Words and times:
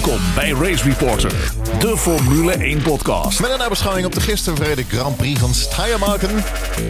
Welkom 0.00 0.34
bij 0.34 0.50
Race 0.50 0.84
Reporter, 0.84 1.54
de 1.78 1.96
Formule 1.96 2.52
1 2.52 2.82
podcast. 2.82 3.40
Met 3.40 3.50
een 3.50 3.58
nabeschouwing 3.58 4.06
op 4.06 4.12
de 4.12 4.20
gisteren 4.20 4.58
verreden 4.58 4.84
Grand 4.84 5.16
Prix 5.16 5.40
van 5.40 5.54
Steiermarken 5.54 6.36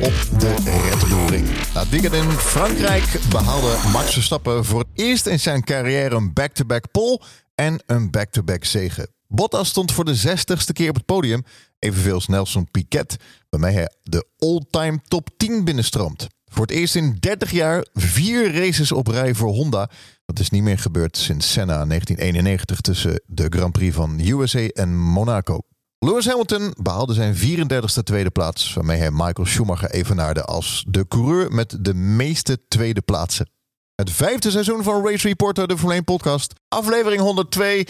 op 0.00 0.40
de 0.40 0.54
Red 0.64 1.08
Bull. 1.08 1.42
Na 1.74 2.18
in 2.18 2.30
Frankrijk 2.30 3.20
behaalde 3.30 3.76
Max 3.92 4.12
Verstappen 4.12 4.64
voor 4.64 4.78
het 4.78 4.88
eerst 4.94 5.26
in 5.26 5.40
zijn 5.40 5.64
carrière 5.64 6.14
een 6.14 6.32
back-to-back 6.32 6.90
pole 6.90 7.20
en 7.54 7.82
een 7.86 8.10
back-to-back 8.10 8.64
zege. 8.64 9.08
Bottas 9.26 9.68
stond 9.68 9.92
voor 9.92 10.04
de 10.04 10.14
zestigste 10.14 10.72
keer 10.72 10.88
op 10.88 10.94
het 10.94 11.06
podium, 11.06 11.44
evenveel 11.78 12.14
als 12.14 12.26
Nelson 12.26 12.70
Piquet, 12.70 13.16
waarmee 13.48 13.74
hij 13.74 13.92
de 14.02 14.26
all-time 14.38 15.00
top 15.08 15.28
10 15.36 15.64
binnenstroomt. 15.64 16.26
Voor 16.52 16.66
het 16.66 16.70
eerst 16.70 16.94
in 16.94 17.16
30 17.20 17.50
jaar 17.50 17.86
vier 17.92 18.54
races 18.54 18.92
op 18.92 19.06
rij 19.06 19.34
voor 19.34 19.52
Honda. 19.52 19.90
Dat 20.24 20.38
is 20.38 20.50
niet 20.50 20.62
meer 20.62 20.78
gebeurd 20.78 21.16
sinds 21.16 21.52
Senna 21.52 21.86
1991 21.86 22.80
tussen 22.80 23.22
de 23.26 23.46
Grand 23.48 23.72
Prix 23.72 23.94
van 23.94 24.20
USA 24.20 24.66
en 24.66 24.98
Monaco. 24.98 25.60
Lewis 25.98 26.26
Hamilton 26.26 26.74
behaalde 26.82 27.14
zijn 27.14 27.36
34e 27.36 28.02
tweede 28.02 28.30
plaats, 28.30 28.74
waarmee 28.74 28.98
hij 28.98 29.10
Michael 29.10 29.46
Schumacher 29.46 29.90
evenaarde 29.90 30.44
als 30.44 30.84
de 30.88 31.08
coureur 31.08 31.52
met 31.52 31.76
de 31.80 31.94
meeste 31.94 32.58
tweede 32.68 33.00
plaatsen. 33.00 33.50
Het 33.94 34.10
vijfde 34.10 34.50
seizoen 34.50 34.82
van 34.82 35.06
Race 35.06 35.28
Reporter, 35.28 35.68
de 35.68 35.74
Formule 35.74 35.94
1 35.94 36.04
podcast, 36.04 36.52
aflevering 36.68 37.20
102. 37.20 37.86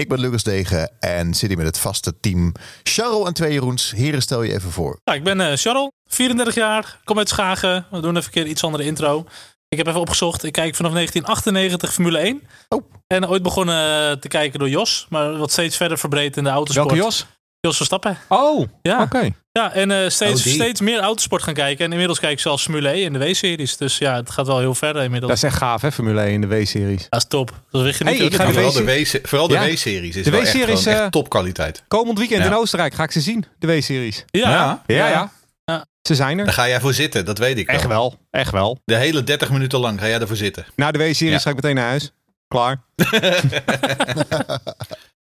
Ik 0.00 0.08
ben 0.08 0.20
Lucas 0.20 0.42
Degen 0.42 0.90
en 1.00 1.34
zit 1.34 1.48
hier 1.48 1.56
met 1.58 1.66
het 1.66 1.78
vaste 1.78 2.20
team 2.20 2.52
Charles 2.82 3.26
en 3.26 3.32
twee 3.34 3.52
Jeroens. 3.52 3.90
Heren, 3.90 4.22
stel 4.22 4.42
je 4.42 4.52
even 4.54 4.70
voor. 4.70 5.00
Nou, 5.04 5.18
ik 5.18 5.24
ben 5.24 5.40
uh, 5.40 5.52
Charles, 5.56 5.90
34 6.06 6.54
jaar, 6.54 6.98
kom 7.04 7.18
uit 7.18 7.28
Schagen. 7.28 7.86
We 7.90 8.00
doen 8.00 8.16
even 8.16 8.24
een 8.24 8.30
keer 8.30 8.46
iets 8.46 8.64
andere 8.64 8.84
intro. 8.84 9.24
Ik 9.68 9.78
heb 9.78 9.86
even 9.86 10.00
opgezocht. 10.00 10.44
Ik 10.44 10.52
kijk 10.52 10.74
vanaf 10.74 10.92
1998 10.92 11.92
Formule 11.92 12.18
1. 12.18 12.42
Oh. 12.68 12.84
En 13.06 13.28
ooit 13.28 13.42
begonnen 13.42 14.20
te 14.20 14.28
kijken 14.28 14.58
door 14.58 14.68
Jos, 14.68 15.06
maar 15.08 15.36
wat 15.36 15.50
steeds 15.52 15.76
verder 15.76 15.98
verbreed 15.98 16.36
in 16.36 16.44
de 16.44 16.50
autosport. 16.50 16.86
Welke 16.88 17.02
Jos? 17.02 17.26
Jos 17.60 17.76
Verstappen. 17.76 18.18
Oh, 18.28 18.68
Ja. 18.82 19.02
oké. 19.02 19.30
Ja, 19.52 19.72
en 19.72 19.90
eh, 19.90 20.08
steeds, 20.08 20.46
Oh, 20.46 20.52
steeds 20.52 20.80
meer 20.80 21.00
autosport 21.00 21.42
gaan 21.42 21.54
kijken. 21.54 21.84
En 21.84 21.90
inmiddels 21.90 22.18
kijk 22.20 22.32
ik 22.32 22.40
zelfs 22.40 22.62
Formule 22.62 22.88
1 22.88 23.02
in 23.04 23.12
de 23.12 23.18
W-series. 23.18 23.76
Dus 23.76 23.98
ja, 23.98 24.16
het 24.16 24.30
gaat 24.30 24.46
wel 24.46 24.58
heel 24.58 24.74
ver 24.74 24.96
inmiddels. 25.02 25.32
Dat 25.32 25.36
is 25.36 25.42
echt 25.42 25.56
gaaf, 25.56 25.82
hè, 25.82 25.92
Formule 25.92 26.20
1 26.20 26.32
in 26.32 26.40
de 26.40 26.46
W-series. 26.46 27.06
Dat 27.08 27.20
is 27.22 27.28
top. 27.28 27.62
Dat 27.70 27.86
is 27.86 27.98
Hey, 27.98 28.14
ik 28.16 28.34
ga 28.34 28.46
de 28.46 28.52
vooral 28.52 28.72
de, 28.72 29.20
vooral 29.22 29.48
de 29.48 29.54
Ja. 29.54 29.66
W-series 29.66 30.16
is 30.16 30.24
De 30.24 30.30
wel 30.30 30.40
echt, 30.40 30.52
W-series, 30.52 30.82
gewoon 30.82 30.94
eh, 30.96 31.02
echt 31.02 31.12
topkwaliteit. 31.12 31.82
Komend 31.88 32.18
weekend 32.18 32.40
Ja. 32.42 32.46
in 32.46 32.54
Oostenrijk 32.54 32.94
ga 32.94 33.02
ik 33.02 33.10
ze 33.10 33.20
zien, 33.20 33.44
de 33.58 33.66
W-series. 33.66 34.24
Ja, 34.30 34.50
Ja. 34.50 34.82
Ja, 34.86 35.08
ja. 35.08 35.32
Ja. 35.64 35.84
Ze 36.02 36.14
zijn 36.14 36.36
Daar 36.36 36.46
er. 36.46 36.52
ga 36.52 36.68
jij 36.68 36.80
voor 36.80 36.94
zitten, 36.94 37.24
dat 37.24 37.38
weet 37.38 37.58
ik 37.58 37.66
wel. 37.66 37.76
Echt 37.76 37.86
wel, 37.86 38.18
echt 38.30 38.50
wel. 38.52 38.78
De 38.84 38.96
hele 38.96 39.24
30 39.24 39.50
minuten 39.50 39.78
lang 39.80 40.00
ga 40.00 40.06
jij 40.08 40.20
ervoor 40.20 40.36
zitten. 40.36 40.64
Na 40.76 40.90
de 40.90 40.98
W-series 40.98 41.34
Ja. 41.34 41.38
ga 41.38 41.50
ik 41.50 41.56
meteen 41.56 41.74
naar 41.74 41.88
huis. 41.88 42.12
Klaar. 42.48 42.82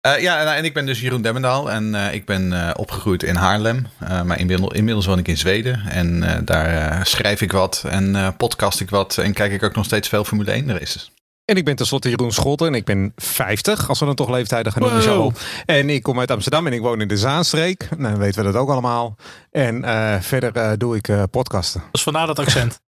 Eh, 0.05 0.21
ja, 0.21 0.39
en, 0.39 0.55
en 0.55 0.65
ik 0.65 0.73
ben 0.73 0.85
dus 0.85 0.99
Jeroen 0.99 1.21
Demmendaal 1.21 1.71
en 1.71 1.95
eh, 1.95 2.13
ik 2.13 2.25
ben 2.25 2.53
eh, 2.53 2.71
opgegroeid 2.75 3.23
in 3.23 3.35
Haarlem. 3.35 3.87
Eh, 3.99 4.21
maar 4.21 4.39
inmiddels, 4.39 4.73
inmiddels 4.73 5.05
woon 5.05 5.19
ik 5.19 5.27
in 5.27 5.37
Zweden 5.37 5.81
en 5.89 6.23
eh, 6.23 6.39
daar 6.43 7.05
schrijf 7.07 7.41
ik 7.41 7.51
wat 7.51 7.83
en 7.87 8.15
eh, 8.15 8.27
podcast 8.37 8.79
ik 8.79 8.89
wat 8.89 9.17
en 9.17 9.33
kijk 9.33 9.51
ik 9.51 9.63
ook 9.63 9.75
nog 9.75 9.85
steeds 9.85 10.07
veel 10.07 10.23
Formule 10.23 10.51
1 10.51 10.77
races. 10.77 11.11
En 11.45 11.55
ik 11.57 11.65
ben 11.65 11.75
tenslotte 11.75 12.09
Jeroen 12.09 12.31
Schotten 12.31 12.67
en 12.67 12.73
ik 12.73 12.85
ben 12.85 13.13
50, 13.15 13.89
als 13.89 13.99
we 13.99 14.05
dan 14.05 14.15
toch 14.15 14.29
leeftijden 14.29 14.71
gaan 14.71 14.81
noemen. 14.81 15.05
Wow. 15.07 15.35
Zo. 15.35 15.41
En 15.65 15.89
ik 15.89 16.03
kom 16.03 16.19
uit 16.19 16.31
Amsterdam 16.31 16.67
en 16.67 16.73
ik 16.73 16.81
woon 16.81 17.01
in 17.01 17.07
de 17.07 17.17
Zaanstreek. 17.17 17.87
Nou, 17.97 18.11
dan 18.11 18.17
weten 18.17 18.45
we 18.45 18.51
dat 18.51 18.61
ook 18.61 18.69
allemaal. 18.69 19.15
En 19.51 19.83
eh, 19.83 20.21
verder 20.21 20.77
doe 20.77 20.95
ik 20.95 21.07
eh, 21.07 21.23
podcasten. 21.31 21.83
dus 21.91 22.03
vandaar 22.03 22.27
dat 22.27 22.39
accent. 22.39 22.79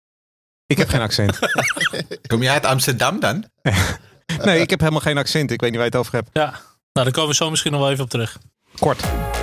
Ik 0.67 0.77
heb 0.77 0.89
geen 0.89 1.01
accent. 1.01 1.39
Kom 2.27 2.43
jij 2.43 2.53
uit 2.53 2.67
Amsterdam 2.67 3.21
dan? 3.21 3.45
Nee, 4.45 4.61
ik 4.61 4.71
heb 4.71 4.81
helemaal 4.81 5.01
geen 5.01 5.19
accent. 5.19 5.51
Ik 5.51 5.61
weet 5.61 5.71
niet 5.71 5.79
waar 5.81 5.89
je 5.91 5.97
het 5.97 6.07
over 6.07 6.15
hebt. 6.15 6.31
ja, 6.33 6.45
nou 6.45 6.55
daar 7.05 7.13
komen 7.13 7.31
we 7.31 7.35
zo 7.35 7.51
misschien 7.51 7.73
nog 7.73 7.81
wel 7.81 7.91
even 7.91 8.05
op 8.05 8.11
terug. 8.11 8.39
Kort. 8.79 9.01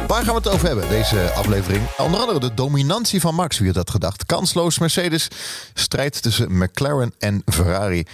Waar 0.08 0.23
gaan 0.23 0.34
we 0.34 0.42
het 0.42 0.48
over 0.48 0.68
hebben, 0.68 0.90
deze 0.90 1.31
aflevering? 1.31 1.81
Onder 1.97 2.19
andere 2.19 2.40
de 2.40 2.53
dominantie 2.53 3.22
van 3.22 3.36
Max, 3.36 3.58
wie 3.58 3.68
had 3.68 3.75
dat 3.75 3.90
gedacht? 3.90 4.25
Kansloos 4.25 4.80
Mercedes, 4.80 5.28
strijd 5.74 6.22
tussen 6.22 6.58
McLaren 6.58 7.13
en 7.18 7.42
Ferrari. 7.46 8.06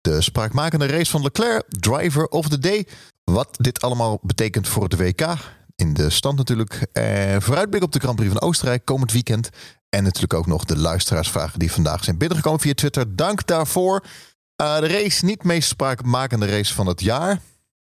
De 0.00 0.20
spraakmakende 0.20 0.86
race 0.86 1.10
van 1.10 1.22
Leclerc, 1.22 1.64
driver 1.68 2.26
of 2.28 2.48
the 2.48 2.58
day. 2.58 2.86
Wat 3.24 3.48
dit 3.52 3.82
allemaal 3.82 4.18
betekent 4.22 4.68
voor 4.68 4.82
het 4.82 4.96
WK. 4.96 5.36
In 5.76 5.94
de 5.94 6.10
stand 6.10 6.36
natuurlijk. 6.36 6.86
Eh, 6.92 7.36
vooruitblik 7.38 7.82
op 7.82 7.92
de 7.92 7.98
Grand 7.98 8.16
Prix 8.16 8.32
van 8.32 8.40
Oostenrijk 8.40 8.84
komend 8.84 9.12
weekend. 9.12 9.50
En 9.88 10.02
natuurlijk 10.04 10.34
ook 10.34 10.46
nog 10.46 10.64
de 10.64 10.76
luisteraarsvragen 10.78 11.58
die 11.58 11.72
vandaag 11.72 12.04
zijn 12.04 12.18
binnengekomen 12.18 12.60
via 12.60 12.74
Twitter. 12.74 13.16
Dank 13.16 13.46
daarvoor. 13.46 14.04
Eh, 14.56 14.78
de 14.78 14.86
race, 14.86 15.24
niet 15.24 15.44
meest 15.44 15.68
spraakmakende 15.68 16.46
race 16.46 16.74
van 16.74 16.86
het 16.86 17.00
jaar. 17.00 17.40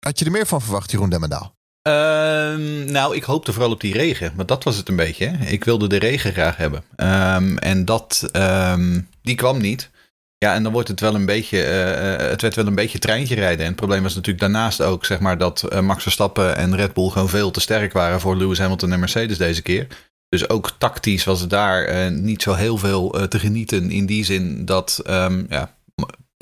Had 0.05 0.19
je 0.19 0.25
er 0.25 0.31
meer 0.31 0.47
van 0.47 0.61
verwacht, 0.61 0.91
Jeroen 0.91 1.11
Demmendaal? 1.11 1.55
Ehm, 1.83 2.85
nou, 2.93 3.17
ik 3.17 3.23
hoopte 3.23 3.53
vooral 3.53 3.71
op 3.71 3.81
die 3.81 3.93
regen. 3.93 4.33
Want 4.37 4.49
dat 4.49 4.65
was 4.65 4.77
het 4.77 4.89
een 4.89 4.97
beetje. 4.97 5.27
Hè? 5.27 5.47
Ik 5.47 5.65
wilde 5.65 5.87
de 5.87 5.97
regen 5.97 6.33
graag 6.33 6.57
hebben. 6.57 6.85
Ehm, 6.97 7.57
en 7.57 7.85
dat, 7.85 8.29
ehm, 8.33 9.01
die 9.23 9.35
kwam 9.35 9.61
niet. 9.61 9.91
Ja, 10.39 10.55
en 10.55 10.63
dan 10.63 10.73
wordt 10.73 10.89
het 10.89 11.01
wel 11.01 11.15
een 11.15 11.27
beetje, 11.27 11.63
eh, 11.63 12.29
het 12.29 12.43
werd 12.43 12.55
wel 12.55 12.67
een 12.67 12.75
beetje 12.75 12.99
treintje 12.99 13.35
rijden. 13.35 13.61
En 13.61 13.67
het 13.67 13.77
probleem 13.77 14.03
was 14.03 14.15
natuurlijk 14.15 14.41
daarnaast 14.41 14.81
ook, 14.81 15.05
zeg 15.05 15.21
maar, 15.21 15.39
dat 15.39 15.63
eh, 15.63 15.81
Max 15.81 16.03
Verstappen 16.03 16.57
en 16.57 16.77
Red 16.77 16.93
Bull 16.93 17.09
gewoon 17.09 17.29
veel 17.29 17.51
te 17.51 17.61
sterk 17.61 17.93
waren 17.93 18.21
voor 18.21 18.37
Lewis 18.37 18.59
Hamilton 18.59 18.93
en 18.93 19.01
Mercedes 19.01 19.39
deze 19.39 19.63
keer. 19.63 19.87
Dus 20.29 20.49
ook 20.49 20.75
tactisch 20.79 21.25
was 21.25 21.41
het 21.41 21.51
daar 21.51 22.13
niet 22.13 22.43
zo 22.43 22.55
heel 22.55 22.77
veel 22.77 23.29
te 23.29 23.39
genieten. 23.39 23.91
In 23.91 24.07
die 24.07 24.25
zin 24.25 24.65
dat, 24.65 25.01
ja, 25.49 25.75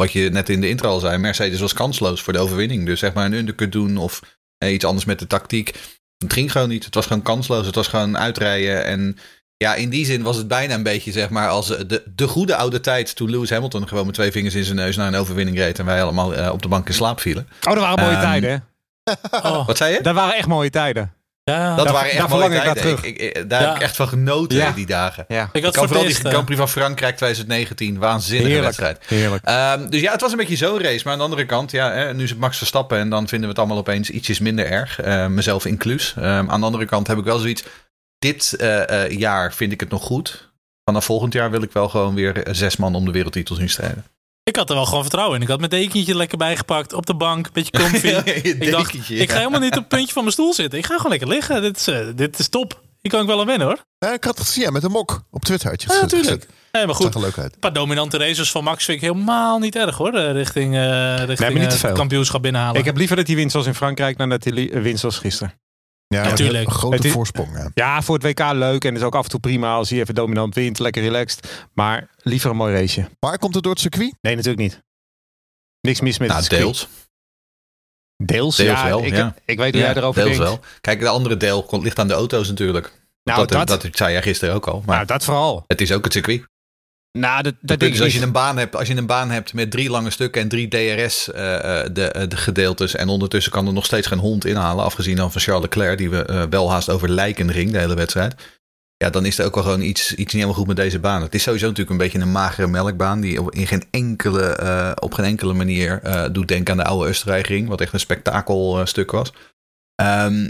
wat 0.01 0.13
je 0.13 0.31
net 0.31 0.49
in 0.49 0.61
de 0.61 0.69
intro 0.69 0.89
al 0.91 1.01
zei, 1.01 1.19
Mercedes 1.19 1.61
was 1.61 1.73
kansloos 1.73 2.23
voor 2.23 2.33
de 2.33 2.39
overwinning. 2.39 2.87
Dus 2.87 3.01
zeg 3.01 3.13
maar 3.13 3.25
een 3.27 3.33
undercut 3.33 3.73
doen 3.73 3.97
of 3.97 4.21
eh, 4.59 4.73
iets 4.73 4.85
anders 4.85 5.05
met 5.05 5.19
de 5.19 5.27
tactiek. 5.27 5.75
Het 6.19 6.33
ging 6.33 6.53
gewoon 6.53 6.69
niet. 6.69 6.85
Het 6.85 6.95
was 6.95 7.07
gewoon 7.07 7.23
kansloos. 7.23 7.67
Het 7.67 7.75
was 7.75 7.87
gewoon 7.89 8.19
uitrijden. 8.19 8.85
En 8.85 9.17
ja, 9.57 9.75
in 9.75 9.89
die 9.89 10.05
zin 10.05 10.23
was 10.23 10.37
het 10.37 10.49
bijna 10.49 10.75
een 10.75 10.83
beetje 10.83 11.13
zeg 11.13 11.31
maar 11.31 11.49
als 11.49 11.67
de, 11.67 12.03
de 12.15 12.29
goede 12.29 12.57
oude 12.57 12.81
tijd 12.81 13.17
toen 13.17 13.31
Lewis 13.31 13.51
Hamilton 13.51 13.89
gewoon 13.89 14.07
met 14.07 14.15
twee 14.15 14.33
vingers 14.33 14.55
in 14.55 14.65
zijn 14.65 14.77
neus 14.77 14.97
naar 14.97 15.07
een 15.07 15.21
overwinning 15.21 15.57
reed 15.57 15.79
en 15.79 15.85
wij 15.85 16.03
allemaal 16.03 16.35
eh, 16.35 16.53
op 16.53 16.63
de 16.63 16.69
bank 16.69 16.89
in 16.89 16.95
slaap 16.95 17.21
vielen. 17.21 17.49
Oh, 17.69 17.73
dat 17.73 17.83
waren 17.83 18.05
mooie 18.05 18.17
Ehm, 18.17 18.25
tijden, 18.25 18.51
hè? 18.51 18.59
Oh, 19.49 19.67
Wat 19.67 19.77
zei 19.77 19.93
je? 19.93 20.03
Dat 20.03 20.15
waren 20.15 20.35
echt 20.35 20.49
mooie 20.49 20.71
tijden. 20.71 21.13
Ja. 21.51 21.75
Dat 21.77 21.85
daar- 21.85 21.95
waren 21.95 22.11
echt 22.11 22.29
mooie 22.29 22.45
ik 22.55 22.63
tijden. 22.63 22.99
Ik, 23.03 23.17
ik- 23.19 23.51
daar 23.51 23.61
Ja. 23.61 23.67
heb 23.67 23.77
ik 23.77 23.83
echt 23.83 23.97
van 23.97 24.09
genoten 24.09 24.59
Ja. 24.59 24.71
die 24.71 24.87
dagen. 24.87 25.25
Ja. 25.29 25.49
ik 25.53 25.65
had 25.65 25.77
vooral 25.77 26.05
die 26.05 26.15
Grand 26.15 26.45
Prix 26.45 26.59
van 26.61 26.69
Frankrijk 26.69 27.17
2019. 27.17 27.99
Waanzinnige 27.99 28.51
Heerlijk. 28.51 28.77
wedstrijd. 28.77 28.99
Heerlijk. 29.21 29.45
Ehm, 29.45 29.89
dus 29.89 30.01
ja, 30.01 30.13
het 30.13 30.21
was 30.21 30.31
een 30.33 30.37
beetje 30.39 30.57
zo'n 30.57 30.81
race. 30.83 31.01
Maar 31.05 31.13
aan 31.13 31.19
de 31.19 31.25
andere 31.25 31.47
kant, 31.47 31.71
ja, 31.71 31.93
hè, 31.93 32.15
nu 32.15 32.23
is 32.23 32.31
het 32.31 32.39
Max 32.39 32.59
Verstappen. 32.59 32.99
En 32.99 33.11
dan 33.11 33.21
vinden 33.29 33.41
we 33.41 33.47
het 33.49 33.59
allemaal 33.59 33.79
opeens 33.79 34.11
ietsjes 34.11 34.39
minder 34.39 34.67
erg. 34.67 35.01
Eh, 35.01 35.27
mezelf 35.27 35.65
inclus. 35.65 36.15
Ehm, 36.17 36.51
aan 36.51 36.61
de 36.61 36.67
andere 36.67 36.85
kant 36.85 37.07
heb 37.07 37.19
ik 37.19 37.25
wel 37.25 37.39
zoiets. 37.39 37.65
Dit 38.19 38.53
eh, 38.57 39.05
eh, 39.05 39.11
jaar 39.19 39.53
vind 39.55 39.73
ik 39.73 39.81
het 39.81 39.91
nog 39.91 40.03
goed. 40.03 40.49
Vanaf 40.85 41.05
volgend 41.05 41.33
jaar 41.33 41.51
wil 41.51 41.63
ik 41.63 41.73
wel 41.73 41.89
gewoon 41.89 42.15
weer 42.15 42.43
eh, 42.43 42.55
zes 42.55 42.77
man 42.77 42.95
om 42.95 43.05
de 43.05 43.11
wereldtitel 43.11 43.55
zien 43.55 43.69
strijden. 43.71 44.05
Ik 44.43 44.57
had 44.57 44.69
er 44.69 44.75
wel 44.75 44.85
gewoon 44.87 45.03
vertrouwen 45.03 45.37
in. 45.37 45.43
Ik 45.43 45.49
had 45.49 45.59
mijn 45.59 45.71
dekentje 45.71 46.15
lekker 46.15 46.39
bijgepakt 46.39 46.93
op 46.93 47.07
de 47.07 47.15
bank, 47.15 47.53
beetje 47.53 47.71
comfy. 47.71 48.07
ik 48.65 48.71
dacht, 48.71 48.95
ik 49.11 49.31
ga 49.31 49.39
helemaal 49.39 49.61
niet 49.61 49.73
op 49.73 49.79
het 49.79 49.89
puntje 49.89 50.13
van 50.13 50.23
mijn 50.23 50.35
stoel 50.35 50.55
zitten. 50.55 50.79
Ik 50.79 50.87
ga 50.87 50.97
gewoon 50.97 51.11
lekker 51.11 51.29
liggen. 51.29 51.63
Dit 51.63 51.77
is, 51.77 51.87
eh, 51.87 52.07
dit 52.15 52.39
is 52.39 52.49
top. 52.49 52.81
Hier 53.01 53.13
kan 53.13 53.21
ik 53.21 53.27
wel 53.27 53.41
aan 53.41 53.47
wennen 53.47 53.67
hoor. 53.67 53.79
Ja, 53.99 54.13
ik 54.13 54.25
had 54.25 54.39
het 54.39 54.47
gezien 54.47 54.63
ja, 54.65 54.71
met 54.71 54.83
een 54.83 54.91
mok 54.91 55.23
op 55.31 55.45
Twitter. 55.45 55.71
Had 55.71 55.83
je 55.83 55.93
Ja, 55.93 56.01
natuurlijk. 56.01 56.47
Nee, 56.73 56.87
maar 56.87 56.95
goed. 56.95 57.05
Zag 57.05 57.15
er 57.15 57.21
leuk 57.21 57.39
uit. 57.39 57.53
Een 57.53 57.59
paar 57.61 57.73
dominante 57.73 58.17
races 58.19 58.51
van 58.51 58.65
Max 58.65 58.85
vind 58.85 59.03
ik 59.03 59.09
helemaal 59.09 59.59
niet 59.59 59.77
erg 59.77 59.97
hoor. 59.97 60.13
eh, 60.13 60.33
Richting, 60.33 60.75
eh 60.77 61.25
richting 61.25 61.59
niet 61.59 61.93
kampioenschap 61.93 62.43
binnenhalen. 62.43 62.79
Ik 62.81 62.85
heb 62.85 62.97
liever 62.97 63.17
dat 63.17 63.27
hij 63.27 63.37
wint 63.37 63.51
zoals 63.51 63.67
in 63.67 63.75
Frankrijk 63.75 64.19
dan 64.19 64.29
dat 64.29 64.45
hij 64.45 64.83
wint 64.83 64.99
zoals 64.99 65.19
gisteren. 65.19 65.60
Ja, 66.15 66.23
maar 66.23 66.35
tuurlijk. 66.35 66.67
Een 66.67 66.73
grote 66.73 66.97
Het 66.97 67.05
is- 67.05 67.13
voorsprong. 67.13 67.57
Ja. 67.57 67.71
Ja, 67.75 68.03
voor 68.03 68.15
het 68.15 68.25
WK 68.25 68.53
leuk 68.53 68.85
en 68.85 68.97
is 68.97 69.03
ook 69.03 69.15
af 69.15 69.25
en 69.25 69.31
toe 69.31 69.41
prima 69.41 69.75
als 69.75 69.91
hij 69.91 69.99
even 70.01 70.15
dominant 70.15 70.55
wint. 70.55 70.79
Lekker 70.79 71.03
relaxed. 71.03 71.67
Maar 71.75 72.09
liever 72.23 72.51
een 72.51 72.57
mooi 72.57 72.75
raceje. 72.75 73.09
Maar 73.21 73.39
komt 73.39 73.55
het 73.55 73.63
door 73.63 73.73
het 73.73 73.81
circuit? 73.81 74.15
Nee, 74.21 74.35
natuurlijk 74.37 74.63
niet. 74.63 74.83
Niks 75.81 76.01
mis 76.01 76.19
met 76.19 76.29
Nou, 76.29 76.41
het 76.41 76.51
circuit. 76.51 76.73
deels. 76.75 76.89
Deels, 78.17 78.57
Deels 78.57 78.81
ja, 78.81 78.87
wel, 78.87 79.05
ik, 79.05 79.15
ja. 79.15 79.35
ik 79.45 79.59
weet 79.59 79.73
hoe 79.73 79.81
Ja, 79.83 79.87
jij 79.89 79.97
erover 79.97 80.23
deels 80.23 80.37
denkt. 80.37 80.53
wel. 80.53 80.61
Kijk, 80.81 81.01
de 81.01 81.09
andere 81.09 81.37
deel 81.37 81.63
komt- 81.63 81.83
ligt 81.83 81.99
aan 81.99 82.09
de 82.09 82.15
auto's 82.15 82.49
natuurlijk. 82.49 82.93
Nou, 83.25 83.47
dat, 83.47 83.67
dat, 83.69 83.83
dat, 83.83 83.97
zei 83.97 84.13
jij 84.13 84.23
gisteren 84.23 84.55
ook 84.55 84.67
al. 84.67 84.83
Maar 84.87 84.95
nou, 84.95 85.07
dat 85.07 85.25
vooral. 85.25 85.65
het 85.67 85.81
is 85.81 85.93
ook 85.93 86.05
het 86.05 86.13
circuit. 86.13 86.49
Nou, 87.19 87.43
dat, 87.43 87.55
dat 87.61 87.81
denk 87.81 87.93
is, 87.93 88.01
als 88.01 88.15
je 88.15 88.23
een 88.23 88.33
baan 88.33 88.59
hebt, 88.59 88.77
als 88.77 88.89
je 88.89 88.97
een 88.97 89.07
baan 89.07 89.31
hebt 89.31 89.55
met 89.55 89.71
drie 89.71 89.91
lange 89.91 90.11
stukken 90.11 90.43
en 90.43 90.49
drie 90.49 90.69
DRS 90.69 91.31
eh, 91.33 91.83
eh, 91.85 91.89
de, 91.93 92.05
eh, 92.05 92.29
de 92.29 92.37
gedeeltes 92.37 92.95
en 92.95 93.09
ondertussen 93.09 93.53
kan 93.53 93.67
er 93.67 93.73
nog 93.73 93.85
steeds 93.85 94.07
geen 94.07 94.19
hond 94.19 94.45
inhalen, 94.45 94.85
afgezien 94.85 95.17
dan 95.17 95.33
van 95.33 95.41
Charles 95.41 95.63
Leclerc 95.63 95.99
die 95.99 96.11
we 96.11 96.47
wel 96.51 96.71
haast 96.71 96.91
over 96.91 97.11
lijken 97.11 97.51
ring 97.51 97.71
de 97.71 97.79
hele 97.79 97.95
wedstrijd. 97.95 98.35
Ja, 98.97 99.11
dan 99.11 99.27
is 99.27 99.39
er 99.39 99.45
ook 99.45 99.55
wel 99.55 99.65
gewoon 99.65 99.81
iets, 99.81 100.11
iets 100.11 100.19
niet 100.19 100.33
helemaal 100.33 100.55
goed 100.55 100.67
met 100.67 100.77
deze 100.77 100.99
baan. 100.99 101.23
Het 101.23 101.35
is 101.35 101.43
sowieso 101.43 101.67
natuurlijk 101.67 101.91
een 101.91 102.05
beetje 102.05 102.19
een 102.19 102.33
magere 102.33 102.67
melkbaan 102.67 103.21
die 103.21 103.41
op, 103.41 103.55
in 103.55 103.67
geen 103.67 103.85
enkele, 103.91 104.97
op 105.01 105.15
geen 105.15 105.25
enkele 105.25 105.53
manier 105.53 106.01
doet 106.33 106.49
denken 106.49 106.73
aan 106.73 106.79
de 106.79 106.85
oude 106.85 107.09
Oostenrijkring, 107.09 107.69
wat 107.69 107.81
echt 107.81 107.93
een 107.93 108.01
spektakelstuk 108.01 109.11
was. 109.11 109.33
Ehm, 109.95 110.49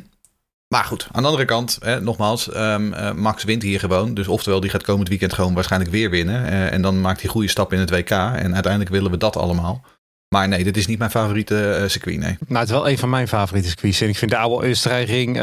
maar 0.74 0.84
goed, 0.84 1.08
aan 1.12 1.22
de 1.22 1.28
andere 1.28 1.44
kant, 1.44 1.78
hè, 1.80 2.00
nogmaals, 2.00 2.50
ehm, 2.50 2.92
eh, 2.92 3.12
Max 3.12 3.44
wint 3.44 3.62
hier 3.62 3.80
gewoon. 3.80 4.14
Dus 4.14 4.28
oftewel, 4.28 4.60
die 4.60 4.70
gaat 4.70 4.82
komend 4.82 5.08
weekend 5.08 5.32
gewoon 5.32 5.54
waarschijnlijk 5.54 5.90
weer 5.90 6.10
winnen. 6.10 6.46
Eh, 6.46 6.72
en 6.72 6.82
dan 6.82 7.00
maakt 7.00 7.20
hij 7.20 7.30
goede 7.30 7.48
stap 7.48 7.72
in 7.72 7.78
het 7.78 7.90
WK. 7.90 8.10
En 8.10 8.54
uiteindelijk 8.54 8.90
willen 8.90 9.10
we 9.10 9.16
dat 9.16 9.36
allemaal. 9.36 9.84
Maar 10.28 10.48
nee, 10.48 10.64
dit 10.64 10.76
is 10.76 10.86
niet 10.86 10.98
mijn 10.98 11.10
favoriete 11.10 11.84
circuit, 11.86 12.18
nee. 12.18 12.36
Nou, 12.46 12.60
het 12.60 12.68
is 12.68 12.74
wel 12.74 12.88
een 12.88 12.98
van 12.98 13.10
mijn 13.10 13.28
favoriete 13.28 13.68
circuits. 13.68 14.00
En 14.00 14.08
ik 14.08 14.16
vind 14.16 14.30
de 14.30 14.36
oude 14.36 14.68
Oostenrijkring 14.68 15.38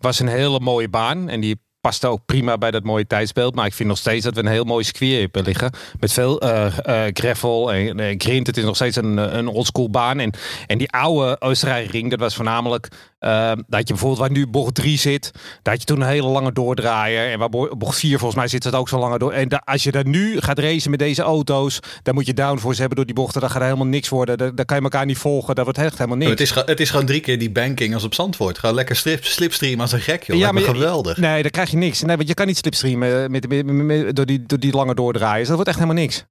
was 0.00 0.20
een 0.20 0.28
hele 0.28 0.60
mooie 0.60 0.88
baan. 0.88 1.28
En 1.28 1.40
die 1.40 1.60
past 1.80 2.04
ook 2.04 2.24
prima 2.24 2.58
bij 2.58 2.70
dat 2.70 2.82
mooie 2.82 3.06
tijdsbeeld. 3.06 3.54
Maar 3.54 3.66
ik 3.66 3.74
vind 3.74 3.88
nog 3.88 3.98
steeds 3.98 4.24
dat 4.24 4.34
we 4.34 4.40
een 4.40 4.46
heel 4.46 4.64
mooi 4.64 4.84
circuit 4.84 5.20
hebben 5.20 5.42
liggen. 5.42 5.70
Met 6.00 6.12
veel 6.12 6.44
uh, 6.44 7.88
en 7.88 7.98
uh, 7.98 8.14
grind. 8.16 8.46
Het 8.46 8.56
is 8.56 8.64
nog 8.64 8.74
steeds 8.74 8.96
een, 8.96 9.36
een 9.36 9.48
oldschool 9.48 9.90
baan. 9.90 10.18
En, 10.18 10.32
en 10.66 10.78
die 10.78 10.90
oude 10.90 11.40
Oostenrijkring, 11.40 12.10
dat 12.10 12.20
was 12.20 12.34
voornamelijk 12.34 12.88
Ehm, 13.22 13.56
dat 13.66 13.80
je 13.80 13.94
bijvoorbeeld 13.94 14.20
waar 14.20 14.30
nu 14.30 14.46
bocht 14.46 14.74
3 14.74 14.98
zit, 14.98 15.30
dat 15.62 15.80
je 15.80 15.84
toen 15.84 16.00
een 16.00 16.08
hele 16.08 16.26
lange 16.26 16.52
doordraaier. 16.52 17.30
En 17.30 17.38
waar 17.38 17.48
bocht 17.48 17.98
4 17.98 18.18
volgens 18.18 18.34
mij 18.40 18.48
zit 18.48 18.64
het 18.64 18.74
ook 18.74 18.88
zo 18.88 18.98
langer 18.98 19.18
door. 19.18 19.32
En 19.32 19.48
als 19.64 19.82
je 19.82 19.92
daar 19.92 20.06
nu 20.06 20.40
gaat 20.40 20.58
racen 20.58 20.90
met 20.90 20.98
deze 20.98 21.22
auto's, 21.22 21.80
dan 22.02 22.14
moet 22.14 22.26
je 22.26 22.34
downforce 22.34 22.78
hebben 22.78 22.96
door 22.96 23.06
die 23.06 23.14
bochten. 23.14 23.40
Dan 23.40 23.50
gaat 23.50 23.60
er 23.60 23.66
helemaal 23.66 23.86
niks 23.86 24.08
worden. 24.08 24.38
Dan, 24.38 24.54
dan 24.54 24.64
kan 24.64 24.76
je 24.76 24.82
elkaar 24.82 25.06
niet 25.06 25.18
volgen. 25.18 25.54
Dat 25.54 25.64
wordt 25.64 25.78
echt 25.78 25.98
helemaal 25.98 26.16
niks. 26.16 26.30
Het 26.30 26.40
is, 26.40 26.54
het 26.54 26.80
is 26.80 26.90
gewoon 26.90 27.06
drie 27.06 27.20
keer 27.20 27.38
die 27.38 27.50
banking 27.50 27.94
als 27.94 28.04
op 28.04 28.14
Zandvoort. 28.14 28.58
Gewoon 28.58 28.74
lekker 28.74 28.96
slip, 28.96 29.24
slipstream 29.24 29.80
als 29.80 29.92
een 29.92 30.00
gek, 30.00 30.22
joh. 30.22 30.38
Ja, 30.38 30.52
maar 30.52 30.62
geweldig. 30.62 31.16
Nee, 31.16 31.42
dan 31.42 31.50
krijg 31.50 31.70
je 31.70 31.76
niks. 31.76 32.02
Nee, 32.02 32.16
want 32.16 32.28
je 32.28 32.34
kan 32.34 32.46
niet 32.46 32.56
slipstreamen 32.56 33.30
met, 33.30 33.48
met, 33.48 33.66
met, 33.66 34.16
door, 34.16 34.26
die, 34.26 34.42
door 34.46 34.58
die 34.58 34.72
lange 34.72 34.94
doordraaiers. 34.94 35.46
Dat 35.46 35.56
wordt 35.56 35.70
echt 35.70 35.78
helemaal 35.78 36.02
niks. 36.02 36.24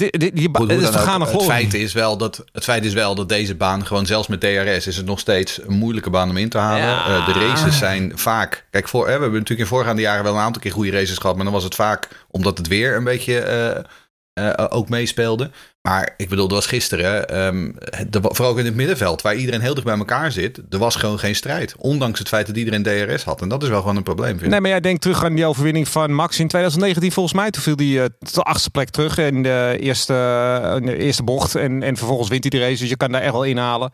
Het, 0.00 0.20
die, 0.20 0.32
die, 0.32 0.48
Goed, 0.52 0.70
het, 0.70 0.80
is 0.80 0.88
het, 0.88 1.42
feit 1.42 1.74
is 1.74 1.92
wel 1.92 2.16
dat, 2.16 2.44
het 2.52 2.64
feit 2.64 2.84
is 2.84 2.92
wel 2.92 3.14
dat 3.14 3.28
deze 3.28 3.54
baan, 3.54 3.86
gewoon 3.86 4.06
zelfs 4.06 4.28
met 4.28 4.40
DRS, 4.40 4.86
is 4.86 4.96
het 4.96 5.06
nog 5.06 5.18
steeds 5.18 5.60
een 5.66 5.74
moeilijke 5.74 6.10
baan 6.10 6.30
om 6.30 6.36
in 6.36 6.48
te 6.48 6.58
halen. 6.58 6.82
Ja. 6.82 7.08
Uh, 7.08 7.26
de 7.26 7.32
races 7.32 7.78
zijn 7.78 8.12
vaak. 8.14 8.64
Kijk, 8.70 8.88
voor, 8.88 9.00
hè, 9.00 9.14
we 9.14 9.22
hebben 9.22 9.32
natuurlijk 9.32 9.70
in 9.70 9.76
voorgaande 9.76 10.02
jaren 10.02 10.24
wel 10.24 10.34
een 10.34 10.40
aantal 10.40 10.62
keer 10.62 10.72
goede 10.72 10.90
races 10.90 11.18
gehad. 11.18 11.36
Maar 11.36 11.44
dan 11.44 11.54
was 11.54 11.64
het 11.64 11.74
vaak 11.74 12.08
omdat 12.30 12.58
het 12.58 12.68
weer 12.68 12.96
een 12.96 13.04
beetje 13.04 13.74
uh, 13.76 13.84
uh, 14.34 14.52
ook 14.68 14.88
meespeelde. 14.88 15.50
Maar 15.82 16.14
ik 16.16 16.28
bedoel, 16.28 16.48
dat 16.48 16.56
was 16.56 16.66
gisteren, 16.66 17.26
de, 18.10 18.20
vooral 18.22 18.50
ook 18.50 18.58
in 18.58 18.64
het 18.64 18.74
middenveld, 18.74 19.22
waar 19.22 19.34
iedereen 19.34 19.60
heel 19.60 19.74
dicht 19.74 19.86
bij 19.86 19.96
elkaar 19.98 20.32
zit, 20.32 20.60
er 20.70 20.78
was 20.78 20.96
gewoon 20.96 21.18
geen 21.18 21.34
strijd. 21.34 21.74
Ondanks 21.78 22.18
het 22.18 22.28
feit 22.28 22.46
dat 22.46 22.56
iedereen 22.56 22.82
DRS 22.82 23.24
had. 23.24 23.40
En 23.40 23.48
dat 23.48 23.62
is 23.62 23.68
wel 23.68 23.80
gewoon 23.80 23.96
een 23.96 24.02
probleem. 24.02 24.38
Vind 24.38 24.50
nee, 24.50 24.60
maar 24.60 24.70
jij 24.70 24.80
denkt 24.80 25.00
terug 25.00 25.24
aan 25.24 25.34
die 25.34 25.46
overwinning 25.46 25.88
van 25.88 26.12
Max 26.12 26.38
in 26.38 26.48
2019 26.48 27.12
volgens 27.12 27.34
mij. 27.34 27.50
Toen 27.50 27.62
viel 27.62 27.76
hij 27.76 27.86
uh, 27.86 28.04
de 28.18 28.42
achtste 28.42 28.70
plek 28.70 28.90
terug 28.90 29.18
in 29.18 29.42
de 29.42 29.76
eerste, 29.80 30.14
in 30.76 30.86
de 30.86 30.96
eerste 30.96 31.22
bocht. 31.22 31.54
En, 31.54 31.82
en 31.82 31.96
vervolgens 31.96 32.28
wint 32.28 32.42
hij 32.42 32.60
de 32.60 32.66
race, 32.66 32.80
dus 32.80 32.88
je 32.88 32.96
kan 32.96 33.12
daar 33.12 33.22
echt 33.22 33.32
wel 33.32 33.44
inhalen. 33.44 33.90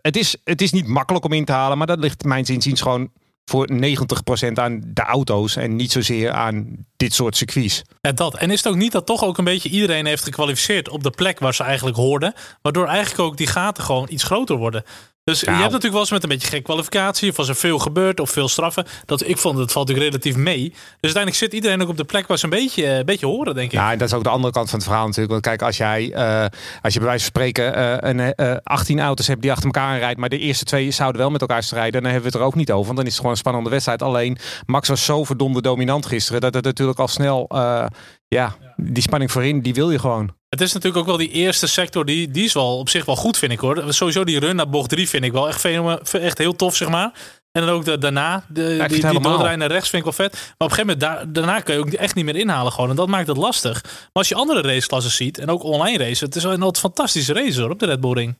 Het, 0.00 0.16
is, 0.16 0.36
het 0.44 0.62
is 0.62 0.72
niet 0.72 0.86
makkelijk 0.86 1.24
om 1.24 1.32
in 1.32 1.44
te 1.44 1.52
halen, 1.52 1.78
maar 1.78 1.86
dat 1.86 1.98
ligt 1.98 2.24
mijn 2.24 2.44
inziens 2.44 2.80
gewoon 2.80 3.10
voor 3.50 3.68
90% 3.72 4.52
aan 4.54 4.80
de 4.84 5.02
auto's 5.02 5.56
en 5.56 5.76
niet 5.76 5.92
zozeer 5.92 6.32
aan 6.32 6.86
dit 6.96 7.14
soort 7.14 7.36
circuits. 7.36 7.82
Ja, 8.00 8.12
dat. 8.12 8.36
En 8.36 8.50
is 8.50 8.62
het 8.62 8.72
ook 8.72 8.78
niet 8.78 8.92
dat 8.92 9.06
toch 9.06 9.24
ook 9.24 9.38
een 9.38 9.44
beetje 9.44 9.68
iedereen 9.68 10.06
heeft 10.06 10.24
gekwalificeerd 10.24 10.88
op 10.88 11.02
de 11.02 11.10
plek 11.10 11.38
waar 11.38 11.54
ze 11.54 11.62
eigenlijk 11.62 11.96
hoorden, 11.96 12.34
waardoor 12.62 12.86
eigenlijk 12.86 13.20
ook 13.20 13.36
die 13.36 13.46
gaten 13.46 13.84
gewoon 13.84 14.06
iets 14.10 14.22
groter 14.24 14.56
worden. 14.56 14.84
Dus 15.30 15.40
je 15.40 15.50
hebt 15.50 15.60
natuurlijk 15.60 15.92
wel 15.92 16.00
eens 16.00 16.10
met 16.10 16.22
een 16.22 16.28
beetje 16.28 16.48
gek 16.48 16.64
kwalificatie. 16.64 17.30
Of 17.30 17.38
als 17.38 17.48
er 17.48 17.54
veel 17.54 17.78
gebeurt 17.78 18.20
of 18.20 18.30
veel 18.30 18.48
straffen. 18.48 18.86
Dat, 19.04 19.28
ik 19.28 19.38
vond 19.38 19.58
het 19.58 19.72
valt 19.72 19.88
natuurlijk 19.88 20.14
relatief 20.14 20.42
mee. 20.42 20.68
Dus 20.70 20.78
uiteindelijk 21.00 21.36
zit 21.36 21.52
iedereen 21.52 21.82
ook 21.82 21.88
op 21.88 21.96
de 21.96 22.04
plek 22.04 22.26
waar 22.26 22.38
ze 22.38 22.44
een 22.44 22.50
beetje, 22.50 22.86
een 22.86 23.04
beetje 23.04 23.26
horen, 23.26 23.54
denk 23.54 23.66
ik. 23.66 23.78
Ja, 23.78 23.92
en 23.92 23.98
dat 23.98 24.08
is 24.08 24.14
ook 24.14 24.22
de 24.22 24.28
andere 24.28 24.52
kant 24.52 24.70
van 24.70 24.78
het 24.78 24.88
verhaal 24.88 25.06
natuurlijk. 25.06 25.32
Want 25.32 25.42
kijk, 25.42 25.62
als 25.62 25.76
jij, 25.76 26.02
uh, 26.02 26.46
als 26.82 26.92
je 26.92 26.98
bij 26.98 27.08
wijze 27.08 27.24
van 27.24 27.32
spreken 27.34 27.78
uh, 27.78 27.96
een, 27.98 28.34
uh, 28.36 28.56
18 28.62 29.00
auto's 29.00 29.26
hebt 29.26 29.42
die 29.42 29.50
achter 29.50 29.66
elkaar 29.66 29.98
rijden. 29.98 30.20
Maar 30.20 30.28
de 30.28 30.38
eerste 30.38 30.64
twee 30.64 30.90
zouden 30.90 31.20
wel 31.20 31.30
met 31.30 31.40
elkaar 31.40 31.62
strijden. 31.62 32.02
Dan 32.02 32.10
hebben 32.12 32.20
we 32.20 32.28
het 32.28 32.36
er 32.36 32.46
ook 32.46 32.54
niet 32.54 32.72
over. 32.72 32.84
Want 32.84 32.96
dan 32.96 33.06
is 33.06 33.10
het 33.10 33.20
gewoon 33.20 33.32
een 33.32 33.38
spannende 33.38 33.70
wedstrijd. 33.70 34.02
Alleen 34.02 34.38
Max 34.66 34.88
was 34.88 35.04
zo 35.04 35.24
verdomde 35.24 35.62
dominant 35.62 36.06
gisteren. 36.06 36.40
Dat 36.40 36.54
het 36.54 36.64
natuurlijk 36.64 36.98
al 36.98 37.08
snel, 37.08 37.46
ja, 38.28 38.56
die 38.76 39.02
spanning 39.02 39.32
voorin, 39.32 39.60
die 39.60 39.74
wil 39.74 39.90
je 39.90 39.98
gewoon. 39.98 40.35
Het 40.48 40.60
is 40.60 40.72
natuurlijk 40.72 41.00
ook 41.00 41.06
wel 41.06 41.16
die 41.16 41.30
eerste 41.30 41.66
sector, 41.66 42.04
die, 42.04 42.30
die 42.30 42.44
is 42.44 42.52
wel 42.52 42.78
op 42.78 42.88
zich 42.88 43.04
wel 43.04 43.16
goed, 43.16 43.38
vind 43.38 43.52
ik 43.52 43.58
hoor. 43.58 43.94
Sowieso 43.94 44.24
die 44.24 44.38
run 44.38 44.56
naar 44.56 44.68
bocht 44.68 44.88
3 44.88 45.08
vind 45.08 45.24
ik 45.24 45.32
wel 45.32 45.48
echt, 45.48 45.64
echt 46.14 46.38
heel 46.38 46.56
tof, 46.56 46.76
zeg 46.76 46.88
maar. 46.88 47.12
En 47.52 47.66
dan 47.66 47.74
ook 47.74 47.84
de, 47.84 47.98
daarna, 47.98 48.44
de, 48.48 48.84
die, 48.88 49.08
die 49.08 49.20
naar 49.20 49.66
rechts 49.66 49.88
vind 49.88 50.06
ik 50.06 50.16
wel 50.16 50.26
vet. 50.26 50.32
Maar 50.32 50.68
op 50.68 50.70
een 50.70 50.70
gegeven 50.70 50.86
moment, 50.86 51.00
daar, 51.00 51.32
daarna 51.32 51.60
kun 51.60 51.74
je 51.74 51.80
ook 51.80 51.88
echt 51.88 52.14
niet 52.14 52.24
meer 52.24 52.36
inhalen 52.36 52.72
gewoon. 52.72 52.90
En 52.90 52.96
dat 52.96 53.08
maakt 53.08 53.26
het 53.26 53.36
lastig. 53.36 53.82
Maar 53.82 54.10
als 54.12 54.28
je 54.28 54.34
andere 54.34 54.60
raceklassen 54.60 55.12
ziet, 55.12 55.38
en 55.38 55.50
ook 55.50 55.62
online 55.62 55.98
racen, 55.98 56.26
het 56.26 56.36
is 56.36 56.42
wel 56.42 56.52
een 56.52 56.76
fantastische 56.76 57.32
race 57.32 57.60
hoor, 57.60 57.70
op 57.70 57.78
de 57.78 57.86
Red 57.86 58.00
Bull 58.00 58.12
Ring. 58.12 58.38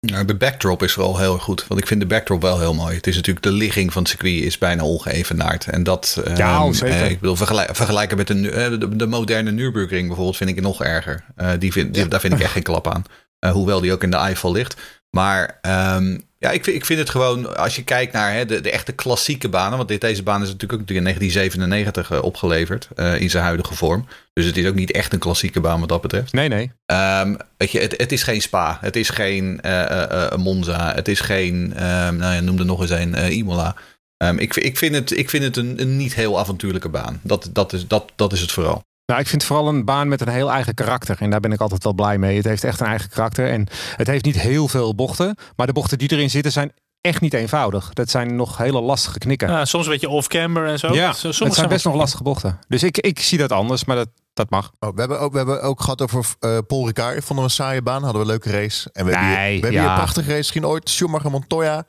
Nou, 0.00 0.24
de 0.24 0.36
backdrop 0.36 0.82
is 0.82 0.94
wel 0.94 1.18
heel 1.18 1.38
goed. 1.38 1.66
Want 1.66 1.80
ik 1.80 1.86
vind 1.86 2.00
de 2.00 2.06
backdrop 2.06 2.42
wel 2.42 2.58
heel 2.58 2.74
mooi. 2.74 2.96
Het 2.96 3.06
is 3.06 3.16
natuurlijk 3.16 3.46
de 3.46 3.52
ligging 3.52 3.92
van 3.92 4.02
het 4.02 4.10
circuit 4.10 4.42
is 4.42 4.58
bijna 4.58 4.84
ongeëvenaard. 4.84 5.66
En 5.66 5.82
dat, 5.82 6.22
ja, 6.36 6.62
um, 6.62 6.72
zeker. 6.72 7.10
ik 7.10 7.20
bedoel, 7.20 7.36
vergelijk, 7.36 7.76
vergelijken 7.76 8.16
met 8.16 8.26
de, 8.26 8.34
de, 8.78 8.96
de, 8.96 9.06
moderne 9.06 9.50
Nürburgring 9.50 10.06
bijvoorbeeld 10.06 10.36
vind 10.36 10.50
ik 10.50 10.60
nog 10.60 10.84
erger. 10.84 11.24
Uh, 11.36 11.50
die 11.58 11.72
vind, 11.72 11.94
die, 11.94 12.08
daar 12.08 12.20
vind 12.20 12.32
ik 12.32 12.40
echt 12.40 12.52
geen 12.52 12.62
klap 12.62 12.88
aan. 12.88 13.04
Uh, 13.40 13.50
hoewel 13.50 13.80
die 13.80 13.92
ook 13.92 14.02
in 14.02 14.10
de 14.10 14.16
Eiffel 14.16 14.52
ligt. 14.52 14.76
Maar 15.10 15.58
um, 15.96 16.27
ja, 16.38 16.50
ik 16.50 16.64
vind, 16.64 16.76
ik 16.76 16.84
vind 16.84 16.98
het 16.98 17.10
gewoon, 17.10 17.56
als 17.56 17.76
je 17.76 17.84
kijkt 17.84 18.12
naar 18.12 18.32
hè, 18.32 18.44
de, 18.44 18.60
de 18.60 18.70
echte 18.70 18.92
klassieke 18.92 19.48
banen. 19.48 19.76
Want 19.76 19.88
dit, 19.88 20.00
deze 20.00 20.22
baan 20.22 20.42
is 20.42 20.50
natuurlijk 20.50 20.82
ook 20.82 20.88
in 20.88 21.02
1997 21.02 22.10
uh, 22.10 22.22
opgeleverd 22.22 22.88
uh, 22.96 23.20
in 23.20 23.30
zijn 23.30 23.44
huidige 23.44 23.74
vorm. 23.74 24.06
Dus 24.32 24.44
het 24.44 24.56
is 24.56 24.66
ook 24.66 24.74
niet 24.74 24.90
echt 24.90 25.12
een 25.12 25.18
klassieke 25.18 25.60
baan 25.60 25.80
wat 25.80 25.88
dat 25.88 26.00
betreft. 26.00 26.32
Nee, 26.32 26.48
nee. 26.48 26.72
Um, 26.86 27.36
weet 27.56 27.70
je, 27.70 27.80
het, 27.80 27.94
het, 27.96 28.12
is 28.12 28.22
geen 28.22 28.42
Spa. 28.42 28.78
Het 28.80 28.96
is 28.96 29.08
geen 29.08 29.60
uh, 29.64 30.34
Monza. 30.36 30.94
Het 30.94 31.08
is 31.08 31.20
geen, 31.20 31.54
um, 31.54 32.16
nou 32.16 32.34
ja, 32.34 32.40
noem 32.40 32.58
er 32.58 32.64
nog 32.64 32.80
eens 32.80 32.90
een, 32.90 33.32
Imola. 33.32 33.76
Um, 34.16 34.38
ik, 34.38 34.56
ik, 34.56 34.76
vind 34.76 34.94
het, 34.94 35.10
ik 35.18 35.30
vind 35.30 35.44
het 35.44 35.56
een, 35.56 35.80
een 35.80 35.96
niet 35.96 36.14
heel 36.14 36.38
avontuurlijke 36.38 36.88
baan. 36.88 37.20
Dat, 37.22 37.50
dat, 37.52 37.72
is, 37.72 37.86
dat, 37.86 38.12
dat 38.16 38.32
is 38.32 38.40
het 38.40 38.52
vooral. 38.52 38.84
Nou, 39.08 39.20
ik 39.20 39.28
vind 39.28 39.42
het 39.42 39.50
vooral 39.50 39.68
een 39.68 39.84
baan 39.84 40.08
met 40.08 40.20
een 40.20 40.28
heel 40.28 40.50
eigen 40.50 40.74
karakter. 40.74 41.16
En 41.20 41.30
daar 41.30 41.40
ben 41.40 41.52
ik 41.52 41.60
altijd 41.60 41.84
wel 41.84 41.92
blij 41.92 42.18
mee. 42.18 42.36
Het 42.36 42.44
heeft 42.44 42.64
echt 42.64 42.80
een 42.80 42.86
eigen 42.86 43.10
karakter. 43.10 43.50
En 43.50 43.66
het 43.96 44.06
heeft 44.06 44.24
niet 44.24 44.40
heel 44.40 44.68
veel 44.68 44.94
bochten. 44.94 45.36
Maar 45.56 45.66
de 45.66 45.72
bochten 45.72 45.98
die 45.98 46.12
erin 46.12 46.30
zitten 46.30 46.52
zijn 46.52 46.72
echt 47.00 47.20
niet 47.20 47.34
eenvoudig. 47.34 47.92
Dat 47.92 48.10
zijn 48.10 48.36
nog 48.36 48.56
hele 48.56 48.80
lastige 48.80 49.18
knikken. 49.18 49.48
Ja, 49.48 49.64
soms 49.64 49.84
een 49.84 49.92
beetje 49.92 50.08
off-camber 50.08 50.66
en 50.66 50.78
zo. 50.78 50.94
Ja, 50.94 51.12
soms 51.12 51.38
het 51.38 51.54
zijn 51.54 51.68
best 51.68 51.84
nog 51.84 51.94
lastige 51.94 52.22
bochten. 52.22 52.58
Dus 52.68 52.82
ik, 52.82 52.98
ik 52.98 53.20
zie 53.20 53.38
dat 53.38 53.52
anders, 53.52 53.84
maar 53.84 53.96
dat, 53.96 54.08
dat 54.32 54.50
mag. 54.50 54.70
Oh, 54.78 54.94
we, 54.94 55.00
hebben 55.00 55.20
ook, 55.20 55.32
we 55.32 55.38
hebben 55.38 55.62
ook 55.62 55.80
gehad 55.80 56.02
over 56.02 56.26
uh, 56.40 56.58
Paul 56.66 56.86
Ricard. 56.86 57.24
Vonden 57.24 57.36
we 57.36 57.50
een 57.50 57.56
saaie 57.56 57.82
baan. 57.82 58.02
Hadden 58.02 58.26
we 58.26 58.32
een 58.32 58.40
leuke 58.40 58.50
race. 58.50 58.90
En 58.92 59.04
we 59.04 59.10
nee, 59.10 59.20
hebben 59.20 59.38
hier, 59.38 59.46
we 59.46 59.66
hebben 59.66 59.80
hier 59.80 59.88
een 59.88 59.94
prachtige 59.94 60.26
race. 60.26 60.38
Misschien 60.38 60.66
ooit 60.66 60.90
Schumacher 60.90 61.30
Montoya. 61.30 61.84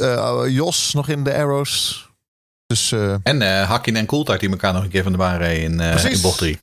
Uh, 0.00 0.42
Jos 0.46 0.92
nog 0.94 1.08
in 1.08 1.24
de 1.24 1.34
Arrows. 1.34 2.05
Dus, 2.66 2.92
uh... 2.92 3.16
En 3.22 3.40
uh, 3.40 3.68
Hakkin 3.68 3.96
en 3.96 4.06
Coulthard 4.06 4.40
die 4.40 4.50
elkaar 4.50 4.72
nog 4.72 4.82
een 4.82 4.90
keer 4.90 5.02
van 5.02 5.12
de 5.12 5.18
baan 5.18 5.38
reden 5.38 5.62
in, 5.62 5.80
uh, 5.80 6.04
in 6.12 6.20
bocht 6.20 6.38
3. 6.38 6.58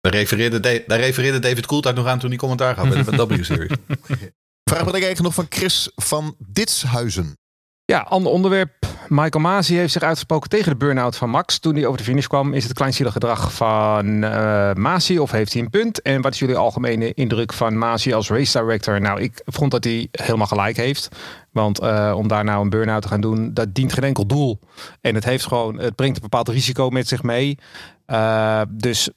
Daar 0.00 0.12
refereerde, 0.12 0.60
daar 0.86 1.00
refereerde 1.00 1.38
David 1.38 1.66
Coulthard 1.66 1.96
nog 1.96 2.06
aan 2.06 2.18
toen 2.18 2.28
hij 2.28 2.38
commentaar 2.38 2.74
gaf 2.74 2.88
bij 2.88 3.16
de 3.16 3.26
W-series. 3.26 3.76
Vraag 4.70 4.84
wat 4.84 4.94
ik 4.94 5.02
eigenlijk 5.02 5.22
nog 5.22 5.34
van 5.34 5.46
Chris 5.48 5.90
van 5.94 6.36
Ditshuizen. 6.38 7.38
Ja, 7.84 8.00
ander 8.00 8.32
onderwerp. 8.32 8.86
Michael 9.08 9.44
Masi 9.44 9.76
heeft 9.76 9.92
zich 9.92 10.02
uitgesproken 10.02 10.50
tegen 10.50 10.70
de 10.70 10.76
burn-out 10.76 11.16
van 11.16 11.30
Max. 11.30 11.58
Toen 11.58 11.74
hij 11.74 11.86
over 11.86 11.98
de 11.98 12.04
finish 12.04 12.26
kwam, 12.26 12.52
is 12.52 12.64
het 12.64 12.72
kleinzielig 12.72 13.12
gedrag 13.12 13.52
van 13.52 14.06
uh, 14.06 14.72
Masi 14.72 15.18
of 15.18 15.30
heeft 15.30 15.52
hij 15.52 15.62
een 15.62 15.70
punt? 15.70 16.02
En 16.02 16.20
wat 16.20 16.32
is 16.32 16.38
jullie 16.38 16.56
algemene 16.56 17.14
indruk 17.14 17.52
van 17.52 17.78
Masi 17.78 18.12
als 18.12 18.28
race 18.28 18.58
director? 18.58 19.00
Nou, 19.00 19.20
ik 19.20 19.42
vond 19.44 19.70
dat 19.70 19.84
hij 19.84 20.08
helemaal 20.10 20.46
gelijk 20.46 20.76
heeft. 20.76 21.08
Want 21.50 21.82
uh, 21.82 22.12
om 22.16 22.28
daar 22.28 22.44
nou 22.44 22.62
een 22.62 22.70
burn-out 22.70 23.02
te 23.02 23.08
gaan 23.08 23.20
doen, 23.20 23.54
dat 23.54 23.74
dient 23.74 23.92
geen 23.92 24.04
enkel 24.04 24.26
doel. 24.26 24.58
En 25.00 25.14
het 25.14 25.24
heeft 25.24 25.46
gewoon, 25.46 25.78
het 25.78 25.94
brengt 25.94 26.16
een 26.16 26.22
bepaald 26.22 26.48
risico 26.48 26.90
met 26.90 27.08
zich 27.08 27.22
mee. 27.22 27.58
Uh, 28.06 28.62
dus 28.68 29.10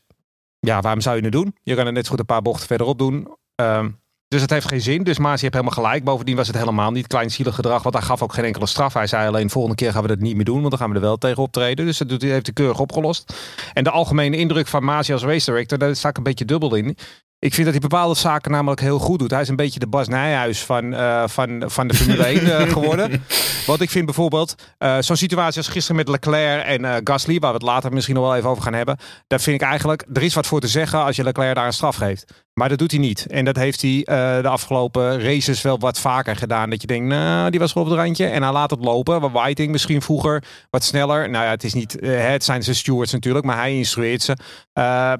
ja, 0.59 0.81
waarom 0.81 1.01
zou 1.01 1.15
je 1.15 1.23
het 1.23 1.31
doen? 1.31 1.55
Je 1.63 1.75
kan 1.75 1.85
er 1.85 1.93
net 1.93 2.03
zo 2.03 2.09
goed 2.11 2.19
een 2.19 2.25
paar 2.25 2.41
bochten 2.41 2.67
verderop 2.67 2.97
doen. 2.97 3.27
Uh, 3.61 3.85
dus 4.29 4.41
het 4.41 4.49
heeft 4.49 4.67
geen 4.67 4.81
zin. 4.81 5.03
Dus 5.03 5.17
Maas, 5.17 5.39
je 5.39 5.45
hebt 5.45 5.53
helemaal 5.55 5.83
gelijk. 5.83 6.03
Bovendien 6.03 6.35
was 6.35 6.47
het 6.47 6.57
helemaal 6.57 6.91
niet 6.91 7.07
kleinzielig 7.07 7.55
gedrag. 7.55 7.83
Want 7.83 7.95
hij 7.95 8.03
gaf 8.03 8.21
ook 8.21 8.33
geen 8.33 8.45
enkele 8.45 8.67
straf. 8.67 8.93
Hij 8.93 9.07
zei 9.07 9.27
alleen, 9.27 9.49
volgende 9.49 9.75
keer 9.75 9.91
gaan 9.91 10.01
we 10.01 10.07
dat 10.07 10.19
niet 10.19 10.35
meer 10.35 10.45
doen. 10.45 10.57
Want 10.57 10.69
dan 10.69 10.79
gaan 10.79 10.89
we 10.89 10.95
er 10.95 11.01
wel 11.01 11.17
tegen 11.17 11.43
optreden. 11.43 11.85
Dus 11.85 11.97
dat 11.97 12.21
heeft 12.21 12.45
hij 12.45 12.53
keurig 12.53 12.79
opgelost. 12.79 13.33
En 13.73 13.83
de 13.83 13.89
algemene 13.89 14.37
indruk 14.37 14.67
van 14.67 14.83
Maas 14.83 15.11
als 15.11 15.23
race 15.23 15.51
director, 15.51 15.77
daar 15.77 15.95
sta 15.95 16.09
ik 16.09 16.17
een 16.17 16.23
beetje 16.23 16.45
dubbel 16.45 16.75
in. 16.75 16.97
Ik 17.39 17.53
vind 17.53 17.63
dat 17.63 17.75
hij 17.79 17.89
bepaalde 17.89 18.15
zaken 18.15 18.51
namelijk 18.51 18.81
heel 18.81 18.99
goed 18.99 19.19
doet. 19.19 19.31
Hij 19.31 19.41
is 19.41 19.47
een 19.47 19.55
beetje 19.55 19.79
de 19.79 19.87
Bas 19.87 20.07
Nijhuis 20.07 20.63
van, 20.63 20.93
uh, 20.93 21.27
van, 21.27 21.63
van 21.65 21.87
de 21.87 21.93
Formule 21.93 22.23
1 22.23 22.43
uh, 22.43 22.61
eh, 22.61 22.71
geworden. 22.73 23.23
Want 23.65 23.81
ik 23.81 23.89
vind 23.89 24.05
bijvoorbeeld 24.05 24.55
uh, 24.79 24.97
zo'n 24.99 25.15
situatie 25.15 25.57
als 25.57 25.67
gisteren 25.67 25.95
met 25.95 26.07
Leclerc 26.07 26.65
en 26.65 27.01
Gasly, 27.03 27.39
waar 27.39 27.49
we 27.49 27.57
het 27.57 27.65
later 27.65 27.93
misschien 27.93 28.15
nog 28.15 28.23
wel 28.23 28.35
even 28.35 28.49
over 28.49 28.63
gaan 28.63 28.73
hebben. 28.73 28.97
Daar 29.27 29.39
vind 29.39 29.61
ik 29.61 29.67
eigenlijk, 29.67 30.05
er 30.13 30.23
is 30.23 30.33
wat 30.33 30.47
voor 30.47 30.59
te 30.59 30.67
zeggen 30.67 31.03
als 31.03 31.15
je 31.15 31.23
Leclerc 31.23 31.55
daar 31.55 31.65
een 31.65 31.73
straf 31.73 31.95
geeft. 31.95 32.47
Maar 32.59 32.69
dat 32.69 32.77
doet 32.77 32.91
hij 32.91 32.99
niet. 32.99 33.25
En 33.25 33.45
dat 33.45 33.55
heeft 33.55 33.81
hij 33.81 34.01
de 34.41 34.47
afgelopen 34.47 35.21
races 35.21 35.61
wel 35.61 35.79
wat 35.79 35.99
vaker 35.99 36.35
gedaan. 36.35 36.69
Dat 36.69 36.81
je 36.81 36.87
denkt, 36.87 37.07
nou, 37.07 37.49
die 37.49 37.59
was 37.59 37.73
wel 37.73 37.83
op 37.83 37.89
het 37.89 37.99
randje. 37.99 38.25
En 38.25 38.43
hij 38.43 38.51
laat 38.51 38.69
het 38.69 38.83
lopen. 38.83 39.21
Waar 39.21 39.31
Whiting 39.31 39.71
misschien 39.71 40.01
vroeger 40.01 40.43
wat 40.69 40.83
sneller. 40.83 41.29
Nou 41.29 41.45
ja, 41.45 41.49
het 41.49 41.63
is 41.63 41.73
niet, 41.73 41.97
het 42.01 42.43
zijn 42.43 42.63
zijn 42.63 42.75
stewards 42.75 43.11
natuurlijk, 43.11 43.45
maar 43.45 43.57
hij 43.57 43.75
instrueert 43.75 44.21
ze. 44.21 44.37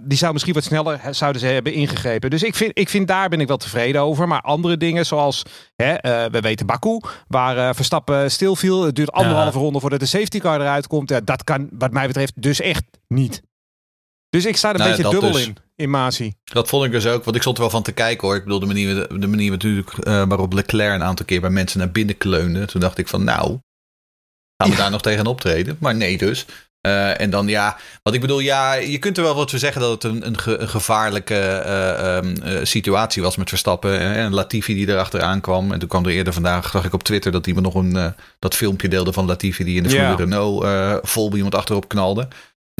die 0.01 0.17
zou 0.17 0.34
misschien 0.34 0.53
wat 0.53 0.63
sneller 0.63 1.00
zouden 1.12 1.41
ze 1.41 1.48
hebben 1.48 1.74
ingegeven 1.74 2.29
dus 2.29 2.43
ik 2.43 2.55
vind, 2.55 2.72
ik 2.74 2.89
vind 2.89 3.08
daar 3.08 3.29
ben 3.29 3.39
ik 3.39 3.48
wel 3.48 3.58
tevreden 3.58 4.01
over. 4.01 4.27
Maar 4.27 4.41
andere 4.41 4.77
dingen 4.77 5.05
zoals, 5.05 5.43
hè, 5.75 5.93
we 6.29 6.39
weten 6.41 6.65
Baku, 6.65 7.00
waar 7.27 7.75
Verstappen 7.75 8.31
stilviel. 8.31 8.84
Het 8.84 8.96
duurt 8.96 9.12
anderhalve 9.12 9.58
ja. 9.58 9.63
ronde 9.63 9.79
voordat 9.79 10.00
de 10.00 10.05
safety 10.05 10.39
car 10.39 10.62
eruit 10.62 10.88
komt. 10.88 11.10
Ja, 11.10 11.19
dat 11.24 11.43
kan 11.43 11.69
wat 11.72 11.91
mij 11.91 12.08
betreft 12.08 12.41
dus 12.41 12.62
echt 12.62 12.84
niet. 13.08 13.41
Dus 14.29 14.45
ik 14.45 14.57
sta 14.57 14.69
er 14.69 14.75
een 14.75 14.81
nou 14.81 14.95
beetje 14.95 15.12
dubbel 15.12 15.31
dus. 15.31 15.45
in, 15.45 15.57
in 15.75 15.89
Masi. 15.89 16.33
Dat 16.43 16.67
vond 16.67 16.86
ik 16.86 16.91
dus 16.91 17.05
ook, 17.05 17.24
want 17.24 17.36
ik 17.36 17.41
stond 17.41 17.57
er 17.57 17.63
wel 17.63 17.71
van 17.71 17.83
te 17.83 17.91
kijken 17.91 18.27
hoor. 18.27 18.36
Ik 18.36 18.43
bedoel, 18.43 18.59
de 18.59 18.65
manier, 18.65 19.19
de 19.19 19.27
manier 19.27 19.51
natuurlijk, 19.51 19.91
uh, 19.98 20.03
waarop 20.03 20.53
Leclerc 20.53 20.93
een 20.93 21.03
aantal 21.03 21.25
keer 21.25 21.41
bij 21.41 21.50
mensen 21.50 21.79
naar 21.79 21.91
binnen 21.91 22.17
kleunde. 22.17 22.65
Toen 22.65 22.81
dacht 22.81 22.98
ik 22.98 23.07
van 23.07 23.24
nou, 23.24 23.59
gaan 24.57 24.69
we 24.69 24.75
daar 24.75 24.91
nog 24.91 25.01
tegen 25.01 25.27
optreden? 25.27 25.77
Maar 25.79 25.95
nee 25.95 26.17
dus. 26.17 26.45
Uh, 26.88 27.21
en 27.21 27.29
dan 27.29 27.48
ja, 27.48 27.77
wat 28.03 28.13
ik 28.13 28.21
bedoel, 28.21 28.39
ja, 28.39 28.74
je 28.74 28.98
kunt 28.98 29.17
er 29.17 29.24
wel 29.24 29.36
wat 29.36 29.50
voor 29.50 29.59
zeggen 29.59 29.81
dat 29.81 30.03
het 30.03 30.03
een, 30.03 30.27
een, 30.27 30.69
gevaarlijke 30.69 31.63
uh, 32.43 32.59
situatie 32.63 33.21
was 33.21 33.36
met 33.36 33.50
Verstappen. 33.50 34.00
En 34.00 34.33
Latifi 34.33 34.74
die 34.74 34.88
erachteraan 34.88 35.41
kwam. 35.41 35.71
En 35.71 35.79
toen 35.79 35.88
kwam 35.88 36.05
er 36.05 36.12
eerder 36.12 36.33
vandaag, 36.33 36.69
zag 36.69 36.86
ik 36.86 36.93
op 36.93 37.03
Twitter 37.03 37.31
dat 37.31 37.48
iemand 37.48 37.65
nog 37.65 37.75
een, 37.75 38.13
dat 38.39 38.55
filmpje 38.55 38.88
deelde 38.88 39.13
van 39.13 39.25
Latifi 39.25 39.63
die 39.63 39.77
in 39.77 39.83
de 39.83 39.89
Formule 39.89 40.15
Renault 40.15 40.65
vol 41.07 41.36
iemand 41.36 41.55
achterop 41.55 41.88
knalde. 41.88 42.27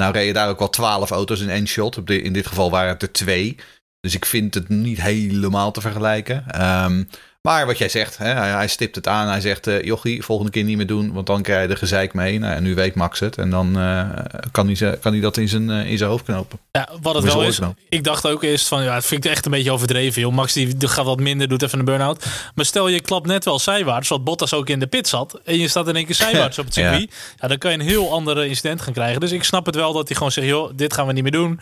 Nou 0.00 0.12
reden 0.12 0.34
daar 0.34 0.48
ook 0.48 0.58
wel 0.58 0.70
twaalf 0.70 1.10
auto's 1.10 1.40
in 1.40 1.50
één 1.50 1.66
shot. 1.66 2.10
In 2.10 2.32
dit 2.32 2.46
geval 2.46 2.70
waren 2.70 2.88
het 2.88 3.02
er 3.02 3.12
twee. 3.12 3.56
Dus 4.00 4.14
ik 4.14 4.24
vind 4.24 4.54
het 4.54 4.68
niet 4.68 5.02
helemaal 5.02 5.70
te 5.70 5.80
vergelijken. 5.80 6.62
Um, 6.84 7.08
maar 7.42 7.66
wat 7.66 7.78
jij 7.78 7.88
zegt, 7.88 8.18
hè, 8.18 8.28
hij, 8.32 8.68
stipt 8.68 8.96
het 8.96 9.06
aan. 9.06 9.28
Hij 9.28 9.40
zegt, 9.40 9.66
uh, 9.66 9.82
jochie, 9.82 10.22
volgende 10.22 10.52
keer 10.52 10.64
niet 10.64 10.76
meer 10.76 10.86
doen, 10.86 11.12
want 11.12 11.26
dan 11.26 11.42
krijg 11.42 11.62
je 11.62 11.68
de 11.68 11.76
gezeik 11.76 12.14
mee. 12.14 12.38
Nou, 12.38 12.54
en 12.54 12.62
nu 12.62 12.74
weet 12.74 12.94
Max 12.94 13.20
het. 13.20 13.38
En 13.38 13.50
dan 13.50 13.78
uh, 13.78 14.08
kan, 14.52 14.68
hij, 14.68 14.98
kan 14.98 15.12
hij 15.12 15.20
dat 15.20 15.36
in 15.36 15.48
zijn, 15.48 15.70
uh, 15.70 15.90
in 15.90 15.98
zijn 15.98 16.10
hoofd 16.10 16.24
knopen. 16.24 16.58
Ja, 16.70 16.88
wat 17.02 17.14
het 17.14 17.24
wel 17.24 17.42
is, 17.42 17.60
ik 17.88 18.04
dacht 18.04 18.26
ook 18.26 18.42
eerst 18.42 18.68
van, 18.68 18.82
ja, 18.82 18.94
het 18.94 19.06
vind 19.06 19.24
ik 19.24 19.30
echt 19.30 19.44
een 19.44 19.50
beetje 19.50 19.72
overdreven. 19.72 20.20
Joh. 20.20 20.32
Max 20.32 20.52
die 20.52 20.88
gaat 20.88 21.04
wat 21.04 21.20
minder, 21.20 21.48
doet 21.48 21.62
even 21.62 21.78
een 21.78 21.84
burn-out. 21.84 22.26
Maar 22.54 22.64
stel 22.64 22.88
je 22.88 23.00
klapt 23.00 23.26
net 23.26 23.44
wel 23.44 23.58
zijwaarts, 23.58 24.08
wat 24.08 24.24
Bottas 24.24 24.54
ook 24.54 24.68
in 24.68 24.78
de 24.78 24.86
pit 24.86 25.08
zat. 25.08 25.40
En 25.44 25.58
je 25.58 25.68
staat 25.68 25.88
in 25.88 25.96
één 25.96 26.06
keer 26.06 26.14
zijwaarts 26.26 26.58
op 26.58 26.64
het 26.64 26.74
circuit. 26.74 27.10
Ja. 27.10 27.16
ja. 27.36 27.48
dan 27.48 27.58
kan 27.58 27.70
je 27.70 27.78
een 27.78 27.84
heel 27.84 28.12
andere 28.12 28.48
incident 28.48 28.82
gaan 28.82 28.92
krijgen. 28.92 29.20
Dus 29.20 29.32
ik 29.32 29.44
snap 29.44 29.66
het 29.66 29.74
wel 29.74 29.92
dat 29.92 30.08
hij 30.08 30.16
gewoon 30.16 30.32
zegt, 30.32 30.46
joh, 30.46 30.70
dit 30.74 30.94
gaan 30.94 31.06
we 31.06 31.12
niet 31.12 31.22
meer 31.22 31.32
doen. 31.32 31.60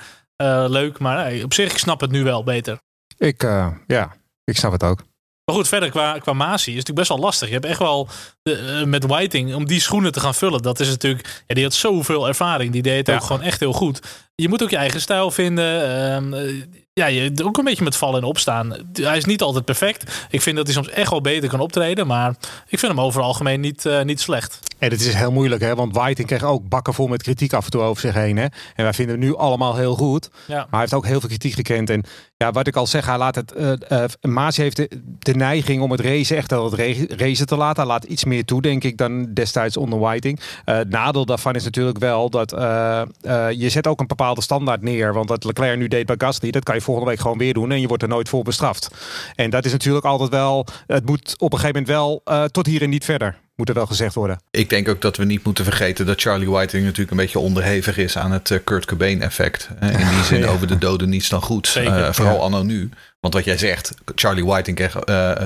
leuk, 0.69 0.99
maar 0.99 1.33
op 1.43 1.55
zich, 1.55 1.71
ik 1.71 1.79
snap 1.79 2.01
het 2.01 2.11
nu 2.11 2.25
wel 2.25 2.45
beter. 2.45 2.79
Ik, 3.19 3.43
ja, 3.87 4.17
ik 4.45 4.57
snap 4.57 4.73
het 4.73 4.83
ook. 4.83 5.08
Maar 5.49 5.57
goed, 5.57 5.69
verder 5.69 5.90
qua, 5.90 6.19
qua 6.19 6.33
Masi 6.33 6.52
is 6.52 6.64
het 6.64 6.67
natuurlijk 6.67 6.95
best 6.95 7.09
wel 7.09 7.19
lastig. 7.19 7.49
Je 7.49 7.55
hebt 7.55 7.67
echt 7.67 7.78
wel 7.78 8.09
de, 8.43 8.81
uh, 8.81 8.87
met 8.87 9.07
Whiting 9.07 9.55
om 9.55 9.67
die 9.67 9.81
schoenen 9.81 10.12
te 10.12 10.21
gaan 10.21 10.35
vullen. 10.35 10.62
Dat 10.62 10.81
is 10.81 10.88
natuurlijk, 10.88 11.43
ja, 11.47 11.55
die 11.55 11.64
had 11.64 11.75
zoveel 11.75 12.28
ervaring. 12.28 12.73
Die 12.73 12.83
deed 12.83 13.07
het 13.07 13.17
ook 13.17 13.23
gewoon 13.23 13.43
echt 13.43 13.61
heel 13.61 13.73
goed. 13.73 14.00
Je 14.35 14.49
moet 14.49 14.62
ook 14.62 14.71
je 14.71 14.76
eigen 14.76 15.00
stijl 15.00 15.31
vinden. 15.31 16.33
Uh, 16.33 16.62
ja, 16.93 17.07
je 17.07 17.33
ook 17.45 17.59
een 17.59 17.64
beetje 17.64 17.85
met 17.85 17.97
vallen 17.97 18.21
en 18.21 18.26
opstaan. 18.26 18.75
Hij 18.93 19.17
is 19.17 19.25
niet 19.25 19.43
altijd 19.43 19.64
perfect. 19.64 20.26
Ik 20.31 20.43
vind 20.43 20.57
dat 20.57 20.67
hij 20.67 20.75
soms 20.75 20.88
echt 20.88 21.11
wel 21.11 21.21
beter 21.21 21.49
kan 21.49 21.61
optreden. 21.61 22.07
Maar 22.07 22.31
ik 22.67 22.78
vind 22.78 22.93
hem 22.93 23.00
over 23.00 23.23
algemeen 23.23 23.61
niet, 23.61 23.85
uh, 23.85 24.02
niet 24.02 24.21
slecht. 24.21 24.61
En 24.79 24.91
het 24.91 25.01
is 25.01 25.15
heel 25.15 25.33
moeilijk, 25.33 25.63
hè? 25.63 25.75
Want 25.75 25.95
Whiting 25.95 26.27
kreeg 26.27 26.45
ook 26.45 26.69
bakken 26.69 26.95
vol 26.95 27.07
met 27.07 27.23
kritiek 27.23 27.53
af 27.53 27.65
en 27.65 27.71
toe 27.71 27.81
over 27.81 28.01
zich 28.01 28.15
heen. 28.15 28.37
Hè? 28.37 28.47
En 28.75 28.85
wij 28.85 28.93
vinden 28.93 29.19
hem 29.19 29.25
nu 29.25 29.37
allemaal 29.37 29.77
heel 29.77 29.95
goed. 29.95 30.31
Ja. 30.47 30.55
Maar 30.57 30.67
hij 30.71 30.81
heeft 30.81 30.95
ook 30.95 31.07
heel 31.07 31.21
veel 31.21 31.29
kritiek 31.29 31.53
gekend. 31.53 31.91
En 31.91 32.03
ja, 32.37 32.53
wat 32.53 32.67
ik 32.67 32.77
al 32.77 32.87
zeg, 32.87 33.07
hij 33.07 33.19
laat 33.19 33.35
het. 33.35 33.55
Uh, 33.57 33.73
uh, 33.93 34.05
Maas 34.21 34.57
heeft 34.57 34.77
de, 34.77 34.91
de, 35.19 35.35
neiging 35.35 35.83
om 35.83 35.91
het 35.91 36.01
racen 36.01 36.37
echt 36.37 36.51
wel 36.51 36.71
het 36.71 36.97
racen 37.11 37.47
te 37.47 37.57
laten. 37.57 37.83
Hij 37.83 37.93
laat 37.93 38.05
iets 38.05 38.25
meer 38.25 38.45
toe, 38.45 38.63
denk 38.63 38.85
ik, 38.85 38.97
dan 38.97 39.35
destijds 39.35 39.77
onder 39.77 39.99
Whiting. 39.99 40.41
het 40.65 40.91
nadeel 40.91 41.27
daarvan 41.27 41.55
is 41.55 41.65
natuurlijk 41.65 41.99
wel 41.99 42.31
dat 42.31 42.51
je 43.57 43.69
zet 43.69 43.87
ook 43.87 44.01
een 44.01 44.07
bepaalde 44.07 44.43
standaard 44.43 44.83
neer. 44.83 45.13
Want 45.13 45.29
wat 45.29 45.45
Leclerc 45.45 45.79
nu 45.79 45.89
deed 45.89 46.07
bij 46.07 46.17
Gasly, 46.19 46.51
dat 46.51 46.65
kan 46.65 46.75
je 46.75 46.81
volgende 46.81 47.11
week 47.11 47.21
gewoon 47.21 47.39
weer 47.39 47.55
doen. 47.55 47.71
En 47.71 47.81
je 47.81 47.89
wordt 47.89 48.03
er 48.03 48.09
nooit 48.09 48.29
voor 48.29 48.43
bestraft. 48.43 48.91
En 49.35 49.51
dat 49.51 49.65
is 49.65 49.73
natuurlijk 49.73 50.05
altijd 50.05 50.31
wel. 50.31 50.67
Het 50.87 51.07
moet 51.07 51.35
op 51.39 51.53
een 51.53 51.59
gegeven 51.59 51.85
moment 51.87 52.23
wel 52.25 52.49
tot 52.51 52.67
hier 52.67 52.83
en 52.83 52.91
niet 52.91 53.05
verder. 53.05 53.39
Moet 53.59 53.69
er 53.69 53.75
wel 53.75 53.87
gezegd 53.87 54.15
worden. 54.15 54.41
Ik 54.50 54.69
denk 54.69 54.88
ook 54.88 55.00
dat 55.00 55.17
we 55.17 55.25
niet 55.25 55.45
moeten 55.45 55.65
vergeten 55.65 56.07
dat 56.07 56.21
Charlie 56.21 56.50
Whiting 56.50 56.85
natuurlijk 56.85 57.11
een 57.11 57.17
beetje 57.17 57.38
onderhevig 57.38 57.97
is 57.97 58.19
aan 58.19 58.33
het 58.33 58.50
uh, 58.50 58.59
Kurt 58.65 58.85
Cobain 58.85 59.23
effect. 59.23 59.69
In 59.81 59.97
die 59.97 60.25
zin 60.33 60.47
over 60.47 60.67
de 60.67 60.79
doden 60.79 61.09
niets 61.09 61.29
dan 61.29 61.43
goed. 61.43 61.67
Zeker, 61.67 62.15
vooral 62.15 62.35
ja. 62.35 62.41
anno 62.41 62.62
nu. 62.62 62.91
Want 63.21 63.35
wat 63.35 63.45
jij 63.45 63.59
zegt, 63.59 63.95
Charlie 64.15 64.45
Whiting 64.45 64.77
kreeg 64.77 64.93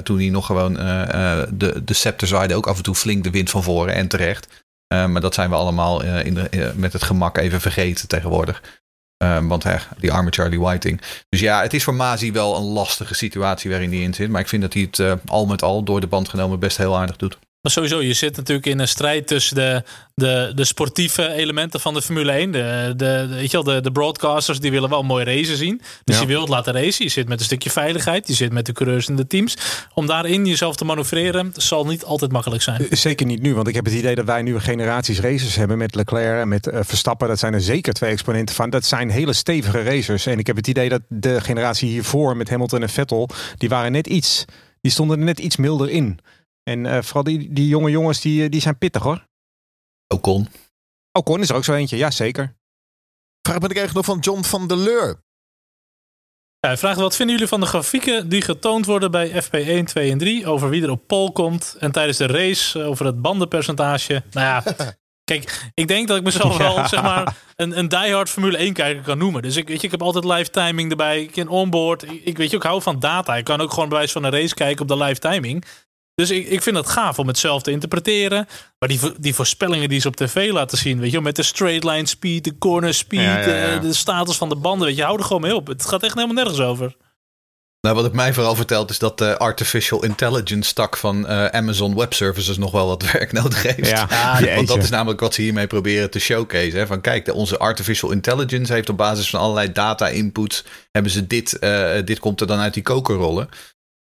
toen 0.03 0.19
hij 0.19 0.29
nog 0.29 0.47
gewoon 0.47 0.75
de, 0.75 1.83
de 1.85 1.95
scepter 1.95 2.27
zwaaide 2.27 2.55
ook 2.55 2.67
af 2.67 2.77
en 2.77 2.83
toe 2.83 2.95
flink 2.95 3.25
de 3.25 3.31
wind 3.31 3.51
van 3.51 3.63
voren 3.63 3.95
en 3.95 4.09
terecht. 4.09 4.47
maar 4.89 5.21
dat 5.21 5.35
zijn 5.35 5.51
we 5.51 5.57
allemaal 5.57 6.03
in 6.03 6.35
de, 6.35 6.73
met 6.77 6.93
het 6.93 7.03
gemak 7.03 7.39
even 7.39 7.61
vergeten 7.61 8.09
tegenwoordig. 8.09 8.63
Um, 9.23 9.49
want 9.49 9.63
hè, 9.63 9.77
die 9.99 10.13
arme 10.13 10.31
Charlie 10.31 10.61
Whiting. 10.61 11.01
Dus 11.29 11.41
ja, 11.41 11.63
het 11.63 11.75
is 11.75 11.85
voor 11.85 11.95
Mazi 11.95 12.33
wel 12.33 12.57
een 12.57 12.63
lastige 12.63 13.15
situatie 13.15 13.71
waarin 13.71 13.91
hij 13.91 14.01
in 14.01 14.15
zit. 14.15 14.31
Maar 14.31 14.41
ik 14.41 14.49
vind 14.49 14.63
dat 14.63 14.73
hij 14.73 14.83
het 14.83 14.99
uh, 14.99 15.13
al 15.27 15.47
met 15.47 15.63
al 15.63 15.83
door 15.83 16.01
de 16.01 16.07
band 16.07 16.29
genomen 16.29 16.59
best 16.59 16.77
heel 16.77 16.97
aardig 16.97 17.17
doet. 17.17 17.39
Maar 17.63 17.73
sowieso, 17.73 18.03
je 18.03 18.13
zit 18.13 18.37
natuurlijk 18.37 18.67
in 18.67 18.79
een 18.79 18.89
strijd 18.89 19.27
tussen 19.27 19.55
de, 19.55 19.83
de, 20.15 20.53
de 20.55 20.65
sportieve 20.65 21.33
elementen 21.33 21.81
van 21.81 21.95
de 21.95 22.03
Formule 22.03 22.33
1. 22.33 22.53
De, 22.53 22.93
de, 22.97 23.27
weet 23.31 23.51
je 23.51 23.63
wel, 23.63 23.75
de, 23.75 23.81
de 23.81 23.93
broadcasters 23.93 24.61
die 24.61 24.71
willen 24.71 24.89
wel 24.89 25.03
mooie 25.03 25.25
racen 25.25 25.57
zien. 25.57 25.81
Dus 26.05 26.19
je 26.19 26.27
wilt 26.27 26.49
laten 26.49 26.73
racen. 26.73 27.05
Je 27.05 27.11
zit 27.11 27.29
met 27.29 27.39
een 27.39 27.45
stukje 27.45 27.71
veiligheid. 27.71 28.29
Je 28.29 28.35
zit 28.35 28.53
met 28.53 28.67
de 28.67 28.73
coureurs 28.73 29.09
en 29.09 29.17
de 29.17 29.27
teams. 29.27 29.57
Om 29.95 30.07
daarin 30.07 30.47
jezelf 30.47 30.77
te 30.77 30.85
manoeuvreren 30.85 31.53
zal 31.57 31.87
niet 31.87 32.05
altijd 32.05 32.33
makkelijk 32.33 32.63
zijn. 32.63 32.89
Eh, 32.89 32.99
zeker 32.99 33.27
niet 33.27 33.43
nu, 33.43 33.55
want 33.55 33.69
ik 33.69 33.75
heb 33.75 33.85
het 33.85 33.95
idee 33.95 34.15
dat 34.15 34.25
wij 34.25 34.43
nu 34.43 34.59
generaties 34.59 35.21
racers 35.21 35.55
hebben 35.55 35.79
met 35.79 35.95
Leclerc 35.95 36.41
en 36.41 36.49
met 36.49 36.67
uh, 36.67 36.79
Verstappen. 36.83 37.29
Dat 37.29 37.39
zijn 37.39 37.55
er 37.55 37.61
zeker 37.61 37.93
twee 37.93 38.11
exponenten 38.11 38.55
van. 38.55 38.71
Dat 38.71 38.85
zijn 38.85 39.11
hele 39.11 39.33
stevige 39.33 39.83
racers. 39.83 40.27
En 40.27 40.39
ik 40.39 40.47
heb 40.47 40.57
het 40.57 40.67
idee 40.67 40.89
dat 40.89 41.03
de 41.09 41.41
generatie 41.41 41.89
hiervoor 41.89 42.37
met 42.37 42.51
Hamilton 42.51 42.83
en 42.83 42.89
Vettel, 42.89 43.29
die 43.57 43.69
waren 43.69 43.93
net 43.93 44.07
iets, 44.07 44.45
die 44.81 44.93
stonden 44.93 45.19
er 45.19 45.25
net 45.25 45.39
iets 45.39 45.57
milder 45.57 45.91
in. 45.91 46.19
En 46.63 46.85
uh, 46.85 47.03
vooral 47.03 47.23
die, 47.23 47.53
die 47.53 47.69
jonge 47.69 47.91
jongens, 47.91 48.21
die, 48.21 48.49
die 48.49 48.61
zijn 48.61 48.79
pittig 48.79 49.03
hoor. 49.03 49.27
Ocon. 50.15 50.49
Ocon 51.13 51.41
is 51.41 51.49
er 51.49 51.57
ook 51.57 51.65
zo 51.65 51.75
eentje, 51.75 51.97
ja 51.97 52.11
zeker. 52.11 52.57
Vraag 53.43 53.59
ben 53.59 53.71
ik 53.71 53.77
eigenlijk 53.77 54.07
nog 54.07 54.17
van 54.17 54.33
John 54.33 54.43
van 54.43 54.67
der 54.69 54.77
Leur. 54.77 55.23
Ja, 56.59 56.69
hij 56.69 56.77
vraagt 56.77 56.99
wat 56.99 57.17
vinden 57.17 57.35
jullie 57.35 57.51
van 57.51 57.61
de 57.61 57.67
grafieken 57.67 58.29
die 58.29 58.43
getoond 58.43 58.87
worden 58.87 59.11
bij 59.11 59.43
FP1, 59.45 59.85
2 59.85 60.11
en 60.11 60.19
3 60.19 60.47
over 60.47 60.69
wie 60.69 60.83
er 60.83 60.91
op 60.91 61.07
pol 61.07 61.33
komt 61.33 61.77
en 61.79 61.93
tijdens 61.93 62.19
de 62.19 62.27
race 62.27 62.81
eh, 62.81 62.89
over 62.89 63.07
het 63.07 63.23
bandenpercentage. 63.23 64.23
Nou 64.31 64.47
ja, 64.47 64.75
kijk, 65.31 65.71
ik 65.75 65.89
denk 65.89 66.09
dat 66.09 66.17
ik 66.17 66.23
mezelf 66.23 66.57
wel 66.57 66.89
zeg 66.89 67.03
maar 67.03 67.37
een, 67.57 67.79
een 67.79 67.89
diehard 67.89 68.31
Formule 68.31 68.57
1 68.57 68.73
kijker 68.73 69.03
kan 69.03 69.19
noemen. 69.19 69.43
Dus 69.43 69.57
ik 69.57 69.69
weet 69.69 69.81
je, 69.81 69.85
ik 69.85 69.91
heb 69.91 70.03
altijd 70.03 70.25
live 70.25 70.51
timing 70.51 70.91
erbij, 70.91 71.23
ik 71.23 71.33
ken 71.33 71.49
onboard. 71.49 72.03
Ik, 72.03 72.25
ik 72.25 72.37
weet 72.37 72.51
je, 72.51 72.57
ik 72.57 72.63
hou 72.63 72.83
van 72.83 73.01
data. 73.01 73.37
Ik 73.37 73.45
kan 73.45 73.61
ook 73.61 73.73
gewoon 73.73 73.89
bij 73.89 73.99
wijze 73.99 74.13
van 74.13 74.25
een 74.25 74.31
race 74.31 74.55
kijken 74.55 74.83
op 74.83 74.89
de 74.89 75.05
live 75.05 75.21
timing. 75.21 75.65
Dus 76.23 76.31
ik, 76.31 76.49
ik 76.49 76.63
vind 76.63 76.77
het 76.77 76.89
gaaf 76.89 77.19
om 77.19 77.27
het 77.27 77.39
zelf 77.39 77.63
te 77.63 77.71
interpreteren. 77.71 78.47
Maar 78.79 78.89
die, 78.89 79.01
die 79.19 79.35
voorspellingen 79.35 79.89
die 79.89 80.01
ze 80.01 80.09
op 80.09 80.17
tv 80.17 80.51
laten 80.53 80.79
zien, 80.79 81.01
weet 81.01 81.11
je, 81.11 81.21
met 81.21 81.37
de 81.37 81.43
straight 81.43 81.85
line 81.85 82.07
speed, 82.07 82.45
de 82.45 82.59
corner 82.59 82.95
speed, 82.95 83.45
De, 83.45 83.79
de, 83.83 83.93
status 83.93 84.37
van 84.37 84.49
de 84.49 84.57
banden, 84.57 84.87
weet 84.87 84.97
je, 84.97 85.03
hou 85.03 85.19
er 85.19 85.25
gewoon 85.25 85.43
mee 85.43 85.55
op. 85.55 85.67
Het 85.67 85.87
gaat 85.87 86.03
echt 86.03 86.15
helemaal 86.15 86.35
nergens 86.35 86.61
over. 86.61 86.97
Nou, 87.81 87.95
wat 87.95 88.05
het 88.05 88.13
mij 88.13 88.35
vooral 88.35 88.55
vertelt 88.55 88.91
is 88.91 88.99
dat 88.99 89.19
de 89.19 89.39
artificial 89.39 90.05
intelligence 90.05 90.75
tak 90.75 90.97
van 90.97 91.31
uh, 91.31 91.47
Amazon 91.47 91.97
Web 91.97 92.13
Services 92.13 92.59
nog 92.59 92.71
wel 92.71 92.87
wat 92.87 93.11
werk 93.13 93.33
nodig 93.33 93.63
heeft. 93.63 93.89
Ja. 93.89 94.39
Want 94.55 94.69
dat 94.69 94.83
is 94.83 94.91
namelijk 94.91 95.21
wat 95.21 95.35
ze 95.35 95.43
hiermee 95.43 95.67
proberen 95.67 96.11
te 96.11 96.19
showcase. 96.19 96.77
Hè? 96.77 96.87
Van 96.87 97.01
kijk, 97.01 97.25
de, 97.25 97.35
onze 97.35 97.59
artificial 97.59 98.11
intelligence 98.11 98.73
heeft 98.73 98.89
op 98.89 98.97
basis 98.97 99.31
van 99.31 99.41
allerlei 99.41 99.73
data 99.73 100.09
inputs, 100.09 100.65
hebben 100.91 101.13
ze 101.13 101.27
dit, 101.27 101.57
uh, 101.61 101.93
dit 102.05 102.19
komt 102.19 102.41
er 102.41 102.47
dan 102.47 102.59
uit 102.59 102.75
die 102.75 102.83
koker 102.83 103.15
rollen. 103.15 103.49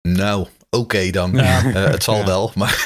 Nou, 0.09 0.47
oké 0.71 1.11
dan. 1.11 1.33
Ja. 1.33 1.65
Uh, 1.65 1.73
het 1.75 2.03
zal 2.03 2.25
wel, 2.25 2.53
maar 2.55 2.85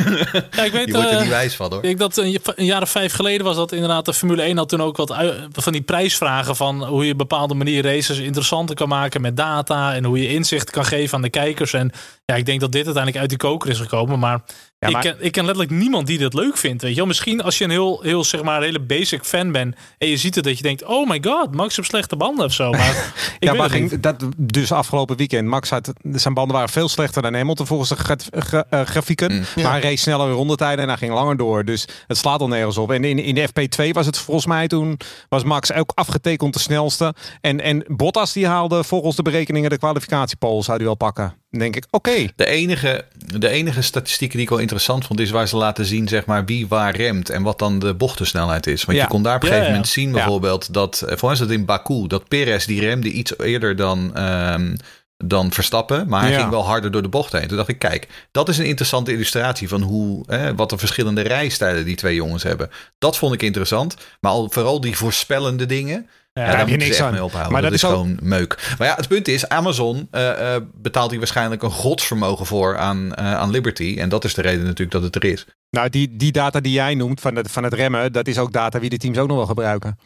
ja, 0.51 0.65
ik 0.65 0.73
weet, 0.79 0.87
je 0.87 0.93
wordt 0.93 1.11
er 1.11 1.17
niet 1.17 1.25
uh, 1.25 1.29
wijs 1.29 1.57
van 1.57 1.73
hoor. 1.73 1.85
Ik 1.85 1.99
dat 1.99 2.17
een, 2.17 2.39
een, 2.45 2.65
jaar 2.65 2.83
of 2.83 2.91
vijf 2.91 3.13
geleden 3.13 3.47
was 3.47 3.57
dat 3.57 3.73
inderdaad 3.73 4.05
de 4.05 4.15
Formule 4.15 4.43
1 4.43 4.57
had 4.57 4.69
toen 4.69 4.83
ook 4.83 4.97
wat 4.97 5.17
van 5.53 5.73
die 5.73 5.83
prijsvragen 5.83 6.57
van 6.57 6.85
hoe 6.85 7.07
je 7.07 7.13
op 7.13 7.19
bepaalde 7.19 7.55
manier 7.55 7.83
races 7.83 8.19
interessanter 8.19 8.77
kan 8.77 8.89
maken 8.89 9.21
met 9.21 9.37
data 9.37 9.95
en 9.95 10.05
hoe 10.05 10.23
je 10.23 10.29
inzicht 10.29 10.71
kan 10.71 10.85
geven 10.85 11.17
aan 11.17 11.23
de 11.23 11.31
kijkers. 11.31 11.73
En 11.73 11.91
ja, 12.33 12.39
ik 12.39 12.47
denk 12.47 12.61
dat 12.61 12.73
dit 12.73 12.85
uiteindelijk 12.85 13.23
uit 13.23 13.29
die 13.29 13.49
koker 13.49 13.71
is 13.71 13.79
gekomen, 13.79 14.19
maar 14.19 14.43
ik, 14.79 14.97
ken, 15.01 15.17
ik 15.19 15.33
ken 15.33 15.45
letterlijk 15.45 15.75
niemand 15.75 16.07
die 16.07 16.19
dit 16.19 16.35
leuk 16.35 16.57
vindt. 16.57 16.83
Weet 16.83 16.91
je 16.91 16.97
wel? 16.97 17.07
Misschien 17.07 17.43
als 17.43 17.59
je 17.59 17.65
een 17.65 17.71
heel, 17.71 18.01
heel 18.03 18.25
zeg 18.25 18.43
maar, 18.43 18.63
hele 18.63 18.81
basic 18.81 19.25
fan 19.25 19.53
bent 19.53 19.77
en 19.99 20.09
je 20.09 20.17
ziet 20.17 20.35
het 20.35 20.45
dat 20.45 20.57
je 20.57 20.63
denkt: 20.63 20.85
oh 20.85 21.09
my 21.09 21.23
god, 21.25 21.55
Max 21.55 21.77
heeft 21.77 21.89
slechte 21.89 22.17
banden 22.17 22.45
of 22.45 22.53
zo. 22.53 22.71
Maar 22.83 23.13
ja, 23.39 23.53
maar 23.55 23.71
ging, 23.71 24.01
dat 24.01 24.27
dus 24.37 24.73
afgelopen 24.73 25.17
weekend. 25.17 25.49
Max 25.49 25.71
had 25.71 25.93
zijn 26.13 26.35
banden 26.35 26.55
waren 26.57 26.69
veel 26.69 26.89
slechter 26.89 27.23
dan 27.23 27.35
Hamilton 27.35 27.67
volgens 27.67 27.89
de 27.89 28.65
eh, 28.71 28.81
grafieken. 28.81 29.33
Mm. 29.33 29.63
Maar 29.63 29.73
hij 29.73 29.81
reed 29.81 30.01
sneller 30.01 30.31
rondetijden 30.31 30.83
en 30.83 30.89
hij 30.89 30.97
ging 30.99 31.13
langer 31.13 31.37
door. 31.37 31.65
Dus 31.65 31.89
het 32.07 32.17
slaat 32.17 32.41
al 32.41 32.49
nergens 32.49 32.79
op. 32.79 32.91
En 32.91 33.05
in, 33.05 33.19
in 33.19 33.35
de 33.35 33.49
FP2 33.49 33.91
was 33.91 34.07
het 34.07 34.19
volgens 34.19 34.47
mij 34.47 34.69
toen 34.69 34.99
was 35.29 35.45
Max 35.45 35.73
ook 35.73 35.93
afgetekend 35.95 36.53
de 36.53 36.61
snelste. 36.61 37.15
En, 37.41 37.61
en 37.61 37.85
Bottas 37.87 38.33
die 38.33 38.47
haalde 38.47 38.85
volgens 38.85 39.17
de 39.17 39.23
berekeningen 39.23 39.71
de 39.71 39.79
kwalificatiepol 39.79 40.63
zou 40.63 40.77
hij 40.77 40.87
wel 40.87 40.97
pakken 40.97 41.41
denk 41.59 41.77
ik, 41.77 41.87
oké. 41.91 42.22
De, 42.37 42.47
enige, 42.47 43.05
de 43.39 43.49
enige 43.49 43.83
statistieken 43.83 44.37
die 44.37 44.47
ik 44.47 44.53
wel 44.53 44.63
interessant 44.63 45.07
vond, 45.07 45.21
is 45.21 45.31
waar 45.31 45.49
ze 45.49 45.57
laten 45.57 45.85
zien, 45.85 46.09
zeg 46.09 46.27
maar, 46.27 46.45
wie 46.45 46.69
waar 46.69 46.97
remt 46.97 47.31
en 47.31 47.43
wat 47.43 47.59
dan 47.59 47.79
de 47.79 47.95
bochtensnelheid 47.95 48.67
is. 48.67 48.85
Want 48.85 48.99
je 48.99 49.07
kon 49.07 49.23
daar 49.23 49.37
op 49.37 49.43
een 49.43 49.49
gegeven 49.49 49.71
moment 49.71 49.89
zien, 49.89 50.13
bijvoorbeeld, 50.13 50.75
dat, 50.75 51.03
eh, 51.03 51.17
voor 51.17 51.37
dat 51.37 51.51
in 51.51 51.65
Baku, 51.65 52.07
dat 52.07 52.29
Perez 52.29 52.65
die 52.67 52.81
remde 52.81 53.11
iets 53.11 53.39
eerder 53.39 53.77
dan. 53.77 54.23
Um, 54.23 54.77
dan 55.25 55.53
Verstappen, 55.53 56.09
maar 56.09 56.23
hij 56.23 56.35
ging 56.35 56.51
wel 56.51 56.65
harder 56.65 56.91
door 56.91 57.03
de 57.03 57.09
bocht 57.09 57.33
heen. 57.33 57.49
Toen 57.49 57.57
dacht 57.57 57.69
ik, 57.69 57.79
kijk, 57.79 58.09
dat 58.31 58.49
is 58.49 58.59
een 58.59 58.65
interessante 58.65 59.13
illustratie 59.13 59.69
van 59.69 59.83
hoe, 59.83 60.25
hè, 60.27 60.55
wat 60.55 60.71
de 60.71 60.79
verschillende 60.79 61.21
rijstijlen 61.21 61.85
die 61.85 61.97
twee 61.97 62.15
jongens 62.15 62.43
hebben. 62.43 62.71
Dat 62.99 63.17
vond 63.17 63.35
ik 63.35 63.43
interessant. 63.43 63.97
Maar 64.21 64.33
al, 64.33 64.51
vooral 64.51 64.81
die 64.81 64.97
voorspellende 64.97 65.67
dingen, 65.67 66.09
Ja, 66.33 66.47
daar 66.47 66.59
heb 66.59 66.69
je 66.69 66.77
niks 66.77 67.01
aan. 67.01 67.13
Mee 67.13 67.25
ophouden. 67.25 67.53
Maar 67.53 67.63
dat, 67.63 67.73
is, 67.73 67.81
gewoon 67.81 68.19
meuk. 68.23 68.75
Maar 68.79 68.87
ja, 68.87 68.95
het 68.95 69.09
punt 69.09 69.29
is, 69.29 69.49
Amazon 69.49 70.09
uh, 70.13 70.57
betaalt 70.75 71.11
hier 71.11 71.19
waarschijnlijk 71.19 71.63
een 71.63 71.71
godsvermogen 71.71 72.47
voor 72.47 72.79
aan, 72.79 73.17
aan 73.17 73.51
Liberty. 73.51 73.97
En 73.99 74.09
dat 74.09 74.25
is 74.25 74.35
de 74.35 74.43
reden 74.43 74.65
natuurlijk 74.65 74.91
dat 74.91 75.03
het 75.03 75.15
er 75.15 75.25
is. 75.25 75.47
Nou, 75.71 75.89
die, 75.89 76.17
die 76.17 76.33
data 76.33 76.61
die 76.61 76.73
jij 76.73 76.95
noemt 76.95 77.21
van 77.21 77.37
het, 77.37 77.51
van 77.51 77.63
het 77.63 77.73
remmen, 77.73 78.13
dat 78.13 78.27
is 78.27 78.39
ook 78.39 78.53
data 78.53 78.81
wie 78.81 78.91
de 78.91 78.97
teams 78.97 79.19
ook 79.19 79.29
nog 79.29 79.37
wel 79.37 79.47
gebruiken. 79.47 79.99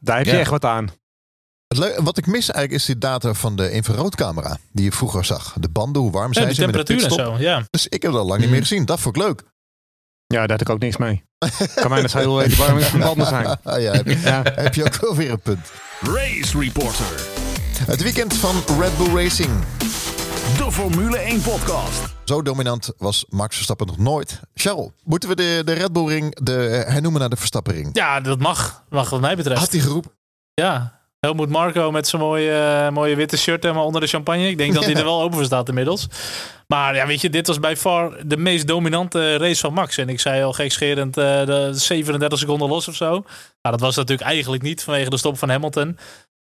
Daar 0.00 0.16
heb 0.16 0.26
je 0.26 0.38
echt 0.38 0.50
wat 0.50 0.64
aan. 0.64 0.90
Wat 1.96 2.18
ik 2.18 2.26
mis 2.26 2.50
eigenlijk 2.50 2.72
is 2.72 2.84
die 2.84 2.98
data 2.98 3.34
van 3.34 3.56
de 3.56 3.70
infraroodcamera 3.70 4.56
die 4.72 4.84
je 4.84 4.92
vroeger 4.92 5.24
zag. 5.24 5.56
De 5.60 5.68
banden, 5.68 6.02
hoe 6.02 6.10
warm 6.10 6.32
zijn 6.32 6.54
ze 6.54 6.66
met 6.66 6.74
de 6.74 6.82
temperatuur 6.82 7.18
en 7.18 7.24
zo. 7.24 7.38
Ja. 7.38 7.62
Dus 7.70 7.88
ik 7.88 8.02
heb 8.02 8.12
dat 8.12 8.20
al 8.20 8.26
lang 8.26 8.40
niet 8.40 8.50
meer 8.50 8.58
mhm. 8.58 8.68
gezien. 8.68 8.84
Dat 8.84 9.00
vond 9.00 9.16
ik 9.16 9.22
leuk. 9.22 9.42
Ja, 10.26 10.40
daar 10.40 10.50
had 10.50 10.60
ik 10.60 10.70
ook 10.70 10.78
niks 10.78 10.96
mee. 10.96 11.25
Kan 11.74 11.90
mij 11.90 12.02
nog 12.02 12.12
heel 12.12 12.42
even 12.42 12.58
warm 12.66 12.80
van 12.80 13.00
banden 13.00 13.26
zijn. 13.36 13.46
Ah, 13.62 13.80
ja, 13.80 13.92
heb, 13.92 14.06
je, 14.06 14.20
ja. 14.20 14.42
heb 14.54 14.74
je 14.74 14.84
ook 14.84 14.96
wel 15.00 15.16
weer 15.16 15.30
een 15.30 15.40
punt. 15.40 15.70
Race 16.00 16.58
Reporter. 16.58 17.06
Het 17.86 18.02
weekend 18.02 18.34
van 18.34 18.62
Red 18.80 18.96
Bull 18.96 19.22
Racing. 19.22 19.50
De 20.56 20.72
Formule 20.72 21.18
1 21.18 21.40
podcast. 21.40 22.02
Zo 22.24 22.42
dominant 22.42 22.92
was 22.98 23.24
Max 23.28 23.54
Verstappen 23.54 23.86
nog 23.86 23.98
nooit. 23.98 24.40
Charles, 24.54 24.90
moeten 25.04 25.28
we 25.28 25.34
de, 25.34 25.62
de 25.64 25.72
Red 25.72 25.92
Bull 25.92 26.06
Ring 26.06 26.34
de, 26.42 26.84
hernoemen 26.88 27.20
naar 27.20 27.30
de 27.30 27.36
Verstappen 27.36 27.74
Ring? 27.74 27.88
Ja, 27.92 28.20
dat 28.20 28.38
mag. 28.38 28.84
Mag 28.88 29.10
wat 29.10 29.20
mij 29.20 29.36
betreft. 29.36 29.60
Had 29.60 29.72
hij 29.72 29.80
geroepen? 29.80 30.10
Ja, 30.54 31.00
Helmoet 31.20 31.48
Marco 31.48 31.90
met 31.90 32.08
zijn 32.08 32.22
mooie, 32.22 32.90
mooie 32.92 33.16
witte 33.16 33.36
shirt 33.36 33.62
helemaal 33.62 33.86
onder 33.86 34.00
de 34.00 34.06
champagne. 34.06 34.48
Ik 34.48 34.58
denk 34.58 34.74
dat 34.74 34.84
hij 34.84 34.94
er 35.00 35.04
wel 35.04 35.22
open 35.22 35.36
voor 35.36 35.44
staat 35.44 35.68
inmiddels. 35.68 36.08
Maar 36.66 36.94
ja, 36.94 37.06
weet 37.06 37.20
je, 37.20 37.30
dit 37.30 37.46
was 37.46 37.60
bij 37.60 37.76
far 37.76 38.26
de 38.26 38.36
meest 38.36 38.66
dominante 38.66 39.36
race 39.36 39.60
van 39.60 39.72
Max. 39.72 39.98
En 39.98 40.08
ik 40.08 40.20
zei 40.20 40.42
al 40.42 40.52
gekscherend 40.52 41.18
uh, 41.18 41.24
de 41.46 41.70
37 41.72 42.38
seconden 42.38 42.68
los 42.68 42.88
of 42.88 42.94
zo. 42.94 43.10
Nou, 43.10 43.24
dat 43.60 43.80
was 43.80 43.96
natuurlijk 43.96 44.28
eigenlijk 44.28 44.62
niet 44.62 44.82
vanwege 44.82 45.10
de 45.10 45.16
stop 45.16 45.38
van 45.38 45.48
Hamilton. 45.48 45.98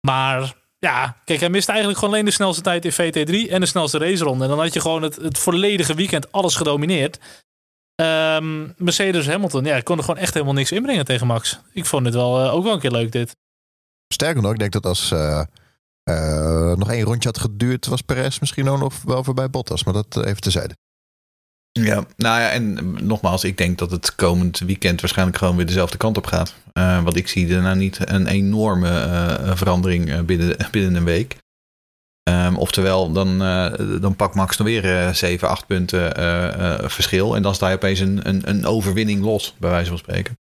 Maar 0.07 0.53
ja, 0.79 1.17
kijk, 1.25 1.39
hij 1.39 1.49
miste 1.49 1.69
eigenlijk 1.69 1.99
gewoon 1.99 2.13
alleen 2.13 2.25
de 2.25 2.31
snelste 2.31 2.61
tijd 2.61 2.85
in 2.85 2.91
VT3 2.91 3.51
en 3.51 3.59
de 3.59 3.65
snelste 3.65 3.97
raceronde. 3.97 4.43
En 4.43 4.49
dan 4.49 4.59
had 4.59 4.73
je 4.73 4.81
gewoon 4.81 5.01
het, 5.01 5.15
het 5.15 5.37
volledige 5.37 5.93
weekend 5.93 6.31
alles 6.31 6.55
gedomineerd. 6.55 7.19
Um, 7.95 8.73
Mercedes 8.77 9.27
Hamilton, 9.27 9.63
ja, 9.63 9.79
kon 9.79 9.97
er 9.97 10.03
gewoon 10.03 10.19
echt 10.19 10.33
helemaal 10.33 10.53
niks 10.53 10.71
inbrengen 10.71 11.05
tegen 11.05 11.27
Max. 11.27 11.59
Ik 11.71 11.85
vond 11.85 12.05
het 12.05 12.13
wel 12.13 12.45
uh, 12.45 12.53
ook 12.53 12.63
wel 12.63 12.73
een 12.73 12.79
keer 12.79 12.91
leuk 12.91 13.11
dit. 13.11 13.35
Sterker 14.13 14.41
nog, 14.41 14.51
ik 14.51 14.59
denk 14.59 14.71
dat 14.71 14.85
als 14.85 15.11
uh, 15.11 15.41
uh, 16.09 16.73
nog 16.73 16.91
één 16.91 17.03
rondje 17.03 17.29
had 17.29 17.39
geduurd, 17.39 17.85
was 17.85 18.01
Perez 18.01 18.39
misschien 18.39 18.69
ook 18.69 18.79
nog 18.79 19.01
wel 19.01 19.23
voorbij 19.23 19.49
Bottas. 19.49 19.83
Maar 19.83 19.93
dat 19.93 20.25
even 20.25 20.41
tezijde. 20.41 20.75
Ja, 21.71 22.05
nou 22.15 22.41
ja, 22.41 22.49
en 22.49 22.93
nogmaals, 23.05 23.43
ik 23.43 23.57
denk 23.57 23.77
dat 23.77 23.91
het 23.91 24.15
komend 24.15 24.59
weekend 24.59 25.01
waarschijnlijk 25.01 25.37
gewoon 25.37 25.55
weer 25.55 25.65
dezelfde 25.65 25.97
kant 25.97 26.17
op 26.17 26.25
gaat. 26.25 26.53
Want 26.73 27.15
ik 27.15 27.27
zie 27.27 27.47
daarna 27.47 27.73
niet 27.73 28.09
een 28.09 28.27
enorme 28.27 29.51
verandering 29.53 30.25
binnen, 30.25 30.55
binnen 30.71 30.95
een 30.95 31.03
week. 31.03 31.37
Um, 32.29 32.57
oftewel, 32.57 33.11
dan, 33.11 33.41
uh, 33.41 33.73
dan 34.01 34.15
pakt 34.15 34.35
Max 34.35 34.57
dan 34.57 34.65
weer 34.65 35.15
7, 35.15 35.49
8 35.49 35.65
punten 35.65 36.11
verschil. 36.91 37.35
En 37.35 37.41
dan 37.41 37.55
sta 37.55 37.69
je 37.69 37.75
opeens 37.75 37.99
een, 37.99 38.27
een, 38.27 38.49
een 38.49 38.65
overwinning 38.65 39.23
los, 39.23 39.55
bij 39.59 39.69
wijze 39.69 39.89
van 39.89 39.97
spreken. 39.97 40.37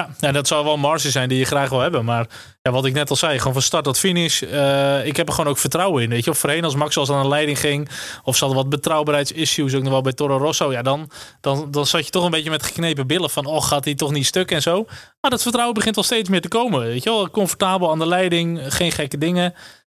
Ja, 0.00 0.08
en 0.20 0.32
dat 0.32 0.46
zou 0.46 0.64
wel 0.64 0.74
een 0.74 0.80
marge 0.80 1.10
zijn 1.10 1.28
die 1.28 1.38
je 1.38 1.44
graag 1.44 1.68
wil 1.68 1.80
hebben. 1.80 2.04
Maar 2.04 2.26
ja, 2.62 2.70
wat 2.70 2.84
ik 2.84 2.92
net 2.92 3.10
al 3.10 3.16
zei, 3.16 3.38
gewoon 3.38 3.52
van 3.52 3.62
start 3.62 3.84
tot 3.84 3.98
finish. 3.98 4.42
Uh, 4.42 5.06
ik 5.06 5.16
heb 5.16 5.28
er 5.28 5.34
gewoon 5.34 5.50
ook 5.50 5.58
vertrouwen 5.58 6.02
in. 6.02 6.08
Weet 6.08 6.24
je, 6.24 6.30
of 6.30 6.38
voorheen 6.38 6.64
als 6.64 6.74
Max 6.74 6.96
als 6.96 7.10
aan 7.10 7.22
de 7.22 7.28
leiding 7.28 7.58
ging. 7.58 7.88
Of 8.24 8.36
ze 8.36 8.44
hadden 8.44 8.62
wat 8.62 8.70
betrouwbaarheidsissues 8.70 9.74
ook 9.74 9.82
nog 9.82 9.92
wel 9.92 10.00
bij 10.00 10.12
Toro 10.12 10.36
Rosso. 10.36 10.72
Ja, 10.72 10.82
dan, 10.82 11.10
dan, 11.40 11.70
dan 11.70 11.86
zat 11.86 12.04
je 12.04 12.10
toch 12.10 12.24
een 12.24 12.30
beetje 12.30 12.50
met 12.50 12.62
geknepen 12.62 13.06
billen 13.06 13.30
van... 13.30 13.46
oh, 13.46 13.62
gaat 13.62 13.84
hij 13.84 13.94
toch 13.94 14.12
niet 14.12 14.26
stuk 14.26 14.50
en 14.50 14.62
zo. 14.62 14.84
Maar 15.20 15.30
dat 15.30 15.42
vertrouwen 15.42 15.74
begint 15.74 15.94
wel 15.94 16.04
steeds 16.04 16.28
meer 16.28 16.40
te 16.40 16.48
komen. 16.48 16.80
Weet 16.80 17.02
je 17.02 17.10
wel, 17.10 17.30
comfortabel 17.30 17.90
aan 17.90 17.98
de 17.98 18.06
leiding. 18.06 18.74
Geen 18.74 18.92
gekke 18.92 19.18
dingen. 19.18 19.54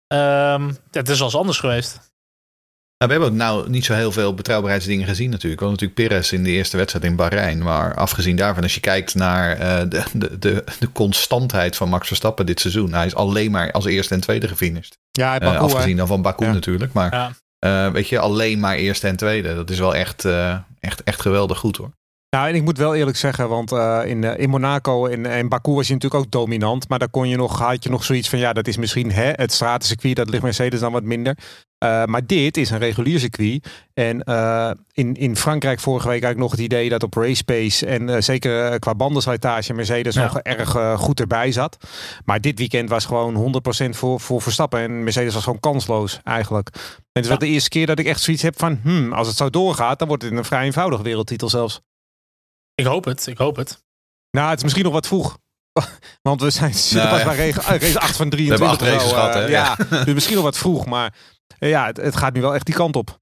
Um, 0.09 0.79
het 0.91 1.09
is 1.09 1.23
als 1.23 1.37
anders 1.37 1.59
geweest. 1.59 2.14
Nou, 3.05 3.17
we 3.17 3.23
hebben 3.23 3.39
nou 3.39 3.71
niet 3.71 3.85
zo 3.85 3.95
heel 3.95 4.13
veel 4.13 4.35
betrouwbaarheidsdingen 4.35 5.07
gezien 5.07 5.31
natuurlijk. 5.31 5.61
We 5.61 5.67
hadden 5.67 5.87
natuurlijk 5.87 6.15
Perez 6.15 6.33
in 6.33 6.45
de 6.45 6.51
eerste 6.51 6.77
wedstrijd 6.77 7.05
in 7.05 7.17
Bahrein. 7.17 7.63
Maar 7.63 7.95
afgezien 7.95 8.37
daarvan, 8.37 8.63
als 8.63 8.75
je 8.75 8.81
kijkt 8.81 9.15
naar 9.15 9.61
uh, 9.61 9.79
de, 9.89 10.03
de, 10.13 10.39
de, 10.39 10.65
de 10.79 10.93
constantheid 10.93 11.77
van 11.77 11.89
Max 11.89 12.07
Verstappen 12.07 12.47
dit 12.47 12.61
seizoen. 12.61 12.95
Hij 12.95 13.07
is 13.07 13.15
alleen 13.15 13.51
maar 13.51 13.73
als 13.73 13.85
eerste 13.85 14.15
en 14.15 14.21
tweede 14.21 14.49
gefinished. 14.49 14.99
Ja, 15.11 15.39
Baku, 15.39 15.55
uh, 15.55 15.61
afgezien 15.61 15.97
dan 15.97 16.07
van 16.07 16.23
Baku 16.23 16.47
natuurlijk. 16.47 16.93
Maar 16.93 17.13
ja. 17.13 17.87
uh, 17.87 17.93
weet 17.93 18.09
je, 18.09 18.19
alleen 18.19 18.61
maar 18.61 18.77
eerste 18.77 19.09
en 19.09 19.17
tweede. 19.17 19.55
Dat 19.55 19.71
is 19.71 19.79
wel 19.79 19.95
echt, 19.95 20.25
echt, 20.81 21.03
echt 21.03 21.21
geweldig 21.21 21.59
goed 21.59 21.77
hoor. 21.77 21.91
Nou, 22.31 22.49
en 22.49 22.55
ik 22.55 22.63
moet 22.63 22.79
wel 22.79 22.95
eerlijk 22.95 23.17
zeggen, 23.17 23.49
want 23.49 23.73
uh, 23.73 24.01
in, 24.05 24.25
in 24.25 24.51
Monaco 24.51 25.07
en, 25.07 25.27
en 25.27 25.49
Baku 25.49 25.73
was 25.73 25.87
je 25.87 25.93
natuurlijk 25.93 26.25
ook 26.25 26.31
dominant. 26.31 26.89
Maar 26.89 26.99
daar 26.99 27.09
kon 27.09 27.29
je 27.29 27.37
nog, 27.37 27.59
had 27.59 27.85
je 27.85 27.91
nog 27.91 28.05
zoiets 28.05 28.29
van, 28.29 28.39
ja, 28.39 28.53
dat 28.53 28.67
is 28.67 28.77
misschien 28.77 29.13
hè, 29.13 29.31
het 29.33 29.53
stratencircuit, 29.53 30.17
dat 30.17 30.29
ligt 30.29 30.43
Mercedes 30.43 30.81
dan 30.81 30.93
wat 30.93 31.03
minder. 31.03 31.37
Uh, 31.85 32.05
maar 32.05 32.27
dit 32.27 32.57
is 32.57 32.71
een 32.71 32.79
regulier 32.79 33.19
circuit. 33.21 33.67
En 33.95 34.23
uh, 34.25 34.71
in, 34.93 35.15
in 35.15 35.37
Frankrijk 35.37 35.81
vorige 35.81 36.09
week 36.09 36.23
eigenlijk 36.23 36.43
nog 36.43 36.51
het 36.51 36.61
idee 36.61 36.89
dat 36.89 37.03
op 37.03 37.15
race 37.15 37.45
pace 37.45 37.87
en 37.87 38.23
zeker 38.23 38.79
qua 38.79 38.95
bandenslijtage 38.95 39.75
Mercedes 39.75 40.15
ja. 40.15 40.23
nog 40.23 40.39
erg 40.39 41.01
goed 41.01 41.21
erbij 41.21 41.53
zat. 41.53 41.77
Maar 42.25 42.41
dit 42.41 42.59
weekend 42.59 42.89
was 42.89 43.05
gewoon 43.05 43.63
100% 43.87 43.89
voor, 43.91 44.21
voor 44.21 44.43
Verstappen. 44.43 44.81
En 44.81 45.03
Mercedes 45.05 45.35
was 45.35 45.43
gewoon 45.45 45.61
kansloos 45.61 46.21
eigenlijk. 46.23 46.69
En 46.75 47.03
het 47.13 47.23
is 47.23 47.29
wel 47.29 47.39
de 47.39 47.47
eerste 47.47 47.69
keer 47.69 47.87
dat 47.87 47.99
ik 47.99 48.07
echt 48.07 48.21
zoiets 48.21 48.43
heb 48.43 48.59
van, 48.59 48.81
hmm, 48.83 49.13
als 49.13 49.27
het 49.27 49.37
zo 49.37 49.51
doorgaat, 49.51 49.99
dan 49.99 50.09
wordt 50.09 50.23
het 50.23 50.33
een 50.33 50.45
vrij 50.45 50.65
eenvoudige 50.65 51.03
wereldtitel 51.03 51.49
zelfs. 51.49 51.81
Ik 52.75 52.85
hoop 52.85 53.05
het, 53.05 53.27
ik 53.27 53.39
hoop 53.39 53.57
het. 53.57 53.83
Nou, 54.31 54.49
het 54.49 54.57
is 54.57 54.63
misschien 54.63 54.85
nog 54.85 54.93
wat 54.93 55.07
vroeg. 55.07 55.39
Want 56.23 56.41
we 56.41 56.51
zijn 56.51 56.71
pas 56.71 57.25
bij 57.25 57.51
race, 57.51 57.99
8 58.01 58.17
van 58.17 58.31
23. 58.31 58.59
We 58.59 58.87
hebben 58.87 59.01
acht 59.01 59.09
gehad, 59.09 59.35
hè? 59.35 59.45
Eh, 59.45 59.51
ja, 59.51 59.77
dus 60.05 60.15
misschien 60.15 60.35
nog 60.35 60.45
wat 60.45 60.59
vroeg. 60.59 60.87
Maar 60.87 61.07
eh, 61.07 61.34
ja, 61.59 61.87
het, 61.87 61.97
het, 61.97 62.17
gaat 62.17 62.35
nu 62.35 62.41
wel 62.41 62.55
echt 62.55 62.67
die 62.67 62.75
kant 62.75 62.97
op. 62.97 63.19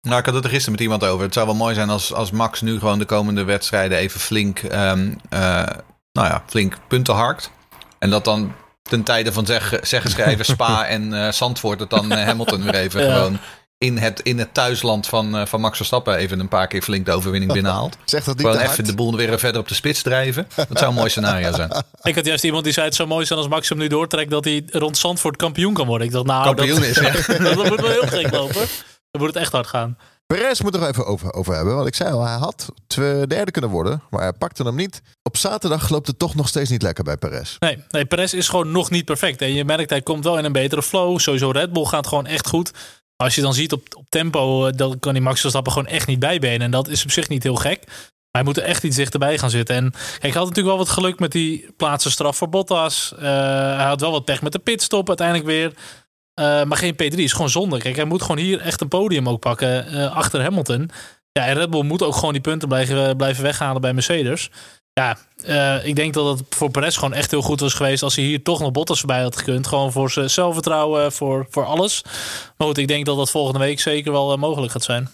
Nou, 0.00 0.18
ik 0.18 0.26
had 0.26 0.34
het 0.34 0.44
er 0.44 0.50
gisteren 0.50 0.72
met 0.72 0.80
iemand 0.80 1.04
over. 1.04 1.24
Het 1.24 1.34
zou 1.34 1.46
wel 1.46 1.54
mooi 1.54 1.74
zijn 1.74 1.90
als, 1.90 2.12
als 2.12 2.30
Max 2.30 2.60
nu 2.60 2.78
gewoon 2.78 2.98
de 2.98 3.04
komende 3.04 3.44
wedstrijden 3.44 3.98
even 3.98 4.20
flink, 4.20 4.62
um, 4.62 5.20
uh, 5.30 5.66
nou 6.12 6.28
ja, 6.28 6.42
flink 6.46 6.76
punten 6.88 7.14
harkt. 7.14 7.50
En 7.98 8.10
dat 8.10 8.24
dan 8.24 8.54
ten 8.82 9.02
tijde 9.02 9.32
van 9.32 9.46
zeggen, 9.46 9.86
zeggen 9.86 10.10
schrijven 10.10 10.44
Spa 10.54 10.86
en 10.86 11.12
uh, 11.12 11.30
Zandvoort 11.30 11.80
het 11.80 11.90
dan 11.90 12.12
Hamilton 12.12 12.62
weer 12.62 12.74
even 12.74 13.04
ja. 13.04 13.14
gewoon 13.14 13.38
in 13.78 13.96
het, 13.96 14.20
in 14.20 14.38
het 14.38 14.54
thuisland 14.54 15.06
van, 15.06 15.36
uh, 15.36 15.46
van 15.46 15.60
Max 15.60 15.76
Verstappen 15.76 16.16
even 16.16 16.40
een 16.40 16.48
paar 16.48 16.66
keer 16.66 16.82
flink 16.82 17.06
de 17.06 17.12
overwinning 17.12 17.52
binnenhaalt. 17.58 17.96
Zeg 18.04 18.24
dat 18.24 18.36
niet 18.36 18.46
Gewoon 18.46 18.62
even 18.62 18.84
de 18.84 18.94
boel 18.94 19.16
weer 19.16 19.38
verder 19.38 19.60
op 19.60 19.68
de 19.68 19.74
spits 19.74 20.02
drijven. 20.02 20.48
Dat 20.54 20.78
zou 20.78 20.90
een 20.90 20.96
mooi 20.96 21.10
scenario 21.10 21.52
zijn. 21.52 21.70
Ik 22.02 22.14
had 22.14 22.26
juist 22.26 22.44
iemand 22.44 22.64
die 22.64 22.72
zei 22.72 22.86
het 22.86 22.94
zou 22.94 23.08
mooi 23.08 23.26
zijn 23.26 23.38
als 23.38 23.48
Max 23.48 23.68
hem 23.68 23.78
nu 23.78 23.88
doortrekt 23.88 24.30
dat 24.30 24.44
hij 24.44 24.64
rond 24.66 24.98
Zandvoort 24.98 25.36
kampioen 25.36 25.74
kan 25.74 25.86
worden. 25.86 26.06
Ik 26.06 26.12
dacht 26.12 26.26
nou, 26.26 26.44
kampioen 26.44 26.80
dat, 26.80 26.88
is, 26.88 26.96
ja. 26.96 27.12
dat 27.54 27.68
moet 27.68 27.80
wel 27.80 27.90
heel 27.90 28.06
gek 28.06 28.30
lopen. 28.30 28.66
Dan 29.10 29.20
moet 29.20 29.26
het 29.26 29.36
echt 29.36 29.52
hard 29.52 29.66
gaan. 29.66 29.96
Perez 30.26 30.60
moet 30.60 30.74
er 30.74 30.80
nog 30.80 30.88
even 30.88 31.06
over, 31.06 31.32
over 31.32 31.54
hebben. 31.54 31.74
Want 31.74 31.86
ik 31.86 31.94
zei 31.94 32.12
al, 32.12 32.24
hij 32.24 32.36
had 32.36 32.68
twee 32.86 33.26
derde 33.26 33.50
kunnen 33.50 33.70
worden. 33.70 34.02
Maar 34.10 34.20
hij 34.20 34.32
pakte 34.32 34.62
hem 34.62 34.74
niet. 34.74 35.02
Op 35.22 35.36
zaterdag 35.36 35.88
loopt 35.88 36.06
het 36.06 36.18
toch 36.18 36.34
nog 36.34 36.48
steeds 36.48 36.70
niet 36.70 36.82
lekker 36.82 37.04
bij 37.04 37.16
Perez. 37.16 37.56
Nee, 37.58 37.84
nee 37.88 38.06
Perez 38.06 38.32
is 38.32 38.48
gewoon 38.48 38.70
nog 38.70 38.90
niet 38.90 39.04
perfect. 39.04 39.42
En 39.42 39.54
je 39.54 39.64
merkt, 39.64 39.90
hij 39.90 40.02
komt 40.02 40.24
wel 40.24 40.38
in 40.38 40.44
een 40.44 40.52
betere 40.52 40.82
flow. 40.82 41.18
Sowieso 41.18 41.50
Red 41.50 41.72
Bull 41.72 41.84
gaat 41.84 42.06
gewoon 42.06 42.26
echt 42.26 42.48
goed. 42.48 42.72
Als 43.16 43.34
je 43.34 43.40
dan 43.40 43.54
ziet 43.54 43.72
op, 43.72 43.86
op 43.96 44.04
tempo, 44.08 44.66
eh, 44.66 44.72
dan 44.76 44.98
kan 44.98 45.12
die 45.12 45.22
Max 45.22 45.40
Verstappen 45.40 45.72
gewoon 45.72 45.88
echt 45.88 46.06
niet 46.06 46.18
bijbenen. 46.18 46.60
En 46.60 46.70
dat 46.70 46.88
is 46.88 47.04
op 47.04 47.10
zich 47.10 47.28
niet 47.28 47.42
heel 47.42 47.54
gek. 47.54 47.84
Maar 47.86 48.44
hij 48.44 48.52
moet 48.54 48.56
er 48.56 48.62
echt 48.62 48.82
iets 48.84 48.96
dichterbij 48.96 49.38
gaan 49.38 49.50
zitten. 49.50 49.76
En 49.76 49.90
kijk, 49.90 50.20
hij 50.20 50.30
had 50.30 50.48
natuurlijk 50.48 50.66
wel 50.66 50.76
wat 50.76 50.88
geluk 50.88 51.18
met 51.18 51.32
die 51.32 51.72
plaatsenstraf 51.76 52.36
voor 52.36 52.48
Bottas. 52.48 53.12
Uh, 53.14 53.20
hij 53.76 53.84
had 53.84 54.00
wel 54.00 54.10
wat 54.10 54.24
pech 54.24 54.42
met 54.42 54.52
de 54.52 54.58
pitstop 54.58 55.08
uiteindelijk 55.08 55.46
weer. 55.46 55.66
Uh, 56.40 56.62
maar 56.64 56.76
geen 56.76 56.94
P3 56.94 57.16
is 57.16 57.32
gewoon 57.32 57.50
zonde. 57.50 57.78
Kijk, 57.78 57.96
hij 57.96 58.04
moet 58.04 58.22
gewoon 58.22 58.38
hier 58.38 58.60
echt 58.60 58.80
een 58.80 58.88
podium 58.88 59.28
ook 59.28 59.40
pakken 59.40 60.10
achter 60.12 60.42
Hamilton. 60.42 60.90
Ja, 61.32 61.46
en 61.46 61.54
Red 61.54 61.70
Bull 61.70 61.82
moet 61.82 62.02
ook 62.02 62.14
gewoon 62.14 62.32
die 62.32 62.42
punten 62.42 62.68
blijven, 62.68 63.16
blijven 63.16 63.42
weghalen 63.42 63.80
bij 63.80 63.94
Mercedes. 63.94 64.50
Ja, 65.00 65.16
uh, 65.46 65.86
ik 65.86 65.96
denk 65.96 66.14
dat 66.14 66.38
het 66.38 66.54
voor 66.54 66.70
Perez 66.70 66.94
gewoon 66.94 67.12
echt 67.12 67.30
heel 67.30 67.42
goed 67.42 67.60
was 67.60 67.74
geweest 67.74 68.02
als 68.02 68.16
hij 68.16 68.24
hier 68.24 68.42
toch 68.42 68.60
nog 68.60 68.72
Bottas 68.72 68.98
voorbij 68.98 69.22
had 69.22 69.36
gekund. 69.36 69.66
Gewoon 69.66 69.92
voor 69.92 70.10
zijn 70.10 70.30
zelfvertrouwen, 70.30 71.12
voor, 71.12 71.46
voor 71.50 71.64
alles. 71.64 72.02
Maar 72.56 72.66
goed, 72.66 72.78
ik 72.78 72.88
denk 72.88 73.06
dat 73.06 73.16
dat 73.16 73.30
volgende 73.30 73.58
week 73.58 73.80
zeker 73.80 74.12
wel 74.12 74.32
uh, 74.32 74.38
mogelijk 74.38 74.72
gaat 74.72 74.82
zijn. 74.82 75.08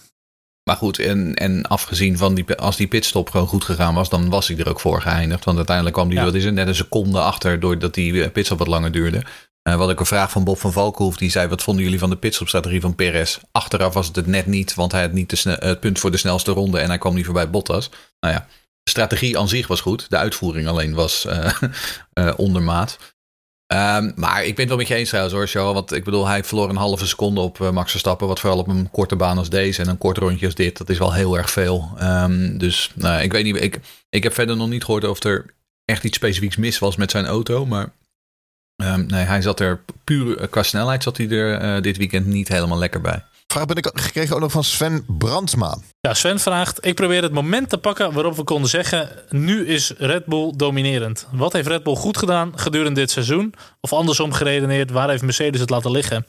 Maar 0.65 0.77
goed, 0.77 0.99
en, 0.99 1.35
en 1.35 1.67
afgezien 1.67 2.19
van 2.19 2.35
die, 2.35 2.57
als 2.57 2.77
die 2.77 2.87
pitstop 2.87 3.31
gewoon 3.31 3.47
goed 3.47 3.65
gegaan 3.65 3.95
was, 3.95 4.09
dan 4.09 4.29
was 4.31 4.49
hij 4.49 4.57
er 4.59 4.69
ook 4.69 4.81
voor 4.81 5.01
geëindigd. 5.01 5.45
Want 5.45 5.57
uiteindelijk 5.57 5.97
kwam 5.97 6.09
hij, 6.09 6.17
ja. 6.17 6.25
wat 6.25 6.35
is 6.35 6.45
het, 6.45 6.55
net 6.55 6.69
een 6.69 6.75
seconde 6.75 7.21
achter 7.21 7.61
doordat 7.61 7.95
die 7.95 8.31
pitstop 8.31 8.59
wat 8.59 8.69
langer 8.69 8.93
duurde. 8.93 9.25
Uh, 9.69 9.77
wat 9.77 9.91
ik 9.91 10.01
een 10.01 10.07
vraag 10.07 10.31
van 10.31 10.45
Bob 10.45 10.59
van 10.59 10.73
Valkenhoef, 10.73 11.17
die 11.17 11.31
zei: 11.31 11.49
Wat 11.49 11.63
vonden 11.63 11.85
jullie 11.85 11.99
van 11.99 12.11
de 12.11 12.17
pitstopstrategie 12.17 12.81
van 12.81 12.95
Perez? 12.95 13.39
Achteraf 13.53 13.95
was 13.95 14.07
het 14.07 14.17
het 14.17 14.27
net 14.27 14.47
niet, 14.47 14.75
want 14.75 14.93
hij 14.93 15.01
had 15.01 15.13
niet 15.13 15.43
de 15.45 15.57
het 15.61 15.81
punt 15.81 15.99
voor 15.99 16.11
de 16.11 16.17
snelste 16.17 16.53
ronde 16.53 16.79
en 16.79 16.89
hij 16.89 16.99
kwam 16.99 17.15
niet 17.15 17.25
voorbij 17.25 17.51
Bottas. 17.51 17.91
Nou 18.21 18.35
ja, 18.35 18.47
strategie 18.85 19.39
aan 19.39 19.49
zich 19.49 19.67
was 19.67 19.81
goed. 19.81 20.11
De 20.11 20.17
uitvoering 20.17 20.69
alleen 20.69 20.95
was 20.95 21.27
uh, 21.27 21.53
uh, 22.15 22.33
ondermaat. 22.47 22.99
Um, 23.73 24.13
maar 24.17 24.45
ik 24.45 24.55
ben 24.55 24.61
het 24.61 24.69
wel 24.69 24.77
met 24.77 24.89
je 24.89 24.95
eens 24.95 25.09
trouwens 25.09 25.35
hoor, 25.35 25.47
Joe. 25.47 25.75
Want 25.75 25.93
ik 25.93 26.05
bedoel, 26.05 26.27
hij 26.27 26.45
verloor 26.45 26.69
een 26.69 26.77
halve 26.77 27.07
seconde 27.07 27.41
op 27.41 27.59
uh, 27.59 27.71
Max 27.71 27.91
Verstappen. 27.91 28.27
Wat 28.27 28.41
vooral 28.41 28.59
op 28.59 28.69
een 28.69 28.91
korte 28.91 29.17
baan 29.17 29.39
als 29.39 29.51
deze 29.51 29.83
en 29.83 29.89
een 29.89 29.99
kort 29.99 30.19
rondje 30.19 30.47
als 30.47 30.55
dit. 30.55 30.77
Dat 30.79 30.89
is 30.89 30.99
wel 30.99 31.13
heel 31.13 31.37
erg 31.37 31.51
veel. 31.51 31.91
Um, 32.01 32.59
dus 32.59 32.91
nou, 32.95 33.23
ik 33.23 33.33
weet 33.33 33.45
niet. 33.45 33.57
Ik, 33.57 33.81
ik 34.09 34.23
heb 34.23 34.35
verder 34.35 34.57
nog 34.57 34.69
niet 34.69 34.85
gehoord 34.85 35.05
of 35.05 35.25
er 35.25 35.55
echt 35.85 36.05
iets 36.05 36.17
specifieks 36.17 36.57
mis 36.57 36.79
was 36.79 36.97
met 36.97 37.11
zijn 37.11 37.27
auto. 37.27 37.67
Maar 37.67 37.93
Um, 38.83 39.07
nee, 39.07 39.25
hij 39.25 39.43
zat 39.43 39.61
er 39.61 39.81
puur 40.05 40.49
qua 40.49 40.63
snelheid 40.63 41.03
zat 41.03 41.17
hij 41.17 41.29
er 41.29 41.83
dit 41.83 41.97
weekend 41.97 42.27
niet 42.27 42.49
helemaal 42.49 42.79
lekker 42.79 43.01
bij. 43.01 43.25
Vraag 43.53 43.67
ben 43.67 43.77
ik 43.77 43.91
gekregen 43.95 44.35
ook 44.35 44.41
nog 44.41 44.53
van 44.53 44.65
Sven 44.65 45.05
Brandsma. 45.09 45.79
Ja, 46.01 46.15
Sven 46.15 46.39
vraagt: 46.41 46.87
Ik 46.87 46.95
probeer 46.95 47.23
het 47.23 47.33
moment 47.33 47.69
te 47.69 47.79
pakken 47.79 48.13
waarop 48.13 48.37
we 48.37 48.45
konden 48.45 48.71
zeggen: 48.71 49.09
nu 49.29 49.67
is 49.67 49.93
Red 49.99 50.25
Bull 50.25 50.53
dominerend. 50.57 51.29
Wat 51.33 51.53
heeft 51.53 51.69
Red 51.69 51.83
Bull 51.83 51.95
goed 51.95 52.17
gedaan 52.17 52.59
gedurende 52.59 53.01
dit 53.01 53.11
seizoen? 53.11 53.55
Of 53.81 53.93
andersom 53.93 54.33
geredeneerd, 54.33 54.91
waar 54.91 55.09
heeft 55.09 55.23
Mercedes 55.23 55.61
het 55.61 55.71
laten 55.71 55.91
liggen? 55.91 56.27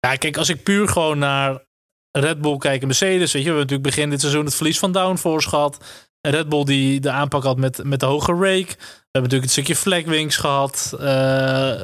Ja, 0.00 0.16
kijk, 0.16 0.36
als 0.36 0.48
ik 0.48 0.62
puur 0.62 0.88
gewoon 0.88 1.18
naar 1.18 1.64
Red 2.10 2.40
Bull 2.40 2.58
kijk 2.58 2.80
en 2.80 2.86
Mercedes, 2.86 3.32
weet 3.32 3.42
je, 3.42 3.50
we 3.50 3.56
hebben 3.56 3.60
natuurlijk 3.60 3.96
begin 3.96 4.10
dit 4.10 4.20
seizoen 4.20 4.44
het 4.44 4.54
verlies 4.54 4.78
van 4.78 4.92
downforce 4.92 5.48
gehad. 5.48 5.78
Red 6.30 6.48
Bull 6.48 6.64
die 6.64 7.00
de 7.00 7.10
aanpak 7.10 7.42
had 7.42 7.56
met, 7.56 7.84
met 7.84 8.00
de 8.00 8.06
hoge 8.06 8.32
rake. 8.32 8.74
We 9.16 9.22
hebben 9.22 9.38
natuurlijk 9.38 9.42
het 9.42 9.50
stukje 9.50 9.76
flagwings 9.76 10.36
gehad. 10.36 10.96
Uh, 11.00 11.06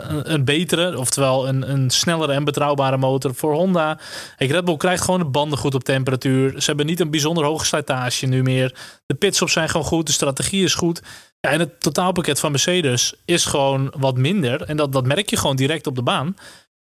een, 0.09 0.33
een, 0.33 0.45
betere, 0.45 0.99
oftewel 0.99 1.49
een, 1.49 1.71
een 1.71 1.91
snellere 1.91 2.33
en 2.33 2.45
betrouwbare 2.45 2.97
motor 2.97 3.35
voor 3.35 3.55
Honda. 3.55 3.99
Kijk, 4.37 4.51
Red 4.51 4.65
Bull 4.65 4.77
krijgt 4.77 5.05
gewoon 5.05 5.21
de 5.21 5.27
banden 5.27 5.59
goed 5.59 5.75
op 5.75 5.85
temperatuur. 5.85 6.51
Ze 6.61 6.67
hebben 6.67 6.87
niet 6.87 7.01
een 7.01 7.11
bijzonder 7.11 7.45
hoge 7.45 7.65
slijtage 7.65 8.27
nu 8.27 8.43
meer. 8.43 8.75
De 9.07 9.15
pitstops 9.15 9.53
zijn 9.53 9.69
gewoon 9.69 9.87
goed. 9.87 10.07
De 10.07 10.13
strategie 10.13 10.65
is 10.65 10.75
goed. 10.75 11.03
Ja, 11.41 11.51
en 11.51 11.59
het 11.59 11.81
totaalpakket 11.81 12.41
van 12.41 12.51
Mercedes 12.51 13.15
is 13.25 13.45
gewoon 13.45 13.93
wat 13.99 14.17
minder. 14.17 14.63
En 14.63 14.77
dat, 14.77 14.93
dat 14.93 15.07
merk 15.07 15.31
je 15.31 15.37
gewoon 15.37 15.57
direct 15.57 15.87
op 15.87 15.95
de 15.95 16.03
baan. 16.03 16.37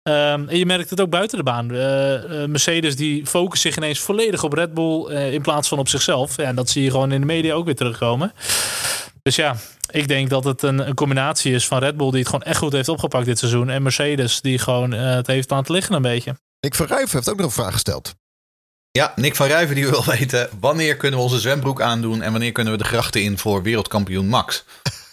Um, 0.09 0.49
en 0.49 0.59
je 0.59 0.67
merkt 0.67 0.91
het 0.91 1.01
ook 1.01 1.11
buiten 1.11 1.39
de 1.39 1.45
baan. 1.45 1.75
Uh, 1.75 2.45
Mercedes 2.45 2.97
die 2.97 3.27
focust 3.27 3.63
zich 3.63 3.77
ineens 3.77 3.99
volledig 3.99 4.43
op 4.43 4.53
Red 4.53 4.75
Bull 4.75 5.11
uh, 5.11 5.33
in 5.33 5.43
plaats 5.43 5.69
van 5.69 5.79
op 5.79 5.89
zichzelf. 5.89 6.37
Ja, 6.37 6.45
en 6.45 6.55
dat 6.55 6.71
zie 6.71 6.83
je 6.83 6.91
gewoon 6.91 7.13
in 7.13 7.21
de 7.21 7.27
media 7.27 7.55
ook 7.55 7.65
weer 7.65 7.75
terugkomen. 7.75 8.33
Dus 9.23 9.37
ja, 9.37 9.57
ik 9.91 10.09
denk 10.09 10.31
dat 10.31 10.45
het 10.45 10.63
een, 10.63 10.89
een, 10.89 10.95
combinatie 10.95 11.53
is 11.53 11.67
van 11.67 11.79
Red 11.79 11.97
Bull 11.97 12.11
die 12.11 12.19
het 12.19 12.29
gewoon 12.29 12.43
echt 12.43 12.59
goed 12.59 12.73
heeft 12.73 12.89
opgepakt 12.89 13.27
dit 13.27 13.39
seizoen. 13.39 13.71
En 13.71 13.83
Mercedes 13.83 14.41
die 14.41 14.59
gewoon 14.59 14.93
het 14.93 15.27
heeft 15.27 15.51
laten 15.51 15.75
liggen 15.75 15.95
een 15.95 16.03
beetje. 16.03 16.37
Nick 16.61 16.75
van 16.75 16.87
Rijven 16.87 17.17
heeft 17.17 17.29
ook 17.29 17.37
nog 17.37 17.47
een 17.47 17.53
vraag 17.53 17.73
gesteld. 17.73 18.15
Ja, 18.91 19.13
Nick 19.17 19.37
van 19.37 19.47
Rijven 19.47 19.75
die 19.75 19.89
wil 19.89 20.05
weten 20.19 20.49
wanneer 20.61 20.97
kunnen 20.97 21.19
we 21.19 21.25
onze 21.25 21.41
zwembroek 21.41 21.81
aandoen 21.81 22.23
en 22.23 22.31
wanneer 22.31 22.53
kunnen 22.53 22.73
we 22.73 22.79
de 22.79 22.85
grachten 22.85 23.23
in 23.23 23.39
voor 23.39 23.63
wereldkampioen 23.63 24.29
Max. 24.29 24.65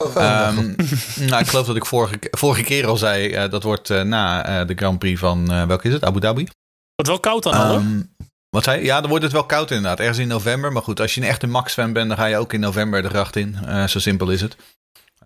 Um, 0.08 0.76
nou, 1.30 1.42
ik 1.42 1.48
geloof 1.48 1.66
dat 1.66 1.76
ik 1.76 1.86
vorige, 1.86 2.18
vorige 2.32 2.64
keer 2.64 2.88
al 2.88 2.98
zei, 2.98 3.44
uh, 3.44 3.50
dat 3.50 3.64
wordt 3.64 3.90
uh, 3.90 4.02
na 4.02 4.50
uh, 4.62 4.68
de 4.68 4.74
Grand 4.76 5.00
Prix 5.00 5.20
van, 5.20 5.68
welke 5.68 5.88
is 5.88 5.94
het, 5.94 6.04
Abu 6.04 6.20
Dhabi? 6.20 6.48
Wordt 6.96 7.12
wel 7.12 7.20
koud 7.20 7.44
dan 7.44 7.54
al, 7.54 7.76
um, 7.76 8.14
Wat 8.50 8.64
zei 8.64 8.80
je? 8.80 8.86
Ja, 8.86 9.00
dan 9.00 9.10
wordt 9.10 9.24
het 9.24 9.34
wel 9.34 9.46
koud 9.46 9.72
inderdaad, 9.72 10.00
ergens 10.00 10.18
in 10.18 10.28
november. 10.28 10.72
Maar 10.72 10.82
goed, 10.82 11.00
als 11.00 11.16
je 11.16 11.22
een 11.22 11.28
echte 11.28 11.48
Max-fan 11.48 11.94
bent, 11.94 12.08
dan 12.08 12.18
ga 12.18 12.26
je 12.26 12.38
ook 12.38 12.54
in 12.54 12.60
november 12.60 13.02
de 13.02 13.10
gracht 13.10 13.36
in. 13.36 13.58
zo 13.90 14.00
simpel 14.00 14.30
is 14.30 14.42
het. 14.42 14.56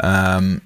Um, 0.03 0.61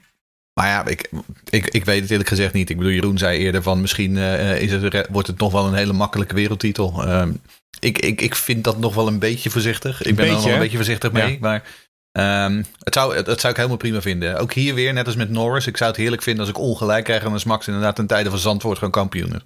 maar 0.54 0.68
ja, 0.68 0.86
ik, 0.86 1.10
ik, 1.50 1.68
ik 1.68 1.86
weet 1.86 2.02
het 2.02 2.10
eerlijk 2.10 2.30
gezegd 2.30 2.54
niet. 2.54 2.70
Ik 2.70 2.78
bedoel, 2.78 2.92
Jeroen 2.92 3.18
zei 3.18 3.38
eerder 3.38 3.64
van 3.64 3.82
misschien 3.82 4.18
is 4.18 4.72
het, 4.72 5.08
wordt 5.10 5.28
het 5.28 5.38
nog 5.38 5.52
wel 5.52 5.66
een 5.66 5.74
hele 5.74 5.94
makkelijke 5.94 6.36
wereldtitel. 6.36 7.04
ik, 7.80 7.98
ik, 7.98 8.22
ik 8.22 8.36
vind 8.36 8.64
dat 8.64 8.80
nog 8.80 8.96
wel 8.96 9.08
een 9.08 9.20
beetje 9.20 9.50
voorzichtig. 9.50 10.02
Ik 10.02 10.16
ben 10.16 10.26
er 10.26 10.32
nog 10.32 10.44
wel 10.44 10.54
een 10.54 10.60
beetje 10.60 10.78
voorzichtig 10.78 11.12
mee. 11.12 11.32
Ja. 11.32 11.38
Maar 11.40 11.64
Um, 12.12 12.66
het 12.84 12.94
zou, 12.94 13.24
dat 13.24 13.40
zou 13.40 13.52
ik 13.52 13.56
helemaal 13.58 13.78
prima 13.78 14.02
vinden. 14.02 14.38
Ook 14.38 14.54
hier 14.54 14.74
weer, 14.74 14.94
net 14.94 15.06
als 15.06 15.16
met 15.16 15.30
Norris. 15.30 15.68
Ik 15.68 15.78
zou 15.78 15.90
het 15.90 16.00
heerlijk 16.00 16.22
vinden 16.22 16.42
als 16.42 16.50
ik 16.50 16.60
ongelijk 16.60 17.04
krijg. 17.04 17.24
En 17.24 17.32
als 17.32 17.44
Max 17.44 17.68
inderdaad 17.68 17.96
ten 17.96 18.08
tijde 18.08 18.30
van 18.30 18.40
Zandvoort 18.40 18.78
gewoon 18.78 18.94
kampioen 18.94 19.34
is. 19.34 19.42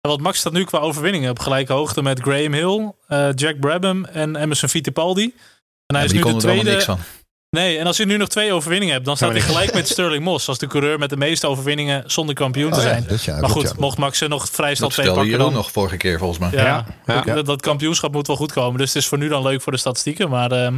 Want 0.00 0.20
Max 0.20 0.38
staat 0.38 0.52
nu 0.52 0.64
qua 0.64 0.78
overwinningen 0.78 1.30
op 1.30 1.38
gelijke 1.38 1.72
hoogte 1.72 2.02
met 2.02 2.20
Graham 2.20 2.52
Hill, 2.52 2.92
uh, 3.08 3.28
Jack 3.34 3.60
Brabham 3.60 4.04
en 4.04 4.36
Emerson 4.36 4.68
Fittipaldi. 4.68 5.34
En 5.86 5.96
hij 5.96 6.04
is 6.04 6.12
nu 6.12 6.22
de 6.22 6.36
tweede. 6.36 6.70
Niks 6.70 6.84
van. 6.84 6.98
Nee, 7.50 7.78
en 7.78 7.86
als 7.86 7.96
je 7.96 8.06
nu 8.06 8.16
nog 8.16 8.28
twee 8.28 8.52
overwinningen 8.52 8.94
hebt, 8.94 9.06
dan 9.06 9.16
staat 9.16 9.30
hij 9.30 9.40
gelijk 9.40 9.74
met 9.74 9.88
Sterling 9.88 10.24
Moss 10.24 10.48
als 10.48 10.58
de 10.58 10.66
coureur 10.66 10.98
met 10.98 11.10
de 11.10 11.16
meeste 11.16 11.46
overwinningen 11.46 12.04
zonder 12.06 12.34
kampioen 12.34 12.70
te 12.70 12.76
oh 12.76 12.82
zijn. 12.82 13.06
Ja, 13.24 13.40
maar 13.40 13.50
goed, 13.50 13.78
mocht 13.78 13.98
Max 13.98 14.20
er 14.20 14.28
nog 14.28 14.48
vrij 14.48 14.74
snel 14.74 14.88
twee 14.88 15.12
pakken. 15.12 15.38
Dat 15.38 15.52
nog 15.52 15.70
vorige 15.70 15.96
keer 15.96 16.18
volgens 16.18 16.38
mij. 16.38 16.50
Ja, 16.52 16.86
ja. 17.06 17.42
Dat, 17.42 17.60
kampioenschap 17.60 18.12
moet 18.12 18.26
wel 18.26 18.36
goed 18.36 18.52
komen. 18.52 18.78
Dus 18.78 18.92
het 18.92 19.02
is 19.02 19.08
voor 19.08 19.18
nu 19.18 19.28
dan 19.28 19.42
leuk 19.42 19.62
voor 19.62 19.72
de 19.72 19.78
statistieken. 19.78 20.28
Maar 20.28 20.52
uh, 20.52 20.68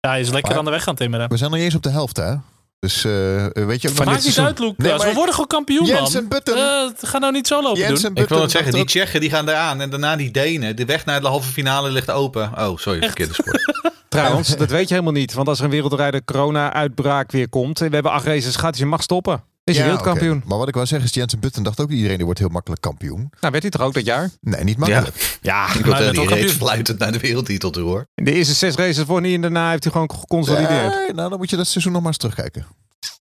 ja, 0.00 0.10
hij 0.10 0.20
is 0.20 0.30
lekker 0.30 0.58
aan 0.58 0.64
de 0.64 0.70
weg 0.70 0.82
gaan 0.82 0.94
timmeren. 0.94 1.28
We 1.28 1.36
zijn 1.36 1.50
nog 1.50 1.60
eens 1.60 1.74
op 1.74 1.82
de 1.82 1.90
helft, 1.90 2.16
hè? 2.16 2.34
Dus 2.80 3.04
uh, 3.04 3.46
weet 3.52 3.82
je 3.82 3.88
ook 3.88 4.04
Maakt 4.04 4.24
niet 4.24 4.38
uit, 4.38 4.58
Luke. 4.58 4.82
Nee, 4.82 4.92
we 4.92 5.12
worden 5.14 5.34
gewoon 5.34 5.46
kampioen, 5.46 5.86
Jensen 5.86 6.20
man. 6.20 6.28
Button. 6.28 6.56
Uh, 6.56 6.90
ga 7.00 7.18
nou 7.18 7.32
niet 7.32 7.46
zo 7.46 7.62
lopen 7.62 7.80
Jensen 7.80 8.14
doen. 8.14 8.22
Ik 8.22 8.28
wil 8.28 8.40
het 8.40 8.50
zeggen, 8.50 8.72
die 8.72 8.84
Tsjechen 8.84 9.20
die 9.20 9.30
gaan 9.30 9.48
eraan. 9.48 9.80
En 9.80 9.90
daarna 9.90 10.16
die 10.16 10.30
Denen. 10.30 10.76
De 10.76 10.84
weg 10.84 11.04
naar 11.04 11.20
de 11.20 11.26
halve 11.26 11.52
finale 11.52 11.90
ligt 11.90 12.10
open. 12.10 12.50
Oh, 12.58 12.76
sorry, 12.76 13.00
verkeerde 13.00 13.34
sport. 13.34 13.86
Trouwens, 14.08 14.56
dat 14.56 14.70
weet 14.70 14.88
je 14.88 14.94
helemaal 14.94 15.14
niet. 15.14 15.34
Want 15.34 15.48
als 15.48 15.58
er 15.58 15.64
een 15.64 15.70
wereldrijder 15.70 16.24
corona-uitbraak 16.24 17.32
weer 17.32 17.48
komt... 17.48 17.80
en 17.80 17.88
we 17.88 17.94
hebben 17.94 18.12
acht 18.12 18.26
races 18.26 18.56
gaat, 18.56 18.78
je 18.78 18.86
mag 18.86 19.02
stoppen. 19.02 19.42
Is 19.68 19.76
hij 19.76 19.84
wereldkampioen. 19.84 20.42
Maar 20.46 20.58
wat 20.58 20.68
ik 20.68 20.74
wou 20.74 20.86
zeggen 20.86 21.08
is, 21.08 21.14
Jensen 21.14 21.40
Button 21.40 21.62
dacht 21.62 21.80
ook 21.80 21.90
iedereen 21.90 22.16
die 22.16 22.24
wordt 22.24 22.40
heel 22.40 22.48
makkelijk 22.48 22.80
kampioen. 22.80 23.30
Nou, 23.40 23.52
werd 23.52 23.62
hij 23.62 23.70
toch 23.70 23.80
ook 23.80 23.94
dat 23.94 24.04
jaar? 24.04 24.30
Nee, 24.40 24.64
niet 24.64 24.78
makkelijk. 24.78 25.38
Ja, 25.40 25.66
ja 25.66 25.74
ik 25.78 25.84
wil 25.84 25.92
dat 25.94 26.16
hij 26.16 26.24
reed 26.24 26.50
fluitend 26.50 26.98
naar 26.98 27.12
de 27.12 27.18
wereldtitel 27.18 27.70
toe 27.70 27.82
hoor. 27.82 28.06
In 28.14 28.24
de 28.24 28.32
eerste 28.32 28.54
zes 28.54 28.74
races 28.74 29.04
voor 29.04 29.20
niet 29.20 29.34
en 29.34 29.40
daarna 29.40 29.70
heeft 29.70 29.82
hij 29.82 29.92
gewoon 29.92 30.10
geconsolideerd. 30.10 30.92
Ja, 30.92 31.12
nou, 31.14 31.28
dan 31.28 31.38
moet 31.38 31.50
je 31.50 31.56
dat 31.56 31.66
seizoen 31.66 31.92
nog 31.92 32.00
maar 32.00 32.10
eens 32.10 32.20
terugkijken. 32.20 32.66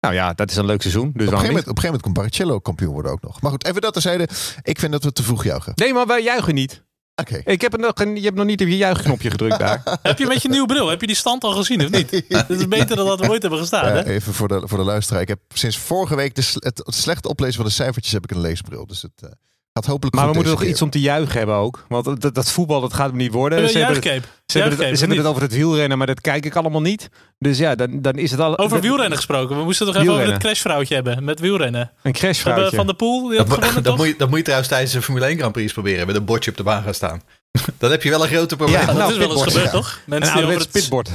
Nou 0.02 0.14
ja, 0.14 0.34
dat 0.34 0.52
is 0.52 0.56
een 0.56 0.66
leuk 0.66 0.82
seizoen. 0.82 1.12
Dus 1.14 1.14
op, 1.14 1.20
een 1.20 1.28
gegeven 1.28 1.48
moment, 1.48 1.68
op 1.68 1.76
een 1.76 1.82
gegeven 1.82 1.86
moment 1.86 2.02
komt 2.02 2.14
Barrichello 2.14 2.60
kampioen 2.60 2.94
worden 2.94 3.12
ook 3.12 3.22
nog. 3.22 3.42
Maar 3.42 3.52
goed, 3.52 3.66
even 3.66 3.82
dat 3.82 3.94
terzijde. 3.94 4.28
Ik 4.62 4.80
vind 4.80 4.92
dat 4.92 5.04
we 5.04 5.12
te 5.12 5.24
vroeg 5.24 5.44
juichen. 5.44 5.72
Nee, 5.76 5.94
maar 5.94 6.06
wij 6.06 6.24
juichen 6.24 6.54
niet. 6.54 6.84
Okay. 7.22 7.42
Ik 7.46 7.62
heb 7.62 7.78
nog, 7.78 7.94
je 8.00 8.22
hebt 8.22 8.36
nog 8.36 8.46
niet 8.46 8.62
op 8.62 8.68
je 8.68 8.78
juichknopje 8.78 9.30
gedrukt 9.30 9.60
daar. 9.60 9.82
heb 10.02 10.18
je 10.18 10.26
met 10.26 10.42
je 10.42 10.50
nieuwe 10.50 10.68
bril, 10.68 10.90
heb 10.90 11.02
je 11.02 11.08
die 11.08 11.16
stand 11.16 11.44
al 11.44 11.52
gezien 11.52 11.84
of 11.86 11.90
niet? 11.90 12.12
Het 12.28 12.50
is 12.50 12.68
beter 12.68 12.96
dan 12.96 13.06
dat 13.06 13.20
we 13.20 13.30
ooit 13.30 13.42
hebben 13.42 13.60
gestaan. 13.60 13.88
Ja, 13.88 13.94
hè? 13.94 14.06
Even 14.06 14.34
voor 14.34 14.48
de, 14.48 14.62
voor 14.64 14.78
de 14.78 14.84
luisteraar. 14.84 15.22
Ik 15.22 15.28
heb 15.28 15.40
sinds 15.54 15.78
vorige 15.78 16.16
week 16.16 16.36
de, 16.36 16.42
het, 16.54 16.78
het 16.78 16.96
slechte 16.96 17.30
oplezen 17.30 17.56
van 17.56 17.66
de 17.66 17.72
cijfertjes 17.72 18.14
heb 18.14 18.24
ik 18.24 18.32
een 18.32 18.42
leesbril. 18.42 18.88
Dus 18.88 19.02
het 19.02 19.22
uh, 19.24 19.30
gaat 19.78 19.86
hopelijk 19.86 20.16
Maar 20.16 20.28
we 20.28 20.34
moeten 20.34 20.52
nog 20.52 20.64
iets 20.64 20.82
om 20.82 20.90
te 20.90 21.00
juichen 21.00 21.38
hebben 21.38 21.56
ook. 21.56 21.86
Want 21.88 22.22
dat, 22.22 22.36
dat 22.36 22.52
voetbal 22.52 22.82
dat 22.82 22.94
gaat 22.94 23.08
hem 23.08 23.18
niet 23.18 23.32
worden. 23.32 23.70
Ze, 23.70 23.78
hebben 23.78 23.96
het, 23.96 24.04
ze, 24.46 24.60
hebben 24.60 24.78
het, 24.86 24.98
ze 24.98 25.00
hebben 25.00 25.18
het 25.18 25.28
over 25.28 25.42
het 25.42 25.54
wielrennen, 25.54 25.98
maar 25.98 26.08
dat 26.08 26.22
kijk 26.22 26.46
ik 26.46 26.56
allemaal 26.56 26.82
niet. 26.82 27.10
Dus 27.40 27.58
ja, 27.58 27.76
dan, 27.76 28.02
dan 28.02 28.14
is 28.14 28.32
het 28.32 28.40
al... 28.40 28.58
Over 28.58 28.82
wielrennen 28.82 29.18
gesproken. 29.18 29.58
We 29.58 29.64
moesten 29.64 29.86
toch 29.86 29.96
even 29.96 30.14
over 30.14 30.32
het 30.32 30.38
crashvrouwtje 30.38 30.96
hebben 30.96 31.24
met 31.24 31.40
wielrennen. 31.40 31.92
Een 32.04 32.14
crashvrouwtje. 32.14 32.76
Van 32.76 32.88
de 32.88 32.94
Poel. 32.94 33.28
Die 33.28 33.38
dat, 33.38 33.54
gewonnen, 33.54 33.84
dat, 33.84 33.98
moet 33.98 34.08
je, 34.08 34.16
dat 34.18 34.28
moet 34.28 34.38
je 34.38 34.44
trouwens 34.44 34.70
tijdens 34.70 34.92
de 34.92 35.02
Formule 35.02 35.26
1 35.26 35.38
Grand 35.38 35.54
Prix 35.54 35.74
proberen. 35.74 36.08
Met 36.08 36.16
een 36.16 36.26
bordje 36.26 36.52
op 36.52 36.58
de 36.58 36.64
baan 36.64 36.84
gaan 36.84 36.94
staan. 36.94 37.22
Dan 37.80 37.92
heb 37.92 38.04
je 38.04 38.10
wel 38.10 38.22
een 38.24 38.30
grote 38.30 38.56
probleem. 38.56 38.80
Ja, 38.80 38.86
dat 38.86 38.96
nou, 38.96 39.12
is 39.12 39.18
wel 39.18 39.32
eens 39.32 39.44
gebeurd, 39.44 39.72
toch? 39.72 40.00
Mensen 40.06 40.36
die 40.36 40.46
over 40.46 40.60
het 40.60 40.72
pitbord. 40.72 41.10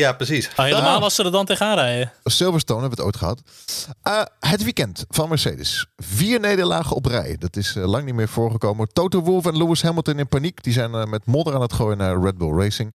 Ja, 0.00 0.12
precies. 0.12 0.50
Ah, 0.56 0.64
helemaal 0.64 1.02
als 1.02 1.14
ze 1.14 1.24
er 1.24 1.30
dan 1.30 1.46
tegenaan 1.46 1.74
rijden. 1.74 2.12
Silverstone 2.24 2.80
hebben 2.80 2.98
we 2.98 3.04
het 3.04 3.14
ooit 3.14 3.22
gehad. 3.22 3.42
Uh, 4.08 4.50
het 4.50 4.62
weekend 4.62 5.04
van 5.08 5.28
Mercedes. 5.28 5.86
Vier 5.96 6.40
nederlagen 6.40 6.96
op 6.96 7.06
rij. 7.06 7.36
Dat 7.38 7.56
is 7.56 7.76
uh, 7.76 7.86
lang 7.86 8.04
niet 8.04 8.14
meer 8.14 8.28
voorgekomen. 8.28 8.92
Toto 8.92 9.20
Wolff 9.20 9.46
en 9.46 9.56
Lewis 9.56 9.82
Hamilton 9.82 10.18
in 10.18 10.28
paniek. 10.28 10.62
Die 10.62 10.72
zijn 10.72 10.92
uh, 10.92 11.04
met 11.04 11.26
modder 11.26 11.54
aan 11.54 11.60
het 11.60 11.72
gooien 11.72 11.98
naar 11.98 12.22
Red 12.22 12.38
Bull 12.38 12.58
Racing. 12.58 12.92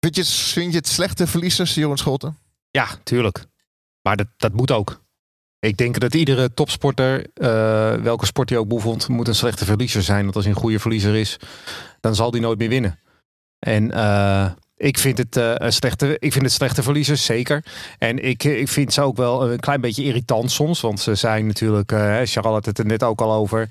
vind, 0.00 0.16
je, 0.16 0.24
vind 0.24 0.72
je 0.72 0.78
het 0.78 0.88
slechte 0.88 1.26
verliezers, 1.26 1.74
Jeroen 1.74 1.98
Scholten? 1.98 2.38
Ja, 2.70 2.88
tuurlijk. 3.02 3.44
Maar 4.00 4.16
dat, 4.16 4.26
dat 4.36 4.52
moet 4.52 4.70
ook. 4.70 5.00
Ik 5.58 5.76
denk 5.76 6.00
dat 6.00 6.14
iedere 6.14 6.54
topsporter, 6.54 7.26
welke 8.02 8.26
sport 8.26 8.48
hij 8.48 8.58
ook 8.58 8.68
beoefent, 8.68 9.08
moet 9.08 9.28
een 9.28 9.34
slechte 9.34 9.64
verliezer 9.64 10.02
zijn. 10.02 10.22
Want 10.22 10.34
als 10.34 10.44
hij 10.44 10.54
een 10.54 10.60
goede 10.60 10.78
verliezer 10.78 11.14
is, 11.14 11.36
dan 12.00 12.14
zal 12.14 12.30
hij 12.30 12.40
nooit 12.40 12.58
meer 12.58 12.68
winnen. 12.68 12.98
En 13.58 13.90
ik 14.82 14.98
vind 14.98 15.18
het, 15.18 15.36
uh, 15.36 15.52
een 15.54 15.72
slechte, 15.72 16.16
ik 16.18 16.32
vind 16.32 16.44
het 16.44 16.52
slechte 16.52 16.82
verliezers, 16.82 17.24
zeker. 17.24 17.64
En 17.98 18.18
ik, 18.24 18.44
ik 18.44 18.68
vind 18.68 18.92
ze 18.92 19.00
ook 19.00 19.16
wel 19.16 19.50
een 19.50 19.60
klein 19.60 19.80
beetje 19.80 20.04
irritant 20.04 20.50
soms. 20.50 20.80
Want 20.80 21.00
ze 21.00 21.14
zijn 21.14 21.46
natuurlijk, 21.46 21.92
uh, 21.92 21.98
Charlotte 22.00 22.48
had 22.48 22.66
het 22.66 22.78
er 22.78 22.86
net 22.86 23.02
ook 23.02 23.20
al 23.20 23.32
over. 23.32 23.68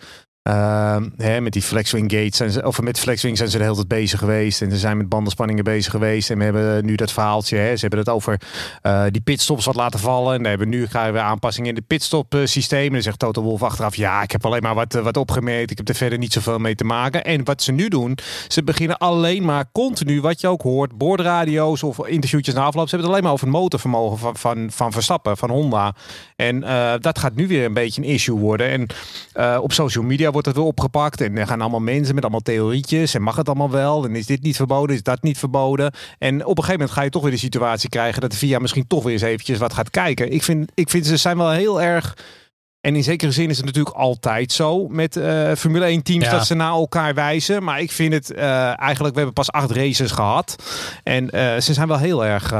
Uh, 0.50 0.98
hè, 1.18 1.42
met 1.42 1.54
die 1.54 1.62
flexwing 1.62 2.12
gates 2.12 2.38
zijn 2.38 2.52
ze, 2.52 2.68
of 2.68 2.82
met 2.82 3.00
flexwing 3.00 3.38
zijn 3.38 3.50
ze 3.50 3.58
de 3.58 3.64
hele 3.64 3.76
tijd 3.76 3.88
bezig 3.88 4.20
geweest. 4.20 4.62
En 4.62 4.72
ze 4.72 4.78
zijn 4.78 4.98
met 4.98 5.10
bandenspanningen 5.10 5.64
bezig 5.64 5.92
geweest. 5.92 6.30
En 6.30 6.38
we 6.38 6.44
hebben 6.44 6.86
nu 6.86 6.96
dat 6.96 7.12
verhaaltje. 7.12 7.58
Hè, 7.58 7.76
ze 7.76 7.82
hebben 7.82 8.00
het 8.00 8.10
over 8.10 8.42
uh, 8.84 9.04
die 9.12 9.22
pitstops 9.22 9.66
wat 9.66 9.76
laten 9.76 10.00
vallen. 10.00 10.36
En 10.36 10.42
we 10.42 10.48
hebben 10.48 10.70
nu 10.70 10.88
gaan 10.88 11.14
we 11.14 11.20
aanpassingen 11.20 11.70
in 11.70 11.76
de 11.76 11.82
pitstop 11.82 12.36
systeem. 12.44 12.86
En 12.86 12.92
dan 12.92 13.02
zegt 13.02 13.20
Toto 13.20 13.42
Wolf 13.42 13.64
achteraf: 13.64 13.96
ja, 13.96 14.22
ik 14.22 14.32
heb 14.32 14.46
alleen 14.46 14.62
maar 14.62 14.76
wat, 14.76 14.94
wat 14.94 15.18
opgemeten. 15.18 15.72
Ik 15.72 15.78
heb 15.78 15.90
er 15.90 15.96
verder 15.96 16.18
niet 16.18 16.34
zoveel 16.34 16.58
mee 16.58 16.76
te 16.76 16.84
maken. 16.84 17.24
En 17.24 17.44
wat 17.44 17.62
ze 17.62 17.72
nu 17.72 17.88
doen, 17.88 18.18
ze 18.48 18.64
beginnen 18.64 18.98
alleen 18.98 19.46
maar 19.46 19.66
continu, 19.72 20.22
wat 20.22 20.42
je 20.42 20.48
ook 20.48 20.62
hoort, 20.62 20.98
boordradio's 20.98 21.84
of 21.84 22.08
interviewtjes 22.08 22.56
na 22.56 22.64
afloop. 22.64 22.90
Ze 22.90 22.96
hebben 22.96 23.00
het 23.00 23.10
alleen 23.10 23.24
maar 23.24 23.34
over 23.34 23.48
het 23.48 23.56
motorvermogen 23.56 24.18
van, 24.18 24.38
van, 24.38 24.72
van 24.72 24.92
Verstappen, 24.92 25.38
van 25.38 25.50
Honda. 25.50 25.96
En 26.42 26.64
uh, 26.64 26.94
dat 27.00 27.20
gaat 27.20 27.36
nu 27.36 27.48
weer 27.48 27.66
een 27.66 27.74
beetje 27.74 28.02
een 28.02 28.08
issue 28.08 28.38
worden. 28.38 28.70
En 28.70 28.88
uh, 29.36 29.58
op 29.62 29.74
social 29.74 30.04
media 30.04 30.32
wordt 30.32 30.48
het 30.48 30.56
weer 30.56 30.66
opgepakt. 30.66 31.22
En 31.22 31.38
er 31.38 31.48
gaan 31.48 31.62
allemaal 31.62 31.80
mensen 31.80 32.16
met 32.16 32.24
allemaal 32.24 32.42
theorietjes. 32.42 33.14
En 33.14 33.22
mag 33.22 33.36
het 33.36 33.48
allemaal 33.48 33.70
wel? 33.70 34.06
En 34.06 34.16
is 34.16 34.26
dit 34.26 34.42
niet 34.42 34.56
verboden? 34.56 34.96
Is 34.96 35.04
dat 35.04 35.22
niet 35.22 35.38
verboden? 35.38 35.92
En 36.18 36.36
op 36.46 36.58
een 36.58 36.64
gegeven 36.64 36.80
moment 36.80 36.92
ga 36.92 37.02
je 37.02 37.10
toch 37.10 37.22
weer 37.22 37.32
de 37.32 37.38
situatie 37.38 37.90
krijgen 37.90 38.22
dat 38.22 38.32
de 38.32 38.38
VIA 38.38 38.60
misschien 38.60 38.88
toch 38.88 39.04
weer 39.04 39.14
eens 39.14 39.22
eventjes 39.22 39.58
wat 39.58 39.74
gaat 39.74 39.90
kijken. 39.90 40.32
Ik 40.32 40.44
vind, 40.44 40.72
ik 40.74 40.90
vind 40.90 41.06
ze 41.06 41.18
zijn 41.18 41.38
wel 41.38 41.52
heel 41.52 41.82
erg. 41.82 42.18
En 42.82 42.96
in 42.96 43.04
zekere 43.04 43.32
zin 43.32 43.50
is 43.50 43.58
het 43.58 43.66
natuurlijk 43.66 43.96
altijd 43.96 44.52
zo 44.52 44.88
met 44.88 45.16
uh, 45.16 45.52
Formule 45.52 45.86
1 45.86 46.04
teams 46.04 46.30
dat 46.30 46.46
ze 46.46 46.54
naar 46.54 46.72
elkaar 46.72 47.14
wijzen. 47.14 47.64
Maar 47.64 47.82
ik 47.82 47.92
vind 47.92 48.14
het 48.14 48.32
uh, 48.32 48.80
eigenlijk, 48.80 49.14
we 49.14 49.22
hebben 49.22 49.34
pas 49.34 49.52
acht 49.52 49.72
races 49.72 50.12
gehad. 50.12 50.56
En 51.04 51.24
uh, 51.24 51.58
ze 51.58 51.74
zijn 51.74 51.88
wel 51.88 51.98
heel 51.98 52.26
erg 52.26 52.54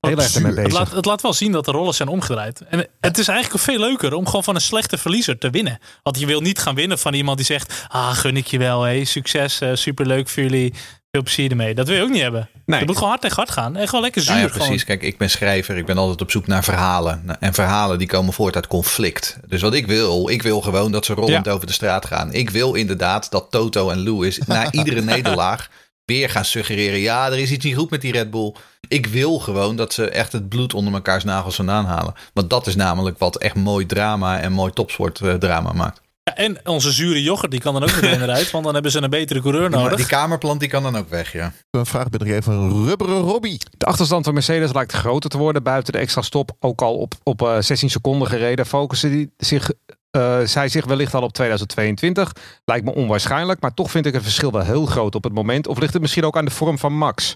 heel 0.00 0.18
erg 0.18 0.34
ermee 0.34 0.54
bezig. 0.54 0.62
Het 0.62 0.72
laat, 0.72 0.90
het 0.90 1.04
laat 1.04 1.22
wel 1.22 1.32
zien 1.32 1.52
dat 1.52 1.64
de 1.64 1.70
rollen 1.70 1.94
zijn 1.94 2.08
omgedraaid. 2.08 2.60
En 2.60 2.86
het 3.00 3.18
is 3.18 3.28
eigenlijk 3.28 3.62
veel 3.62 3.78
leuker 3.78 4.14
om 4.14 4.26
gewoon 4.26 4.44
van 4.44 4.54
een 4.54 4.60
slechte 4.60 4.98
verliezer 4.98 5.38
te 5.38 5.50
winnen. 5.50 5.78
Want 6.02 6.18
je 6.18 6.26
wil 6.26 6.40
niet 6.40 6.58
gaan 6.58 6.74
winnen 6.74 6.98
van 6.98 7.14
iemand 7.14 7.36
die 7.36 7.46
zegt... 7.46 7.86
Ah, 7.88 8.12
gun 8.12 8.36
ik 8.36 8.46
je 8.46 8.58
wel, 8.58 8.82
hey, 8.82 9.04
succes, 9.04 9.60
uh, 9.60 9.70
superleuk 9.74 10.28
voor 10.28 10.42
jullie. 10.42 10.74
Veel 11.10 11.22
plezier 11.22 11.50
ermee. 11.50 11.74
Dat 11.74 11.86
wil 11.86 11.96
je 11.96 12.02
ook 12.02 12.10
niet 12.10 12.22
hebben. 12.22 12.48
Nee. 12.66 12.80
Je 12.80 12.86
moet 12.86 12.94
gewoon 12.94 13.08
hard 13.08 13.20
tegen 13.22 13.36
hard 13.36 13.50
gaan. 13.50 13.76
En 13.76 13.86
gewoon 13.86 14.02
lekker 14.02 14.22
zuur. 14.22 14.34
Nou 14.34 14.46
ja, 14.46 14.52
precies. 14.52 14.84
Kijk, 14.84 15.02
ik 15.02 15.18
ben 15.18 15.30
schrijver. 15.30 15.76
Ik 15.76 15.86
ben 15.86 15.98
altijd 15.98 16.20
op 16.20 16.30
zoek 16.30 16.46
naar 16.46 16.64
verhalen. 16.64 17.40
En 17.40 17.54
verhalen 17.54 17.98
die 17.98 18.06
komen 18.06 18.32
voort 18.32 18.54
uit 18.54 18.66
conflict. 18.66 19.38
Dus 19.46 19.60
wat 19.60 19.74
ik 19.74 19.86
wil, 19.86 20.28
ik 20.28 20.42
wil 20.42 20.60
gewoon 20.60 20.92
dat 20.92 21.04
ze 21.04 21.14
rollend 21.14 21.48
over 21.48 21.66
de 21.66 21.72
straat 21.72 22.06
gaan. 22.06 22.32
Ik 22.32 22.50
wil 22.50 22.74
inderdaad 22.74 23.30
dat 23.30 23.50
Toto 23.50 23.90
en 23.90 23.98
Lewis 23.98 24.38
na 24.38 24.72
iedere 24.72 25.00
nederlaag 25.14 25.68
weer 26.10 26.30
gaan 26.30 26.44
suggereren. 26.44 26.98
Ja, 26.98 27.26
er 27.26 27.38
is 27.38 27.50
iets 27.50 27.64
niet 27.64 27.76
goed 27.76 27.90
met 27.90 28.00
die 28.00 28.12
Red 28.12 28.30
Bull. 28.30 28.54
Ik 28.88 29.06
wil 29.06 29.38
gewoon 29.38 29.76
dat 29.76 29.92
ze 29.92 30.08
echt 30.08 30.32
het 30.32 30.48
bloed 30.48 30.74
onder 30.74 30.92
mekaars 30.92 31.24
nagels 31.24 31.56
vandaan 31.56 31.84
halen. 31.84 32.14
Want 32.32 32.50
dat 32.50 32.66
is 32.66 32.76
namelijk 32.76 33.18
wat 33.18 33.36
echt 33.36 33.54
mooi 33.54 33.86
drama 33.86 34.40
en 34.40 34.52
mooi 34.52 34.72
topsport 34.72 35.20
uh, 35.20 35.34
drama 35.34 35.72
maakt. 35.72 36.00
Ja, 36.22 36.36
en 36.36 36.58
onze 36.64 36.92
zure 36.92 37.22
yoghurt, 37.22 37.50
die 37.50 37.60
kan 37.60 37.74
dan 37.74 37.82
ook 37.82 37.94
meteen 37.94 38.22
eruit. 38.22 38.50
Want 38.50 38.64
dan 38.64 38.74
hebben 38.74 38.92
ze 38.92 39.02
een 39.02 39.10
betere 39.10 39.40
coureur 39.40 39.70
nodig. 39.70 39.96
die 39.96 40.06
kamerplant 40.06 40.60
die 40.60 40.68
kan 40.68 40.82
dan 40.82 40.96
ook 40.96 41.08
weg, 41.08 41.32
ja. 41.32 41.52
Een 41.70 41.86
vraag 41.86 42.08
ben 42.08 42.20
ik 42.20 42.32
even 42.32 42.84
rubberen 42.84 43.20
Robbie. 43.20 43.60
De 43.78 43.86
achterstand 43.86 44.24
van 44.24 44.34
Mercedes 44.34 44.72
lijkt 44.72 44.92
groter 44.92 45.30
te 45.30 45.38
worden. 45.38 45.62
Buiten 45.62 45.92
de 45.92 45.98
extra 45.98 46.22
stop 46.22 46.56
ook 46.60 46.82
al 46.82 46.96
op, 46.96 47.14
op 47.22 47.42
uh, 47.42 47.56
eh, 47.56 47.62
16 47.62 47.90
seconden 47.90 48.28
gereden. 48.28 48.66
Focussen 48.66 49.10
die 49.10 49.32
zich 49.36 49.70
uh, 50.16 50.38
zij 50.44 50.68
zich 50.68 50.84
wellicht 50.84 51.14
al 51.14 51.22
op 51.22 51.32
2022. 51.32 52.32
Lijkt 52.64 52.84
me 52.84 52.94
onwaarschijnlijk, 52.94 53.60
maar 53.60 53.74
toch 53.74 53.90
vind 53.90 54.06
ik 54.06 54.12
het 54.12 54.22
verschil 54.22 54.52
wel 54.52 54.64
heel 54.64 54.86
groot 54.86 55.14
op 55.14 55.24
het 55.24 55.34
moment. 55.34 55.66
Of 55.66 55.78
ligt 55.78 55.92
het 55.92 56.02
misschien 56.02 56.24
ook 56.24 56.36
aan 56.36 56.44
de 56.44 56.50
vorm 56.50 56.78
van 56.78 56.92
Max? 56.92 57.34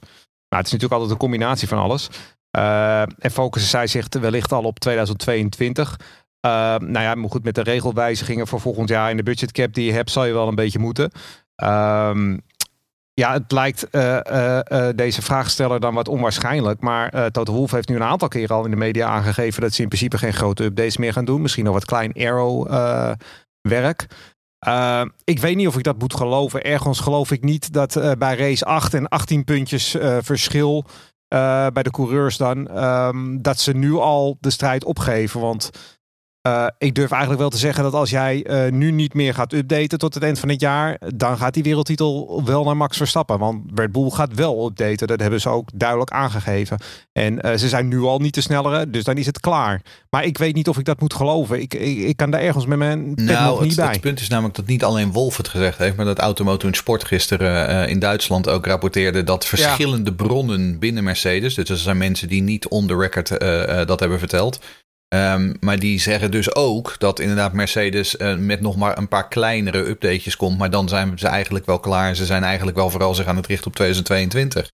Nou, 0.48 0.62
het 0.62 0.66
is 0.66 0.72
natuurlijk 0.72 0.92
altijd 0.92 1.10
een 1.10 1.28
combinatie 1.28 1.68
van 1.68 1.78
alles. 1.78 2.08
Uh, 2.58 3.00
en 3.00 3.30
focussen 3.30 3.70
zij 3.70 3.87
zich 3.87 4.06
wellicht 4.10 4.52
al 4.52 4.62
op 4.62 4.78
2022. 4.78 5.96
Uh, 6.46 6.50
nou 6.76 7.00
ja, 7.00 7.14
maar 7.14 7.30
goed, 7.30 7.44
met 7.44 7.54
de 7.54 7.62
regelwijzigingen 7.62 8.46
voor 8.46 8.60
volgend 8.60 8.88
jaar 8.88 9.10
in 9.10 9.16
de 9.16 9.22
budgetcap 9.22 9.74
die 9.74 9.84
je 9.84 9.92
hebt, 9.92 10.10
zal 10.10 10.24
je 10.24 10.32
wel 10.32 10.48
een 10.48 10.54
beetje 10.54 10.78
moeten. 10.78 11.10
Uh, 11.62 12.10
ja, 13.14 13.33
het 13.33 13.53
lijkt 13.53 13.87
uh, 13.90 14.18
uh, 14.33 14.88
deze 14.94 15.22
vraagsteller 15.22 15.81
dan 15.81 15.94
wat 15.94 16.09
onwaarschijnlijk. 16.09 16.81
Maar 16.81 17.31
Toto 17.31 17.53
Wolff 17.53 17.72
heeft 17.72 17.88
nu 17.88 17.96
een 17.96 18.03
aantal 18.03 18.29
keren 18.29 18.57
al 18.57 18.64
in 18.64 18.70
de 18.70 18.77
media 18.77 19.09
aangegeven 19.09 19.62
dat 19.62 19.72
ze 19.72 19.83
in 19.83 19.88
principe 19.88 20.18
geen 20.18 20.33
grote 20.33 20.64
updates 20.64 20.96
meer 20.96 21.12
gaan 21.12 21.24
doen. 21.24 21.42
Misschien 21.42 21.64
nog 21.64 21.74
wat 21.74 21.85
klein 21.85 22.12
arrow 22.12 22.68
werk. 23.61 24.07
ik 25.24 25.38
weet 25.38 25.57
niet 25.57 25.66
of 25.66 25.77
ik 25.77 25.85
dat 25.85 25.98
moet 25.98 26.14
geloven. 26.14 26.64
Ergens 26.64 27.00
geloof 27.00 27.31
ik 27.31 27.42
niet 27.42 27.72
dat 27.72 28.16
bij 28.18 28.37
race 28.37 28.64
8 28.64 28.94
en 28.94 29.09
18 29.09 29.44
puntjes 29.44 29.96
verschil 30.20 30.85
bij 31.72 31.83
de 31.83 31.90
coureurs 31.90 32.37
dan, 32.37 32.85
um, 32.85 33.42
dat 33.42 33.59
ze 33.61 33.72
nu 33.72 33.94
al 33.94 34.37
de 34.40 34.50
strijd 34.50 34.85
opgeven. 34.85 35.40
Want 35.40 35.70
uh, 36.48 36.66
ik 36.78 36.94
durf 36.94 37.11
eigenlijk 37.11 37.40
wel 37.40 37.50
te 37.50 37.57
zeggen 37.59 37.83
dat 37.83 37.94
als 37.94 38.11
jij 38.11 38.46
uh, 38.46 38.72
nu 38.72 38.90
niet 38.90 39.14
meer 39.14 39.35
gaat 39.35 39.52
updaten 39.52 39.98
tot 39.98 40.14
het 40.14 40.22
eind 40.22 40.38
van 40.38 40.48
het 40.48 40.61
jaar, 40.61 40.98
dan 41.14 41.37
gaat 41.37 41.54
die 41.54 41.62
wereldtitel 41.62 42.42
wel 42.44 42.64
naar 42.64 42.76
Max 42.76 42.96
Verstappen. 42.96 43.38
Want 43.38 43.61
Red 43.74 43.92
Bull 43.92 44.11
gaat 44.11 44.35
wel 44.35 44.66
updaten. 44.66 45.07
Dat 45.07 45.20
hebben 45.20 45.40
ze 45.40 45.48
ook 45.48 45.68
duidelijk 45.74 46.11
aangegeven. 46.11 46.78
En 47.12 47.46
uh, 47.46 47.54
ze 47.54 47.68
zijn 47.68 47.88
nu 47.88 48.00
al 48.00 48.18
niet 48.18 48.35
de 48.35 48.40
snellere, 48.40 48.90
dus 48.90 49.04
dan 49.04 49.16
is 49.16 49.26
het 49.26 49.40
klaar. 49.40 49.83
Maar 50.11 50.24
ik 50.24 50.38
weet 50.38 50.54
niet 50.54 50.68
of 50.68 50.78
ik 50.78 50.85
dat 50.85 51.00
moet 51.00 51.14
geloven. 51.14 51.61
Ik, 51.61 51.74
ik, 51.74 51.98
ik 51.98 52.16
kan 52.16 52.30
daar 52.30 52.40
ergens 52.40 52.66
met 52.66 52.78
mijn 52.78 53.12
nou, 53.14 53.46
nog 53.46 53.61
niet 53.61 53.70
het, 53.70 53.80
bij. 53.80 53.92
Het 53.92 54.00
punt 54.00 54.20
is 54.20 54.28
namelijk 54.28 54.54
dat 54.54 54.66
niet 54.66 54.85
alleen 54.85 55.12
Wolf 55.12 55.37
het 55.37 55.48
gezegd 55.48 55.78
heeft, 55.78 55.96
maar 55.96 56.07
dat 56.07 56.18
Automoto 56.18 56.66
in 56.66 56.74
Sport 56.74 57.04
gisteren 57.04 57.88
in 57.88 57.98
Duitsland 57.98 58.48
ook 58.48 58.66
rapporteerde 58.66 59.24
dat 59.24 59.46
verschillende 59.46 60.11
ja. 60.11 60.16
bronnen 60.16 60.78
binnen 60.78 61.04
Mercedes, 61.04 61.54
dus 61.54 61.68
er 61.68 61.76
zijn 61.76 61.96
mensen 61.96 62.28
die 62.28 62.42
niet 62.42 62.68
on 62.68 62.87
the 62.87 62.96
record 62.96 63.28
dat 63.88 64.00
hebben 64.00 64.18
verteld, 64.18 64.61
Um, 65.14 65.57
maar 65.61 65.79
die 65.79 66.00
zeggen 66.00 66.31
dus 66.31 66.55
ook 66.55 66.94
dat 66.98 67.20
inderdaad 67.20 67.53
Mercedes 67.53 68.14
uh, 68.14 68.37
met 68.37 68.61
nog 68.61 68.77
maar 68.77 68.98
een 68.98 69.09
paar 69.09 69.29
kleinere 69.29 69.79
updates 69.79 70.37
komt. 70.37 70.59
Maar 70.59 70.70
dan 70.70 70.88
zijn 70.88 71.18
ze 71.18 71.27
eigenlijk 71.27 71.66
wel 71.66 71.79
klaar. 71.79 72.16
Ze 72.16 72.24
zijn 72.24 72.42
eigenlijk 72.42 72.77
wel 72.77 72.90
vooral 72.90 73.14
zich 73.14 73.27
aan 73.27 73.37
het 73.37 73.46
richten 73.46 73.66
op 73.66 73.74
2022. 73.74 74.70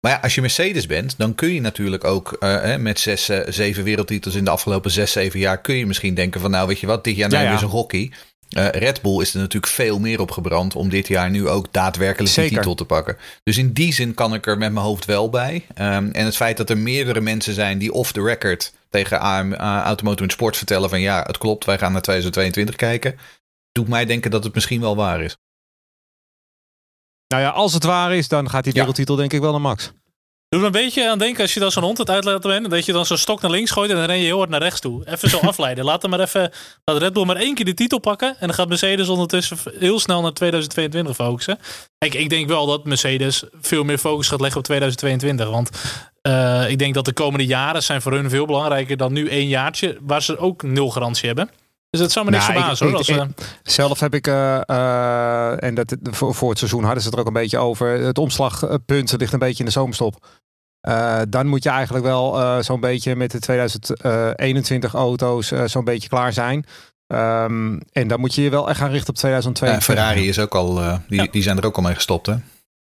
Maar 0.00 0.12
ja, 0.12 0.18
als 0.22 0.34
je 0.34 0.40
Mercedes 0.40 0.86
bent, 0.86 1.14
dan 1.18 1.34
kun 1.34 1.52
je 1.52 1.60
natuurlijk 1.60 2.04
ook 2.04 2.36
uh, 2.40 2.76
met 2.76 3.00
zes, 3.00 3.30
uh, 3.30 3.38
zeven 3.48 3.84
wereldtitels 3.84 4.34
in 4.34 4.44
de 4.44 4.50
afgelopen 4.50 4.90
zes, 4.90 5.12
zeven 5.12 5.38
jaar. 5.38 5.60
kun 5.60 5.74
je 5.74 5.86
misschien 5.86 6.14
denken 6.14 6.40
van, 6.40 6.50
nou 6.50 6.68
weet 6.68 6.80
je 6.80 6.86
wat, 6.86 7.04
dit 7.04 7.16
jaar 7.16 7.28
we 7.28 7.36
ja, 7.36 7.42
ja. 7.42 7.62
een 7.62 7.68
hockey. 7.68 8.12
Uh, 8.58 8.68
Red 8.68 9.02
Bull 9.02 9.20
is 9.20 9.34
er 9.34 9.40
natuurlijk 9.40 9.72
veel 9.72 9.98
meer 9.98 10.20
op 10.20 10.30
gebrand 10.30 10.74
om 10.74 10.88
dit 10.88 11.08
jaar 11.08 11.30
nu 11.30 11.48
ook 11.48 11.72
daadwerkelijk 11.72 12.34
de 12.34 12.48
titel 12.48 12.74
te 12.74 12.84
pakken. 12.84 13.16
Dus 13.42 13.56
in 13.56 13.72
die 13.72 13.92
zin 13.92 14.14
kan 14.14 14.34
ik 14.34 14.46
er 14.46 14.58
met 14.58 14.72
mijn 14.72 14.84
hoofd 14.84 15.04
wel 15.04 15.30
bij. 15.30 15.66
Um, 15.68 16.10
en 16.10 16.24
het 16.24 16.36
feit 16.36 16.56
dat 16.56 16.70
er 16.70 16.78
meerdere 16.78 17.20
mensen 17.20 17.54
zijn 17.54 17.78
die 17.78 17.92
off 17.92 18.12
the 18.12 18.22
record 18.22 18.72
tegen 18.88 19.20
AM, 19.20 19.52
uh, 19.52 19.58
Automotive 19.58 20.30
Sport 20.30 20.56
vertellen 20.56 20.88
van 20.88 21.00
ja, 21.00 21.22
het 21.26 21.38
klopt, 21.38 21.64
wij 21.64 21.78
gaan 21.78 21.92
naar 21.92 22.02
2022 22.02 22.76
kijken, 22.76 23.18
doet 23.72 23.88
mij 23.88 24.04
denken 24.04 24.30
dat 24.30 24.44
het 24.44 24.54
misschien 24.54 24.80
wel 24.80 24.96
waar 24.96 25.20
is. 25.20 25.36
Nou 27.28 27.42
ja, 27.42 27.48
als 27.48 27.72
het 27.72 27.84
waar 27.84 28.14
is, 28.14 28.28
dan 28.28 28.50
gaat 28.50 28.64
die 28.64 28.72
wereldtitel 28.72 29.14
ja. 29.14 29.20
denk 29.20 29.32
ik 29.32 29.40
wel 29.40 29.50
naar 29.50 29.60
Max. 29.60 29.92
Doe 30.50 30.60
er 30.60 30.66
een 30.66 30.72
beetje 30.72 31.10
aan 31.10 31.18
denken 31.18 31.42
als 31.42 31.54
je 31.54 31.60
dan 31.60 31.70
zo'n 31.70 31.82
hond 31.82 31.98
het 31.98 32.10
uitlaten 32.10 32.50
bent. 32.50 32.70
Dat 32.70 32.84
je 32.84 32.92
dan 32.92 33.06
zo'n 33.06 33.16
stok 33.16 33.40
naar 33.40 33.50
links 33.50 33.70
gooit 33.70 33.90
en 33.90 33.96
dan 33.96 34.04
ren 34.04 34.18
je 34.18 34.24
heel 34.24 34.38
hard 34.38 34.50
naar 34.50 34.62
rechts 34.62 34.80
toe. 34.80 35.08
Even 35.08 35.30
zo 35.30 35.38
afleiden. 35.52 35.84
Laat 35.84 36.02
hem 36.02 36.10
maar 36.10 36.20
even. 36.20 36.50
Laat 36.84 36.98
Red 36.98 37.12
Bull 37.12 37.24
maar 37.24 37.36
één 37.36 37.54
keer 37.54 37.64
de 37.64 37.74
titel 37.74 37.98
pakken. 37.98 38.28
En 38.28 38.46
dan 38.46 38.54
gaat 38.54 38.68
Mercedes 38.68 39.08
ondertussen 39.08 39.58
heel 39.78 40.00
snel 40.00 40.22
naar 40.22 40.32
2022 40.32 41.14
focussen. 41.14 41.58
Kijk, 41.98 42.14
ik 42.14 42.30
denk 42.30 42.48
wel 42.48 42.66
dat 42.66 42.84
Mercedes 42.84 43.44
veel 43.60 43.84
meer 43.84 43.98
focus 43.98 44.28
gaat 44.28 44.40
leggen 44.40 44.58
op 44.58 44.64
2022. 44.64 45.50
Want 45.50 45.70
uh, 46.22 46.70
ik 46.70 46.78
denk 46.78 46.94
dat 46.94 47.04
de 47.04 47.12
komende 47.12 47.46
jaren 47.46 47.82
zijn 47.82 48.02
voor 48.02 48.12
hun 48.12 48.30
veel 48.30 48.46
belangrijker 48.46 48.96
dan 48.96 49.12
nu 49.12 49.28
één 49.28 49.48
jaartje. 49.48 49.98
Waar 50.00 50.22
ze 50.22 50.38
ook 50.38 50.62
nul 50.62 50.90
garantie 50.90 51.26
hebben. 51.26 51.50
Dus 51.90 52.00
dat 52.00 52.12
zou 52.12 52.24
me 52.24 52.30
niks 52.30 52.48
nou, 52.48 52.58
verbazen 52.58 52.86
hoor. 52.86 52.96
Als, 52.96 53.44
zelf 53.62 54.00
heb 54.00 54.14
ik, 54.14 54.26
uh, 54.26 54.60
uh, 54.66 55.62
en 55.62 55.74
dat, 55.74 55.96
voor, 56.02 56.34
voor 56.34 56.48
het 56.48 56.58
seizoen 56.58 56.84
hadden 56.84 57.02
ze 57.02 57.08
het 57.08 57.14
er 57.14 57.20
ook 57.20 57.28
een 57.28 57.40
beetje 57.40 57.58
over. 57.58 57.88
Het 57.88 58.18
omslagpunt 58.18 59.14
ligt 59.18 59.32
een 59.32 59.38
beetje 59.38 59.58
in 59.58 59.64
de 59.64 59.70
zomerstop. 59.70 60.26
Uh, 60.88 61.20
dan 61.28 61.46
moet 61.46 61.62
je 61.62 61.70
eigenlijk 61.70 62.04
wel 62.04 62.62
zo'n 62.62 62.80
beetje 62.80 63.16
met 63.16 63.30
de 63.30 63.38
2021 63.38 64.94
auto's 64.94 65.52
zo'n 65.64 65.84
beetje 65.84 66.08
klaar 66.08 66.32
zijn. 66.32 66.64
Um, 67.06 67.80
en 67.92 68.08
dan 68.08 68.20
moet 68.20 68.34
je 68.34 68.42
je 68.42 68.50
wel 68.50 68.68
echt 68.68 68.78
gaan 68.78 68.90
richten 68.90 69.08
op 69.08 69.16
2022. 69.16 69.84
Ferrari 69.84 70.28
is 70.28 70.38
ook 70.38 70.54
al, 70.54 70.74
die, 71.08 71.22
ja. 71.22 71.26
die 71.30 71.42
zijn 71.42 71.58
er 71.58 71.66
ook 71.66 71.76
al 71.76 71.82
mee 71.82 71.94
gestopt 71.94 72.26
hè? 72.26 72.34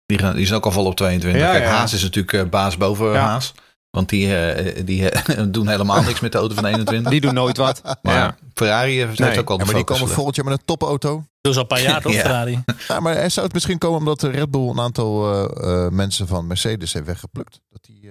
Die, 0.06 0.18
gaan, 0.18 0.36
die 0.36 0.46
zijn 0.46 0.58
ook 0.58 0.64
al 0.64 0.72
vol 0.72 0.86
op 0.86 0.96
22. 0.96 1.40
Ja, 1.40 1.50
Kijk, 1.52 1.64
Haas 1.64 1.92
is 1.92 2.02
natuurlijk 2.02 2.50
baas 2.50 2.76
boven 2.76 3.16
Haas. 3.16 3.54
Want 3.98 4.10
die, 4.10 4.26
uh, 4.26 4.84
die 4.84 5.00
uh, 5.02 5.42
doen 5.56 5.68
helemaal 5.68 6.02
niks 6.02 6.20
met 6.20 6.32
de 6.32 6.38
auto 6.38 6.54
van 6.54 6.64
21. 6.64 7.10
Die 7.12 7.20
doen 7.20 7.34
nooit 7.34 7.56
wat. 7.56 7.82
Maar 8.02 8.14
ja. 8.14 8.36
Ferrari 8.54 8.98
heeft 8.98 9.18
nee. 9.18 9.38
ook 9.38 9.50
al 9.50 9.58
ja, 9.58 9.64
Maar 9.64 9.74
die 9.74 9.84
komen 9.84 10.08
volgend 10.08 10.36
jaar 10.36 10.44
met 10.44 10.58
een 10.58 10.64
topauto. 10.64 11.24
Dus 11.40 11.54
al 11.54 11.60
een 11.60 11.66
paar 11.66 11.82
jaar 11.82 12.00
toch, 12.02 12.12
ja. 12.12 12.20
Ferrari? 12.20 12.62
Ja, 12.88 13.00
maar 13.00 13.30
zou 13.30 13.44
het 13.46 13.54
misschien 13.54 13.78
komen 13.78 13.98
omdat 13.98 14.22
Red 14.22 14.50
Bull 14.50 14.68
een 14.68 14.80
aantal 14.80 15.32
uh, 15.64 15.88
mensen 15.88 16.26
van 16.26 16.46
Mercedes 16.46 16.92
heeft 16.92 17.06
weggeplukt? 17.06 17.60
Dat 17.70 17.84
die 17.84 18.10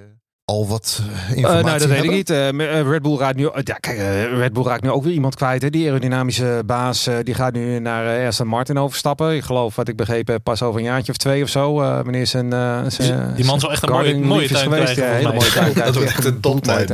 al 0.52 0.68
wat 0.68 1.02
informatie 1.30 1.44
uh, 1.44 1.64
Nou, 1.64 1.80
dat 1.80 1.88
weet 1.88 2.04
ik 2.04 2.12
niet. 2.12 2.30
Uh, 2.30 2.50
Red 2.82 3.02
Bull 3.02 3.18
raakt 3.18 3.36
nu, 3.36 3.44
ja, 3.44 3.74
kijk, 3.80 3.98
uh, 3.98 4.38
Red 4.38 4.54
Bull 4.54 4.64
raakt 4.64 4.84
nu 4.84 4.90
ook 4.90 5.04
weer 5.04 5.14
iemand 5.14 5.36
kwijt. 5.36 5.62
Hè. 5.62 5.70
Die 5.70 5.86
aerodynamische 5.86 6.64
baas, 6.66 7.10
die 7.24 7.34
gaat 7.34 7.54
nu 7.54 7.80
naar 7.80 8.28
Aston 8.28 8.48
Martin 8.48 8.78
overstappen. 8.78 9.36
Ik 9.36 9.44
geloof, 9.44 9.76
wat 9.76 9.88
ik 9.88 9.96
begrepen 9.96 10.34
heb, 10.34 10.44
pas 10.44 10.62
over 10.62 10.80
een 10.80 10.86
jaartje 10.86 11.12
of 11.12 11.18
twee 11.18 11.44
of 11.44 11.50
zo. 11.50 11.74
wanneer 11.74 12.28
zijn, 12.28 12.52
zijn 12.88 13.34
Die 13.36 13.46
man 13.46 13.60
zal 13.60 13.72
echt 13.72 13.84
een 13.84 13.90
mooie, 13.90 14.18
mooie 14.18 14.48
tuin 14.48 14.64
geweest. 14.64 14.94
Krijgen, 14.94 15.14
ja, 15.14 15.18
hele 15.18 15.34
mooie 15.34 15.52
tuin. 15.52 15.74
dat 15.86 15.96
wordt 15.96 16.10
echt 16.10 16.26
een 16.26 16.40
toptuin. 16.40 16.88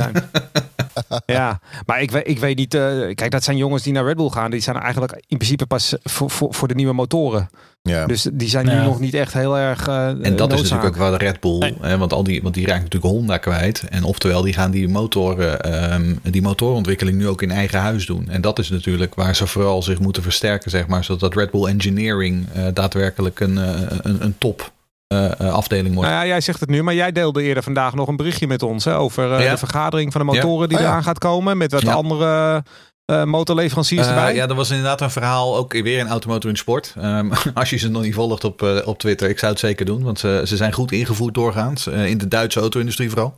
Ja, 1.26 1.60
maar 1.86 2.02
ik 2.02 2.10
weet, 2.10 2.28
ik 2.28 2.38
weet 2.38 2.56
niet. 2.56 2.70
kijk, 3.14 3.30
dat 3.30 3.44
zijn 3.44 3.56
jongens 3.56 3.82
die 3.82 3.92
naar 3.92 4.04
Red 4.04 4.16
Bull 4.16 4.28
gaan. 4.28 4.50
Die 4.50 4.60
zijn 4.60 4.76
eigenlijk 4.76 5.12
in 5.12 5.36
principe 5.36 5.66
pas 5.66 5.94
voor, 6.02 6.30
voor, 6.30 6.54
voor 6.54 6.68
de 6.68 6.74
nieuwe 6.74 6.92
motoren. 6.92 7.48
Ja. 7.88 8.06
Dus 8.06 8.28
die 8.32 8.48
zijn 8.48 8.66
nu 8.66 8.72
ja. 8.72 8.84
nog 8.84 9.00
niet 9.00 9.14
echt 9.14 9.32
heel 9.32 9.58
erg. 9.58 9.88
Uh, 9.88 10.06
en 10.06 10.16
dat 10.16 10.22
noodzaak. 10.22 10.52
is 10.52 10.70
natuurlijk 10.70 10.84
ook 10.84 10.96
waar 10.96 11.18
de 11.18 11.24
Red 11.24 11.40
Bull, 11.40 11.58
nee. 11.58 11.74
hè, 11.80 11.98
want, 11.98 12.12
al 12.12 12.22
die, 12.22 12.42
want 12.42 12.54
die 12.54 12.66
raakt 12.66 12.82
natuurlijk 12.82 13.12
Honda 13.12 13.36
kwijt. 13.36 13.84
En 13.88 14.04
oftewel, 14.04 14.42
die 14.42 14.52
gaan 14.52 14.70
die, 14.70 14.88
motoren, 14.88 15.92
um, 15.94 16.20
die 16.22 16.42
motorontwikkeling 16.42 17.18
nu 17.18 17.28
ook 17.28 17.42
in 17.42 17.50
eigen 17.50 17.80
huis 17.80 18.06
doen. 18.06 18.28
En 18.28 18.40
dat 18.40 18.58
is 18.58 18.70
natuurlijk 18.70 19.14
waar 19.14 19.36
ze 19.36 19.46
vooral 19.46 19.82
zich 19.82 19.98
moeten 19.98 20.22
versterken, 20.22 20.70
zeg 20.70 20.86
maar. 20.86 21.04
Zodat 21.04 21.34
Red 21.34 21.50
Bull 21.50 21.66
Engineering 21.66 22.46
uh, 22.56 22.66
daadwerkelijk 22.74 23.40
een, 23.40 23.56
uh, 23.56 23.80
een, 24.02 24.24
een 24.24 24.34
top 24.38 24.72
uh, 25.08 25.52
afdeling 25.52 25.94
wordt. 25.94 26.10
Nou 26.10 26.22
ja, 26.22 26.26
jij 26.28 26.40
zegt 26.40 26.60
het 26.60 26.68
nu, 26.68 26.82
maar 26.82 26.94
jij 26.94 27.12
deelde 27.12 27.42
eerder 27.42 27.62
vandaag 27.62 27.94
nog 27.94 28.08
een 28.08 28.16
berichtje 28.16 28.46
met 28.46 28.62
ons 28.62 28.84
hè, 28.84 28.96
over 28.96 29.32
uh, 29.32 29.44
ja. 29.44 29.50
de 29.50 29.58
vergadering 29.58 30.12
van 30.12 30.20
de 30.20 30.26
motoren 30.26 30.60
ja. 30.60 30.66
die 30.66 30.76
oh, 30.76 30.82
ja. 30.82 30.88
eraan 30.88 31.02
gaat 31.02 31.18
komen. 31.18 31.56
Met 31.56 31.72
wat 31.72 31.82
ja. 31.82 31.92
andere 31.92 32.62
uh, 33.10 33.24
motorleveranciers 33.24 34.06
erbij. 34.06 34.34
Ja, 34.34 34.48
er 34.48 34.54
was 34.54 34.70
inderdaad 34.70 35.00
een 35.00 35.10
verhaal, 35.10 35.56
ook 35.56 35.72
weer 35.72 35.98
in 35.98 36.08
Automotor 36.08 36.50
in 36.50 36.56
Sport. 36.56 36.94
Um, 36.98 37.30
als 37.54 37.70
je 37.70 37.76
ze 37.76 37.88
nog 37.88 38.02
niet 38.02 38.14
volgt 38.14 38.44
op, 38.44 38.62
uh, 38.62 38.78
op 38.84 38.98
Twitter, 38.98 39.28
ik 39.28 39.38
zou 39.38 39.52
het 39.52 39.60
zeker 39.60 39.86
doen. 39.86 40.02
Want 40.02 40.18
ze, 40.18 40.42
ze 40.44 40.56
zijn 40.56 40.72
goed 40.72 40.92
ingevoerd 40.92 41.34
doorgaans, 41.34 41.86
in 41.86 42.18
de 42.18 42.28
Duitse 42.28 42.60
auto-industrie 42.60 43.10
vooral. 43.10 43.34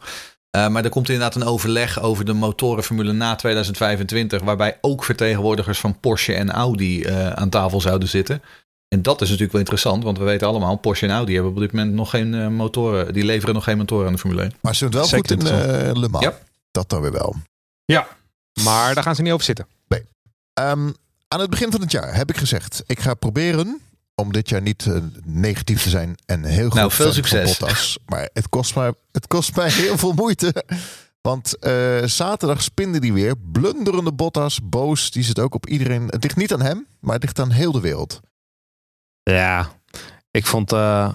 maar 0.51 0.85
er 0.85 0.91
komt 0.91 1.09
inderdaad 1.09 1.35
een 1.35 1.49
overleg 1.49 2.03
over 2.03 2.25
de 2.25 2.33
motorenformule 2.33 3.13
na 3.13 3.35
2025... 3.35 4.43
waarbij 4.43 4.79
ook 4.81 5.05
vertegenwoordigers 5.05 5.79
van 5.79 6.01
Porsche 6.01 6.35
en 6.35 6.51
Audi 6.51 7.09
aan 7.35 7.49
tafel 7.49 7.81
zouden 7.81 8.09
zitten. 8.09 8.43
En 8.89 9.03
dat 9.03 9.15
is 9.15 9.27
natuurlijk 9.29 9.53
wel 9.53 9.61
interessant, 9.61 10.05
want 10.05 10.19
we 10.19 10.25
weten 10.25 10.47
allemaal, 10.47 10.77
Porsche 10.77 11.07
en 11.07 11.13
Audi 11.13 11.35
hebben 11.35 11.53
op 11.53 11.59
dit 11.59 11.73
moment 11.73 11.93
nog 11.93 12.11
geen 12.11 12.55
motoren. 12.55 13.13
Die 13.13 13.25
leveren 13.25 13.55
nog 13.55 13.65
geen 13.65 13.77
motoren 13.77 14.07
aan 14.07 14.13
de 14.13 14.19
Formule 14.19 14.43
1. 14.43 14.53
Maar 14.61 14.75
ze 14.75 14.89
doen 14.89 15.01
het 15.01 15.11
wel 15.11 15.21
goed 15.21 15.31
in 15.31 15.43
Le 15.99 16.09
Mans. 16.09 16.25
Ja. 16.25 16.39
Dat 16.71 16.89
dan 16.89 17.01
weer 17.01 17.13
wel. 17.13 17.37
Ja, 17.85 18.09
maar 18.63 18.95
daar 18.95 19.03
gaan 19.03 19.15
ze 19.15 19.23
niet 19.23 19.33
over 19.33 19.45
zitten. 19.45 19.67
Nee. 19.89 20.01
Um, 20.69 20.95
aan 21.29 21.41
het 21.41 21.51
begin 21.51 21.71
van 21.71 21.81
het 21.81 21.93
jaar 21.93 22.15
heb 22.15 22.31
ik 22.31 22.37
gezegd, 22.37 22.83
ik 22.87 23.01
ga 23.01 23.15
proberen 23.15 23.81
om 24.15 24.33
dit 24.33 24.49
jaar 24.49 24.63
niet 24.63 24.85
uh, 24.85 24.99
negatief 25.25 25.83
te 25.83 25.89
zijn 25.89 26.17
en 26.27 26.45
heel 26.45 26.69
goed 26.69 26.79
nou, 26.79 26.91
veel 26.91 27.13
succes. 27.13 27.59
Bottas. 27.59 27.99
Maar 28.07 28.29
het 28.33 28.49
kost, 28.49 28.75
mij, 28.75 28.93
het 29.13 29.27
kost 29.27 29.57
mij 29.57 29.71
heel 29.71 29.99
veel 29.99 30.13
moeite. 30.13 30.65
Want 31.21 31.57
uh, 31.61 32.05
zaterdag 32.05 32.63
spinde 32.63 33.01
die 33.01 33.13
weer. 33.13 33.35
Blunderende 33.53 34.13
Bottas, 34.13 34.61
boos. 34.63 35.11
Die 35.11 35.23
zit 35.23 35.39
ook 35.39 35.55
op 35.55 35.67
iedereen. 35.67 36.07
Het 36.07 36.23
ligt 36.23 36.37
niet 36.37 36.53
aan 36.53 36.63
hem, 36.63 36.87
maar 37.01 37.15
het 37.15 37.23
ligt 37.23 37.39
aan 37.39 37.51
heel 37.51 37.73
de 37.73 37.81
wereld. 37.81 38.21
Ja, 39.31 39.69
ik 40.31 40.47
vond... 40.47 40.73
Uh, 40.73 41.13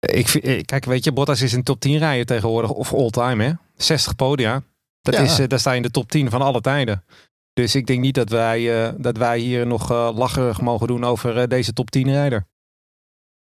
ik, 0.00 0.62
kijk, 0.66 0.84
weet 0.84 1.04
je, 1.04 1.12
Bottas 1.12 1.42
is 1.42 1.52
in 1.52 1.62
top 1.62 1.80
10 1.80 1.98
rijden 1.98 2.26
tegenwoordig. 2.26 2.70
Of 2.70 2.94
all 2.94 3.10
time, 3.10 3.44
hè? 3.44 3.52
60 3.76 4.16
podia. 4.16 4.62
Dat 5.02 5.14
is, 5.14 5.36
daar 5.36 5.58
sta 5.58 5.70
je 5.70 5.76
in 5.76 5.82
de 5.82 5.90
top 5.90 6.10
10 6.10 6.30
van 6.30 6.42
alle 6.42 6.60
tijden. 6.60 7.04
Dus 7.52 7.74
ik 7.74 7.86
denk 7.86 8.00
niet 8.00 8.14
dat 8.14 8.28
wij, 8.28 8.60
uh, 8.60 8.92
dat 8.96 9.16
wij 9.16 9.38
hier 9.38 9.66
nog 9.66 9.90
uh, 9.90 10.10
lacherig 10.14 10.60
mogen 10.60 10.86
doen 10.86 11.04
over 11.04 11.36
uh, 11.36 11.46
deze 11.46 11.72
top 11.72 11.90
10 11.90 12.10
rijder. 12.10 12.46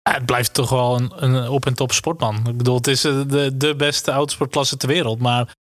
Ja, 0.02 0.14
het 0.14 0.26
blijft 0.26 0.54
toch 0.54 0.70
wel 0.70 0.96
een, 0.96 1.12
een 1.24 1.48
op- 1.48 1.66
en 1.66 1.74
top 1.74 1.92
sportman. 1.92 2.36
Ik 2.48 2.56
bedoel, 2.56 2.76
het 2.76 2.86
is 2.86 3.00
de, 3.00 3.50
de 3.56 3.74
beste 3.76 4.10
autosportklasse 4.10 4.76
ter 4.76 4.88
wereld. 4.88 5.18
Maar 5.18 5.54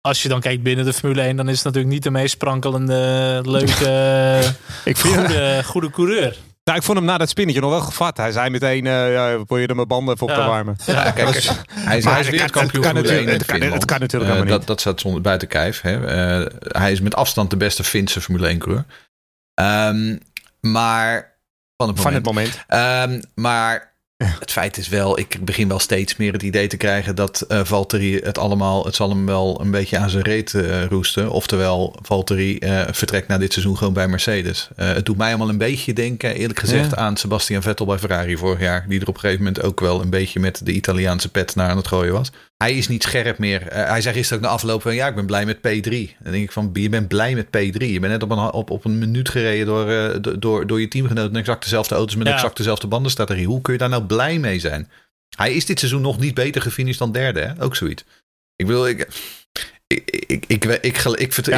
als 0.00 0.22
je 0.22 0.28
dan 0.28 0.40
kijkt 0.40 0.62
binnen 0.62 0.84
de 0.84 0.92
Formule 0.92 1.22
1, 1.22 1.36
dan 1.36 1.48
is 1.48 1.56
het 1.56 1.64
natuurlijk 1.64 1.92
niet 1.92 2.02
de 2.02 2.10
meest 2.10 2.32
sprankelende, 2.32 3.40
leuke, 3.44 4.54
ik 4.84 4.96
vind, 4.96 5.14
goede, 5.14 5.64
goede 5.64 5.90
coureur. 5.90 6.36
Nou, 6.68 6.80
ik 6.80 6.86
vond 6.86 6.98
hem 6.98 7.06
na 7.06 7.18
dat 7.18 7.28
spinnetje 7.28 7.60
nog 7.60 7.70
wel 7.70 7.80
gevat. 7.80 8.16
Hij 8.16 8.32
zei 8.32 8.50
meteen, 8.50 8.84
uh, 8.84 9.12
ja, 9.12 9.44
wil 9.46 9.58
je 9.58 9.66
er 9.66 9.74
mijn 9.74 9.88
banden 9.88 10.18
voor 10.18 10.28
op 10.28 10.34
te 10.34 10.40
warmen? 10.40 10.76
Ja, 10.86 11.10
kijk, 11.10 11.28
hij 11.28 11.36
is, 11.98 12.04
hij 12.04 12.20
is 12.20 12.28
wereldkampioen 12.28 12.84
het, 12.84 13.06
kan, 13.06 13.26
het, 13.26 13.44
kan, 13.44 13.60
het 13.60 13.84
kan 13.84 14.00
natuurlijk 14.00 14.44
uh, 14.44 14.48
dat, 14.48 14.66
dat 14.66 14.80
staat 14.80 15.00
zonder 15.00 15.20
buiten 15.20 15.48
kijf. 15.48 15.80
Hè. 15.80 15.96
Uh, 16.40 16.46
hij 16.60 16.92
is 16.92 17.00
met 17.00 17.14
afstand 17.14 17.50
de 17.50 17.56
beste 17.56 17.84
Finse 17.84 18.20
Formule 18.20 18.48
1 18.48 18.58
coureur. 18.58 18.84
Um, 19.54 20.18
maar 20.60 21.38
van 21.76 21.88
het 21.88 21.96
moment. 21.96 22.00
Van 22.00 22.12
het 22.12 22.24
moment. 22.24 22.64
Um, 23.12 23.30
maar 23.34 23.94
het 24.24 24.52
feit 24.52 24.76
is 24.76 24.88
wel, 24.88 25.18
ik 25.18 25.44
begin 25.44 25.68
wel 25.68 25.78
steeds 25.78 26.16
meer 26.16 26.32
het 26.32 26.42
idee 26.42 26.66
te 26.66 26.76
krijgen 26.76 27.14
dat 27.14 27.44
uh, 27.48 27.60
Valtteri 27.64 28.18
het 28.18 28.38
allemaal, 28.38 28.84
het 28.84 28.94
zal 28.94 29.08
hem 29.08 29.26
wel 29.26 29.60
een 29.60 29.70
beetje 29.70 29.98
aan 29.98 30.10
zijn 30.10 30.22
reet 30.22 30.52
uh, 30.52 30.84
roesten. 30.84 31.30
Oftewel, 31.30 31.96
Valtteri 32.02 32.56
uh, 32.58 32.82
vertrekt 32.90 33.28
na 33.28 33.38
dit 33.38 33.52
seizoen 33.52 33.76
gewoon 33.76 33.92
bij 33.92 34.08
Mercedes. 34.08 34.68
het 34.74 35.06
doet 35.06 35.16
mij 35.16 35.28
allemaal 35.28 35.48
een 35.48 35.58
beetje 35.58 35.92
denken, 35.92 36.34
eerlijk 36.34 36.58
gezegd, 36.58 36.96
aan 36.96 37.16
Sebastian 37.16 37.62
Vettel 37.62 37.86
bij 37.86 37.98
Ferrari 37.98 38.36
vorig 38.36 38.60
jaar. 38.60 38.84
Die 38.88 39.00
er 39.00 39.08
op 39.08 39.14
een 39.14 39.20
gegeven 39.20 39.44
moment 39.44 39.62
ook 39.62 39.80
wel 39.80 40.00
een 40.00 40.10
beetje 40.10 40.40
met 40.40 40.66
de 40.66 40.72
Italiaanse 40.72 41.28
pet 41.28 41.54
naar 41.54 41.70
aan 41.70 41.76
het 41.76 41.88
gooien 41.88 42.12
was. 42.12 42.30
Hij 42.64 42.74
is 42.74 42.88
niet 42.88 43.02
scherp 43.02 43.38
meer. 43.38 43.62
hij 43.72 44.00
zei 44.00 44.14
gisteren 44.14 44.42
ook 44.42 44.48
na 44.48 44.54
afloop 44.54 44.82
van, 44.82 44.94
ja, 44.94 45.06
ik 45.08 45.14
ben 45.14 45.26
blij 45.26 45.46
met 45.46 45.56
P3. 45.56 45.90
Dan 46.18 46.32
denk 46.32 46.44
ik 46.44 46.52
van, 46.52 46.70
je 46.72 46.88
bent 46.88 47.08
blij 47.08 47.34
met 47.34 47.46
P3. 47.46 47.86
Je 47.86 48.00
bent 48.00 48.12
net 48.12 48.22
op 48.22 48.30
een, 48.30 48.38
op, 48.38 48.70
op 48.70 48.84
een 48.84 48.98
minuut 48.98 49.28
gereden 49.28 49.66
door, 49.66 50.40
door, 50.40 50.66
door 50.66 50.80
je 50.80 50.88
teamgenoten 50.88 51.36
exact 51.36 51.62
dezelfde 51.62 51.94
auto's 51.94 52.16
met 52.16 52.26
ja. 52.26 52.32
exact 52.32 52.56
dezelfde 52.56 52.86
bandenstrategie. 52.86 53.46
Hoe 53.46 53.60
kun 53.60 53.72
je 53.72 53.78
daar 53.78 53.88
nou 53.88 54.04
blij 54.04 54.38
mee 54.38 54.58
zijn. 54.58 54.90
Hij 55.36 55.52
is 55.52 55.66
dit 55.66 55.78
seizoen 55.78 56.00
nog 56.00 56.18
niet 56.18 56.34
beter 56.34 56.62
gefinished 56.62 56.98
dan 56.98 57.12
derde, 57.12 57.40
hè? 57.40 57.62
Ook 57.62 57.76
zoiets. 57.76 58.04
Ik 58.56 58.66
wil, 58.66 58.86
ik, 58.86 59.08
ik, 59.86 60.10
ik, 60.10 60.44
ik, 60.46 60.64
ik, 60.64 60.78
ik, 60.80 60.96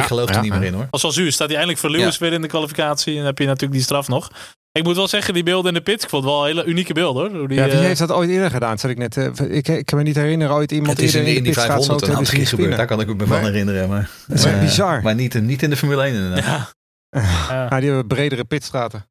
geloof 0.03 0.29
er 0.29 0.41
niet 0.41 0.53
meer 0.53 0.63
in 0.63 0.73
hoor. 0.73 0.87
Als 0.89 1.03
al 1.03 1.11
zuur 1.11 1.31
staat 1.31 1.47
hij 1.47 1.57
eindelijk 1.57 1.79
voor 1.79 1.91
Lewis 1.91 2.17
weer 2.17 2.33
in 2.33 2.41
de 2.41 2.47
kwalificatie. 2.47 3.11
En 3.11 3.17
dan 3.17 3.27
heb 3.27 3.37
je 3.37 3.45
natuurlijk 3.45 3.73
die 3.73 3.81
straf 3.81 4.07
nog. 4.07 4.31
Ik 4.73 4.83
moet 4.83 4.95
wel 4.95 5.07
zeggen, 5.07 5.33
die 5.33 5.43
beelden 5.43 5.73
in 5.73 5.77
de 5.77 5.83
pit, 5.83 6.03
ik 6.03 6.09
vond 6.09 6.23
het 6.23 6.33
wel 6.33 6.41
een 6.41 6.47
hele 6.47 6.65
unieke 6.65 6.93
beelden 6.93 7.35
hoor. 7.35 7.47
Die, 7.47 7.57
ja, 7.57 7.65
wie 7.65 7.75
heeft 7.75 7.99
dat 7.99 8.11
ooit 8.11 8.29
eerder 8.29 8.51
gedaan? 8.51 8.77
Zat 8.77 8.91
ik, 8.91 8.97
net, 8.97 9.17
uh, 9.17 9.25
ik, 9.55 9.67
ik 9.67 9.85
kan 9.85 9.97
me 9.97 10.03
niet 10.03 10.15
herinneren 10.15 10.55
ooit 10.55 10.71
iemand 10.71 10.97
het 10.97 11.05
is 11.05 11.15
in, 11.15 11.23
de, 11.23 11.33
in 11.33 11.43
die 11.43 11.53
500 11.53 12.01
een 12.01 12.15
aantal 12.15 12.33
keer 12.33 12.47
gebeurd. 12.47 12.77
Daar 12.77 12.85
kan 12.85 13.01
ik 13.01 13.15
me 13.15 13.25
van 13.25 13.43
herinneren. 13.43 13.89
Maar, 13.89 14.09
dat 14.27 14.37
is 14.37 14.45
uh, 14.45 14.59
bizar. 14.59 15.01
Maar 15.01 15.15
niet, 15.15 15.41
niet 15.41 15.63
in 15.63 15.69
de 15.69 15.77
Formule 15.77 16.03
1 16.03 16.13
inderdaad. 16.13 16.73
Ja. 17.09 17.69
ja. 17.69 17.79
die 17.79 17.89
hebben 17.89 18.07
bredere 18.07 18.43
pitstraten. 18.43 19.05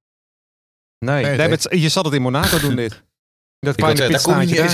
Nee, 0.99 1.25
nee, 1.25 1.81
je 1.81 1.89
zal 1.89 2.03
het 2.03 2.15
in 2.15 2.23
Monaco 2.23 2.59
doen 2.59 2.77
dit. 2.77 3.03
Dat 3.59 3.75
kleine. 3.75 4.21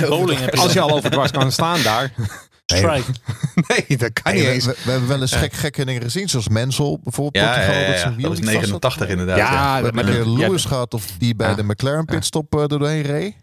Bowling 0.09 0.51
Als 0.51 0.73
je 0.73 0.81
al 0.81 0.91
over 0.91 1.11
dwars 1.11 1.31
kan 1.31 1.53
staan 1.53 1.83
daar. 1.83 2.13
Strike. 2.67 3.13
Nee, 3.69 3.99
dat 3.99 4.13
kan 4.13 4.35
niet 4.35 4.45
eens. 4.45 4.65
We, 4.65 4.77
we, 4.85 4.91
hebben 4.91 5.09
wel 5.09 5.21
eens 5.21 5.35
gek, 5.35 5.53
gekke 5.53 5.85
dingen 5.85 6.03
gezien, 6.03 6.29
zoals 6.29 6.49
Mensel 6.49 7.01
bijvoorbeeld. 7.03 7.45
Ja, 7.45 7.51
Portugal, 7.51 7.81
ja, 7.81 7.81
ja, 7.81 7.95
ja. 7.95 8.05
Dat, 8.05 8.21
dat 8.21 8.31
was 8.31 8.41
89 8.41 9.09
inderdaad. 9.09 9.37
Ja, 9.37 9.79
ja. 9.79 9.91
met 9.93 10.07
de 10.07 10.31
Lewis 10.31 10.65
gehad 10.65 10.95
of 10.95 11.07
die 11.19 11.35
bij 11.35 11.55
de 11.55 11.65
McLaren 11.65 12.05
pitstop 12.05 12.55
uh, 12.55 12.61
er 12.61 12.69
doorheen 12.69 13.03
reed. 13.03 13.35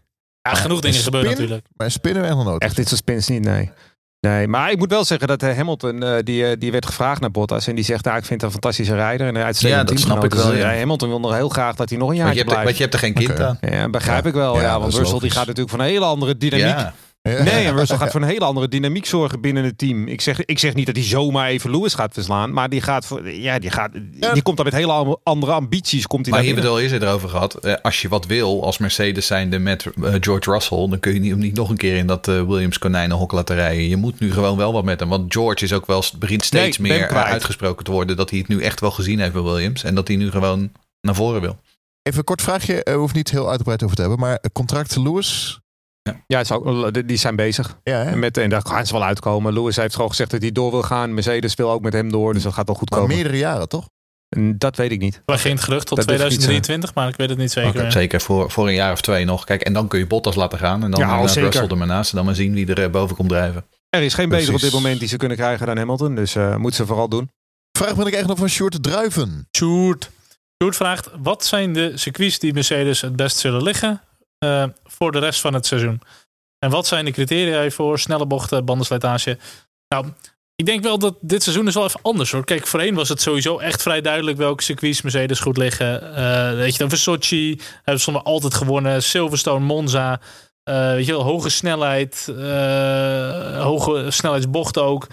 Ja, 0.42 0.54
genoeg 0.54 0.80
dingen 0.80 1.00
gebeuren 1.00 1.30
natuurlijk. 1.30 1.66
Maar 1.76 1.92
spinnen 1.92 2.22
we 2.22 2.28
echt 2.28 2.38
nog 2.38 2.46
nooit. 2.46 2.62
Echt 2.62 2.76
dit 2.76 2.88
soort 2.88 3.00
spins 3.00 3.28
niet, 3.28 3.44
nee. 3.44 3.72
Nee, 4.20 4.48
maar 4.48 4.72
ik 4.72 4.78
moet 4.78 4.90
wel 4.90 5.04
zeggen 5.04 5.28
dat 5.28 5.42
Hamilton, 5.42 6.04
uh, 6.04 6.16
die, 6.24 6.58
die 6.58 6.72
werd 6.72 6.86
gevraagd 6.86 7.22
naar 7.22 7.32
Bottas. 7.32 7.68
En 7.68 7.76
die 7.76 7.84
zegt, 7.84 8.06
nou, 8.06 8.18
ik 8.18 8.26
vind 8.26 8.42
het 8.42 8.50
een 8.50 8.60
fantastische 8.62 8.96
rijder. 8.96 9.28
En 9.28 9.36
een 9.36 9.44
uitstekend 9.44 9.90
ja, 9.90 9.96
dat 9.96 10.00
snap 10.04 10.24
ik 10.24 10.34
wel. 10.34 10.50
Dus, 10.50 10.58
ja. 10.58 10.76
Hamilton 10.76 11.10
wil 11.10 11.20
nog 11.20 11.34
heel 11.34 11.50
graag 11.50 11.76
dat 11.76 11.90
hij 11.90 11.98
nog 11.98 12.10
een 12.10 12.16
jaar 12.16 12.32
blijft. 12.32 12.64
Want 12.64 12.76
je 12.76 12.82
hebt 12.82 12.94
er 12.94 13.00
geen 13.00 13.14
kind 13.14 13.30
okay. 13.30 13.46
aan. 13.46 13.58
Ja, 13.62 13.90
begrijp 13.90 14.26
ik 14.26 14.34
wel. 14.34 14.62
Ja, 14.62 14.80
want 14.80 14.94
Russell 14.96 15.20
die 15.20 15.30
gaat 15.30 15.46
natuurlijk 15.46 15.70
van 15.70 15.80
een 15.80 15.86
hele 15.86 16.06
andere 16.06 16.38
dynamiek. 16.38 16.92
Nee, 17.24 17.66
en 17.66 17.76
Russell 17.76 17.98
gaat 17.98 18.12
voor 18.12 18.22
een 18.22 18.28
hele 18.28 18.46
andere 18.46 18.68
dynamiek 18.68 19.06
zorgen 19.06 19.42
binnen 19.42 19.64
het 19.64 19.78
team. 19.78 20.08
Ik 20.08 20.22
zeg, 20.22 20.46
ik 20.46 20.60
zeg 20.60 20.74
niet 20.74 20.86
dat 20.86 20.96
hij 20.96 21.06
zomaar 21.06 21.48
even 21.48 21.72
Lewis 21.72 21.94
gaat 21.94 22.14
verslaan. 22.14 22.54
Maar 22.54 22.70
die, 22.70 22.82
gaat 22.82 23.06
voor, 23.06 23.30
ja, 23.30 23.60
die, 23.60 23.70
gaat, 23.70 23.92
die 24.34 24.42
komt 24.42 24.58
dan 24.58 24.66
met 24.66 24.76
hele 24.76 25.20
andere 25.24 25.52
ambities. 25.52 26.08
Komt 26.08 26.26
hij 26.26 26.34
maar 26.36 26.44
hier 26.44 26.54
hebben 26.54 26.72
we 26.72 26.78
het 26.78 26.88
al 26.88 26.94
eerder 26.94 27.10
over 27.10 27.30
gehad. 27.30 27.56
Eh, 27.56 27.74
als 27.82 28.02
je 28.02 28.08
wat 28.08 28.26
wil 28.26 28.64
als 28.64 28.78
Mercedes 28.78 29.28
zijnde 29.28 29.60
met 29.60 29.86
uh, 29.96 30.14
George 30.20 30.52
Russell... 30.52 30.88
dan 30.90 31.00
kun 31.00 31.14
je 31.14 31.20
niet, 31.20 31.36
niet 31.36 31.56
nog 31.56 31.70
een 31.70 31.78
keer 31.78 31.96
in 31.96 32.08
dat 32.08 32.28
uh, 32.28 32.42
Williams 32.42 32.78
konijnenhok 32.78 33.32
laten 33.32 33.56
rijden. 33.56 33.88
Je 33.88 33.98
moet 33.98 34.20
nu 34.20 34.32
gewoon 34.32 34.58
wel 34.58 34.74
wat 34.74 34.84
met 34.84 35.00
hem. 35.00 35.10
Want 35.10 35.34
George 35.34 35.64
is 35.64 35.74
ook 35.74 35.86
wel, 35.86 36.04
begint 36.20 36.44
steeds 36.44 36.78
nee, 36.78 36.92
meer 36.92 37.08
uitgesproken 37.10 37.86
te 37.86 37.92
worden... 37.92 38.18
dat 38.18 38.30
hij 38.30 38.40
het 38.40 38.48
nu 38.48 38.62
echt 38.62 38.80
wel 38.80 38.92
gezien 38.92 39.20
heeft 39.20 39.34
bij 39.34 39.42
Williams. 39.42 39.84
En 39.84 39.96
dat 39.96 40.08
hij 40.08 40.18
nu 40.18 40.32
gewoon 40.32 40.72
naar 41.02 41.16
voren 41.16 41.42
wil. 41.42 41.58
Even 42.02 42.20
een 42.20 42.26
kort 42.26 42.42
vraagje. 42.42 42.88
Hoeft 42.96 43.16
niet 43.16 43.32
heel 43.32 43.50
uitgebreid 43.50 43.84
over 43.84 43.96
te 43.96 44.02
hebben. 44.02 44.20
Maar 44.20 44.40
contract 44.54 44.96
Lewis 44.96 45.62
ja, 46.04 46.44
ja 46.44 46.92
die 46.92 47.18
zijn 47.18 47.36
bezig. 47.36 47.80
Ja, 47.84 48.16
met, 48.16 48.38
en 48.38 48.50
daar 48.50 48.62
gaan 48.66 48.86
ze 48.86 48.94
wel 48.94 49.04
uitkomen. 49.04 49.54
Lewis 49.54 49.76
heeft 49.76 49.96
gewoon 49.96 50.10
gezegd 50.10 50.32
dat 50.32 50.42
hij 50.42 50.52
door 50.52 50.72
wil 50.72 50.84
gaan. 50.84 51.13
Mercedes 51.13 51.56
wil 51.56 51.72
ook 51.72 51.82
met 51.82 51.94
hem 51.94 52.12
door. 52.12 52.34
Dus 52.34 52.44
dat 52.44 52.54
gaat 52.54 52.68
wel 52.68 52.76
goed 52.76 52.89
maar 52.89 53.00
komen. 53.00 53.16
meerdere 53.16 53.38
jaren, 53.38 53.70
toch? 53.70 53.88
Dat 54.56 54.78
weet 54.78 54.92
ik 54.92 55.00
niet. 55.00 55.22
Er 55.26 55.39
geen 55.39 55.58
gerucht 55.58 55.88
tot 55.88 56.02
2023, 56.02 56.94
maar 56.94 57.08
ik 57.08 57.16
weet 57.16 57.30
het 57.30 57.38
niet 57.38 57.52
zeker. 57.52 57.80
Okay. 57.80 57.92
Zeker 57.92 58.22
voor, 58.22 58.52
voor 58.52 58.68
een 58.68 58.74
jaar 58.74 58.92
of 58.92 59.02
twee 59.02 59.26
nog. 59.26 59.44
Kijk, 59.44 59.62
en 59.62 59.74
dan 59.74 59.88
kun 59.88 60.00
je 60.00 60.08
Bottas 60.08 60.36
laten 60.36 60.60
gaan. 60.60 60.84
En 60.84 60.92
dan 60.92 61.00
ja, 61.00 61.22
Russell 61.22 61.68
er 61.68 61.78
maar 61.78 61.88
naast. 61.88 62.10
En 62.10 62.16
dan 62.16 62.26
maar 62.26 62.36
zien 62.36 62.54
wie 62.54 62.68
er 62.68 62.84
eh, 62.84 62.89
boven 62.89 63.16
komt 63.16 63.30
drijven. 63.30 63.66
Er 63.89 64.02
is 64.02 64.13
geen 64.13 64.30
beter 64.30 64.54
op 64.54 64.60
dit 64.60 64.74
moment 64.74 65.00
die 65.00 65.08
ze 65.08 65.18
kunnen 65.18 65.38
krijgen 65.38 65.66
dan 65.66 65.78
Hamilton. 65.78 66.16
Dus 66.16 66.36
uh, 66.36 66.56
moeten 66.56 66.76
ze 66.76 66.86
vooral 66.86 67.10
doen. 67.10 67.30
Vraag 67.78 67.96
ben 67.96 68.08
ik 68.08 68.13
echt 68.13 68.28
nog 68.28 68.38
van 68.38 68.50
Sjoerd 68.50 68.84
Druiven. 68.84 69.48
Sjoerd. 69.58 70.10
Sjoerd 70.63 70.76
vraagt, 70.76 71.10
wat 71.22 71.46
zijn 71.46 71.74
de 71.74 71.92
circuits 71.96 72.39
die 72.39 72.54
Mercedes 72.54 73.02
het 73.02 73.16
best 73.16 73.38
zullen 73.38 73.63
liggen 73.63 74.02
uh, 74.44 74.66
voor 74.84 75.12
de 75.12 75.20
rest 75.20 75.42
van 75.42 75.54
het 75.54 75.66
seizoen? 75.66 76.02
En 76.60 76.70
wat 76.70 76.88
zijn 76.88 77.06
de 77.06 77.12
criteria 77.12 77.70
voor 77.70 78.00
snelle 78.00 78.26
bochten, 78.26 78.66
bandenslijtage? 78.66 79.38
Nou, 79.88 80.06
ik 80.56 80.66
denk 80.66 80.84
wel 80.84 81.00
dat 81.00 81.16
dit 81.22 81.44
seizoen 81.44 81.68
is 81.68 81.74
wel 81.74 81.84
even 81.84 82.00
anders 82.02 82.32
hoor. 82.32 82.46
Kijk, 82.46 82.68
voorheen 82.68 82.96
was 82.96 83.10
het 83.10 83.22
sowieso 83.22 83.58
echt 83.58 83.82
vrij 83.82 84.02
duidelijk 84.02 84.38
welke 84.38 84.64
circuits 84.64 85.02
Mercedes 85.02 85.40
goed 85.40 85.58
liggen. 85.58 86.04
Uh, 86.04 86.54
weet 86.54 86.72
je 86.72 86.78
dan, 86.78 86.90
Versochi 86.90 87.60
hebben 87.84 88.04
ze 88.04 88.12
altijd 88.12 88.54
gewonnen. 88.54 89.04
Silverstone, 89.04 89.66
Monza. 89.66 90.20
Uh, 90.70 90.92
weet 90.92 91.06
je 91.06 91.12
wel, 91.12 91.24
hoge 91.24 91.50
snelheid. 91.50 92.26
Hoge 93.58 94.12
snelheidsbochten 94.12 94.84
ook. 94.84 95.08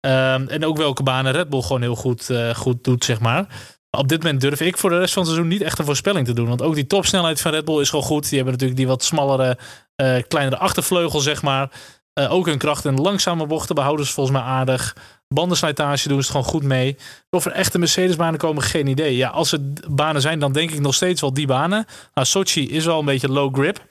en 0.00 0.64
ook 0.64 0.76
welke 0.76 1.02
banen 1.02 1.32
Red 1.32 1.48
Bull 1.48 1.62
gewoon 1.62 1.82
heel 1.82 1.96
goed, 1.96 2.30
goed 2.54 2.84
doet, 2.84 3.04
zeg 3.04 3.20
maar. 3.20 3.46
Op 3.98 4.08
dit 4.08 4.22
moment 4.22 4.40
durf 4.40 4.60
ik 4.60 4.78
voor 4.78 4.90
de 4.90 4.98
rest 4.98 5.12
van 5.12 5.22
het 5.22 5.32
seizoen 5.32 5.52
niet 5.52 5.62
echt 5.62 5.78
een 5.78 5.84
voorspelling 5.84 6.26
te 6.26 6.32
doen. 6.32 6.48
Want 6.48 6.62
ook 6.62 6.74
die 6.74 6.86
topsnelheid 6.86 7.40
van 7.40 7.50
Red 7.50 7.64
Bull 7.64 7.80
is 7.80 7.88
gewoon 7.90 8.04
goed. 8.04 8.22
Die 8.22 8.34
hebben 8.34 8.52
natuurlijk 8.52 8.80
die 8.80 8.88
wat 8.88 9.04
smallere, 9.04 9.58
uh, 9.96 10.22
kleinere 10.28 10.58
achtervleugel, 10.58 11.20
zeg 11.20 11.42
maar. 11.42 11.70
Uh, 12.18 12.32
ook 12.32 12.46
hun 12.46 12.58
kracht 12.58 12.84
in 12.84 13.00
langzame 13.00 13.46
bochten 13.46 13.74
behouden 13.74 14.06
ze 14.06 14.12
volgens 14.12 14.36
mij 14.36 14.46
aardig. 14.46 14.96
Bandenslijtage 15.32 16.08
doen 16.08 16.22
ze 16.22 16.22
het 16.22 16.36
gewoon 16.36 16.52
goed 16.52 16.62
mee. 16.62 16.96
Of 17.30 17.44
er 17.44 17.52
echte 17.52 17.78
Mercedes-banen 17.78 18.38
komen, 18.38 18.62
geen 18.62 18.86
idee. 18.86 19.16
Ja, 19.16 19.28
als 19.28 19.50
het 19.50 19.94
banen 19.94 20.20
zijn, 20.20 20.38
dan 20.38 20.52
denk 20.52 20.70
ik 20.70 20.80
nog 20.80 20.94
steeds 20.94 21.20
wel 21.20 21.34
die 21.34 21.46
banen. 21.46 21.86
Nou, 22.14 22.26
Sochi 22.26 22.70
is 22.70 22.84
wel 22.84 22.98
een 22.98 23.04
beetje 23.04 23.28
low 23.28 23.54
grip. 23.54 23.84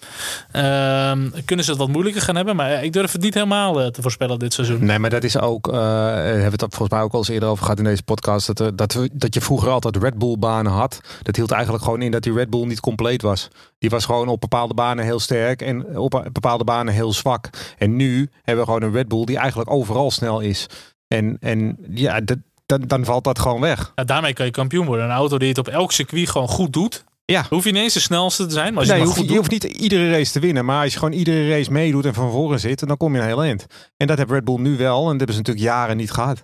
Ehm, 0.52 1.30
kunnen 1.46 1.66
ze 1.66 1.72
het 1.72 1.80
wat 1.80 1.89
moeilijker 1.89 2.22
gaan 2.22 2.36
hebben. 2.36 2.56
Maar 2.56 2.84
ik 2.84 2.94
durf 2.94 3.12
het 3.12 3.22
niet 3.22 3.34
helemaal 3.34 3.82
uh, 3.82 3.88
te 3.88 4.02
voorspellen 4.02 4.39
dit 4.39 4.54
seizoen. 4.54 4.86
Nee, 4.86 5.00
maar 5.00 5.10
dat 5.10 5.24
is 5.24 5.38
ook... 5.38 5.68
Uh, 5.68 5.74
hebben 6.14 6.36
we 6.36 6.50
het 6.50 6.60
volgens 6.60 6.89
mij 6.89 7.02
ook 7.02 7.14
al 7.14 7.20
eens 7.20 7.28
eerder 7.28 7.50
over 7.50 7.64
gehad 7.64 7.78
in 7.78 7.84
deze 7.84 8.04
podcast. 8.04 8.48
Dat, 8.48 8.60
er, 8.60 8.76
dat, 8.76 9.08
dat 9.12 9.34
je 9.34 9.42
vroeger 9.42 9.70
altijd 9.70 9.98
Red 9.98 10.18
Bull 10.18 10.38
banen 10.39 10.72
had. 10.72 11.02
Dat 11.22 11.36
hield 11.36 11.52
eigenlijk 11.52 11.84
gewoon 11.84 12.02
in 12.02 12.12
dat 12.12 12.24
die 12.24 12.34
Red 12.34 12.50
Bull 12.50 12.66
niet 12.66 12.80
compleet 12.80 13.22
was. 13.22 13.48
Die 13.80 13.89
was 13.89 14.06
gewoon 14.06 14.28
op 14.28 14.42
bepaalde 14.42 14.74
banen 14.74 15.06
heel 15.06 15.20
sterk. 15.20 15.62
En 15.62 15.98
op 15.98 16.30
bepaalde 16.32 16.64
banen 16.64 16.94
heel 16.94 17.14
zwak. 17.14 17.50
En 17.78 17.96
nu 17.96 18.30
hebben 18.44 18.66
we 18.66 18.72
gewoon 18.72 18.89
een 18.89 18.96
Red 18.96 19.08
Bull 19.08 19.26
die 19.26 19.38
eigenlijk 19.38 19.72
overal 19.72 20.12
snel 20.12 20.39
is. 20.39 20.68
En, 21.12 21.38
en 21.39 21.78
ja, 21.89 22.22
dat, 22.22 22.38
dan, 22.66 22.82
dan 22.88 23.05
valt 23.05 23.24
dat 23.24 23.39
gewoon 23.39 23.62
weg. 23.62 23.91
Ja, 23.95 24.03
daarmee 24.03 24.34
kan 24.34 24.45
je 24.45 24.51
kampioen 24.51 24.86
worden. 24.86 25.05
Een 25.05 25.12
auto 25.12 25.38
die 25.38 25.47
het 25.47 25.57
op 25.57 25.68
elk 25.68 25.91
circuit 25.91 26.30
gewoon 26.30 26.47
goed 26.47 26.74
doet. 26.74 27.03
Ja. 27.26 27.45
Hoef 27.49 27.64
je 27.64 27.72
niet 27.72 27.82
eens 27.82 27.93
de 27.93 27.99
snelste 27.99 28.45
te 28.45 28.53
zijn. 28.53 28.74
Maar 28.74 28.80
als 28.80 28.91
nee, 28.91 28.99
je, 28.99 29.05
hoeft, 29.05 29.30
je 29.30 29.36
hoeft 29.38 29.51
niet 29.51 29.64
iedere 29.64 30.12
race 30.12 30.32
te 30.32 30.39
winnen. 30.39 30.66
Maar 30.66 30.84
als 30.84 30.93
je 30.93 30.99
gewoon 30.99 31.14
iedere 31.14 31.49
race 31.49 31.72
meedoet 31.72 32.05
en 32.05 32.14
van 32.14 32.32
voren 32.32 32.59
zit, 32.59 32.88
dan 32.88 32.97
kom 32.97 33.14
je 33.14 33.20
een 33.20 33.28
heel 33.28 33.43
eind. 33.43 33.66
En 33.97 34.07
dat 34.07 34.18
heeft 34.18 34.30
Red 34.30 34.43
Bull 34.43 34.59
nu 34.59 34.78
wel. 34.78 34.97
En 34.99 35.18
dat 35.18 35.18
hebben 35.18 35.36
ze 35.36 35.41
natuurlijk 35.41 35.66
jaren 35.66 35.97
niet 35.97 36.12
gehad. 36.12 36.41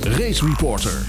Race 0.00 0.46
Reporter. 0.46 1.06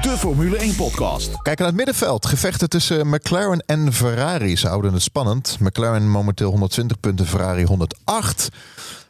De 0.00 0.14
Formule 0.18 0.56
1 0.56 0.74
podcast. 0.74 1.42
Kijk 1.42 1.58
naar 1.58 1.68
het 1.68 1.76
middenveld. 1.76 2.26
Gevechten 2.26 2.68
tussen 2.68 3.08
McLaren 3.08 3.62
en 3.66 3.92
Ferrari. 3.92 4.56
Ze 4.56 4.68
houden 4.68 4.92
het 4.92 5.02
spannend. 5.02 5.56
McLaren 5.60 6.10
momenteel 6.10 6.50
120 6.50 7.00
punten, 7.00 7.26
Ferrari 7.26 7.64
108. 7.64 8.48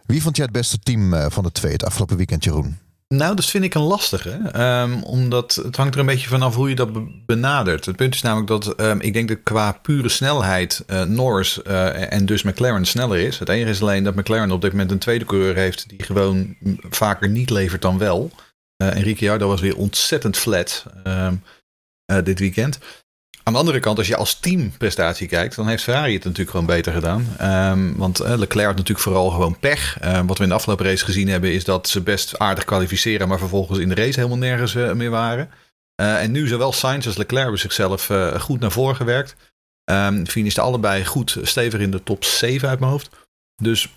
Wie 0.07 0.23
vond 0.23 0.37
jij 0.37 0.45
het 0.45 0.55
beste 0.55 0.79
team 0.79 1.15
eh, 1.15 1.27
van 1.29 1.45
de 1.45 1.53
twee 1.53 1.73
het 1.73 1.85
afgelopen 1.85 2.17
weekend, 2.17 2.45
Jeroen? 2.45 2.86
Nou, 3.15 3.37
dat 3.37 3.45
vind 3.45 3.65
ik 3.65 3.75
een 3.75 3.83
lastige. 3.83 4.61
Um, 4.83 5.03
omdat 5.03 5.55
het 5.55 5.77
hangt 5.77 5.95
er 5.95 6.01
een 6.01 6.07
beetje 6.07 6.29
vanaf 6.29 6.55
hoe 6.55 6.69
je 6.69 6.75
dat 6.75 6.91
benadert. 7.27 7.85
Het 7.85 7.97
punt 7.97 8.15
is 8.15 8.23
namelijk 8.23 8.49
dat 8.49 8.81
um, 8.81 9.01
ik 9.01 9.13
denk 9.13 9.29
dat 9.29 9.43
qua 9.43 9.73
pure 9.73 10.09
snelheid 10.09 10.85
uh, 10.87 11.03
Norris 11.03 11.61
uh, 11.67 12.13
en 12.13 12.27
dus 12.27 12.43
McLaren 12.43 12.85
sneller 12.85 13.19
is. 13.19 13.39
Het 13.39 13.49
enige 13.49 13.71
is 13.71 13.81
alleen 13.81 14.05
dat 14.05 14.15
McLaren 14.15 14.51
op 14.51 14.61
dit 14.61 14.71
moment 14.71 14.91
een 14.91 14.99
tweede 14.99 15.25
coureur 15.25 15.55
heeft 15.55 15.89
die 15.89 16.03
gewoon 16.03 16.57
vaker 16.91 17.29
niet 17.29 17.51
levert 17.51 17.83
dan 17.83 17.99
wel. 17.99 18.31
Uh, 18.83 18.97
en 18.97 19.03
Ricciardo 19.03 19.49
was 19.49 19.61
weer 19.61 19.77
ontzettend 19.77 20.37
flat 20.37 20.85
um, 21.05 21.43
dit 22.25 22.39
weekend. 22.39 22.79
Aan 23.47 23.53
de 23.53 23.59
andere 23.59 23.81
kant, 23.81 23.99
als 23.99 24.07
je 24.07 24.17
als 24.17 24.41
teamprestatie 24.41 25.29
kijkt, 25.29 25.57
dan 25.57 25.69
heeft 25.69 25.83
Ferrari 25.83 26.13
het 26.15 26.25
natuurlijk 26.25 26.51
gewoon 26.51 26.67
beter 26.67 26.93
gedaan. 26.93 27.37
Um, 27.73 27.97
want 27.97 28.21
uh, 28.21 28.37
Leclerc 28.37 28.67
had 28.67 28.77
natuurlijk 28.77 29.05
vooral 29.05 29.31
gewoon 29.31 29.59
pech. 29.59 29.99
Uh, 30.05 30.21
wat 30.27 30.37
we 30.37 30.43
in 30.43 30.49
de 30.49 30.55
afgelopen 30.55 30.87
race 30.87 31.05
gezien 31.05 31.29
hebben, 31.29 31.53
is 31.53 31.65
dat 31.65 31.89
ze 31.89 32.01
best 32.01 32.39
aardig 32.39 32.65
kwalificeren, 32.65 33.29
maar 33.29 33.39
vervolgens 33.39 33.79
in 33.79 33.89
de 33.89 33.95
race 33.95 34.19
helemaal 34.19 34.39
nergens 34.39 34.75
uh, 34.75 34.93
meer 34.93 35.11
waren. 35.11 35.51
en 35.95 36.31
nu 36.31 36.47
zowel 36.47 36.73
Sainz 36.73 37.07
als 37.07 37.17
Leclerc 37.17 37.43
hebben 37.43 37.61
zichzelf 37.61 38.11
goed 38.39 38.61
naar 38.61 38.73
voren 38.73 38.97
gewerkt. 38.97 39.37
Um, 39.91 40.25
allebei 40.55 41.05
goed 41.05 41.37
stevig 41.43 41.81
in 41.81 41.91
de 41.91 42.03
top 42.03 42.25
7 42.25 42.69
uit 42.69 42.79
mijn 42.79 42.91
hoofd. 42.91 43.09
Dus 43.63 43.89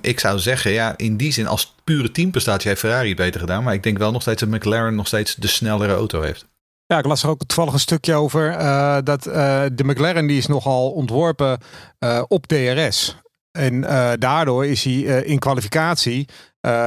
ik 0.00 0.20
zou 0.20 0.38
zeggen, 0.38 0.70
ja, 0.70 0.96
in 0.96 1.16
die 1.16 1.32
zin 1.32 1.46
als 1.46 1.74
pure 1.84 2.10
teamprestatie 2.10 2.68
heeft 2.68 2.80
Ferrari 2.80 3.08
het 3.08 3.16
beter 3.16 3.40
gedaan. 3.40 3.62
Maar 3.62 3.74
ik 3.74 3.82
denk 3.82 3.98
wel 3.98 4.12
nog 4.12 4.22
steeds 4.22 4.40
dat 4.40 4.50
McLaren 4.50 4.94
nog 4.94 5.06
steeds 5.06 5.34
de 5.34 5.48
snellere 5.48 5.94
auto 5.94 6.22
heeft. 6.22 6.46
Ja, 6.90 6.98
ik 6.98 7.06
las 7.06 7.22
er 7.22 7.28
ook 7.28 7.44
toevallig 7.46 7.72
een 7.72 7.80
stukje 7.80 8.14
over 8.14 8.60
uh, 8.60 8.98
dat 9.04 9.26
uh, 9.26 9.34
de 9.72 9.84
McLaren 9.84 10.26
die 10.26 10.38
is 10.38 10.46
nogal 10.46 10.90
ontworpen 10.90 11.58
uh, 11.98 12.22
op 12.28 12.46
DRS. 12.46 13.16
En 13.50 13.80
daardoor 14.18 14.66
is 14.66 14.84
hij 14.84 15.22
in 15.22 15.38
kwalificatie, 15.38 16.28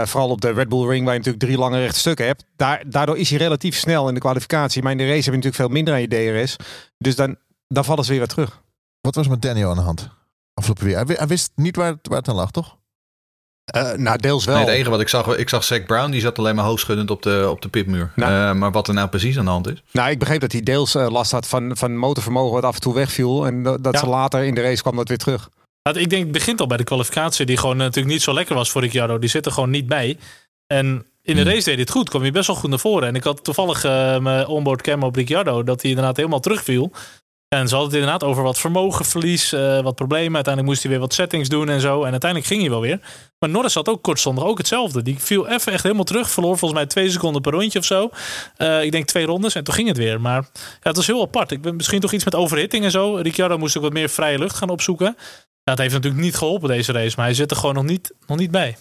vooral 0.04 0.30
op 0.30 0.42
de 0.42 0.52
Red 0.52 0.70
Bull 0.70 0.88
Ring, 0.88 1.04
waar 1.04 1.14
je 1.14 1.20
natuurlijk 1.20 1.46
drie 1.46 1.58
lange 1.58 1.80
rechte 1.80 2.00
stukken 2.00 2.26
hebt, 2.26 2.46
daar, 2.56 2.84
daardoor 2.90 3.18
is 3.18 3.30
hij 3.30 3.40
relatief 3.40 3.76
snel 3.76 4.08
in 4.08 4.14
de 4.14 4.20
kwalificatie. 4.20 4.84
Maar 4.84 4.92
in 4.92 4.98
de 4.98 5.04
race 5.04 5.16
heb 5.16 5.24
je 5.24 5.30
natuurlijk 5.32 5.56
veel 5.56 5.68
minder 5.68 5.94
aan 5.94 6.02
je 6.02 6.42
DRS. 6.42 6.56
Dus 6.98 7.16
dan, 7.16 7.38
dan 7.68 7.86
vallen 7.86 8.04
ze 8.04 8.10
weer 8.10 8.20
weer 8.20 8.28
terug. 8.28 8.64
Wat 9.02 9.16
was 9.16 9.28
met 9.28 9.42
Daniel 9.42 9.70
aan 9.70 9.76
de 9.76 9.82
hand? 9.82 10.10
Afgelopen 10.54 10.86
weer. 10.86 11.18
Hij 11.18 11.28
wist 11.28 11.52
niet 11.56 11.76
waar 11.76 11.96
waar 12.02 12.18
het 12.18 12.28
aan 12.28 12.36
lag, 12.36 12.52
toch? 12.52 12.78
Uh, 13.76 13.92
nou, 13.92 14.18
deels 14.18 14.46
wel. 14.46 14.56
Nee, 14.56 14.66
het 14.66 14.74
enige 14.74 14.90
wat 14.90 15.02
ik 15.02 15.08
zag, 15.08 15.38
ik 15.38 15.50
zag 15.50 15.64
Zack 15.64 15.86
Brown, 15.86 16.12
die 16.12 16.22
zat 16.22 16.40
alleen 16.40 16.56
maar 16.56 16.66
hoofdschuddend 16.66 17.12
op 17.12 17.22
de, 17.22 17.48
op 17.50 17.62
de 17.62 17.70
pitmuur. 17.70 18.12
Nou, 18.16 18.32
uh, 18.32 18.60
maar 18.60 18.72
wat 18.72 18.88
er 18.88 18.94
nou 18.94 19.08
precies 19.10 19.38
aan 19.38 19.46
de 19.46 19.52
hand 19.52 19.70
is? 19.70 19.84
Nou, 19.92 20.10
ik 20.10 20.20
begreep 20.20 20.42
dat 20.42 20.52
hij 20.52 20.62
deels 20.62 20.96
uh, 20.96 21.10
last 21.10 21.32
had 21.32 21.48
van, 21.48 21.78
van 21.78 21.98
motorvermogen 21.98 22.54
wat 22.54 22.64
af 22.64 22.76
en 22.76 22.82
toe 22.82 22.94
wegviel. 22.94 23.46
En 23.46 23.64
dat 23.64 23.88
ja. 23.92 23.98
ze 23.98 24.08
later 24.08 24.44
in 24.44 24.56
de 24.56 24.62
race 24.62 24.82
kwam 24.82 24.96
dat 24.96 25.08
weer 25.08 25.18
terug. 25.18 25.50
Nou, 25.84 26.00
ik 26.00 26.10
denk, 26.10 26.24
het 26.24 26.32
begint 26.32 26.60
al 26.60 26.68
bij 26.68 26.78
de 26.78 26.84
kwalificatie, 26.84 27.46
die 27.46 27.58
gewoon 27.58 27.78
natuurlijk 27.78 28.14
niet 28.14 28.22
zo 28.22 28.34
lekker 28.34 28.56
was 28.56 28.72
voor 28.72 28.82
Ricciardo. 28.82 29.20
Die 29.20 29.30
zit 29.30 29.46
er 29.46 29.52
gewoon 29.52 29.70
niet 29.70 29.88
bij. 29.88 30.18
En 30.68 31.06
in 31.22 31.36
de 31.36 31.42
hmm. 31.42 31.50
race 31.50 31.64
deed 31.64 31.66
hij 31.66 31.76
het 31.76 31.92
goed, 31.92 32.10
kwam 32.10 32.22
hij 32.22 32.32
best 32.32 32.48
wel 32.48 32.56
goed 32.56 32.70
naar 32.70 32.80
voren. 32.80 33.08
En 33.08 33.16
ik 33.16 33.24
had 33.24 33.44
toevallig 33.44 33.84
mijn 34.22 34.48
onboard 34.48 34.82
cam 34.82 35.04
op 35.04 35.16
Ricciardo, 35.16 35.64
dat 35.64 35.82
hij 35.82 35.90
inderdaad 35.90 36.18
helemaal 36.18 36.40
terugviel. 36.40 36.92
En 37.54 37.68
ze 37.68 37.76
hadden 37.76 37.94
het 37.94 38.02
inderdaad 38.02 38.30
over 38.30 38.44
wat 38.44 38.60
vermogenverlies, 38.60 39.54
uh, 39.54 39.82
wat 39.82 39.96
problemen. 39.96 40.36
Uiteindelijk 40.36 40.66
moest 40.66 40.82
hij 40.82 40.92
weer 40.92 41.00
wat 41.00 41.14
settings 41.14 41.50
doen 41.50 41.70
en 41.70 41.82
zo. 41.82 42.04
En 42.04 42.12
uiteindelijk 42.12 42.50
ging 42.50 42.62
hij 42.62 42.70
wel 42.70 42.82
weer. 42.82 43.00
Maar 43.40 43.50
Norris 43.50 43.74
had 43.74 43.90
ook 43.90 44.02
kortstondig 44.02 44.44
ook 44.44 44.58
hetzelfde. 44.58 45.02
Die 45.02 45.20
viel 45.20 45.48
even 45.48 45.74
echt 45.74 45.84
helemaal 45.84 46.04
terug. 46.04 46.30
Verloor 46.30 46.58
volgens 46.58 46.80
mij 46.80 46.90
twee 46.90 47.10
seconden 47.10 47.42
per 47.42 47.52
rondje 47.52 47.80
of 47.80 47.86
zo. 47.86 48.10
Uh, 48.58 48.84
ik 48.84 48.92
denk 48.92 49.06
twee 49.06 49.26
rondes 49.26 49.56
en 49.56 49.64
toen 49.64 49.74
ging 49.74 49.88
het 49.88 49.98
weer. 49.98 50.22
Maar 50.22 50.50
ja, 50.54 50.70
het 50.80 50.96
was 50.96 51.08
heel 51.08 51.22
apart. 51.22 51.52
Ik 51.52 51.62
ben 51.62 51.76
misschien 51.76 52.00
toch 52.00 52.12
iets 52.12 52.24
met 52.24 52.36
overhitting 52.36 52.84
en 52.84 52.92
zo. 52.92 53.16
Ricciardo 53.16 53.58
moest 53.58 53.78
ook 53.78 53.84
wat 53.84 53.94
meer 53.94 54.10
vrije 54.10 54.40
lucht 54.40 54.56
gaan 54.56 54.70
opzoeken. 54.70 55.16
Dat 55.64 55.78
heeft 55.78 55.94
natuurlijk 55.94 56.24
niet 56.24 56.36
geholpen 56.36 56.70
deze 56.70 56.92
race. 56.92 57.14
Maar 57.16 57.26
hij 57.26 57.36
zit 57.36 57.52
er 57.52 57.58
gewoon 57.58 57.76
nog 57.76 57.86
niet, 57.86 58.14
nog 58.28 58.38
niet 58.38 58.52
bij. 58.52 58.78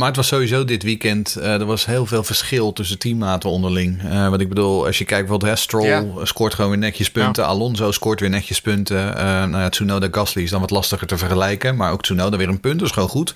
Maar 0.00 0.08
het 0.08 0.16
was 0.16 0.26
sowieso 0.26 0.64
dit 0.64 0.82
weekend. 0.82 1.36
Uh, 1.38 1.60
er 1.60 1.64
was 1.64 1.86
heel 1.86 2.06
veel 2.06 2.24
verschil 2.24 2.72
tussen 2.72 2.98
teammaten 2.98 3.50
onderling. 3.50 4.02
Uh, 4.02 4.28
wat 4.28 4.40
ik 4.40 4.48
bedoel, 4.48 4.86
als 4.86 4.98
je 4.98 5.04
kijkt 5.04 5.22
bijvoorbeeld, 5.22 5.50
hè, 5.50 5.62
Stroll 5.62 5.86
ja. 5.86 6.24
scoort 6.24 6.54
gewoon 6.54 6.70
weer 6.70 6.78
netjes 6.78 7.10
punten. 7.10 7.42
Ja. 7.42 7.48
Alonso 7.48 7.90
scoort 7.90 8.20
weer 8.20 8.30
netjes 8.30 8.60
punten. 8.60 9.08
Uh, 9.08 9.14
nou 9.22 9.56
ja, 9.58 9.68
Tsunoda 9.68 10.08
Gasly 10.10 10.42
is 10.42 10.50
dan 10.50 10.60
wat 10.60 10.70
lastiger 10.70 11.06
te 11.06 11.18
vergelijken. 11.18 11.76
Maar 11.76 11.92
ook 11.92 12.02
Tsunoda 12.02 12.36
weer 12.36 12.48
een 12.48 12.60
punt, 12.60 12.78
dat 12.78 12.88
is 12.88 12.94
gewoon 12.94 13.08
goed. 13.08 13.34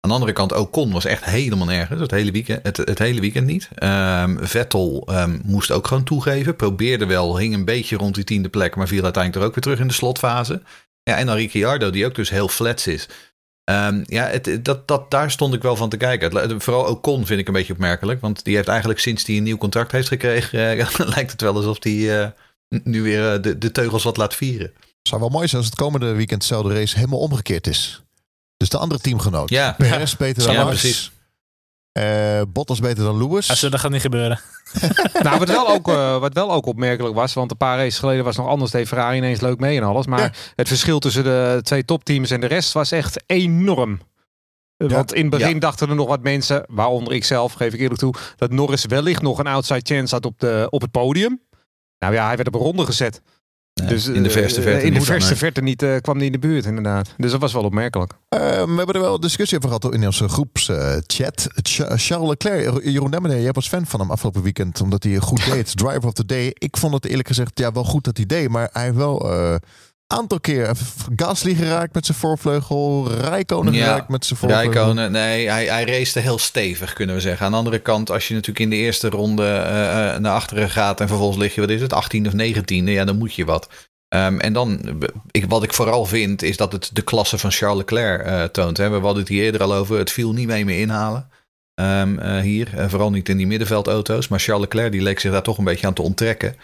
Aan 0.00 0.10
de 0.10 0.14
andere 0.14 0.32
kant, 0.32 0.52
Ocon 0.52 0.92
was 0.92 1.04
echt 1.04 1.24
helemaal 1.24 1.66
nergens. 1.66 2.00
Het 2.00 2.10
hele 2.10 2.32
weekend, 2.32 2.62
het, 2.62 2.76
het 2.76 2.98
hele 2.98 3.20
weekend 3.20 3.46
niet. 3.46 3.68
Um, 3.82 4.38
Vettel 4.46 5.08
um, 5.10 5.40
moest 5.44 5.70
ook 5.70 5.86
gewoon 5.86 6.04
toegeven. 6.04 6.56
Probeerde 6.56 7.06
wel, 7.06 7.38
hing 7.38 7.54
een 7.54 7.64
beetje 7.64 7.96
rond 7.96 8.14
die 8.14 8.24
tiende 8.24 8.48
plek. 8.48 8.76
Maar 8.76 8.88
viel 8.88 9.04
uiteindelijk 9.04 9.42
er 9.42 9.48
ook 9.48 9.54
weer 9.54 9.64
terug 9.64 9.80
in 9.80 9.88
de 9.88 9.94
slotfase. 9.94 10.62
Ja, 11.02 11.16
en 11.16 11.26
dan 11.26 11.36
Ricciardo, 11.36 11.90
die 11.90 12.06
ook 12.06 12.14
dus 12.14 12.30
heel 12.30 12.48
flats 12.48 12.86
is. 12.86 13.08
Um, 13.70 14.02
ja, 14.06 14.26
het, 14.26 14.64
dat, 14.64 14.88
dat, 14.88 15.10
daar 15.10 15.30
stond 15.30 15.54
ik 15.54 15.62
wel 15.62 15.76
van 15.76 15.88
te 15.88 15.96
kijken. 15.96 16.60
Vooral 16.60 16.84
Ocon 16.84 17.26
vind 17.26 17.40
ik 17.40 17.46
een 17.46 17.52
beetje 17.52 17.72
opmerkelijk. 17.72 18.20
Want 18.20 18.44
die 18.44 18.56
heeft 18.56 18.68
eigenlijk 18.68 19.00
sinds 19.00 19.26
hij 19.26 19.36
een 19.36 19.42
nieuw 19.42 19.56
contract 19.56 19.92
heeft 19.92 20.08
gekregen... 20.08 20.54
Uh, 20.76 20.88
lijkt 20.96 21.30
het 21.30 21.40
wel 21.40 21.54
alsof 21.54 21.76
hij 21.80 21.92
uh, 21.92 22.26
nu 22.68 23.02
weer 23.02 23.34
uh, 23.34 23.42
de, 23.42 23.58
de 23.58 23.72
teugels 23.72 24.02
wat 24.02 24.16
laat 24.16 24.34
vieren. 24.34 24.66
Het 24.76 25.08
zou 25.08 25.20
wel 25.20 25.30
mooi 25.30 25.48
zijn 25.48 25.62
als 25.62 25.70
het 25.70 25.80
komende 25.80 26.12
weekend 26.12 26.40
dezelfde 26.40 26.74
race 26.74 26.96
helemaal 26.96 27.18
omgekeerd 27.18 27.66
is. 27.66 28.02
Dus 28.56 28.68
de 28.68 28.78
andere 28.78 29.00
teamgenoot. 29.00 29.50
Ja. 29.50 29.74
Perez 29.78 30.16
dan 30.16 30.34
ja, 30.36 30.64
Max. 30.64 30.80
precies. 30.80 31.10
Uh, 31.96 32.40
Bottas 32.48 32.80
beter 32.80 33.04
dan 33.04 33.18
Lewis. 33.18 33.50
Also, 33.50 33.68
dat 33.68 33.80
gaat 33.80 33.90
niet 33.90 34.00
gebeuren. 34.00 34.40
nou, 35.22 35.38
wat 35.38 35.48
wel, 35.48 35.68
ook, 35.68 35.88
uh, 35.88 36.18
wat 36.18 36.34
wel 36.34 36.52
ook 36.52 36.66
opmerkelijk 36.66 37.14
was, 37.14 37.34
want 37.34 37.50
een 37.50 37.56
paar 37.56 37.78
races 37.78 37.98
geleden 37.98 38.24
was 38.24 38.36
nog 38.36 38.46
anders, 38.46 38.70
deed 38.70 38.88
Ferrari 38.88 39.16
ineens 39.16 39.40
leuk 39.40 39.58
mee 39.58 39.76
en 39.76 39.82
alles. 39.82 40.06
Maar 40.06 40.20
ja. 40.20 40.30
het 40.54 40.68
verschil 40.68 40.98
tussen 40.98 41.24
de 41.24 41.60
twee 41.62 41.84
topteams 41.84 42.30
en 42.30 42.40
de 42.40 42.46
rest 42.46 42.72
was 42.72 42.90
echt 42.90 43.22
enorm. 43.26 44.00
Ja, 44.76 44.86
Want 44.86 45.14
in 45.14 45.20
het 45.20 45.30
begin 45.30 45.54
ja. 45.54 45.60
dachten 45.60 45.88
er 45.88 45.94
nog 45.94 46.08
wat 46.08 46.22
mensen, 46.22 46.64
waaronder 46.68 47.12
ik 47.12 47.24
zelf, 47.24 47.52
geef 47.52 47.72
ik 47.72 47.80
eerlijk 47.80 48.00
toe, 48.00 48.14
dat 48.36 48.50
Norris 48.50 48.84
wellicht 48.84 49.22
nog 49.22 49.38
een 49.38 49.46
outside 49.46 49.94
chance 49.94 50.14
had 50.14 50.24
op, 50.24 50.38
de, 50.38 50.66
op 50.70 50.80
het 50.80 50.90
podium. 50.90 51.40
Nou 51.98 52.14
ja, 52.14 52.26
hij 52.26 52.36
werd 52.36 52.48
op 52.48 52.54
een 52.54 52.60
ronde 52.60 52.84
gezet. 52.84 53.22
Nee, 53.80 53.88
dus, 53.88 54.06
in 54.06 54.22
de 54.22 54.30
verste 54.30 54.62
verte, 54.62 54.80
uh, 54.80 54.86
in 54.86 54.94
de 54.94 55.00
verste 55.00 55.36
verte 55.36 55.62
niet, 55.62 55.82
uh, 55.82 55.96
kwam 56.00 56.16
hij 56.16 56.26
in 56.26 56.32
de 56.32 56.38
buurt, 56.38 56.64
inderdaad. 56.64 57.14
Dus 57.16 57.30
dat 57.30 57.40
was 57.40 57.52
wel 57.52 57.62
opmerkelijk. 57.62 58.12
Uh, 58.12 58.40
we 58.40 58.74
hebben 58.76 58.94
er 58.94 59.00
wel 59.00 59.14
een 59.14 59.20
discussie 59.20 59.58
over 59.58 59.70
gehad 59.70 59.94
in 59.94 60.06
onze 60.06 60.28
groepschat. 60.28 61.48
Charles 61.94 62.28
Leclerc, 62.28 62.84
Jeroen 62.84 63.10
Demmene, 63.10 63.42
jij 63.42 63.52
was 63.52 63.68
fan 63.68 63.86
van 63.86 64.00
hem 64.00 64.10
afgelopen 64.10 64.42
weekend, 64.42 64.80
omdat 64.80 65.02
hij 65.02 65.16
goed 65.16 65.44
deed. 65.52 65.76
Driver 65.76 66.04
of 66.04 66.12
the 66.12 66.26
day. 66.26 66.50
Ik 66.52 66.76
vond 66.76 66.94
het 66.94 67.04
eerlijk 67.04 67.28
gezegd 67.28 67.58
ja, 67.58 67.72
wel 67.72 67.84
goed 67.84 68.04
dat 68.04 68.16
hij 68.16 68.26
deed, 68.26 68.48
maar 68.48 68.68
hij 68.72 68.84
heeft 68.84 68.96
wel 68.96 69.30
aantal 70.06 70.40
keer 70.40 70.76
Gasly 71.16 71.54
geraakt 71.54 71.94
met 71.94 72.06
zijn 72.06 72.18
voorvleugel, 72.18 73.12
Rijkonen 73.12 73.72
ja, 73.72 73.84
geraakt 73.84 74.08
met 74.08 74.24
zijn 74.24 74.38
voorvleugel. 74.38 74.72
Rijkonen, 74.72 75.12
nee, 75.12 75.48
hij, 75.48 75.66
hij 75.66 75.84
race 75.84 76.18
heel 76.18 76.38
stevig, 76.38 76.92
kunnen 76.92 77.14
we 77.14 77.20
zeggen. 77.20 77.46
Aan 77.46 77.52
de 77.52 77.58
andere 77.58 77.78
kant, 77.78 78.10
als 78.10 78.28
je 78.28 78.34
natuurlijk 78.34 78.64
in 78.64 78.70
de 78.70 78.76
eerste 78.76 79.08
ronde 79.08 79.42
uh, 79.42 80.16
naar 80.16 80.32
achteren 80.32 80.70
gaat 80.70 81.00
en 81.00 81.08
vervolgens 81.08 81.38
lig 81.38 81.54
je, 81.54 81.60
wat 81.60 81.70
is 81.70 81.80
het, 81.80 81.92
18 81.92 82.26
of 82.26 82.32
19e, 82.32 82.84
ja, 82.84 83.04
dan 83.04 83.18
moet 83.18 83.34
je 83.34 83.44
wat. 83.44 83.68
Um, 84.14 84.40
en 84.40 84.52
dan, 84.52 84.98
ik, 85.30 85.44
wat 85.48 85.62
ik 85.62 85.72
vooral 85.72 86.04
vind, 86.04 86.42
is 86.42 86.56
dat 86.56 86.72
het 86.72 86.90
de 86.92 87.02
klasse 87.02 87.38
van 87.38 87.50
Charles 87.50 87.78
Leclerc 87.78 88.26
uh, 88.26 88.44
toont. 88.44 88.76
Hè. 88.76 88.88
We 88.88 88.98
hadden 88.98 89.22
het 89.22 89.28
hier 89.28 89.42
eerder 89.42 89.62
al 89.62 89.74
over, 89.74 89.98
het 89.98 90.10
viel 90.10 90.32
niet 90.32 90.46
mee 90.46 90.64
meer 90.64 90.80
inhalen. 90.80 91.30
Um, 91.80 92.18
uh, 92.18 92.40
hier, 92.40 92.68
vooral 92.88 93.10
niet 93.10 93.28
in 93.28 93.36
die 93.36 93.46
middenveldauto's. 93.46 94.28
Maar 94.28 94.38
Charles 94.38 94.62
Leclerc 94.64 94.92
die 94.92 95.02
leek 95.02 95.20
zich 95.20 95.32
daar 95.32 95.42
toch 95.42 95.58
een 95.58 95.64
beetje 95.64 95.86
aan 95.86 95.94
te 95.94 96.02
onttrekken. 96.02 96.56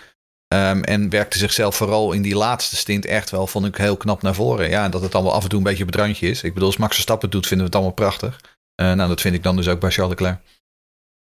Um, 0.53 0.85
en 0.85 1.09
werkte 1.09 1.39
zichzelf 1.39 1.77
vooral 1.77 2.13
in 2.13 2.23
die 2.23 2.37
laatste 2.37 2.77
stint 2.77 3.07
echt 3.07 3.31
wel, 3.31 3.47
vond 3.47 3.67
ik, 3.67 3.77
heel 3.77 3.97
knap 3.97 4.23
naar 4.23 4.35
voren. 4.35 4.69
Ja, 4.71 4.85
en 4.85 4.91
dat 4.91 5.03
het 5.03 5.15
allemaal 5.15 5.33
af 5.33 5.43
en 5.43 5.49
toe 5.49 5.59
een 5.59 5.65
beetje 5.65 5.85
bedrandje 5.85 6.29
is. 6.29 6.43
Ik 6.43 6.53
bedoel, 6.53 6.69
als 6.69 6.77
Max 6.77 6.95
Verstappen 6.95 7.31
doet, 7.31 7.47
vinden 7.47 7.67
we 7.67 7.73
het 7.73 7.75
allemaal 7.75 7.95
prachtig. 7.95 8.41
Uh, 8.81 8.93
nou, 8.93 9.09
dat 9.09 9.21
vind 9.21 9.35
ik 9.35 9.43
dan 9.43 9.57
dus 9.57 9.69
ook 9.69 9.81
bij 9.81 9.91
Charles 9.91 10.11
Leclerc. 10.19 10.41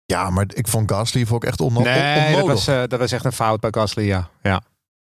Ja, 0.04 0.30
maar 0.30 0.46
ik 0.54 0.68
vond 0.68 0.92
Gasly 0.92 1.26
ook 1.30 1.44
echt 1.44 1.60
onno 1.60 1.80
nee, 1.80 2.16
onnodig. 2.16 2.36
Dat 2.36 2.46
was, 2.46 2.68
uh, 2.68 2.82
dat 2.88 2.98
was 2.98 3.12
echt 3.12 3.24
een 3.24 3.32
fout 3.32 3.60
bij 3.60 3.70
Gasly, 3.70 4.04
ja. 4.04 4.30
ja. 4.42 4.52
Dat 4.52 4.62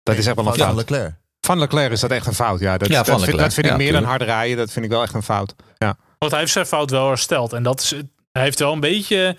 nee, 0.03 0.19
is 0.19 0.27
echt 0.27 0.37
wel 0.37 0.47
een 0.47 0.55
fout. 0.55 0.67
Van 0.67 0.77
Leclerc. 0.77 1.15
Van 1.41 1.59
Leclerc 1.59 1.93
is 1.93 2.01
dat 2.01 2.11
echt 2.11 2.27
een 2.27 2.35
fout, 2.35 2.61
ja. 2.61 2.79
Dat, 2.79 2.89
ja, 2.89 3.03
dat, 3.03 3.25
vind, 3.25 3.39
dat 3.39 3.55
vind 3.55 3.67
ik 3.67 3.73
ja, 3.73 3.79
meer 3.79 3.93
dan 3.93 4.05
hard 4.05 4.23
rijden. 4.23 4.57
Dat 4.57 4.71
vind 4.71 4.85
ik 4.85 4.91
wel 4.91 5.03
echt 5.03 5.15
een 5.15 5.23
fout. 5.23 5.55
Ja. 5.79 5.97
Want 6.19 6.31
hij 6.31 6.41
heeft 6.41 6.53
zijn 6.53 6.67
fout 6.67 6.91
wel 6.91 7.09
hersteld. 7.09 7.53
En 7.53 7.63
dat 7.63 7.81
is, 7.81 7.91
hij 8.33 8.43
heeft 8.43 8.59
wel 8.59 8.73
een 8.73 8.81
beetje 8.81 9.37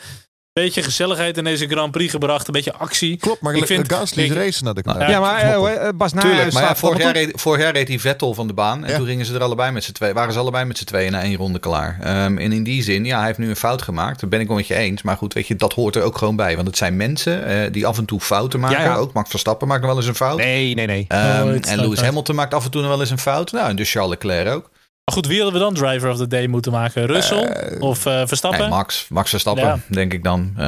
beetje 0.63 0.83
gezelligheid 0.83 1.37
in 1.37 1.43
deze 1.43 1.67
Grand 1.67 1.91
Prix 1.91 2.11
gebracht. 2.11 2.47
Een 2.47 2.53
beetje 2.53 2.73
actie. 2.73 3.17
Klopt, 3.17 3.41
maar 3.41 3.55
ik 3.55 3.65
vind 3.65 3.93
Gasly's 3.93 4.31
race 4.31 4.63
naar 4.63 4.73
de 4.73 4.81
kanaal. 4.81 5.09
Ja, 5.09 5.19
maar 5.19 5.45
uh, 5.45 5.89
Bas 5.95 6.11
Tuurlijk, 6.11 6.53
maar 6.53 6.63
ja, 6.63 6.75
vorig, 6.75 7.01
jaar 7.01 7.13
reed, 7.13 7.31
vorig 7.33 7.61
jaar 7.61 7.73
reed 7.73 7.87
hij 7.87 7.99
Vettel 7.99 8.33
van 8.33 8.47
de 8.47 8.53
baan. 8.53 8.85
En 8.85 8.95
toen 8.95 9.05
gingen 9.05 9.25
ze 9.25 9.33
er 9.33 9.43
allebei 9.43 9.71
met 9.71 9.83
z'n 9.83 9.91
twee. 9.91 10.13
Waren 10.13 10.33
ze 10.33 10.39
allebei 10.39 10.65
met 10.65 10.77
z'n 10.77 10.83
tweeën 10.83 11.11
na 11.11 11.21
één 11.21 11.35
ronde 11.35 11.59
klaar. 11.59 11.97
Um, 12.25 12.37
en 12.37 12.51
in 12.51 12.63
die 12.63 12.83
zin, 12.83 13.05
ja, 13.05 13.17
hij 13.17 13.25
heeft 13.25 13.37
nu 13.37 13.49
een 13.49 13.55
fout 13.55 13.81
gemaakt. 13.81 14.19
Daar 14.19 14.29
ben 14.29 14.39
ik 14.39 14.47
wel 14.47 14.55
met 14.55 14.67
je 14.67 14.75
eens. 14.75 15.01
Maar 15.01 15.17
goed, 15.17 15.33
weet 15.33 15.47
je, 15.47 15.55
dat 15.55 15.73
hoort 15.73 15.95
er 15.95 16.03
ook 16.03 16.17
gewoon 16.17 16.35
bij. 16.35 16.55
Want 16.55 16.67
het 16.67 16.77
zijn 16.77 16.95
mensen 16.95 17.51
uh, 17.51 17.71
die 17.71 17.87
af 17.87 17.97
en 17.97 18.05
toe 18.05 18.19
fouten 18.19 18.59
maken. 18.59 18.83
Ja. 18.83 18.95
Ook 18.95 19.13
Max 19.13 19.29
Verstappen 19.29 19.67
maakt 19.67 19.81
nog 19.81 19.89
wel 19.89 19.99
eens 19.99 20.07
een 20.07 20.15
fout. 20.15 20.37
Nee, 20.37 20.75
nee, 20.75 20.85
nee. 20.85 21.07
Um, 21.09 21.59
en 21.61 21.79
Lewis 21.79 22.01
Hamilton 22.01 22.35
maakt 22.35 22.53
af 22.53 22.65
en 22.65 22.71
toe 22.71 22.81
nog 22.81 22.89
wel 22.89 22.99
eens 22.99 23.09
een 23.09 23.19
fout. 23.19 23.51
Nou, 23.51 23.69
en 23.69 23.75
dus 23.75 23.91
Charles 23.91 24.09
Leclerc 24.09 24.53
ook. 24.53 24.69
Maar 25.09 25.17
goed, 25.17 25.27
wie 25.27 25.41
hadden 25.41 25.59
we 25.59 25.65
dan 25.65 25.73
driver 25.73 26.09
of 26.09 26.17
the 26.17 26.27
day 26.27 26.47
moeten 26.47 26.71
maken? 26.71 27.05
Russell 27.05 27.71
uh, 27.73 27.81
of 27.81 28.05
uh, 28.05 28.21
Verstappen? 28.25 28.59
Nee, 28.59 28.69
Max. 28.69 29.05
Max 29.09 29.29
Verstappen, 29.29 29.65
ja. 29.65 29.79
denk 29.87 30.13
ik 30.13 30.23
dan. 30.23 30.53
Uh, 30.57 30.63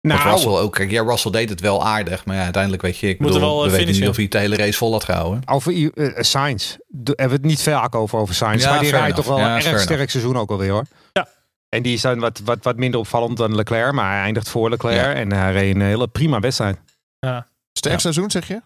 nou, 0.00 0.30
Russell 0.30 0.50
ook. 0.50 0.74
Kijk, 0.74 0.90
ja, 0.90 1.02
Russell 1.02 1.30
deed 1.30 1.48
het 1.48 1.60
wel 1.60 1.86
aardig. 1.86 2.24
Maar 2.24 2.36
ja, 2.36 2.42
uiteindelijk 2.42 2.82
weet 2.82 2.98
je, 2.98 3.08
ik 3.08 3.18
bedoel, 3.18 3.40
wel, 3.40 3.62
we 3.62 3.70
weten 3.70 3.92
niet 3.92 4.08
of 4.08 4.16
hij 4.16 4.28
de 4.28 4.38
hele 4.38 4.56
race 4.56 4.78
vol 4.78 4.92
had 4.92 5.04
gehouden. 5.04 5.42
Over 5.44 5.72
uh, 5.72 6.16
Sainz. 6.16 6.76
Hebben 7.04 7.26
we 7.28 7.32
het 7.32 7.44
niet 7.44 7.62
vaak 7.62 7.94
over, 7.94 8.18
over 8.18 8.34
Sainz. 8.34 8.64
Ja, 8.64 8.70
maar 8.70 8.80
die 8.80 8.90
rijdt 8.90 9.16
toch 9.16 9.26
wel 9.26 9.38
ja, 9.38 9.56
een 9.56 9.64
erg 9.64 9.80
sterk 9.80 10.10
seizoen 10.10 10.36
ook 10.36 10.50
alweer 10.50 10.70
hoor. 10.70 10.86
Ja. 11.12 11.28
En 11.68 11.82
die 11.82 11.94
is 11.94 12.00
dan 12.00 12.18
wat, 12.18 12.40
wat, 12.44 12.58
wat 12.62 12.76
minder 12.76 13.00
opvallend 13.00 13.36
dan 13.36 13.54
Leclerc. 13.54 13.92
Maar 13.92 14.12
hij 14.12 14.22
eindigt 14.22 14.48
voor 14.48 14.70
Leclerc. 14.70 15.16
En 15.16 15.32
hij 15.32 15.52
reed 15.52 15.74
een 15.74 15.80
hele 15.80 16.08
prima 16.08 16.40
wedstrijd. 16.40 16.78
Ja. 17.18 17.46
Sterk 17.72 18.00
seizoen 18.00 18.30
zeg 18.30 18.48
je? 18.48 18.60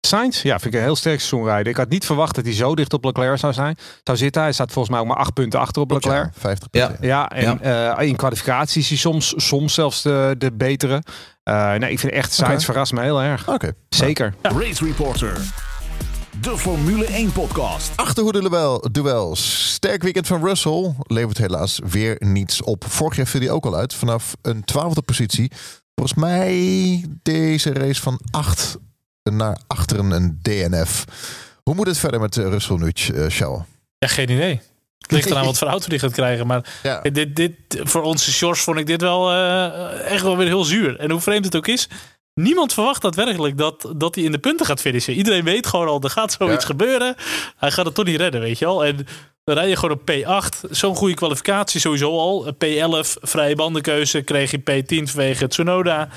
Sainz, 0.00 0.42
ja, 0.42 0.58
vind 0.58 0.74
ik 0.74 0.80
een 0.80 0.86
heel 0.86 0.96
sterk 0.96 1.20
seizoen 1.20 1.44
rijden. 1.44 1.72
Ik 1.72 1.78
had 1.78 1.88
niet 1.88 2.06
verwacht 2.06 2.34
dat 2.34 2.44
hij 2.44 2.54
zo 2.54 2.74
dicht 2.74 2.92
op 2.92 3.04
Leclerc 3.04 3.38
zou 3.38 3.52
zijn. 3.52 3.76
Zou 4.02 4.18
zitten. 4.18 4.42
Hij 4.42 4.52
staat 4.52 4.72
volgens 4.72 4.94
mij 4.94 5.02
ook 5.02 5.08
maar 5.08 5.16
acht 5.16 5.34
punten 5.34 5.60
achter 5.60 5.82
op 5.82 5.90
Leclerc. 5.90 6.24
Ja, 6.24 6.40
50 6.40 6.70
punten. 6.70 6.96
Ja, 7.00 7.28
en 7.30 7.58
ja. 7.62 7.98
Uh, 7.98 8.08
in 8.08 8.16
kwalificaties 8.16 8.82
is 8.82 8.88
hij 8.88 8.98
soms, 8.98 9.34
soms 9.36 9.74
zelfs 9.74 10.02
de, 10.02 10.34
de 10.38 10.52
betere. 10.52 11.02
Uh, 11.44 11.74
nee, 11.74 11.90
ik 11.90 11.98
vind 11.98 12.12
echt 12.12 12.32
Sainz 12.32 12.52
okay. 12.52 12.64
verrast 12.64 12.92
me 12.92 13.02
heel 13.02 13.22
erg. 13.22 13.48
Oké. 13.48 13.72
Zeker. 13.88 14.34
Ja. 14.42 14.50
Race 14.50 14.84
Reporter. 14.84 15.40
De 16.40 16.58
Formule 16.58 17.04
1 17.04 17.32
podcast. 17.32 17.92
Achterhoede 17.96 18.40
duel, 18.40 18.88
duels. 18.92 19.72
Sterk 19.72 20.02
weekend 20.02 20.26
van 20.26 20.44
Russell 20.44 20.94
levert 21.02 21.38
helaas 21.38 21.80
weer 21.84 22.16
niets 22.18 22.62
op. 22.62 22.84
Vorig 22.88 23.16
jaar 23.16 23.26
viel 23.26 23.40
hij 23.40 23.50
ook 23.50 23.66
al 23.66 23.76
uit 23.76 23.94
vanaf 23.94 24.36
een 24.42 24.64
twaalfde 24.64 25.02
positie. 25.02 25.50
Volgens 25.94 26.18
mij 26.18 27.04
deze 27.22 27.72
race 27.72 28.02
van 28.02 28.20
acht 28.30 28.78
naar 29.32 29.58
achteren 29.66 30.10
een 30.10 30.38
DNF. 30.42 31.04
Hoe 31.62 31.74
moet 31.74 31.86
het 31.86 31.98
verder 31.98 32.20
met 32.20 32.36
Russell 32.36 32.76
nu, 32.76 32.90
Shell? 33.30 33.64
Ja, 33.98 34.08
geen 34.08 34.30
idee. 34.30 34.60
Het 34.98 35.10
ligt 35.12 35.30
eraan 35.30 35.44
wat 35.52 35.58
voor 35.58 35.68
auto 35.68 35.88
die 35.88 35.98
gaat 35.98 36.12
krijgen. 36.12 36.46
Maar 36.46 36.80
ja. 36.82 37.00
dit, 37.00 37.36
dit, 37.36 37.54
voor 37.68 38.02
onze 38.02 38.32
Sjors 38.32 38.60
vond 38.60 38.78
ik 38.78 38.86
dit 38.86 39.00
wel 39.00 39.32
uh, 39.32 40.10
echt 40.10 40.22
wel 40.22 40.36
weer 40.36 40.46
heel 40.46 40.64
zuur. 40.64 40.98
En 40.98 41.10
hoe 41.10 41.20
vreemd 41.20 41.44
het 41.44 41.56
ook 41.56 41.66
is, 41.66 41.88
niemand 42.34 42.72
verwacht 42.72 43.02
daadwerkelijk 43.02 43.58
dat, 43.58 43.92
dat 43.96 44.14
hij 44.14 44.24
in 44.24 44.32
de 44.32 44.38
punten 44.38 44.66
gaat 44.66 44.80
finishen. 44.80 45.14
Iedereen 45.14 45.44
weet 45.44 45.66
gewoon 45.66 45.88
al, 45.88 46.00
er 46.00 46.10
gaat 46.10 46.32
zoiets 46.32 46.60
ja. 46.60 46.66
gebeuren. 46.66 47.14
Hij 47.56 47.70
gaat 47.70 47.86
het 47.86 47.94
toch 47.94 48.04
niet 48.04 48.20
redden, 48.20 48.40
weet 48.40 48.58
je 48.58 48.64
wel. 48.64 48.84
En 48.84 49.06
dan 49.46 49.54
rij 49.54 49.68
je 49.68 49.76
gewoon 49.76 49.98
op 50.00 50.10
P8. 50.10 50.70
Zo'n 50.70 50.96
goede 50.96 51.14
kwalificatie 51.14 51.80
sowieso 51.80 52.18
al. 52.18 52.54
P11, 52.64 53.12
vrije 53.20 53.54
bandenkeuze, 53.54 54.22
kreeg 54.22 54.50
je 54.50 54.60
P10 54.60 55.02
vanwege 55.10 55.46
Tsunoda. 55.46 56.08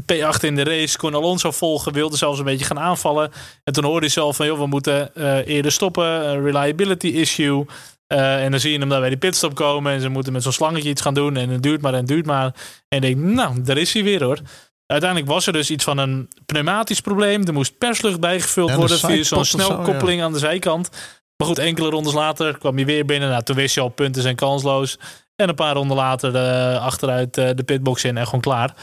P8 0.00 0.40
in 0.40 0.54
de 0.54 0.64
race, 0.64 0.98
kon 0.98 1.14
Alonso 1.14 1.50
volgen, 1.50 1.92
wilde 1.92 2.16
zelfs 2.16 2.38
een 2.38 2.44
beetje 2.44 2.64
gaan 2.64 2.78
aanvallen. 2.78 3.32
En 3.64 3.72
toen 3.72 3.84
hoorde 3.84 4.00
hij 4.00 4.08
zelf 4.08 4.36
van, 4.36 4.46
joh, 4.46 4.58
we 4.58 4.66
moeten 4.66 5.10
uh, 5.14 5.46
eerder 5.46 5.72
stoppen. 5.72 6.42
reliability 6.42 7.06
issue. 7.06 7.64
Uh, 8.08 8.44
en 8.44 8.50
dan 8.50 8.60
zie 8.60 8.72
je 8.72 8.78
hem 8.78 8.88
daar 8.88 9.00
bij 9.00 9.08
die 9.08 9.18
pitstop 9.18 9.54
komen. 9.54 9.92
En 9.92 10.00
ze 10.00 10.08
moeten 10.08 10.32
met 10.32 10.42
zo'n 10.42 10.52
slangetje 10.52 10.88
iets 10.88 11.02
gaan 11.02 11.14
doen. 11.14 11.36
En 11.36 11.48
het 11.48 11.62
duurt 11.62 11.80
maar 11.80 11.92
en 11.92 11.98
het 11.98 12.08
duurt 12.08 12.26
maar. 12.26 12.54
En 12.88 13.00
denk, 13.00 13.16
nou, 13.16 13.62
daar 13.62 13.78
is 13.78 13.92
hij 13.92 14.02
weer 14.02 14.24
hoor. 14.24 14.38
Uiteindelijk 14.86 15.30
was 15.30 15.46
er 15.46 15.52
dus 15.52 15.70
iets 15.70 15.84
van 15.84 15.98
een 15.98 16.28
pneumatisch 16.46 17.00
probleem. 17.00 17.46
Er 17.46 17.52
moest 17.52 17.78
perslucht 17.78 18.20
bijgevuld 18.20 18.68
ja, 18.68 18.76
worden 18.76 18.98
via 18.98 19.22
zo'n 19.22 19.44
snelkoppeling 19.44 20.18
ja. 20.18 20.24
aan 20.24 20.32
de 20.32 20.38
zijkant. 20.38 20.90
Maar 21.36 21.46
goed, 21.46 21.58
enkele 21.58 21.90
rondes 21.90 22.12
later 22.12 22.58
kwam 22.58 22.76
hij 22.76 22.84
weer 22.84 23.04
binnen. 23.04 23.28
Nou, 23.28 23.42
toen 23.42 23.56
wist 23.56 23.74
je 23.74 23.80
al, 23.80 23.88
punten 23.88 24.22
zijn 24.22 24.36
kansloos. 24.36 24.98
En 25.36 25.48
een 25.48 25.54
paar 25.54 25.74
ronden 25.74 25.96
later 25.96 26.34
uh, 26.34 26.82
achteruit 26.84 27.36
uh, 27.36 27.50
de 27.54 27.64
pitbox 27.64 28.04
in 28.04 28.16
en 28.16 28.24
gewoon 28.24 28.40
klaar. 28.40 28.74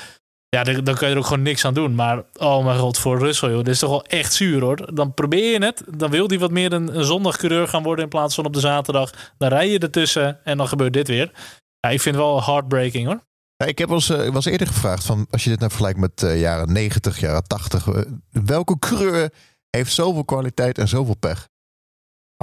Ja, 0.49 0.63
dan, 0.63 0.83
dan 0.83 0.95
kun 0.95 1.07
je 1.07 1.13
er 1.13 1.19
ook 1.19 1.25
gewoon 1.25 1.41
niks 1.41 1.65
aan 1.65 1.73
doen. 1.73 1.95
Maar 1.95 2.23
oh 2.37 2.65
mijn 2.65 2.79
god, 2.79 2.97
voor 2.97 3.19
Russell, 3.19 3.49
joh. 3.49 3.57
Dit 3.57 3.73
is 3.73 3.79
toch 3.79 3.89
wel 3.89 4.05
echt 4.05 4.33
zuur, 4.33 4.61
hoor. 4.61 4.95
Dan 4.95 5.13
probeer 5.13 5.51
je 5.51 5.65
het. 5.65 5.83
Dan 5.97 6.11
wil 6.11 6.27
hij 6.27 6.39
wat 6.39 6.51
meer 6.51 6.73
een, 6.73 6.99
een 6.99 7.67
gaan 7.67 7.83
worden 7.83 8.03
in 8.03 8.09
plaats 8.09 8.35
van 8.35 8.45
op 8.45 8.53
de 8.53 8.59
zaterdag. 8.59 9.33
Dan 9.37 9.49
rij 9.49 9.69
je 9.69 9.79
ertussen 9.79 10.39
en 10.43 10.57
dan 10.57 10.67
gebeurt 10.67 10.93
dit 10.93 11.07
weer. 11.07 11.31
Ja, 11.79 11.89
ik 11.89 12.01
vind 12.01 12.15
het 12.15 12.23
wel 12.23 12.43
heartbreaking, 12.43 13.07
hoor. 13.07 13.19
Ja, 13.55 13.65
ik 13.65 13.77
heb 13.77 13.89
was, 13.89 14.09
uh, 14.09 14.29
was 14.29 14.45
eerder 14.45 14.67
gevraagd 14.67 15.05
van 15.05 15.27
als 15.29 15.43
je 15.43 15.49
dit 15.49 15.59
nou 15.59 15.71
vergelijkt 15.71 15.99
met 15.99 16.39
jaren 16.39 16.73
90, 16.73 17.19
jaren 17.19 17.43
80. 17.43 17.87
Uh, 17.87 18.01
welke 18.29 18.79
coureur 18.79 19.33
heeft 19.69 19.93
zoveel 19.93 20.25
kwaliteit 20.25 20.77
en 20.77 20.87
zoveel 20.87 21.15
pech? 21.15 21.51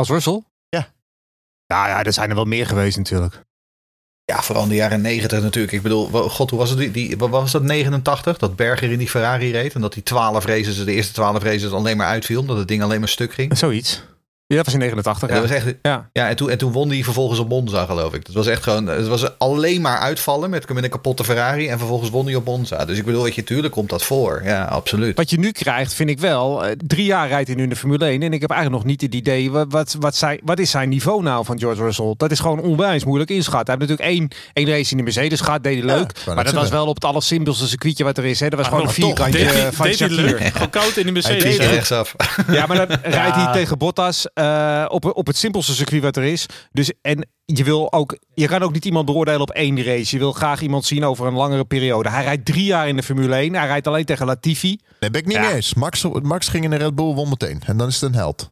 Als 0.00 0.08
Russell? 0.08 0.42
Ja. 0.68 0.88
Nou 1.66 1.88
ja, 1.88 2.04
er 2.04 2.12
zijn 2.12 2.28
er 2.28 2.34
wel 2.34 2.44
meer 2.44 2.66
geweest 2.66 2.96
natuurlijk. 2.96 3.42
Ja, 4.24 4.42
vooral 4.42 4.62
in 4.62 4.68
de 4.68 4.74
jaren 4.74 5.00
90 5.00 5.42
natuurlijk. 5.42 5.72
Ik 5.72 5.82
bedoel, 5.82 6.06
god, 6.08 6.50
hoe 6.50 6.58
was 6.58 6.70
het? 6.70 6.78
Die, 6.78 6.90
die, 6.90 7.16
wat 7.16 7.30
was 7.30 7.52
dat 7.52 7.62
89? 7.62 8.38
Dat 8.38 8.56
Berger 8.56 8.90
in 8.90 8.98
die 8.98 9.08
Ferrari 9.08 9.52
reed. 9.52 9.74
En 9.74 9.80
dat 9.80 9.92
die 9.92 10.02
12 10.02 10.44
races, 10.44 10.84
de 10.84 10.92
eerste 10.92 11.12
12 11.12 11.42
races 11.42 11.72
alleen 11.72 11.96
maar 11.96 12.06
uitviel. 12.06 12.44
Dat 12.44 12.56
het 12.56 12.68
ding 12.68 12.82
alleen 12.82 13.00
maar 13.00 13.08
stuk 13.08 13.32
ging. 13.32 13.58
Zoiets. 13.58 14.02
Ja, 14.50 14.56
dat 14.56 14.64
was 14.64 14.74
in 14.74 14.80
89. 14.80 15.28
Ja, 15.28 15.34
ja. 15.34 15.40
Dat 15.40 15.50
was 15.50 15.58
echt, 15.58 15.74
ja. 15.82 16.08
ja 16.12 16.28
en, 16.28 16.36
toen, 16.36 16.50
en 16.50 16.58
toen 16.58 16.72
won 16.72 16.88
hij 16.88 17.04
vervolgens 17.04 17.38
op 17.38 17.48
Monza, 17.48 17.84
geloof 17.84 18.14
ik. 18.14 18.26
Dat 18.26 18.34
was 18.34 18.46
echt 18.46 18.62
gewoon, 18.62 18.86
het 18.86 19.06
was 19.06 19.38
alleen 19.38 19.80
maar 19.80 19.98
uitvallen 19.98 20.50
met, 20.50 20.72
met 20.72 20.84
een 20.84 20.90
kapotte 20.90 21.24
Ferrari. 21.24 21.68
En 21.68 21.78
vervolgens 21.78 22.10
won 22.10 22.26
hij 22.26 22.34
op 22.34 22.44
Monza. 22.44 22.84
Dus 22.84 22.98
ik 22.98 23.04
bedoel, 23.04 23.22
weet 23.22 23.34
je, 23.34 23.44
tuurlijk 23.44 23.72
komt 23.72 23.88
dat 23.88 24.02
voor. 24.02 24.40
Ja, 24.44 24.64
absoluut. 24.64 25.16
Wat 25.16 25.30
je 25.30 25.38
nu 25.38 25.50
krijgt, 25.50 25.94
vind 25.94 26.10
ik 26.10 26.18
wel. 26.18 26.64
Eh, 26.64 26.72
drie 26.86 27.04
jaar 27.04 27.28
rijdt 27.28 27.46
hij 27.46 27.56
nu 27.56 27.62
in 27.62 27.68
de 27.68 27.76
Formule 27.76 28.04
1. 28.04 28.22
En 28.22 28.32
ik 28.32 28.40
heb 28.40 28.50
eigenlijk 28.50 28.82
nog 28.82 28.90
niet 28.92 29.00
het 29.00 29.14
idee, 29.14 29.50
wat, 29.50 29.66
wat, 29.68 29.96
wat, 29.98 30.16
zij, 30.16 30.40
wat 30.44 30.58
is 30.58 30.70
zijn 30.70 30.88
niveau 30.88 31.22
nou 31.22 31.44
van 31.44 31.58
George 31.58 31.82
Russell? 31.82 32.14
Dat 32.16 32.30
is 32.30 32.40
gewoon 32.40 32.60
onwijs 32.60 33.04
moeilijk 33.04 33.30
inschatten. 33.30 33.74
Hij 33.74 33.86
heeft 33.86 34.00
natuurlijk 34.00 34.18
één, 34.18 34.40
één 34.52 34.76
race 34.76 34.90
in 34.90 34.96
de 34.96 35.02
Mercedes 35.02 35.40
gehad, 35.40 35.62
deed 35.62 35.84
hij 35.84 35.86
leuk. 35.96 36.12
Ja, 36.26 36.34
maar 36.34 36.44
dat 36.44 36.52
was 36.52 36.70
wel 36.70 36.86
op 36.86 36.94
het 36.94 37.04
allersimpelste 37.04 37.68
circuitje 37.68 38.04
wat 38.04 38.18
er 38.18 38.24
is. 38.24 38.40
Hè. 38.40 38.48
Dat 38.48 38.58
was 38.58 38.68
gewoon 38.68 38.84
een 38.84 38.90
vierkantje 38.90 39.38
deed 39.38 39.74
van 39.74 39.86
deed 39.86 39.98
hij 39.98 40.08
leuk. 40.08 40.40
Gewoon 40.40 40.70
koud 40.70 40.96
in 40.96 41.06
de 41.06 41.12
Mercedes. 41.12 41.42
Hij 41.42 41.58
deed 41.58 41.68
rechtsaf. 41.68 42.14
Ja, 42.50 42.66
maar 42.66 42.86
dan 42.86 42.98
rijdt 43.20 43.34
hij 43.34 43.52
tegen 43.52 43.78
Bottas 43.78 44.26
uh, 44.40 44.84
op 44.88 45.16
op 45.16 45.26
het 45.26 45.36
simpelste 45.36 45.74
circuit 45.74 46.02
wat 46.02 46.16
er 46.16 46.24
is. 46.24 46.46
Dus 46.72 46.92
en 47.02 47.28
je 47.44 47.64
wil 47.64 47.92
ook, 47.92 48.18
je 48.34 48.46
kan 48.46 48.62
ook 48.62 48.72
niet 48.72 48.84
iemand 48.84 49.06
beoordelen 49.06 49.40
op 49.40 49.50
één 49.50 49.82
race. 49.82 50.14
Je 50.14 50.18
wil 50.18 50.32
graag 50.32 50.60
iemand 50.60 50.84
zien 50.84 51.04
over 51.04 51.26
een 51.26 51.34
langere 51.34 51.64
periode. 51.64 52.10
Hij 52.10 52.24
rijdt 52.24 52.44
drie 52.44 52.64
jaar 52.64 52.88
in 52.88 52.96
de 52.96 53.02
Formule 53.02 53.34
1. 53.34 53.54
Hij 53.54 53.66
rijdt 53.66 53.86
alleen 53.86 54.04
tegen 54.04 54.26
Latifi. 54.26 54.78
Nee, 55.00 55.10
ben 55.10 55.20
ik 55.20 55.26
niet 55.26 55.36
ja. 55.36 55.52
eens. 55.52 55.74
Max, 55.74 56.04
Max 56.22 56.48
ging 56.48 56.64
in 56.64 56.70
de 56.70 56.76
Red 56.76 56.94
Bull, 56.94 57.14
won 57.14 57.28
meteen. 57.28 57.62
En 57.66 57.76
dan 57.76 57.88
is 57.88 58.00
het 58.00 58.10
een 58.10 58.18
held. 58.18 58.50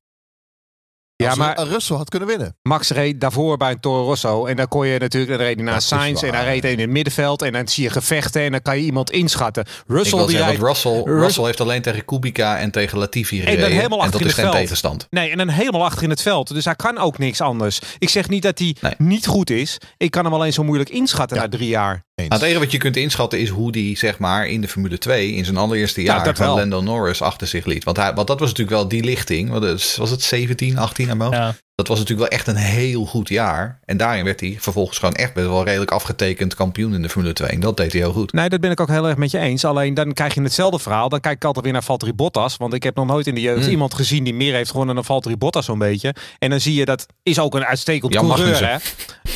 Ja, 1.25 1.35
maar 1.35 1.63
Russell 1.63 1.97
had 1.97 2.09
kunnen 2.09 2.29
winnen. 2.29 2.57
Max 2.63 2.91
reed 2.91 3.21
daarvoor 3.21 3.57
bij 3.57 3.71
een 3.71 3.81
Toro 3.81 4.05
Rosso. 4.05 4.47
En 4.47 4.57
dan 4.57 4.69
kon 4.69 4.87
je 4.87 4.99
natuurlijk, 4.99 5.33
dan 5.33 5.47
reed 5.47 5.57
hij 5.57 5.65
naar 5.65 5.83
Sainz. 5.83 6.23
En 6.23 6.35
hij 6.35 6.45
reed 6.45 6.65
in 6.65 6.79
het 6.79 6.91
middenveld. 6.91 7.43
En 7.43 7.53
dan 7.53 7.69
zie 7.69 7.85
je 7.85 7.91
gevechten. 7.91 8.43
En 8.43 8.51
dan 8.51 8.63
kan 8.63 8.79
je 8.79 8.85
iemand 8.85 9.11
inschatten. 9.11 9.65
Russell, 9.87 10.19
die 10.19 10.29
zeggen, 10.29 10.47
rijdt, 10.47 10.63
Russell, 10.63 11.03
Russell 11.05 11.45
heeft 11.45 11.61
alleen 11.61 11.83
tegen 11.83 12.05
Kubica 12.05 12.59
en 12.59 12.71
tegen 12.71 12.99
Latifi 12.99 13.39
gereden. 13.39 13.65
En, 13.65 13.69
dan 13.69 13.79
helemaal 13.79 14.05
en 14.05 14.11
dat 14.11 14.21
is 14.21 14.35
geen 14.35 14.45
veld. 14.45 14.57
tegenstand. 14.57 15.07
Nee, 15.11 15.31
en 15.31 15.39
dan 15.39 15.49
helemaal 15.49 15.85
achter 15.85 16.03
in 16.03 16.11
het 16.11 16.23
veld. 16.23 16.55
Dus 16.55 16.65
hij 16.65 16.75
kan 16.75 16.99
ook 16.99 17.19
niks 17.19 17.41
anders. 17.41 17.81
Ik 17.99 18.09
zeg 18.09 18.29
niet 18.29 18.43
dat 18.43 18.59
hij 18.59 18.77
nee. 18.81 18.95
niet 18.99 19.27
goed 19.27 19.51
is. 19.51 19.79
Ik 19.97 20.11
kan 20.11 20.25
hem 20.25 20.35
alleen 20.35 20.53
zo 20.53 20.65
moeilijk 20.65 20.91
inschatten 20.91 21.37
ja. 21.37 21.43
na 21.43 21.49
drie 21.49 21.69
jaar. 21.69 22.07
Nou, 22.27 22.41
het 22.41 22.43
enige 22.43 22.59
wat 22.59 22.73
je 22.73 22.79
kunt 22.79 22.97
inschatten 22.97 23.41
is 23.41 23.49
hoe 23.49 23.73
die 23.73 23.99
zeg 23.99 24.19
maar 24.19 24.47
in 24.47 24.61
de 24.61 24.69
Formule 24.69 24.99
2 24.99 25.33
in 25.33 25.45
zijn 25.45 25.57
allereerste 25.57 26.03
jaar 26.03 26.27
ja, 26.27 26.35
van 26.35 26.55
Lando 26.55 26.81
Norris 26.81 27.23
achter 27.23 27.47
zich 27.47 27.65
liet. 27.65 27.85
Want, 27.85 27.97
hij, 27.97 28.15
want 28.15 28.27
dat 28.27 28.41
was 28.41 28.49
natuurlijk 28.49 28.77
wel 28.77 28.89
die 28.89 29.05
lichting. 29.05 29.51
Was 29.97 30.11
het 30.11 30.23
17, 30.23 30.79
18 30.79 31.11
aan 31.11 31.31
ja. 31.31 31.55
Dat 31.79 31.89
was 31.89 31.99
natuurlijk 31.99 32.31
wel 32.31 32.39
echt 32.39 32.49
een 32.49 32.57
heel 32.57 33.05
goed 33.05 33.29
jaar. 33.29 33.79
En 33.85 33.97
daarin 33.97 34.25
werd 34.25 34.41
hij 34.41 34.57
vervolgens 34.61 34.99
gewoon 34.99 35.15
echt 35.15 35.35
best 35.35 35.47
wel 35.47 35.65
redelijk 35.65 35.91
afgetekend 35.91 36.55
kampioen 36.55 36.95
in 36.95 37.03
de 37.03 37.09
Formule 37.09 37.33
2. 37.33 37.49
En 37.49 37.61
dat 37.61 37.77
deed 37.77 37.93
hij 37.93 38.01
heel 38.01 38.13
goed. 38.13 38.33
Nee, 38.33 38.49
dat 38.49 38.61
ben 38.61 38.71
ik 38.71 38.81
ook 38.81 38.89
heel 38.89 39.09
erg 39.09 39.17
met 39.17 39.31
je 39.31 39.39
eens. 39.39 39.65
Alleen 39.65 39.95
dan 39.95 40.13
krijg 40.13 40.35
je 40.35 40.43
hetzelfde 40.43 40.79
verhaal. 40.79 41.09
Dan 41.09 41.21
kijk 41.21 41.37
ik 41.37 41.45
altijd 41.45 41.65
weer 41.65 41.73
naar 41.73 41.83
Valtteri 41.83 42.13
Bottas. 42.13 42.57
Want 42.57 42.75
ik 42.75 42.83
heb 42.83 42.97
nog 42.97 43.07
nooit 43.07 43.27
in 43.27 43.35
de 43.35 43.41
jeugd 43.41 43.65
mm. 43.65 43.71
iemand 43.71 43.95
gezien 43.95 44.25
die 44.25 44.35
meer 44.35 44.55
heeft 44.55 44.71
gewonnen 44.71 44.95
dan 44.95 45.05
Valtteri 45.05 45.37
Bottas 45.37 45.65
zo'n 45.65 45.79
beetje. 45.79 46.15
En 46.39 46.51
dan 46.51 46.61
zie 46.61 46.75
je 46.75 46.85
dat 46.85 47.07
is 47.23 47.39
ook 47.39 47.55
een 47.55 47.65
uitstekend 47.65 48.13
Jan 48.13 48.27
coureur. 48.27 48.69
Hè? 48.69 48.77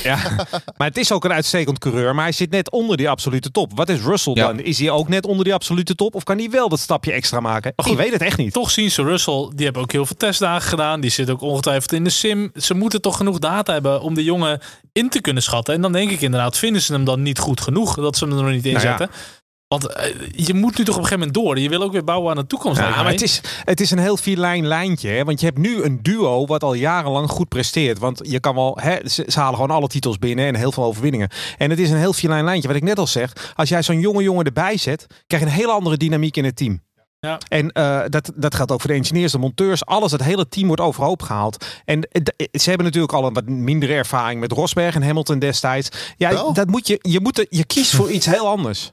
Ja, 0.02 0.18
maar 0.76 0.88
het 0.88 0.98
is 0.98 1.12
ook 1.12 1.24
een 1.24 1.32
uitstekend 1.32 1.78
coureur. 1.78 2.14
Maar 2.14 2.24
hij 2.24 2.32
zit 2.32 2.50
net 2.50 2.70
onder 2.70 2.96
die 2.96 3.08
absolute 3.08 3.50
top. 3.50 3.72
Wat 3.74 3.88
is 3.88 4.00
Russell 4.00 4.34
ja. 4.34 4.46
dan? 4.46 4.60
Is 4.60 4.78
hij 4.78 4.90
ook 4.90 5.08
net 5.08 5.26
onder 5.26 5.44
die 5.44 5.54
absolute 5.54 5.94
top? 5.94 6.14
Of 6.14 6.22
kan 6.22 6.38
hij 6.38 6.50
wel 6.50 6.68
dat 6.68 6.78
stapje 6.78 7.12
extra 7.12 7.40
maken? 7.40 7.72
Ik 7.84 7.96
weet 7.96 8.12
het 8.12 8.22
echt 8.22 8.38
niet. 8.38 8.52
Toch 8.52 8.70
zien 8.70 8.90
ze 8.90 9.02
Russell. 9.02 9.50
Die 9.54 9.64
hebben 9.64 9.82
ook 9.82 9.92
heel 9.92 10.06
veel 10.06 10.16
testdagen 10.16 10.68
gedaan. 10.68 11.00
Die 11.00 11.10
zit 11.10 11.30
ook 11.30 11.40
ongetwijfeld 11.40 11.92
in 11.92 12.04
de 12.04 12.10
sim. 12.10 12.31
Ze 12.54 12.74
moeten 12.74 13.00
toch 13.00 13.16
genoeg 13.16 13.38
data 13.38 13.72
hebben 13.72 14.00
om 14.00 14.14
de 14.14 14.24
jongen 14.24 14.60
in 14.92 15.08
te 15.08 15.20
kunnen 15.20 15.42
schatten. 15.42 15.74
En 15.74 15.80
dan 15.80 15.92
denk 15.92 16.10
ik 16.10 16.20
inderdaad, 16.20 16.58
vinden 16.58 16.82
ze 16.82 16.92
hem 16.92 17.04
dan 17.04 17.22
niet 17.22 17.38
goed 17.38 17.60
genoeg 17.60 17.94
dat 17.94 18.16
ze 18.16 18.24
hem 18.24 18.36
er 18.36 18.42
nog 18.42 18.52
niet 18.52 18.66
in 18.66 18.80
zetten. 18.80 19.08
Nou 19.08 19.10
ja. 19.10 19.40
Want 19.72 19.86
eh, 19.86 20.14
je 20.46 20.54
moet 20.54 20.78
nu 20.78 20.84
toch 20.84 20.96
op 20.96 21.02
een 21.02 21.08
gegeven 21.08 21.18
moment 21.18 21.34
door. 21.34 21.58
Je 21.58 21.68
wil 21.68 21.82
ook 21.82 21.92
weer 21.92 22.04
bouwen 22.04 22.30
aan 22.30 22.36
de 22.36 22.46
toekomst. 22.46 22.80
Ja, 22.80 22.88
maar 23.02 23.12
het 23.12 23.22
is, 23.22 23.40
het 23.64 23.80
is 23.80 23.90
een 23.90 23.98
heel 23.98 24.16
vierlijn 24.16 24.66
lijntje. 24.66 25.08
Hè? 25.08 25.24
Want 25.24 25.40
je 25.40 25.46
hebt 25.46 25.58
nu 25.58 25.82
een 25.82 26.02
duo 26.02 26.46
wat 26.46 26.62
al 26.62 26.74
jarenlang 26.74 27.30
goed 27.30 27.48
presteert. 27.48 27.98
Want 27.98 28.20
je 28.22 28.40
kan 28.40 28.54
wel, 28.54 28.78
hè, 28.80 29.08
ze, 29.08 29.24
ze 29.26 29.38
halen 29.38 29.54
gewoon 29.54 29.76
alle 29.76 29.86
titels 29.86 30.18
binnen 30.18 30.46
en 30.46 30.54
heel 30.54 30.72
veel 30.72 30.84
overwinningen. 30.84 31.28
En 31.58 31.70
het 31.70 31.78
is 31.78 31.90
een 31.90 31.96
heel 31.96 32.12
vierlijn 32.12 32.44
lijntje. 32.44 32.68
Wat 32.68 32.76
ik 32.76 32.82
net 32.82 32.98
al 32.98 33.06
zeg, 33.06 33.52
als 33.54 33.68
jij 33.68 33.82
zo'n 33.82 34.00
jonge 34.00 34.22
jongen 34.22 34.44
erbij 34.44 34.76
zet, 34.76 35.06
krijg 35.26 35.42
je 35.42 35.48
een 35.48 35.56
hele 35.56 35.72
andere 35.72 35.96
dynamiek 35.96 36.36
in 36.36 36.44
het 36.44 36.56
team. 36.56 36.80
Ja. 37.26 37.38
En 37.48 37.70
uh, 37.78 38.02
dat, 38.08 38.32
dat 38.34 38.54
geldt 38.54 38.72
ook 38.72 38.80
voor 38.80 38.90
de 38.90 38.96
engineers, 38.96 39.32
de 39.32 39.38
monteurs, 39.38 39.86
alles. 39.86 40.12
Het 40.12 40.22
hele 40.22 40.48
team 40.48 40.66
wordt 40.66 40.82
overhoop 40.82 41.22
gehaald. 41.22 41.66
En 41.84 42.08
ze 42.52 42.68
hebben 42.68 42.86
natuurlijk 42.86 43.12
al 43.12 43.26
een 43.26 43.32
wat 43.32 43.48
mindere 43.48 43.94
ervaring 43.94 44.40
met 44.40 44.52
Rosberg 44.52 44.94
en 44.94 45.02
Hamilton 45.02 45.38
destijds. 45.38 45.88
Ja, 46.16 46.30
Wel? 46.30 46.52
dat 46.52 46.66
moet 46.68 46.86
je, 46.86 46.98
je, 47.02 47.20
moet, 47.20 47.46
je 47.48 47.64
kiest 47.64 47.94
voor 47.94 48.10
iets 48.10 48.26
heel 48.26 48.46
anders. 48.48 48.92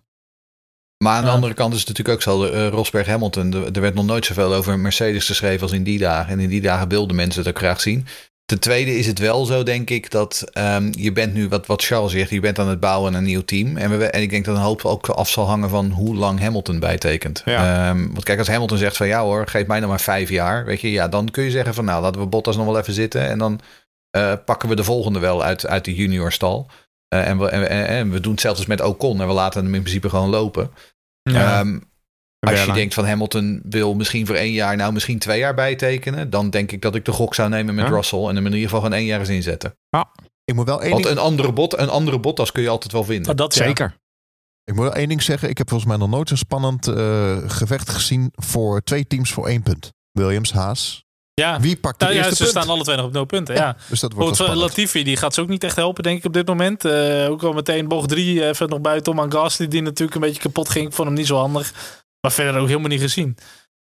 Maar 1.03 1.15
aan 1.15 1.21
de 1.21 1.27
Ja. 1.27 1.34
andere 1.34 1.53
kant 1.53 1.73
is 1.73 1.80
het 1.80 1.88
natuurlijk 1.88 2.17
ook 2.17 2.23
zo, 2.23 2.43
eh, 2.45 2.67
Rosberg 2.67 3.07
Hamilton, 3.07 3.53
er, 3.53 3.71
er 3.71 3.82
werd 3.82 3.95
nog 3.95 4.05
nooit 4.05 4.25
zoveel 4.25 4.53
over 4.53 4.80
Mercedes 4.80 5.25
geschreven 5.25 5.61
als 5.61 5.71
in 5.71 5.84
die 5.84 5.99
dagen. 5.99 6.32
En 6.32 6.39
in 6.39 6.49
die 6.49 6.61
dagen 6.61 6.88
wilden 6.88 7.15
mensen 7.15 7.41
het 7.41 7.49
ook 7.49 7.57
graag 7.57 7.82
zien. 7.82 8.07
Ten 8.50 8.60
tweede 8.60 8.97
is 8.97 9.08
het 9.08 9.20
wel 9.20 9.45
zo, 9.45 9.64
denk 9.64 9.89
ik, 9.89 10.12
dat 10.12 10.45
ehm, 10.54 10.91
je 10.91 11.12
bent 11.12 11.34
nu, 11.34 11.47
wat, 11.47 11.66
wat 11.66 11.84
Charles 11.84 12.12
zegt, 12.12 12.30
je 12.30 12.39
bent 12.39 12.60
aan 12.60 12.68
het 12.68 12.80
bouwen 12.80 13.12
aan 13.12 13.18
een 13.18 13.24
nieuw 13.24 13.43
team. 13.43 13.78
En, 13.78 13.97
we, 13.97 14.06
en 14.06 14.22
ik 14.22 14.30
denk 14.30 14.45
dat 14.45 14.56
een 14.56 14.62
hoop 14.62 14.86
ook 14.86 15.08
af 15.08 15.30
zal 15.30 15.47
hangen 15.47 15.70
van 15.70 15.91
hoe 15.91 16.16
lang 16.16 16.39
Hamilton 16.39 16.80
bijtekent. 16.80 17.41
Ja. 17.45 17.89
Ehm, 17.89 18.08
want 18.12 18.24
kijk, 18.24 18.39
als 18.39 18.47
Hamilton 18.47 18.78
zegt 18.78 18.97
van 18.97 19.08
ja 19.08 19.22
hoor, 19.22 19.47
geef 19.47 19.68
mij 19.68 19.80
dan 19.80 19.89
maar 19.89 20.00
vijf 20.00 20.30
jaar, 20.30 20.66
weet 20.66 20.82
je, 20.82 20.91
ja, 20.91 21.08
dan 21.08 21.32
kun 21.32 21.43
je 21.43 21.52
zeggen 21.52 21.74
van 21.74 21.86
nou, 21.86 22.02
laten 22.02 22.22
we 22.22 22.28
Bottas 22.28 22.58
nog 22.58 22.66
wel 22.66 22.78
even 22.78 22.93
zitten. 22.93 23.28
En 23.28 23.38
dan 23.38 23.60
eh, 24.10 24.34
pakken 24.45 24.70
we 24.70 24.76
de 24.76 24.84
volgende 24.84 25.20
wel 25.20 25.43
uit, 25.43 25.68
uit 25.68 25.86
de 25.86 25.95
juniorstal. 25.95 26.68
Eh 27.08 27.28
en, 27.28 27.38
we, 27.38 27.50
en, 27.50 28.12
we 28.12 28.20
doen 28.20 28.32
hetzelfde 28.32 28.60
als 28.60 28.70
met 28.70 28.82
Ocon 28.82 29.22
en 29.22 29.28
we 29.28 29.34
laten 29.34 29.64
hem 29.64 29.76
in 29.76 29.82
principe 29.82 30.10
gewoon 30.10 30.30
lopen. 30.30 30.72
Ja. 31.22 31.60
Ehm, 31.60 31.80
als 32.40 32.66
je 32.66 32.72
denkt 32.72 32.94
van 32.94 33.06
Hamilton 33.06 33.62
wil 33.64 33.94
misschien 33.94 34.26
voor 34.26 34.36
één 34.36 34.52
jaar, 34.52 34.76
nou 34.76 34.94
misschien 34.94 35.20
twee 35.20 35.40
jaar 35.40 35.54
bijtekenen, 35.54 36.30
dan 36.30 36.50
denk 36.50 36.72
ik 36.72 36.82
dat 36.82 36.96
ik 36.96 37.06
de 37.06 37.12
gok 37.12 37.36
zou 37.36 37.50
nemen 37.50 37.76
met 37.76 37.86
Ja. 37.88 37.92
Russell 37.92 38.20
en 38.20 38.36
hem 38.36 38.46
in 38.46 38.54
ieder 38.54 38.70
geval 38.70 38.80
gewoon 38.82 38.98
één 38.98 39.06
jaar 39.06 39.20
eens 39.20 39.30
inzetten. 39.30 39.74
Ik 40.46 40.56
moet 40.56 40.66
wel 40.66 40.82
één 40.82 40.92
Want 40.92 41.04
ding, 41.04 41.16
een 41.16 41.22
andere 41.24 41.54
bot, 41.54 41.78
een 41.78 41.90
andere 41.90 42.20
Bottas 42.20 42.52
kun 42.52 42.64
je 42.64 42.70
altijd 42.70 42.92
wel 42.92 43.04
vinden. 43.04 43.26
Maar 43.26 43.36
dat 43.36 43.56
ja. 43.56 43.64
Zeker. 43.64 43.96
ik 44.64 44.74
moet 44.76 44.84
wel 44.84 44.94
één 44.94 45.08
ding 45.10 45.22
zeggen. 45.24 45.50
Ik 45.50 45.58
heb 45.58 45.70
volgens 45.70 45.90
mij 45.90 46.00
nog 46.00 46.10
nooit 46.10 46.28
zo'n 46.28 46.38
spannend 46.38 46.88
eh, 46.88 47.38
gevecht 47.48 47.90
gezien 47.90 48.32
voor 48.36 48.82
twee 48.82 49.08
teams 49.08 49.32
voor 49.32 49.48
één 49.48 49.64
punt. 49.64 49.92
Williams, 50.12 50.52
Haas. 50.54 51.04
Ja. 51.34 51.60
Wie 51.60 51.78
pakt 51.78 52.00
de 52.00 52.06
Nou 52.06 52.18
ja, 52.18 52.24
eerste 52.26 52.36
ze 52.46 52.52
punt? 52.52 52.64
staan 52.64 52.76
alle 52.76 52.84
twee 52.84 52.96
nog 52.96 53.06
op 53.06 53.12
nul 53.12 53.26
punten. 53.26 53.56
Ja. 53.56 53.78
Dus 53.90 54.00
dat 54.00 54.14
wordt 54.14 54.38
Goed. 54.38 54.56
Latifi 54.56 55.04
die 55.04 55.18
gaat 55.18 55.34
ze 55.34 55.42
ook 55.42 55.48
niet 55.48 55.64
echt 55.64 55.76
helpen, 55.76 56.04
denk 56.04 56.18
ik, 56.18 56.26
op 56.26 56.34
dit 56.34 56.48
moment. 56.48 56.86
Eh, 56.86 57.30
ook 57.30 57.44
al 57.44 57.54
meteen 57.54 57.88
bocht 57.88 58.10
3 58.10 58.48
even 58.48 58.70
nog 58.70 58.82
bij 58.82 59.02
Tom 59.02 59.32
Gasly, 59.32 59.68
die 59.68 59.82
natuurlijk 59.82 60.16
een 60.16 60.28
beetje 60.28 60.42
kapot 60.42 60.70
ging. 60.70 60.88
Ik 60.88 60.94
vond 60.94 61.08
hem 61.08 61.18
niet 61.18 61.28
zo 61.28 61.38
handig. 61.38 61.74
Maar 62.22 62.32
verder 62.32 62.61
ook 62.61 62.67
helemaal 62.67 62.89
niet 62.89 63.01
gezien. 63.01 63.38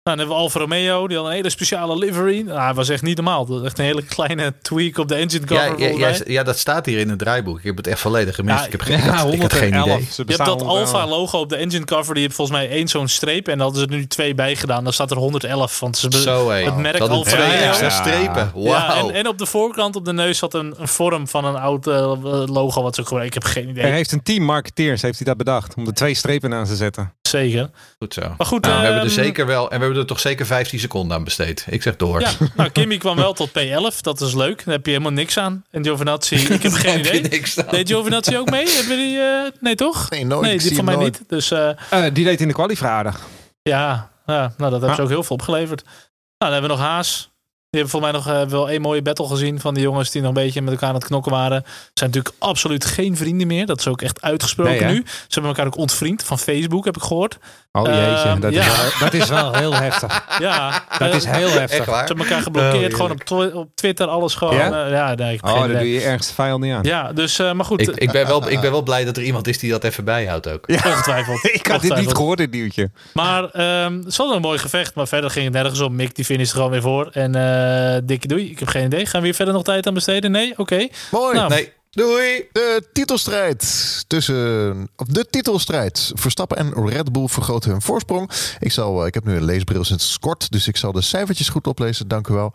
Nou, 0.02 0.18
dan 0.18 0.26
hebben 0.26 0.36
we 0.36 0.42
Alfa 0.42 0.58
Romeo, 0.60 1.08
die 1.08 1.16
had 1.16 1.26
een 1.26 1.32
hele 1.32 1.50
speciale 1.50 1.98
livery. 1.98 2.40
Nou, 2.40 2.60
hij 2.60 2.74
was 2.74 2.88
echt 2.88 3.02
niet 3.02 3.16
normaal. 3.16 3.46
Dat 3.46 3.56
was 3.56 3.66
echt 3.66 3.78
een 3.78 3.84
hele 3.84 4.02
kleine 4.02 4.54
tweak 4.62 4.98
op 4.98 5.08
de 5.08 5.14
engine 5.14 5.46
cover. 5.46 5.80
Ja, 5.80 5.88
ja, 5.88 6.08
ja, 6.08 6.16
ja, 6.26 6.42
dat 6.42 6.58
staat 6.58 6.86
hier 6.86 6.98
in 6.98 7.08
het 7.08 7.18
draaiboek. 7.18 7.58
Ik 7.58 7.64
heb 7.64 7.76
het 7.76 7.86
echt 7.86 8.00
volledig 8.00 8.34
gemist. 8.34 8.58
Ja, 8.58 8.64
ik 8.64 8.72
heb, 8.72 8.80
geen, 8.80 8.98
ik 8.98 9.04
had, 9.04 9.32
ik 9.32 9.40
had 9.42 9.52
geen 9.52 9.68
idee. 9.80 9.98
Je 10.16 10.22
hebt 10.26 10.36
dat 10.38 10.46
111. 10.60 10.68
Alfa 10.92 11.06
logo 11.06 11.38
op 11.38 11.48
de 11.48 11.56
engine 11.56 11.84
cover. 11.84 12.14
Die 12.14 12.22
heeft 12.22 12.34
volgens 12.34 12.56
mij 12.58 12.68
één 12.70 12.88
zo'n 12.88 13.08
streep. 13.08 13.48
En 13.48 13.54
daar 13.58 13.66
hadden 13.66 13.82
ze 13.82 13.88
er 13.88 13.96
nu 13.96 14.06
twee 14.06 14.34
bij 14.34 14.56
gedaan. 14.56 14.84
Dan 14.84 14.92
staat 14.92 15.10
er 15.10 15.16
111. 15.16 15.80
Want 15.80 15.96
ze 15.96 16.08
Zo 16.22 16.48
hé. 16.50 16.64
het 16.64 16.76
merk 16.76 16.98
Dat 16.98 17.08
Alfa 17.10 17.36
Romeo. 17.36 17.50
extra 17.50 17.86
Ja. 17.86 17.90
strepen. 18.02 18.50
Wauw. 18.54 18.64
Ja, 18.64 18.96
en, 18.96 19.10
en 19.10 19.28
op 19.28 19.38
de 19.38 19.46
voorkant 19.46 19.96
op 19.96 20.04
de 20.04 20.12
neus 20.12 20.38
zat 20.38 20.54
een, 20.54 20.74
een 20.78 20.88
vorm 20.88 21.28
van 21.28 21.44
een 21.44 21.56
oud 21.56 21.86
eh, 21.86 22.22
logo. 22.46 22.82
Wat 22.82 22.94
ze 22.94 23.06
gewoon. 23.06 23.22
Ik 23.22 23.34
heb 23.34 23.44
geen 23.44 23.68
idee. 23.68 23.84
Er 23.84 23.92
heeft 23.92 24.12
een 24.12 24.22
team 24.22 24.44
marketeers 24.44 25.02
heeft 25.02 25.16
hij 25.16 25.26
dat 25.26 25.36
bedacht 25.36 25.74
om 25.74 25.86
er 25.86 25.94
twee 25.94 26.14
strepen 26.14 26.54
aan 26.54 26.64
te 26.64 26.76
zetten. 26.76 27.14
Zeker. 27.36 27.70
Goed 27.98 28.14
zo. 28.14 28.34
Maar 28.36 28.46
goed, 28.46 28.62
Nou, 28.64 28.76
we 28.76 28.82
hebben 28.84 29.00
er 29.02 29.06
ehm, 29.08 29.14
zeker 29.24 29.46
wel, 29.46 29.62
en 29.70 29.78
we 29.78 29.84
hebben 29.84 30.00
er 30.02 30.06
toch 30.06 30.20
zeker 30.20 30.46
15 30.46 30.78
seconden 30.78 31.16
aan 31.16 31.24
besteed. 31.24 31.64
Ik 31.68 31.82
zeg 31.82 31.96
door. 31.96 32.20
Ja, 32.20 32.30
nou, 32.56 32.70
Kimmy 32.70 32.96
kwam 32.98 33.16
wel 33.16 33.32
tot 33.32 33.48
P11. 33.48 34.00
Dat 34.00 34.20
is 34.20 34.34
leuk. 34.34 34.64
Daar 34.64 34.74
heb 34.74 34.84
je 34.86 34.90
helemaal 34.92 35.12
niks 35.12 35.38
aan. 35.38 35.64
En 35.70 35.84
Giovinazzi, 35.84 36.34
ik 36.36 36.62
heb 36.62 36.72
geen 36.84 36.98
idee. 36.98 37.20
niks 37.22 37.58
aan. 37.58 37.66
Deed 37.70 37.88
Giovinazzi 37.88 38.36
ook 38.38 38.50
mee? 38.50 38.68
Hebben 38.68 38.96
die, 38.96 39.18
eh, 39.20 39.50
nee, 39.60 39.74
toch? 39.74 40.10
Nee, 40.10 40.24
nooit. 40.26 40.42
nee, 40.46 40.58
die 40.58 40.74
van 40.74 40.84
mij 40.84 40.94
nooit. 40.96 41.18
niet. 41.20 41.28
Dus 41.28 41.50
eh, 41.50 41.68
Eh, 41.90 42.14
die 42.14 42.24
deed 42.24 42.40
in 42.40 42.48
de 42.48 42.54
kwalificatie 42.54 42.96
aardig. 42.96 43.20
ja, 43.62 44.10
ja, 44.26 44.38
nou, 44.56 44.70
dat 44.70 44.70
hebben 44.70 44.94
ze 44.94 45.02
ook 45.02 45.08
heel 45.08 45.22
veel 45.22 45.36
opgeleverd. 45.36 45.82
Nou, 45.84 45.94
dan 46.38 46.52
hebben 46.52 46.70
we 46.70 46.76
nog 46.76 46.86
Haas. 46.86 47.30
Die 47.76 47.84
hebben 47.84 48.00
volgens 48.00 48.24
mij 48.26 48.34
nog 48.36 48.42
eh, 48.46 48.50
wel 48.52 48.68
één 48.70 48.80
mooie 48.80 49.02
battle 49.02 49.26
gezien 49.28 49.60
van 49.60 49.74
die 49.74 49.82
jongens 49.82 50.10
die 50.10 50.20
nog 50.20 50.30
een 50.30 50.42
beetje 50.42 50.62
met 50.62 50.72
elkaar 50.72 50.88
aan 50.88 50.94
het 50.94 51.04
knokken 51.04 51.32
waren. 51.32 51.62
Ze 51.66 51.72
zijn 51.94 52.10
natuurlijk 52.10 52.34
absoluut 52.38 52.84
geen 52.84 53.16
vrienden 53.16 53.46
meer. 53.46 53.66
Dat 53.66 53.78
is 53.80 53.86
ook 53.88 54.02
echt 54.02 54.22
uitgesproken 54.22 54.84
Nee, 54.86 54.94
nu. 54.94 55.02
Ze 55.06 55.24
hebben 55.28 55.50
elkaar 55.50 55.66
ook 55.66 55.76
ontvriend 55.76 56.22
van 56.22 56.38
Facebook, 56.38 56.84
heb 56.84 56.96
ik 56.96 57.02
gehoord. 57.02 57.38
Oh 57.72 57.82
jeetje, 57.84 58.00
Ehm, 58.00 58.40
dat, 58.40 58.52
ja. 58.52 58.60
is 58.60 58.66
wel, 58.76 58.90
dat 59.00 59.14
is 59.14 59.28
wel 59.28 59.54
heel 59.54 59.74
heftig. 59.86 60.24
Ja, 60.38 60.84
Dat 60.98 61.14
is 61.14 61.24
heel 61.24 61.46
Echt 61.46 61.58
heftig. 61.58 61.84
waar? 61.84 62.00
Ze 62.00 62.06
hebben 62.06 62.26
elkaar 62.26 62.42
geblokkeerd, 62.42 62.90
Oh, 62.92 62.96
gewoon 62.96 63.10
op, 63.10 63.24
twi- 63.24 63.50
op 63.58 63.68
Twitter, 63.74 64.06
alles 64.06 64.34
gewoon. 64.34 64.54
Ja? 64.54 64.84
eh, 64.86 64.92
ja 64.92 65.14
nee, 65.14 65.38
Oh, 65.42 65.58
daar 65.58 65.68
doe 65.68 65.92
je 65.92 66.00
ergste 66.00 66.34
vijand 66.34 66.62
niet 66.62 66.72
aan. 66.72 66.82
Ja, 66.84 67.12
dus, 67.12 67.38
eh, 67.38 67.52
maar 67.52 67.64
goed. 67.64 67.80
Ik, 67.80 67.96
ik, 67.96 68.12
ben 68.12 68.26
wel, 68.26 68.50
ik 68.50 68.60
ben 68.60 68.70
wel 68.70 68.82
blij 68.82 69.04
dat 69.04 69.16
er 69.16 69.22
iemand 69.22 69.46
is 69.48 69.58
die 69.58 69.70
dat 69.70 69.84
even 69.84 70.04
bijhoudt 70.04 70.48
ook. 70.48 70.68
Ongetwijfeld. 70.68 71.44
Ik 71.54 71.66
had 71.66 71.80
dit 71.80 71.96
niet 71.96 72.12
gehoord, 72.12 72.38
dit 72.38 72.50
nieuwtje. 72.50 72.90
Maar 73.12 73.44
ehm 73.50 73.94
het 74.04 74.16
was 74.16 74.34
een 74.34 74.40
mooi 74.40 74.58
gevecht. 74.58 74.94
Maar 74.94 75.08
verder 75.08 75.30
ging 75.30 75.44
het 75.44 75.54
nergens 75.54 75.80
om. 75.80 75.96
Mick 75.96 76.14
die 76.14 76.24
finisht 76.24 76.50
er 76.50 76.56
gewoon 76.56 76.70
weer 76.72 76.82
voor. 76.82 77.08
En 77.12 77.34
eh 77.34 77.65
dikke 78.04 78.26
doei. 78.26 78.50
Ik 78.50 78.58
heb 78.58 78.68
geen 78.68 78.86
idee. 78.86 79.06
Gaan 79.06 79.20
we 79.20 79.26
hier 79.26 79.36
verder 79.36 79.54
nog 79.54 79.62
tijd 79.62 79.86
aan 79.86 79.94
besteden? 79.94 80.30
Nee? 80.30 80.58
Oké. 80.58 80.88
Mooi. 81.10 81.34
Nou, 81.34 81.48
Nee, 81.48 81.72
doei! 81.90 82.48
De 82.52 82.88
titelstrijd 82.92 84.04
tussen. 84.06 84.88
Of 84.96 85.06
de 85.06 85.26
titelstrijd. 85.30 86.12
Verstappen 86.14 86.56
en 86.56 86.88
Red 86.88 87.12
Bull 87.12 87.26
vergroten 87.26 87.70
hun 87.70 87.82
voorsprong. 87.82 88.30
Ik, 88.58 88.72
zal, 88.72 89.00
eh, 89.00 89.06
ik 89.06 89.14
heb 89.14 89.24
nu 89.24 89.36
een 89.36 89.44
leesbril 89.44 89.84
sinds 89.84 90.18
kort. 90.18 90.50
Dus 90.50 90.68
ik 90.68 90.76
zal 90.76 90.92
de 90.92 91.00
cijfertjes 91.00 91.48
goed 91.48 91.66
oplezen. 91.66 92.08
Dank 92.08 92.28
u 92.28 92.34
wel. 92.34 92.52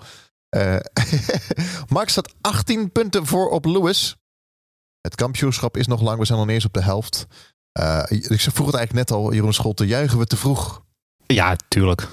Eh, 0.49 0.75
Max 1.87 2.11
staat 2.11 2.33
18 2.41 2.91
punten 2.91 3.25
voor 3.25 3.49
op 3.49 3.65
Lewis. 3.65 4.15
Het 5.01 5.15
kampioenschap 5.15 5.77
is 5.77 5.87
nog 5.87 6.01
lang. 6.01 6.19
We 6.19 6.25
zijn 6.25 6.37
nog 6.37 6.47
niet 6.47 6.55
eens 6.55 6.65
op 6.65 6.73
de 6.73 6.83
helft. 6.83 7.25
Eh, 7.71 8.03
ik 8.09 8.39
vroeg 8.39 8.65
het 8.65 8.75
eigenlijk 8.75 8.93
net 8.93 9.11
al, 9.11 9.33
Jeroen 9.33 9.53
Scholte. 9.53 9.87
Juichen 9.87 10.19
we 10.19 10.25
te 10.25 10.37
vroeg? 10.37 10.81
Ja, 11.25 11.55
tuurlijk. 11.67 12.07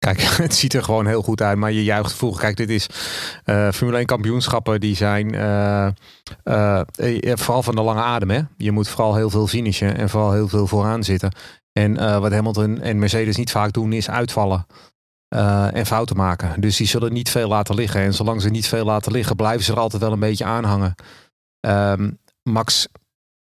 Kijk, 0.00 0.20
het 0.46 0.54
ziet 0.54 0.74
er 0.74 0.84
gewoon 0.84 1.06
heel 1.06 1.22
goed 1.22 1.42
uit, 1.42 1.58
maar 1.58 1.72
je 1.72 1.84
juicht 1.84 2.12
vroeg. 2.12 2.38
Kijk, 2.38 2.56
dit 2.56 2.70
is 2.70 2.86
eh, 3.44 3.68
Formule 3.70 3.96
1 3.96 4.06
kampioenschappen, 4.06 4.80
die 4.80 4.96
zijn 4.96 5.34
eh, 5.34 5.86
eh, 6.42 6.80
vooral 7.36 7.62
van 7.62 7.74
de 7.74 7.82
lange 7.82 8.02
adem. 8.02 8.30
Hè? 8.30 8.40
Je 8.56 8.70
moet 8.70 8.88
vooral 8.88 9.14
heel 9.14 9.30
veel 9.30 9.46
finishen 9.46 9.96
en 9.96 10.08
vooral 10.08 10.32
heel 10.32 10.48
veel 10.48 10.66
vooraan 10.66 11.04
zitten. 11.04 11.32
En 11.72 12.20
wat 12.20 12.32
Hamilton 12.32 12.80
en 12.80 12.98
Mercedes 12.98 13.36
niet 13.36 13.50
vaak 13.50 13.72
doen, 13.72 13.92
is 13.92 14.10
uitvallen. 14.10 14.66
en 15.72 15.86
fouten 15.86 16.16
maken. 16.16 16.60
Dus 16.60 16.76
die 16.76 16.86
zullen 16.86 17.12
niet 17.12 17.30
veel 17.30 17.48
laten 17.48 17.74
liggen. 17.74 18.00
En 18.00 18.14
zolang 18.14 18.42
ze 18.42 18.50
niet 18.50 18.68
veel 18.68 18.84
laten 18.84 19.12
liggen, 19.12 19.36
blijven 19.36 19.64
ze 19.64 19.72
er 19.72 19.78
altijd 19.78 20.02
wel 20.02 20.12
een 20.12 20.18
beetje 20.18 20.44
aan 20.44 20.64
hangen. 20.64 20.94
Ehm, 21.60 22.10
Max 22.42 22.88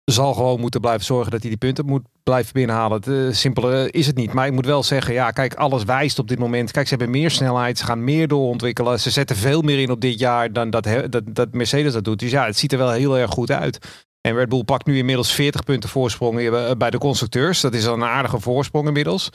zal 0.06 0.34
gewoon 0.34 0.60
moeten 0.60 0.82
blijven 0.82 1.06
zorgen 1.06 1.32
dat 1.32 1.42
hij 1.42 1.50
die 1.50 1.60
punten 1.60 1.86
moet 1.86 2.02
blijven 2.24 2.54
binnenhalen. 2.54 2.98
Het, 2.98 3.08
eh, 3.08 3.36
simpeler 3.36 3.94
is 3.94 4.08
het 4.08 4.16
niet. 4.16 4.34
Maar 4.34 4.46
ik 4.46 4.54
moet 4.54 4.66
wel 4.66 4.84
zeggen, 4.84 5.14
ja, 5.14 5.32
kijk, 5.32 5.56
alles 5.56 5.84
wijst 5.84 6.20
op 6.20 6.28
dit 6.28 6.40
moment. 6.40 6.72
Kijk, 6.72 6.88
ze 6.88 6.96
hebben 6.96 7.14
meer 7.14 7.32
snelheid, 7.32 7.78
ze 7.78 7.86
gaan 7.86 8.04
meer 8.04 8.28
doorontwikkelen. 8.28 9.00
Ze 9.00 9.10
zetten 9.10 9.36
veel 9.36 9.62
meer 9.62 9.80
in 9.80 9.92
op 9.92 10.02
dit 10.02 10.20
jaar 10.20 10.54
dan 10.54 10.70
dat, 10.70 10.88
dat, 11.32 11.54
Mercedes 11.54 11.94
dat 11.94 12.04
doet. 12.04 12.20
Dus 12.20 12.32
ja, 12.32 12.46
het 12.46 12.58
ziet 12.58 12.72
er 12.72 12.78
wel 12.78 12.92
heel 12.92 13.18
erg 13.18 13.32
goed 13.32 13.52
uit. 13.52 14.04
En 14.22 14.36
Red 14.36 14.50
Bull 14.50 14.64
pakt 14.64 14.86
nu 14.86 14.98
inmiddels 14.98 15.32
40 15.32 15.64
punten 15.64 15.90
voorsprong 15.90 16.40
eh, 16.40 16.72
bij 16.78 16.90
de 16.90 16.98
constructeurs. 16.98 17.62
Dat 17.62 17.74
is 17.74 17.88
al 17.88 17.94
een 17.94 18.04
aardige 18.04 18.40
voorsprong 18.40 18.88
inmiddels. 18.88 19.30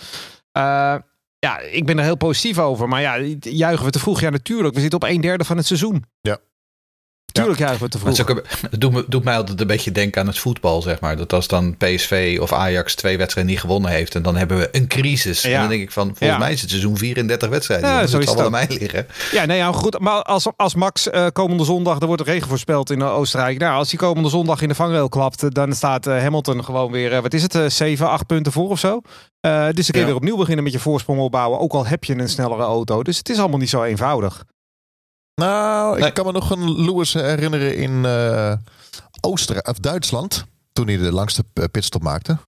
Eh, 0.53 0.97
ja, 1.39 1.59
ik 1.59 1.87
ben 1.87 1.99
er 1.99 2.05
heel 2.05 2.17
positief 2.17 2.59
over. 2.59 2.89
Maar 2.89 3.01
ja, 3.01 3.19
juichen 3.41 3.85
we 3.85 3.91
te 3.91 3.99
vroeg? 3.99 4.21
Ja, 4.21 4.31
natuurlijk. 4.31 4.75
We 4.75 4.81
zitten 4.81 5.01
op 5.03 5.09
een 5.09 5.21
derde 5.21 5.45
van 5.45 5.57
het 5.57 5.67
seizoen. 5.67 6.05
Ja. 6.21 6.39
Tuurlijk 7.39 7.59
juichen 7.59 7.85
we 7.85 7.89
te 7.89 7.99
Maar 8.05 8.15
vroeg. 8.15 8.29
het, 8.29 8.39
ook 8.71 8.81
doet, 8.81 8.93
me, 8.93 9.05
doet 9.09 9.25
mij 9.25 9.37
altijd 9.37 9.61
een 9.61 9.67
beetje 9.67 9.93
denken 9.93 10.21
aan 10.21 10.27
het 10.27 10.39
voetbal, 10.39 10.83
zeg 10.83 11.01
maar. 11.01 11.17
Dat 11.17 11.33
als 11.33 11.49
dan 11.49 11.77
PSV 11.77 12.39
of 12.41 12.53
Ajax 12.53 12.95
twee 12.95 13.19
wedstrijden 13.19 13.53
niet 13.53 13.61
gewonnen 13.61 13.91
heeft... 13.91 14.15
en 14.15 14.23
dan 14.23 14.37
hebben 14.37 14.59
we 14.59 14.69
een 14.73 14.87
crisis. 14.87 15.45
En 15.45 15.61
dan 15.61 15.69
denk 15.69 15.83
ik 15.83 15.91
van, 15.91 16.13
volgens 16.15 16.39
mij 16.39 16.53
is 16.53 16.61
het 16.61 16.71
seizoen 16.71 16.97
34 16.97 17.49
wedstrijden. 17.49 17.89
Ja, 17.89 18.01
is 18.01 18.11
zal 18.11 18.21
het 18.21 18.35
wel 18.35 18.45
aan 18.45 18.51
mij 18.51 18.67
liggen. 18.81 19.07
Ja, 19.33 19.45
nee, 19.45 19.57
ja, 19.57 19.73
goed. 19.73 19.99
Maar 19.99 20.23
als, 20.23 20.47
als 20.57 20.75
Max 20.75 21.11
eh, 21.11 21.27
komende 21.33 21.65
zondag, 21.65 22.01
er 22.01 22.07
wordt 22.07 22.23
regen 22.23 22.49
voorspeld 22.49 22.91
in 22.91 23.01
eh, 23.01 23.17
Oostenrijk. 23.17 23.59
Nou, 23.59 23.75
als 23.75 23.91
hij 23.91 23.99
komende 23.99 24.29
zondag 24.29 24.63
in 24.63 24.69
de 24.69 24.75
vangrail 24.75 25.09
klapt, 25.09 25.43
eh, 25.43 25.51
dan 25.51 25.73
staat 25.73 26.05
Hamilton 26.05 26.65
gewoon 26.65 26.93
weer, 26.93 27.23
wat 27.23 27.35
is 27.35 27.43
het, 27.43 27.55
eh 27.55 27.67
7, 27.67 28.09
8 28.09 28.27
punten 28.27 28.53
voor 28.53 28.69
of 28.69 28.79
zo. 28.79 29.01
Dus 29.41 29.51
dan 29.75 29.75
kun 29.75 30.01
je 30.01 30.05
weer 30.05 30.15
opnieuw 30.15 30.37
beginnen 30.37 30.65
met 30.65 30.73
je 30.73 30.79
voorsprong 30.79 31.21
opbouwen. 31.21 31.59
Ook 31.59 31.73
al 31.73 31.87
heb 31.87 32.05
je 32.05 32.19
een 32.19 32.29
snellere 32.29 32.63
auto. 32.63 33.03
Dus 33.03 33.19
het 33.19 33.29
is 33.29 33.39
allemaal 33.39 33.59
niet 33.59 33.69
zo 33.69 33.83
eenvoudig. 33.83 34.45
Nou, 35.39 36.05
ik 36.05 36.15
kan 36.15 36.27
me 36.27 36.33
nog 36.33 36.51
een 36.51 36.81
Lewis 36.85 37.13
herinneren 37.13 37.77
in 37.77 38.05
eh 38.05 38.53
Oostenrijk 39.21 39.69
of 39.69 39.79
Duitsland. 39.79 40.45
Toen 40.73 40.87
hij 40.87 40.97
de 40.97 41.13
langste 41.13 41.45
pitstop 41.71 42.03
maakte. 42.03 42.39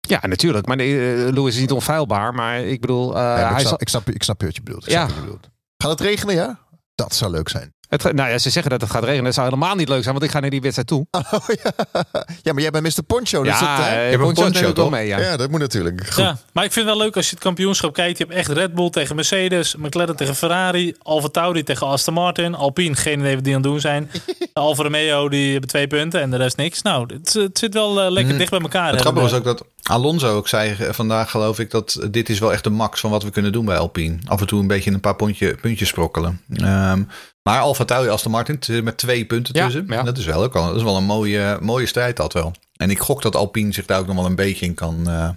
Ja, 0.00 0.26
natuurlijk. 0.26 0.66
Maar 0.66 0.78
eh, 0.78 0.86
Lewis 1.32 1.54
is 1.54 1.60
niet 1.60 1.72
onfeilbaar. 1.72 2.34
Maar 2.34 2.60
ik 2.60 2.80
bedoel, 2.80 3.08
eh, 3.08 3.14
maar 3.14 3.36
hij 3.36 3.50
ik, 3.52 3.58
zal... 3.58 3.66
snap, 3.66 3.80
ik, 3.80 3.88
snap, 3.88 4.08
ik 4.10 4.22
snap 4.22 4.42
wat 4.42 4.56
je 4.56 4.62
bedoelt. 4.62 4.84
Ik 4.86 4.90
Ja. 4.92 5.06
wat 5.06 5.14
je 5.14 5.20
bedoelt. 5.20 5.48
Gaat 5.76 5.90
het 5.90 6.00
regenen, 6.00 6.34
ja? 6.34 6.58
Dat 6.94 7.14
zou 7.14 7.30
leuk 7.30 7.48
zijn. 7.48 7.74
Het, 7.90 8.02
nou 8.02 8.30
ja, 8.30 8.38
ze 8.38 8.50
zeggen 8.50 8.70
dat 8.70 8.80
het 8.80 8.90
gaat 8.90 9.04
regenen. 9.04 9.24
Dat 9.24 9.34
zou 9.34 9.46
helemaal 9.46 9.74
niet 9.74 9.88
leuk 9.88 10.02
zijn, 10.02 10.14
want 10.14 10.26
ik 10.26 10.30
ga 10.30 10.40
naar 10.40 10.50
die 10.50 10.60
wedstrijd 10.60 10.88
toe. 10.88 11.06
Oh, 11.30 11.46
ja. 11.62 12.04
ja, 12.42 12.52
maar 12.52 12.62
jij 12.62 12.70
bent 12.70 12.96
Mr. 12.96 13.02
Poncho. 13.02 13.42
Dus 13.42 13.60
ja, 13.60 13.76
dat, 13.76 13.86
je 13.86 13.92
hebt 13.92 14.22
een 14.22 14.34
poncho 14.34 14.72
toch 14.72 14.90
mee. 14.90 15.06
Ja. 15.06 15.18
ja, 15.18 15.36
dat 15.36 15.50
moet 15.50 15.60
natuurlijk. 15.60 16.06
Goed. 16.06 16.24
Ja, 16.24 16.38
maar 16.52 16.64
ik 16.64 16.72
vind 16.72 16.86
het 16.86 16.94
wel 16.94 17.04
leuk 17.04 17.16
als 17.16 17.24
je 17.24 17.34
het 17.34 17.44
kampioenschap 17.44 17.94
kijkt. 17.94 18.18
Je 18.18 18.24
hebt 18.24 18.36
echt 18.36 18.48
Red 18.48 18.74
Bull 18.74 18.90
tegen 18.90 19.16
Mercedes, 19.16 19.76
McLaren 19.76 20.16
tegen 20.16 20.34
Ferrari, 20.34 20.94
Alfa 21.02 21.28
Tauri 21.28 21.62
tegen 21.62 21.86
Aston 21.86 22.14
Martin, 22.14 22.54
Alpine, 22.54 22.94
geen 22.94 23.18
idee 23.18 23.34
wat 23.34 23.44
die 23.44 23.54
aan 23.54 23.60
het 23.60 23.70
doen 23.70 23.80
zijn. 23.80 24.10
Alfa 24.52 24.82
Romeo, 24.82 25.28
die 25.28 25.50
hebben 25.50 25.68
twee 25.68 25.86
punten 25.86 26.20
en 26.20 26.30
de 26.30 26.36
rest 26.36 26.56
niks. 26.56 26.82
Nou, 26.82 27.14
het, 27.14 27.32
het 27.32 27.58
zit 27.58 27.74
wel 27.74 28.04
uh, 28.04 28.10
lekker 28.10 28.32
mm. 28.32 28.38
dicht 28.38 28.50
bij 28.50 28.60
elkaar. 28.60 28.90
Het 28.90 29.00
grappige 29.00 29.24
was 29.24 29.34
ook 29.34 29.44
dat 29.44 29.64
Alonso 29.82 30.36
ook 30.36 30.48
zei 30.48 30.76
vandaag, 30.90 31.30
geloof 31.30 31.58
ik, 31.58 31.70
dat 31.70 32.06
dit 32.10 32.28
is 32.28 32.38
wel 32.38 32.52
echt 32.52 32.64
de 32.64 32.70
max 32.70 33.00
van 33.00 33.10
wat 33.10 33.22
we 33.22 33.30
kunnen 33.30 33.52
doen 33.52 33.64
bij 33.64 33.76
Alpine. 33.76 34.18
Af 34.26 34.40
en 34.40 34.46
toe 34.46 34.60
een 34.60 34.66
beetje 34.66 34.90
een 34.90 35.00
paar 35.00 35.16
puntje, 35.16 35.54
puntjes 35.54 35.88
sprokkelen. 35.88 36.40
Um, 36.62 37.08
maar 37.42 37.60
Alfa 37.60 37.84
Tauri 37.84 38.08
Aston 38.08 38.30
Martin 38.30 38.84
met 38.84 38.96
twee 38.96 39.24
punten 39.24 39.54
tussen. 39.54 39.84
Ja, 39.88 40.02
Dat 40.02 40.18
is 40.18 40.24
wel 40.24 40.42
ook 40.42 40.56
al, 40.56 40.66
dat 40.66 40.76
is 40.76 40.82
wel 40.82 40.96
een 40.96 41.04
mooie, 41.04 41.58
mooie 41.60 41.86
strijd 41.86 42.16
dat 42.16 42.32
wel. 42.32 42.52
En 42.76 42.90
ik 42.90 42.98
gok 42.98 43.22
dat 43.22 43.36
Alpine 43.36 43.72
zich 43.72 43.86
daar 43.86 43.98
ook 43.98 44.06
nog 44.06 44.16
wel 44.16 44.26
een 44.26 44.34
beetje 44.34 44.66
in 44.66 44.74
kan, 44.74 45.04
uh, 45.06 45.28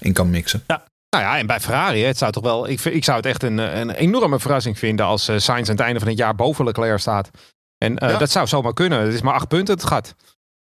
in 0.00 0.12
kan 0.12 0.30
mixen. 0.30 0.64
Ja. 0.66 0.86
Nou 1.10 1.24
ja, 1.24 1.38
en 1.38 1.46
bij 1.46 1.60
Ferrari, 1.60 2.04
het 2.04 2.18
zou 2.18 2.32
toch 2.32 2.42
wel. 2.42 2.68
Ik, 2.68 2.80
ik 2.84 3.04
zou 3.04 3.16
het 3.16 3.26
echt 3.26 3.42
een, 3.42 3.58
een 3.58 3.90
enorme 3.90 4.38
verrassing 4.38 4.78
vinden 4.78 5.06
als 5.06 5.28
uh, 5.28 5.38
Sainz 5.38 5.68
aan 5.68 5.74
het 5.74 5.84
einde 5.84 5.98
van 5.98 6.08
het 6.08 6.18
jaar 6.18 6.34
boven 6.34 6.64
Leclerc 6.64 6.98
staat. 6.98 7.30
En 7.78 7.92
uh, 7.92 8.10
ja. 8.10 8.18
dat 8.18 8.30
zou 8.30 8.46
zomaar 8.46 8.72
kunnen. 8.72 9.00
Het 9.00 9.14
is 9.14 9.22
maar 9.22 9.34
acht 9.34 9.48
punten 9.48 9.74
het 9.74 9.84
gaat. 9.84 10.14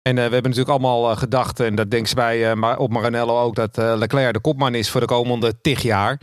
En 0.06 0.12
uh, 0.12 0.16
we 0.16 0.32
hebben 0.32 0.42
natuurlijk 0.42 0.68
allemaal 0.68 1.10
uh, 1.10 1.16
gedacht, 1.16 1.60
en 1.60 1.74
dat 1.74 1.90
denken 1.90 2.08
ze 2.08 2.14
bij, 2.14 2.54
uh, 2.54 2.74
op 2.78 2.90
Maranello 2.90 3.40
ook, 3.40 3.54
dat 3.54 3.76
Leclerc 3.76 4.32
de 4.32 4.40
kopman 4.40 4.74
is 4.74 4.90
voor 4.90 5.00
de 5.00 5.06
komende 5.06 5.60
tig 5.60 5.82
jaar. 5.82 6.20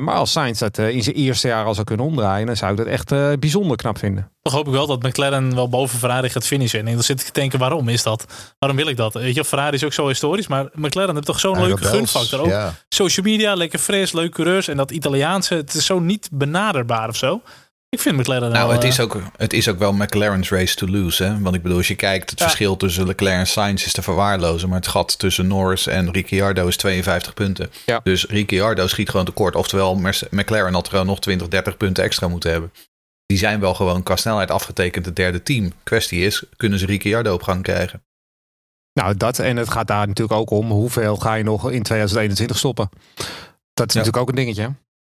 maar 0.00 0.14
als 0.14 0.32
Sainz 0.32 0.58
dat 0.58 0.78
in 0.78 1.02
zijn 1.02 1.16
eerste 1.16 1.48
jaar 1.48 1.64
al 1.64 1.74
zou 1.74 1.86
kunnen 1.86 2.06
omdraaien, 2.06 2.46
dan 2.46 2.56
zou 2.56 2.70
ik 2.70 2.76
dat 2.76 2.86
echt 2.86 3.38
bijzonder 3.40 3.76
knap 3.76 3.98
vinden. 3.98 4.30
Toch 4.42 4.52
hoop 4.52 4.66
ik 4.66 4.72
wel 4.72 4.86
dat 4.86 5.02
McLaren 5.02 5.54
wel 5.54 5.68
boven 5.68 5.98
Ferrari 5.98 6.28
gaat 6.28 6.46
finishen. 6.46 6.86
En 6.86 6.94
dan 6.94 7.02
zit 7.02 7.20
ik 7.20 7.26
te 7.26 7.32
denken, 7.32 7.58
waarom 7.58 7.88
is 7.88 8.02
dat? 8.02 8.24
Waarom 8.58 8.78
wil 8.78 8.88
ik 8.88 8.96
dat? 8.96 9.12
Weet 9.12 9.34
je, 9.34 9.44
Ferrari 9.44 9.74
is 9.74 9.84
ook 9.84 9.92
zo 9.92 10.08
historisch, 10.08 10.46
maar 10.46 10.68
McLaren 10.72 11.14
heeft 11.14 11.26
toch 11.26 11.40
zo'n 11.40 11.60
leuke 11.60 11.84
gunfactor. 11.84 12.40
Ook 12.40 12.46
ja. 12.46 12.74
social 12.88 13.26
media, 13.26 13.54
lekker 13.54 13.78
fris, 13.78 14.12
leuke 14.12 14.34
coureurs. 14.34 14.68
En 14.68 14.76
dat 14.76 14.90
Italiaanse, 14.90 15.54
het 15.54 15.74
is 15.74 15.86
zo 15.86 15.98
niet 15.98 16.28
benaderbaar 16.32 17.08
of 17.08 17.16
zo. 17.16 17.40
Ik 17.88 18.00
vind 18.00 18.16
McLaren 18.16 18.52
Nou, 18.52 18.72
het, 18.72 18.84
is 18.84 18.98
uh, 18.98 19.04
ook, 19.04 19.22
het 19.36 19.52
is 19.52 19.68
ook 19.68 19.78
wel 19.78 19.92
McLaren's 19.92 20.50
race 20.50 20.74
to 20.74 20.86
lose. 20.86 21.24
Hè? 21.24 21.40
Want 21.40 21.54
ik 21.54 21.62
bedoel, 21.62 21.78
als 21.78 21.88
je 21.88 21.94
kijkt, 21.94 22.30
het 22.30 22.38
ja. 22.38 22.44
verschil 22.44 22.76
tussen 22.76 23.06
Leclerc 23.06 23.38
en 23.38 23.46
Sainz 23.46 23.84
is 23.84 23.92
te 23.92 24.02
verwaarlozen. 24.02 24.68
Maar 24.68 24.78
het 24.78 24.88
gat 24.88 25.18
tussen 25.18 25.46
Norris 25.46 25.86
en 25.86 26.12
Ricciardo 26.12 26.66
is 26.66 26.76
52 26.76 27.34
punten. 27.34 27.70
Ja. 27.86 28.00
Dus 28.02 28.24
Ricciardo 28.24 28.86
schiet 28.86 29.08
gewoon 29.08 29.26
tekort. 29.26 29.54
Oftewel, 29.54 29.94
McLaren 30.30 30.74
had 30.74 30.88
gewoon 30.88 31.06
nog 31.06 31.20
20, 31.20 31.48
30 31.48 31.76
punten 31.76 32.04
extra 32.04 32.28
moeten 32.28 32.50
hebben. 32.50 32.72
Die 33.26 33.38
zijn 33.38 33.60
wel 33.60 33.74
gewoon 33.74 34.02
qua 34.02 34.16
snelheid 34.16 34.50
afgetekend 34.50 35.06
het 35.06 35.16
derde 35.16 35.42
team. 35.42 35.72
Kwestie 35.82 36.24
is, 36.24 36.42
kunnen 36.56 36.78
ze 36.78 36.86
Ricciardo 36.86 37.34
op 37.34 37.42
gang 37.42 37.62
krijgen? 37.62 38.02
Nou, 38.92 39.16
dat 39.16 39.38
en 39.38 39.56
het 39.56 39.70
gaat 39.70 39.86
daar 39.86 40.06
natuurlijk 40.06 40.40
ook 40.40 40.50
om. 40.50 40.70
Hoeveel 40.70 41.16
ga 41.16 41.34
je 41.34 41.44
nog 41.44 41.70
in 41.70 41.82
2021 41.82 42.56
stoppen? 42.58 42.88
Dat 43.74 43.88
is 43.88 43.94
ja. 43.94 43.98
natuurlijk 44.00 44.16
ook 44.16 44.28
een 44.28 44.34
dingetje. 44.34 44.74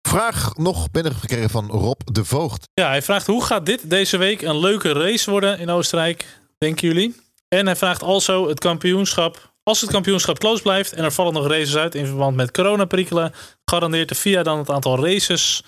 Vraag 0.07 0.57
nog 0.57 0.91
binnengekregen 0.91 1.51
van 1.51 1.71
Rob 1.71 2.01
de 2.05 2.25
Voogd. 2.25 2.69
Ja, 2.75 2.89
hij 2.89 3.03
vraagt 3.03 3.27
hoe 3.27 3.45
gaat 3.45 3.67
dit 3.67 3.91
deze 3.91 4.17
week 4.17 4.43
een 4.43 4.59
leuke 4.59 4.93
race 4.93 5.31
worden 5.31 5.59
in 5.59 5.71
Oostenrijk, 5.71 6.39
denken 6.59 6.89
jullie? 6.89 7.17
En 7.49 7.67
hij 7.67 7.77
vraagt 7.77 8.03
also 8.03 8.49
het 8.49 8.59
kampioenschap. 8.59 9.53
Als 9.63 9.81
het 9.81 9.91
kampioenschap 9.91 10.39
close 10.39 10.63
blijft 10.63 10.93
en 10.93 11.05
er 11.05 11.13
vallen 11.13 11.33
nog 11.33 11.47
races 11.47 11.77
uit 11.77 11.95
in 11.95 12.07
verband 12.07 12.37
met 12.37 12.51
coronaperikelen, 12.51 13.33
garandeert 13.65 14.09
de 14.09 14.15
FIA 14.15 14.43
dan 14.43 14.59
het 14.59 14.71
aantal 14.71 15.05
races 15.05 15.63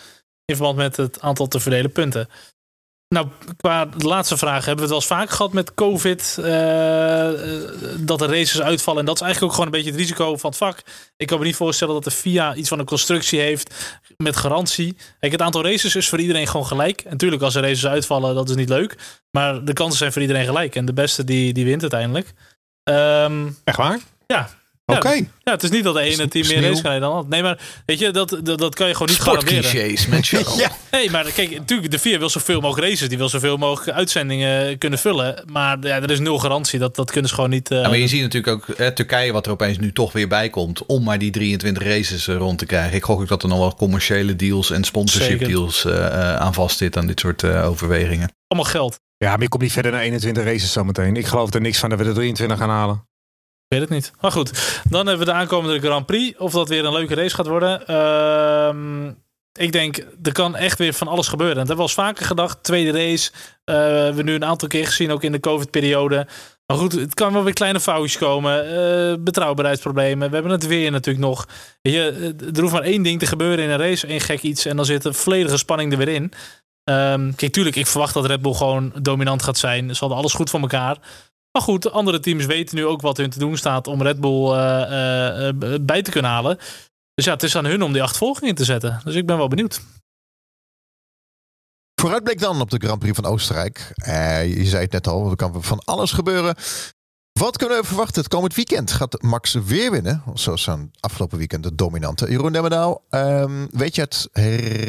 in 0.44 0.56
verband 0.56 0.76
met 0.76 0.96
het 0.96 1.20
aantal 1.20 1.46
te 1.46 1.60
verdelen 1.60 1.92
punten. 1.92 2.28
Nou, 3.08 3.26
qua 3.56 3.84
de 3.84 4.06
laatste 4.06 4.36
vraag 4.36 4.64
hebben 4.64 4.88
we 4.88 4.94
het 4.94 5.06
wel 5.06 5.18
eens 5.18 5.26
vaak 5.26 5.36
gehad 5.36 5.52
met 5.52 5.74
COVID. 5.74 6.36
Uh, 6.38 6.46
dat 7.98 8.18
de 8.18 8.26
races 8.26 8.60
uitvallen. 8.60 9.00
En 9.00 9.06
dat 9.06 9.14
is 9.14 9.22
eigenlijk 9.22 9.42
ook 9.42 9.50
gewoon 9.50 9.66
een 9.66 9.72
beetje 9.82 9.90
het 9.90 10.00
risico 10.00 10.36
van 10.36 10.50
het 10.50 10.58
vak. 10.58 10.82
Ik 11.16 11.26
kan 11.26 11.38
me 11.38 11.44
niet 11.44 11.56
voorstellen 11.56 11.94
dat 11.94 12.04
de 12.04 12.10
FIA 12.10 12.54
iets 12.54 12.68
van 12.68 12.78
een 12.78 12.84
constructie 12.84 13.40
heeft 13.40 13.98
met 14.16 14.36
garantie. 14.36 14.96
Kijk, 15.20 15.32
het 15.32 15.42
aantal 15.42 15.62
races 15.62 15.96
is 15.96 16.08
voor 16.08 16.20
iedereen 16.20 16.46
gewoon 16.46 16.66
gelijk. 16.66 17.00
En 17.00 17.10
natuurlijk, 17.10 17.42
als 17.42 17.54
er 17.54 17.62
races 17.62 17.86
uitvallen, 17.86 18.34
dat 18.34 18.48
is 18.48 18.56
niet 18.56 18.68
leuk. 18.68 18.98
Maar 19.30 19.64
de 19.64 19.72
kansen 19.72 19.98
zijn 19.98 20.12
voor 20.12 20.22
iedereen 20.22 20.46
gelijk. 20.46 20.74
En 20.74 20.84
de 20.84 20.92
beste 20.92 21.24
die, 21.24 21.52
die 21.52 21.64
wint 21.64 21.80
uiteindelijk. 21.80 22.32
Um, 22.84 23.56
Echt 23.64 23.76
waar? 23.76 23.98
Ja, 24.26 24.48
Oké. 24.96 25.08
Ja, 25.08 25.22
ja, 25.44 25.52
het 25.52 25.62
is 25.62 25.70
niet 25.70 25.84
dat 25.84 25.94
de 25.94 26.00
ene 26.00 26.28
team 26.28 26.46
meer 26.46 26.60
race 26.60 26.82
kan 26.82 26.90
rijden 26.90 27.08
dan 27.08 27.16
het 27.16 27.28
Nee, 27.28 27.42
maar 27.42 27.58
weet 27.86 27.98
je, 27.98 28.10
dat, 28.10 28.38
dat, 28.42 28.58
dat 28.58 28.74
kan 28.74 28.86
je 28.86 28.92
gewoon 28.92 29.08
niet 29.08 29.20
garanderen. 29.20 29.60
clichés 29.60 30.06
met 30.06 30.24
show. 30.24 30.58
ja. 30.60 30.70
Nee, 30.90 31.10
maar 31.10 31.24
kijk, 31.24 31.50
natuurlijk, 31.50 31.90
de 31.90 31.98
VIA 31.98 32.18
wil 32.18 32.28
zoveel 32.28 32.60
mogelijk 32.60 32.88
races. 32.88 33.08
Die 33.08 33.18
wil 33.18 33.28
zoveel 33.28 33.56
mogelijk 33.56 33.96
uitzendingen 33.96 34.78
kunnen 34.78 34.98
vullen. 34.98 35.42
Maar 35.46 35.78
ja, 35.80 36.02
er 36.02 36.10
is 36.10 36.18
nul 36.18 36.38
garantie. 36.38 36.78
Dat, 36.78 36.96
dat 36.96 37.10
kunnen 37.10 37.28
ze 37.28 37.34
gewoon 37.34 37.50
niet... 37.50 37.70
Uh... 37.70 37.82
Ja, 37.82 37.88
maar 37.88 37.98
je 37.98 38.08
ziet 38.08 38.22
natuurlijk 38.22 38.52
ook 38.68 38.76
eh, 38.76 38.86
Turkije, 38.86 39.32
wat 39.32 39.46
er 39.46 39.52
opeens 39.52 39.78
nu 39.78 39.92
toch 39.92 40.12
weer 40.12 40.28
bij 40.28 40.50
komt. 40.50 40.86
Om 40.86 41.04
maar 41.04 41.18
die 41.18 41.30
23 41.30 41.82
races 41.82 42.26
rond 42.26 42.58
te 42.58 42.66
krijgen. 42.66 42.96
Ik 42.96 43.04
gok 43.04 43.20
ook 43.20 43.28
dat 43.28 43.42
er 43.42 43.48
nog 43.48 43.58
wel 43.58 43.74
commerciële 43.74 44.36
deals 44.36 44.70
en 44.70 44.84
sponsorship 44.84 45.30
Zeker. 45.30 45.48
deals 45.48 45.84
uh, 45.84 46.36
aan 46.36 46.54
vast 46.54 46.78
zit. 46.78 46.96
Aan 46.96 47.06
dit 47.06 47.20
soort 47.20 47.44
overwegingen. 47.44 48.32
Allemaal 48.46 48.70
geld. 48.70 49.00
Ja, 49.16 49.30
maar 49.30 49.42
je 49.42 49.48
komt 49.48 49.62
niet 49.62 49.72
verder 49.72 49.92
naar 49.92 50.00
21 50.00 50.44
races 50.44 50.72
zometeen. 50.72 51.16
Ik 51.16 51.26
geloof 51.26 51.54
er 51.54 51.60
niks 51.60 51.78
van 51.78 51.88
dat 51.88 51.98
we 51.98 52.04
de 52.04 52.12
23 52.12 52.58
gaan 52.58 52.70
halen. 52.70 53.06
Weet 53.68 53.80
het 53.80 53.88
niet. 53.88 54.12
Maar 54.20 54.32
goed, 54.32 54.80
dan 54.90 55.06
hebben 55.06 55.26
we 55.26 55.32
de 55.32 55.38
aankomende 55.38 55.80
Grand 55.80 56.06
Prix. 56.06 56.38
Of 56.38 56.52
dat 56.52 56.68
weer 56.68 56.84
een 56.84 56.92
leuke 56.92 57.14
race 57.14 57.34
gaat 57.34 57.46
worden. 57.46 57.82
Uh, 57.90 59.10
ik 59.52 59.72
denk, 59.72 60.06
er 60.22 60.32
kan 60.32 60.56
echt 60.56 60.78
weer 60.78 60.92
van 60.92 61.08
alles 61.08 61.28
gebeuren. 61.28 61.56
Dat 61.56 61.66
hebben 61.66 61.86
we 61.86 61.92
al 61.92 62.04
vaker 62.04 62.26
gedacht. 62.26 62.62
Tweede 62.62 62.90
race. 62.90 63.30
Uh, 63.34 63.74
we 63.74 63.80
hebben 63.82 64.24
nu 64.24 64.34
een 64.34 64.44
aantal 64.44 64.68
keer 64.68 64.86
gezien, 64.86 65.10
ook 65.10 65.22
in 65.22 65.32
de 65.32 65.40
COVID-periode. 65.40 66.26
Maar 66.66 66.76
goed, 66.76 66.92
het 66.92 67.14
kan 67.14 67.32
wel 67.32 67.44
weer 67.44 67.52
kleine 67.52 67.80
foutjes 67.80 68.18
komen. 68.18 68.72
Uh, 68.72 69.14
betrouwbaarheidsproblemen. 69.24 70.28
We 70.28 70.34
hebben 70.34 70.52
het 70.52 70.66
weer 70.66 70.90
natuurlijk 70.90 71.24
nog. 71.26 71.46
Je, 71.80 72.34
er 72.54 72.60
hoeft 72.60 72.72
maar 72.72 72.82
één 72.82 73.02
ding 73.02 73.18
te 73.18 73.26
gebeuren 73.26 73.64
in 73.64 73.70
een 73.70 73.78
race. 73.78 74.06
één 74.06 74.20
gek 74.20 74.42
iets. 74.42 74.64
En 74.64 74.76
dan 74.76 74.84
zit 74.84 75.02
de 75.02 75.12
volledige 75.12 75.56
spanning 75.56 75.92
er 75.92 75.98
weer 75.98 76.08
in. 76.08 76.32
Um, 76.84 77.34
kijk, 77.34 77.52
tuurlijk, 77.52 77.76
ik 77.76 77.86
verwacht 77.86 78.14
dat 78.14 78.26
Red 78.26 78.42
Bull 78.42 78.54
gewoon 78.54 78.92
dominant 79.02 79.42
gaat 79.42 79.58
zijn. 79.58 79.94
Ze 79.94 80.00
hadden 80.00 80.18
alles 80.18 80.32
goed 80.32 80.50
voor 80.50 80.60
elkaar. 80.60 80.98
Maar 81.52 81.62
goed, 81.62 81.90
andere 81.90 82.20
teams 82.20 82.46
weten 82.46 82.76
nu 82.76 82.86
ook 82.86 83.00
wat 83.00 83.16
hun 83.16 83.30
te 83.30 83.38
doen 83.38 83.56
staat 83.56 83.86
om 83.86 84.02
Red 84.02 84.20
Bull 84.20 84.52
uh, 84.52 85.48
uh, 85.48 85.78
bij 85.80 86.02
te 86.02 86.10
kunnen 86.10 86.30
halen. 86.30 86.58
Dus 87.14 87.24
ja, 87.24 87.32
het 87.32 87.42
is 87.42 87.56
aan 87.56 87.64
hun 87.64 87.82
om 87.82 87.92
die 87.92 88.02
achtervolging 88.02 88.48
in 88.48 88.54
te 88.54 88.64
zetten. 88.64 89.00
Dus 89.04 89.14
ik 89.14 89.26
ben 89.26 89.36
wel 89.36 89.48
benieuwd. 89.48 89.80
Vooruitblik 92.00 92.38
dan 92.38 92.60
op 92.60 92.70
de 92.70 92.78
Grand 92.78 92.98
Prix 92.98 93.16
van 93.16 93.30
Oostenrijk. 93.30 93.92
Je 94.46 94.64
zei 94.64 94.82
het 94.82 94.92
net 94.92 95.06
al, 95.06 95.30
er 95.30 95.36
kan 95.36 95.62
van 95.62 95.82
alles 95.84 96.12
gebeuren. 96.12 96.54
Wat 97.32 97.56
kunnen 97.56 97.80
we 97.80 97.86
verwachten 97.86 98.22
het 98.22 98.30
komend 98.30 98.54
weekend? 98.54 98.92
Gaat 98.92 99.22
Max 99.22 99.52
weer 99.52 99.90
winnen? 99.90 100.22
Zoals 100.34 100.62
zijn 100.62 100.90
afgelopen 101.00 101.38
weekend 101.38 101.62
de 101.62 101.74
dominante. 101.74 102.30
Jeroen 102.30 102.52
Demmendaal, 102.52 103.04
um, 103.10 103.68
weet, 103.70 103.94
je 103.94 104.00
het, 104.00 104.28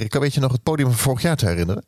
weet 0.10 0.34
je 0.34 0.40
nog 0.40 0.52
het 0.52 0.64
podium 0.64 0.88
van 0.88 0.98
vorig 0.98 1.22
jaar 1.22 1.36
te 1.36 1.46
herinneren? 1.46 1.86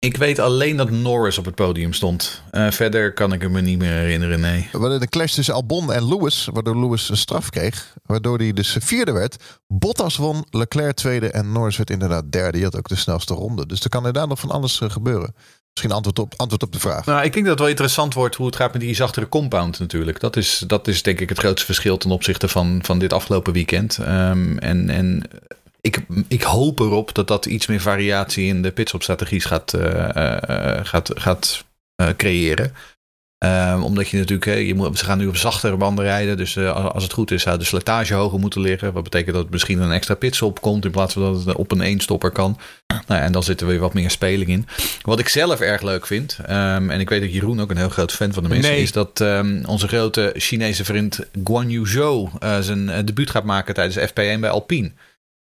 Ik 0.00 0.16
weet 0.16 0.38
alleen 0.38 0.76
dat 0.76 0.90
Norris 0.90 1.38
op 1.38 1.44
het 1.44 1.54
podium 1.54 1.92
stond. 1.92 2.42
Uh, 2.52 2.70
verder 2.70 3.12
kan 3.12 3.32
ik 3.32 3.50
me 3.50 3.60
niet 3.60 3.78
meer 3.78 3.92
herinneren, 3.92 4.40
nee. 4.40 4.68
We 4.72 4.78
hadden 4.78 5.00
de 5.00 5.08
clash 5.08 5.34
tussen 5.34 5.54
Albon 5.54 5.92
en 5.92 6.08
Lewis, 6.08 6.48
waardoor 6.52 6.80
Lewis 6.80 7.08
een 7.08 7.16
straf 7.16 7.50
kreeg. 7.50 7.94
Waardoor 8.06 8.38
hij 8.38 8.52
dus 8.52 8.76
vierde 8.80 9.12
werd. 9.12 9.36
Bottas 9.66 10.16
won, 10.16 10.46
Leclerc 10.50 10.94
tweede 10.94 11.30
en 11.30 11.52
Norris 11.52 11.76
werd 11.76 11.90
inderdaad 11.90 12.32
derde. 12.32 12.52
Die 12.52 12.64
had 12.64 12.76
ook 12.76 12.88
de 12.88 12.96
snelste 12.96 13.34
ronde. 13.34 13.66
Dus 13.66 13.80
er 13.80 13.88
kan 13.88 14.06
inderdaad 14.06 14.28
nog 14.28 14.40
van 14.40 14.50
alles 14.50 14.80
uh, 14.80 14.90
gebeuren. 14.90 15.34
Misschien 15.70 15.92
antwoord 15.92 16.18
op, 16.18 16.34
antwoord 16.36 16.62
op 16.62 16.72
de 16.72 16.80
vraag. 16.80 17.06
Nou, 17.06 17.24
ik 17.24 17.32
denk 17.32 17.44
dat 17.44 17.52
het 17.52 17.58
wel 17.58 17.68
interessant 17.68 18.14
wordt 18.14 18.34
hoe 18.34 18.46
het 18.46 18.56
gaat 18.56 18.72
met 18.72 18.80
die 18.80 18.94
zachtere 18.94 19.28
compound 19.28 19.78
natuurlijk. 19.78 20.20
Dat 20.20 20.36
is, 20.36 20.64
dat 20.66 20.88
is 20.88 21.02
denk 21.02 21.20
ik 21.20 21.28
het 21.28 21.38
grootste 21.38 21.64
verschil 21.66 21.96
ten 21.96 22.10
opzichte 22.10 22.48
van, 22.48 22.78
van 22.82 22.98
dit 22.98 23.12
afgelopen 23.12 23.52
weekend. 23.52 23.98
Um, 23.98 24.58
en, 24.58 24.90
en 24.90 25.22
ik, 25.80 25.98
ik 26.28 26.42
hoop 26.42 26.80
erop 26.80 27.14
dat 27.14 27.28
dat 27.28 27.46
iets 27.46 27.66
meer 27.66 27.80
variatie 27.80 28.46
in 28.46 28.62
de 28.62 28.72
pitstopstrategies 28.72 29.44
gaat, 29.44 29.74
uh, 29.74 29.82
uh, 29.82 30.78
gaat, 30.82 31.10
gaat 31.14 31.64
uh, 32.02 32.08
creëren. 32.16 32.72
Um, 33.44 33.82
omdat 33.82 34.08
je 34.08 34.18
natuurlijk, 34.18 34.66
je 34.66 34.74
moet, 34.74 34.98
ze 34.98 35.04
gaan 35.04 35.18
nu 35.18 35.26
op 35.26 35.36
zachtere 35.36 35.76
banden 35.76 36.04
rijden. 36.04 36.36
Dus 36.36 36.58
als 36.58 37.02
het 37.02 37.12
goed 37.12 37.30
is, 37.30 37.42
zou 37.42 37.58
de 37.58 37.64
slijtage 37.64 38.14
hoger 38.14 38.38
moeten 38.38 38.60
liggen. 38.60 38.92
Wat 38.92 39.02
betekent 39.02 39.36
dat 39.36 39.50
misschien 39.50 39.80
een 39.80 39.92
extra 39.92 40.14
pitstop 40.14 40.60
komt 40.60 40.84
in 40.84 40.90
plaats 40.90 41.12
van 41.12 41.22
dat 41.22 41.44
het 41.44 41.56
op 41.56 41.70
een 41.70 41.80
eenstopper 41.80 42.30
kan. 42.30 42.58
Nou, 43.06 43.22
en 43.22 43.32
dan 43.32 43.42
zit 43.42 43.60
er 43.60 43.66
weer 43.66 43.78
wat 43.78 43.94
meer 43.94 44.10
speling 44.10 44.50
in. 44.50 44.66
Wat 45.02 45.18
ik 45.18 45.28
zelf 45.28 45.60
erg 45.60 45.82
leuk 45.82 46.06
vind, 46.06 46.38
um, 46.42 46.90
en 46.90 47.00
ik 47.00 47.08
weet 47.08 47.20
dat 47.20 47.32
Jeroen 47.32 47.60
ook 47.60 47.70
een 47.70 47.76
heel 47.76 47.88
groot 47.88 48.12
fan 48.12 48.32
van 48.32 48.42
de 48.42 48.48
mensen 48.48 48.72
nee. 48.72 48.82
is, 48.82 48.92
dat 48.92 49.20
um, 49.20 49.64
onze 49.64 49.88
grote 49.88 50.34
Chinese 50.36 50.84
vriend 50.84 51.20
Guan 51.44 51.70
Yu 51.70 51.86
Zhou 51.86 52.28
zijn 52.60 53.06
debuut 53.06 53.30
gaat 53.30 53.44
maken 53.44 53.74
tijdens 53.74 53.94
de 53.94 54.08
FP1 54.08 54.40
bij 54.40 54.50
Alpine. 54.50 54.92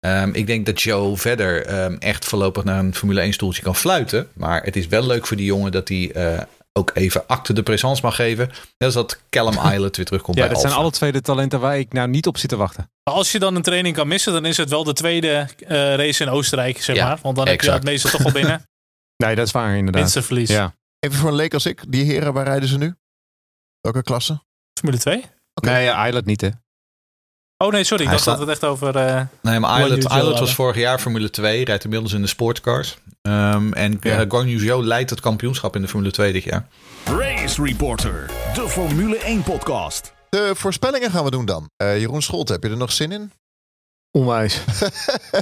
Um, 0.07 0.35
ik 0.35 0.47
denk 0.47 0.67
dat 0.67 0.83
Joe 0.83 1.17
verder 1.17 1.85
um, 1.85 1.99
echt 1.99 2.25
voorlopig 2.25 2.65
naar 2.65 2.79
een 2.79 2.95
Formule 2.95 3.21
1 3.21 3.33
stoeltje 3.33 3.63
kan 3.63 3.77
fluiten. 3.77 4.29
Maar 4.33 4.63
het 4.63 4.77
is 4.77 4.87
wel 4.87 5.07
leuk 5.07 5.27
voor 5.27 5.37
die 5.37 5.47
jongen 5.47 5.73
dat 5.73 5.89
hij 5.89 6.13
uh, 6.17 6.41
ook 6.73 6.91
even 6.95 7.27
acte 7.27 7.53
de 7.53 7.63
présence 7.63 8.03
mag 8.03 8.15
geven. 8.15 8.47
Net 8.47 8.57
als 8.79 8.95
dat 8.95 9.21
Callum 9.31 9.59
Islet 9.73 9.97
weer 9.97 10.07
terugkomt 10.07 10.37
ja, 10.37 10.43
bij 10.43 10.53
dat 10.53 10.63
zijn 10.63 10.73
alle 10.73 10.91
twee 10.91 11.13
de 11.13 11.21
talenten 11.21 11.61
waar 11.61 11.79
ik 11.79 11.93
nou 11.93 12.09
niet 12.09 12.27
op 12.27 12.39
zit 12.39 12.51
te 12.51 12.57
wachten. 12.57 12.91
Als 13.03 13.33
je 13.33 13.39
dan 13.39 13.55
een 13.55 13.63
training 13.63 13.95
kan 13.95 14.09
missen, 14.09 14.33
dan 14.33 14.45
is 14.45 14.57
het 14.57 14.71
wel 14.71 14.85
de 14.85 14.93
tweede 14.93 15.49
uh, 15.59 15.69
race 15.95 16.23
in 16.23 16.31
Oostenrijk, 16.31 16.83
zeg 16.83 16.97
Ja, 16.97 17.07
maar. 17.07 17.19
Want 17.23 17.37
dan 17.37 17.49
heb 17.49 17.61
je 17.61 17.71
het 17.71 17.85
meeste 17.85 18.09
toch 18.11 18.23
wel 18.23 18.33
binnen. 18.33 18.63
Nee, 19.25 19.35
dat 19.35 19.47
is 19.47 19.53
waar 19.53 19.77
inderdaad. 19.77 20.01
Minste 20.03 20.23
verlies. 20.23 20.49
Ja. 20.49 20.75
Even 20.99 21.19
voor 21.19 21.29
een 21.29 21.35
leek 21.35 21.55
als 21.55 21.67
ik. 21.67 21.83
Die 21.89 22.05
heren, 22.05 22.33
waar 22.33 22.45
rijden 22.45 22.69
ze 22.69 22.79
nu? 22.79 22.95
Welke 23.81 24.03
klasse? 24.03 24.43
Formule 24.81 25.01
2? 25.01 25.25
Oké. 25.55 25.71
Nee, 25.71 26.07
Island 26.07 26.25
niet 26.25 26.41
hè. 26.41 26.49
Oh 27.65 27.73
nee, 27.73 27.85
sorry. 27.85 28.05
Ik 28.05 28.11
dacht 28.11 28.25
dat 28.25 28.35
staat- 28.35 28.45
we 28.45 28.53
het 28.53 28.63
echt 28.63 28.71
over... 28.73 28.97
eh, 28.97 29.23
Nee, 29.43 29.61
maar 29.61 29.81
Islet, 29.81 30.05
Islet 30.05 30.39
was 30.39 30.55
vorig 30.55 30.77
jaar 30.77 30.99
Formule 30.99 31.31
2. 31.31 31.65
Rijdt 31.65 31.85
inmiddels 31.85 32.13
in 32.13 32.21
de 32.21 32.27
sportcars. 32.27 32.99
Ehm, 33.23 33.73
en 33.73 33.99
Ja. 34.01 34.27
Zhou 34.59 34.85
leidt 34.85 35.11
het 35.11 35.21
kampioenschap 35.21 35.77
in 35.77 35.83
de 35.83 35.89
Formule 35.89 36.11
2 36.13 36.33
dit 36.33 36.43
jaar. 36.43 36.67
Race 37.05 37.63
Reporter, 37.63 38.31
de 38.55 38.69
Formule 38.69 39.17
1 39.17 39.43
podcast. 39.43 40.13
De 40.29 40.53
voorspellingen 40.55 41.11
gaan 41.11 41.25
we 41.25 41.31
doen 41.31 41.45
dan. 41.45 41.71
Eh, 41.77 41.99
Jeroen 41.99 42.23
Scholt, 42.23 42.49
heb 42.49 42.63
je 42.63 42.71
er 42.71 42.77
nog 42.77 42.93
zin 42.93 43.13
in? 43.13 43.33
Onwijs. 44.11 44.61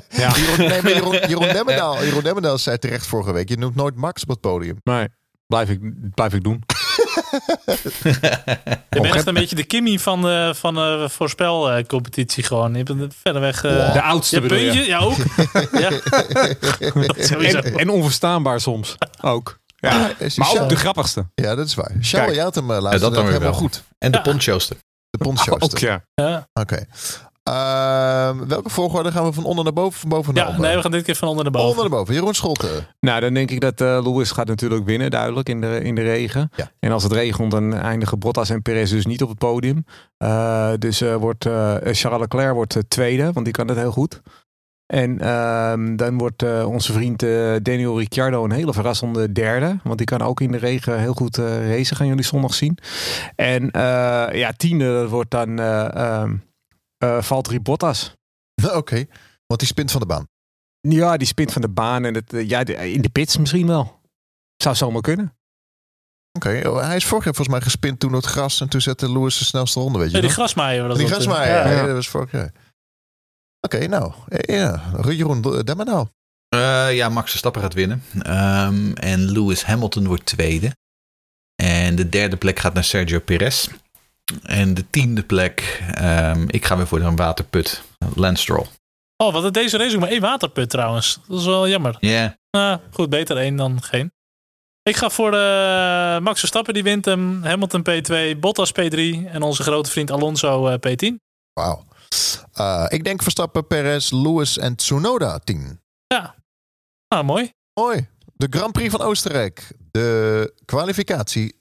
ja. 0.09 0.33
Jeroen, 0.37 0.69
nee, 0.69 0.83
maar 0.83 0.93
Jeroen, 0.93 1.13
Jeroen, 1.29 1.47
Jeroen 2.35 2.59
zei 2.59 2.79
terecht 2.79 3.07
vorige 3.07 3.33
week. 3.33 3.49
Je 3.49 3.57
noemt 3.59 3.75
nooit 3.75 3.95
Max 3.97 4.23
op 4.23 4.29
het 4.29 4.41
podium. 4.41 4.77
Nee, 4.83 5.09
blijf 5.47 5.69
ik, 5.71 5.81
blijf 6.15 6.35
ik 6.35 6.43
doen. 6.45 6.63
Je 8.91 9.01
bent 9.01 9.15
echt 9.15 9.27
een 9.27 9.35
beetje 9.35 9.57
de 9.57 9.65
Kimmy 9.65 9.99
van 9.99 10.23
de, 10.23 10.53
van 10.57 10.75
de 10.75 11.07
voorspelcompetitie 11.11 12.43
gewoon. 12.45 12.75
Je 12.75 12.83
bent 12.83 13.15
verder 13.23 13.43
weg... 13.43 13.65
eh, 13.65 13.93
De 13.93 14.03
oudste 14.03 14.41
je? 14.41 14.47
puntje, 14.47 14.87
ja 14.87 14.99
ook. 14.99 15.17
ja. 15.83 15.91
Dat. 17.51 17.65
En, 17.65 17.79
en 17.79 17.91
onverstaanbaar 17.91 18.61
soms 18.61 18.97
ook. 19.23 19.59
Ja. 19.77 20.11
is 20.19 20.37
Maar 20.37 20.51
ook 20.61 20.69
de 20.69 20.77
grappigste. 20.77 21.27
Ja, 21.35 21.55
dat 21.55 21.67
is 21.67 21.75
waar. 21.75 21.93
Kijk. 22.11 22.35
jij 22.35 22.43
had 22.43 22.55
hem 22.55 22.71
uh, 22.71 22.81
laatst 22.81 23.01
dat 23.01 23.15
dan 23.15 23.23
weer 23.25 23.33
helemaal 23.33 23.51
wel. 23.51 23.61
goed. 23.61 23.83
En 23.99 24.11
de 24.11 24.17
Ja. 24.17 24.23
poncho's. 24.23 24.69
De 25.11 25.19
poncho's. 25.19 25.63
Ook 25.73 25.79
ja. 25.79 26.05
Ja. 26.15 26.49
Oké. 26.53 26.87
Ehm, 27.47 28.47
welke 28.47 28.71
volgorde 28.71 29.13
gaan 29.13 29.25
we 29.25 29.33
van 29.33 29.45
onder 29.45 29.65
naar 29.65 29.73
boven? 29.73 30.01
Van 30.01 30.09
boven 30.09 30.35
naar 30.35 30.51
ja, 30.51 30.61
nee, 30.61 30.75
we 30.77 30.83
gaan 30.83 30.91
dit 30.91 31.05
keer 31.05 31.15
van 31.15 31.29
onder 31.29 31.43
naar 31.43 31.53
boven. 31.53 31.69
Onder 31.69 31.91
naar 31.91 31.99
boven. 31.99 32.15
Jeroen 32.15 32.35
Scholten. 32.35 32.87
Nou, 33.01 33.21
dan 33.21 33.35
denk 33.35 33.51
ik 33.51 33.61
dat 33.61 33.81
eh 33.81 34.01
Lewis 34.05 34.31
gaat 34.31 34.47
natuurlijk 34.47 34.85
winnen, 34.85 35.11
duidelijk, 35.11 35.49
in 35.49 35.61
de, 35.61 35.81
in 35.83 35.95
de 35.95 36.03
regen. 36.03 36.51
Ja. 36.57 36.71
En 36.81 36.93
als 36.93 37.03
het 37.03 37.13
regent, 37.13 37.51
dan 37.51 37.75
eindigen 37.75 38.19
Bottas 38.19 38.51
en 38.51 38.63
Perez 38.63 38.91
dus 38.91 39.07
niet 39.07 39.23
op 39.23 39.29
het 39.29 39.39
podium. 39.39 39.85
Eh, 40.17 40.73
dus 40.79 41.01
eh, 41.01 41.15
wordt 41.15 41.47
eh, 41.47 41.75
Charles 41.83 42.21
Leclerc 42.21 42.53
wordt 42.53 42.79
tweede, 42.89 43.33
want 43.33 43.45
die 43.45 43.55
kan 43.55 43.69
het 43.69 43.79
heel 43.79 43.93
goed. 43.93 44.21
En 44.87 45.19
ehm, 45.21 45.97
dan 45.97 46.19
wordt 46.19 46.43
eh, 46.43 46.69
onze 46.69 46.93
vriend 46.93 47.23
eh, 47.23 47.55
Daniel 47.63 47.99
Ricciardo 47.99 48.45
een 48.45 48.53
hele 48.53 48.73
verrassende 48.73 49.33
derde. 49.33 49.79
Want 49.83 49.99
die 49.99 50.07
kan 50.07 50.23
ook 50.23 50.41
in 50.41 50.53
de 50.53 50.59
regen 50.59 51.01
heel 51.01 51.15
goed 51.15 51.39
eh 51.39 51.71
racen, 51.71 51.97
gaan 51.97 52.07
jullie 52.07 52.25
zondag 52.25 52.55
zien. 52.55 52.79
En 53.37 53.71
eh, 53.71 53.83
ja, 54.33 54.53
tiende 54.57 54.93
dat 54.93 55.11
wordt 55.11 55.31
dan 55.31 55.57
eh 56.99 57.09
ehm, 57.09 57.17
eh, 57.19 57.23
Valtteri 57.23 57.61
Bottas. 57.61 58.13
Oké. 58.73 59.07
Want 59.47 59.61
die 59.61 59.69
spint 59.69 59.91
van 59.91 60.01
de 60.01 60.07
baan. 60.07 60.29
Ja, 60.81 61.17
die 61.17 61.27
spint 61.27 61.53
van 61.53 61.63
de 61.63 61.69
baan 61.69 62.05
en 62.05 62.15
het, 62.15 62.33
eh, 62.33 62.49
ja, 62.49 62.65
in 62.67 63.03
de 63.03 63.09
pits 63.09 63.37
misschien 63.37 63.67
wel. 63.67 64.01
Zou 64.63 64.75
zomaar 64.77 65.03
kunnen. 65.03 65.35
Oké. 66.33 66.63
oh, 66.69 66.81
Hij 66.81 66.97
is 66.97 67.05
vorig 67.05 67.25
jaar 67.25 67.35
volgens 67.35 67.57
mij 67.57 67.61
gespint 67.67 68.01
toen 68.01 68.13
het 68.13 68.25
gras. 68.25 68.61
En 68.61 68.69
toen 68.69 68.81
zette 68.81 69.13
Lewis 69.13 69.39
de 69.39 69.45
snelste 69.45 69.81
ronde, 69.81 69.99
weet 69.99 70.11
je 70.11 70.17
Ja, 70.17 70.23
die 70.23 70.31
grasmaaier. 70.31 70.87
was 70.89 70.99
Die 70.99 71.07
grasmaaier. 71.07 71.55
Ja, 71.57 71.69
ja. 71.71 71.77
ja, 71.77 71.87
dat 71.87 71.95
was 71.95 72.09
vorig 72.09 72.31
jaar. 72.33 72.53
Oké, 73.61 73.87
nou. 73.87 74.13
eh, 74.29 74.57
Ja. 74.57 74.83
Jeroen 75.11 75.43
Demmenau. 75.65 76.07
Eh, 76.49 76.95
ja, 76.97 77.09
Max 77.09 77.29
Verstappen 77.31 77.63
gaat 77.63 77.75
winnen. 77.75 78.03
Ehm, 78.23 78.93
en 78.93 79.31
Lewis 79.31 79.65
Hamilton 79.65 80.07
wordt 80.07 80.27
tweede. 80.27 80.77
En 81.63 81.97
de 81.97 82.09
derde 82.09 82.37
plek 82.37 82.59
gaat 82.59 82.75
naar 82.75 82.85
Sergio 82.85 83.21
Perez. 83.21 83.69
En 84.43 84.75
de 84.75 84.91
tiende 84.91 85.23
plek, 85.23 85.83
ehm, 85.95 86.45
ik 86.47 86.65
ga 86.65 86.77
weer 86.77 86.87
voor 86.87 87.01
een 87.01 87.17
waterput. 87.17 87.83
Lance 88.15 88.43
Stroll. 88.43 88.67
Oh, 89.17 89.33
wat 89.33 89.43
had 89.43 89.55
deze 89.55 89.77
race 89.77 89.95
ook 89.95 90.01
maar 90.01 90.11
één 90.11 90.21
waterput 90.21 90.71
trouwens. 90.71 91.19
Dat 91.29 91.39
is 91.39 91.47
wel 91.47 91.69
jammer. 91.69 91.97
Ja, 92.01 92.37
Nou, 92.51 92.81
goed, 92.91 93.11
beter 93.11 93.37
één 93.37 93.57
dan 93.57 93.83
geen. 93.83 94.13
Ik 94.83 94.97
ga 94.97 95.11
voor 95.11 95.33
eh, 95.35 96.19
Max 96.19 96.39
Verstappen, 96.39 96.75
die 96.75 96.83
wint 96.83 97.05
hem. 97.05 97.43
Hamilton 97.43 97.85
P2, 97.91 98.39
Bottas 98.41 98.73
P3 98.73 99.27
en 99.27 99.43
onze 99.43 99.63
grote 99.63 99.91
vriend 99.91 100.11
Alonso 100.11 100.67
eh, 100.69 100.75
P10. 100.75 101.15
Wauw. 101.53 101.85
Eh, 102.53 102.85
ik 102.89 103.05
denk 103.05 103.23
Verstappen, 103.23 103.67
Perez, 103.67 104.11
Lewis 104.11 104.59
en 104.59 104.77
Tsunoda 104.77 105.39
10. 105.39 105.81
Ja, 106.07 106.35
ah, 107.09 107.25
mooi. 107.25 107.53
Mooi. 107.81 108.09
De 108.35 108.47
Grand 108.51 108.73
Prix 108.73 108.91
van 108.91 109.01
Oostenrijk. 109.01 109.73
De 109.91 110.53
kwalificatie. 110.65 111.57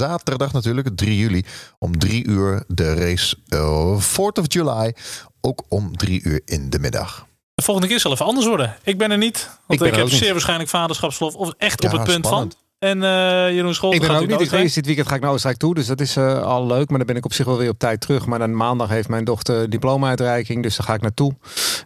Zaterdag 0.00 0.52
natuurlijk, 0.52 0.88
3 0.94 1.16
juli. 1.18 1.44
Om 1.78 1.98
3 1.98 2.26
uur 2.26 2.64
de 2.66 2.94
race. 2.94 3.36
eh 3.48 4.00
4th 4.00 4.38
of 4.40 4.44
July. 4.46 4.94
Ook 5.40 5.64
om 5.68 5.96
3 5.96 6.20
uur 6.22 6.40
in 6.44 6.70
de 6.70 6.78
middag. 6.78 7.26
De 7.54 7.62
volgende 7.62 7.88
keer 7.88 8.00
zal 8.00 8.12
even 8.12 8.26
anders 8.26 8.46
worden. 8.46 8.76
Ik 8.82 8.98
ben 8.98 9.10
er 9.10 9.18
niet. 9.18 9.50
Want 9.66 9.82
ik, 9.82 9.94
heb 9.94 10.04
niet. 10.04 10.14
zeer 10.14 10.32
waarschijnlijk 10.32 10.70
vaderschapsverlof. 10.70 11.34
Of 11.34 11.52
echt 11.58 11.82
Ja, 11.82 11.88
op 11.90 11.94
het 11.98 12.04
punt 12.04 12.26
spannend. 12.26 12.56
van. 12.78 12.88
En 12.88 13.02
eh 13.02 13.54
Jeroen 13.54 13.74
Scholt 13.74 13.94
Ik 13.94 14.00
ben 14.00 14.08
gaat 14.10 14.20
ook 14.20 14.26
niet. 14.28 14.40
Ik 14.40 14.46
ook 14.46 14.52
race 14.52 14.74
dit 14.74 14.86
weekend 14.86 15.08
ga 15.08 15.14
ik 15.14 15.20
naar 15.20 15.30
Oostenrijk 15.30 15.60
toe. 15.60 15.74
Dus 15.74 15.86
dat 15.86 16.00
is 16.00 16.16
eh, 16.16 16.42
al 16.42 16.66
leuk. 16.66 16.88
Maar 16.88 16.98
dan 16.98 17.06
ben 17.06 17.16
ik 17.16 17.24
op 17.24 17.32
zich 17.32 17.46
wel 17.46 17.56
weer 17.58 17.68
op 17.70 17.78
tijd 17.78 18.00
terug. 18.00 18.26
Maar 18.26 18.38
dan 18.38 18.56
maandag 18.56 18.88
heeft 18.88 19.08
mijn 19.08 19.24
dochter 19.24 19.70
diploma-uitreiking. 19.70 20.62
Dus 20.62 20.76
daar 20.76 20.86
ga 20.86 20.94
ik 20.94 21.00
naartoe. 21.00 21.36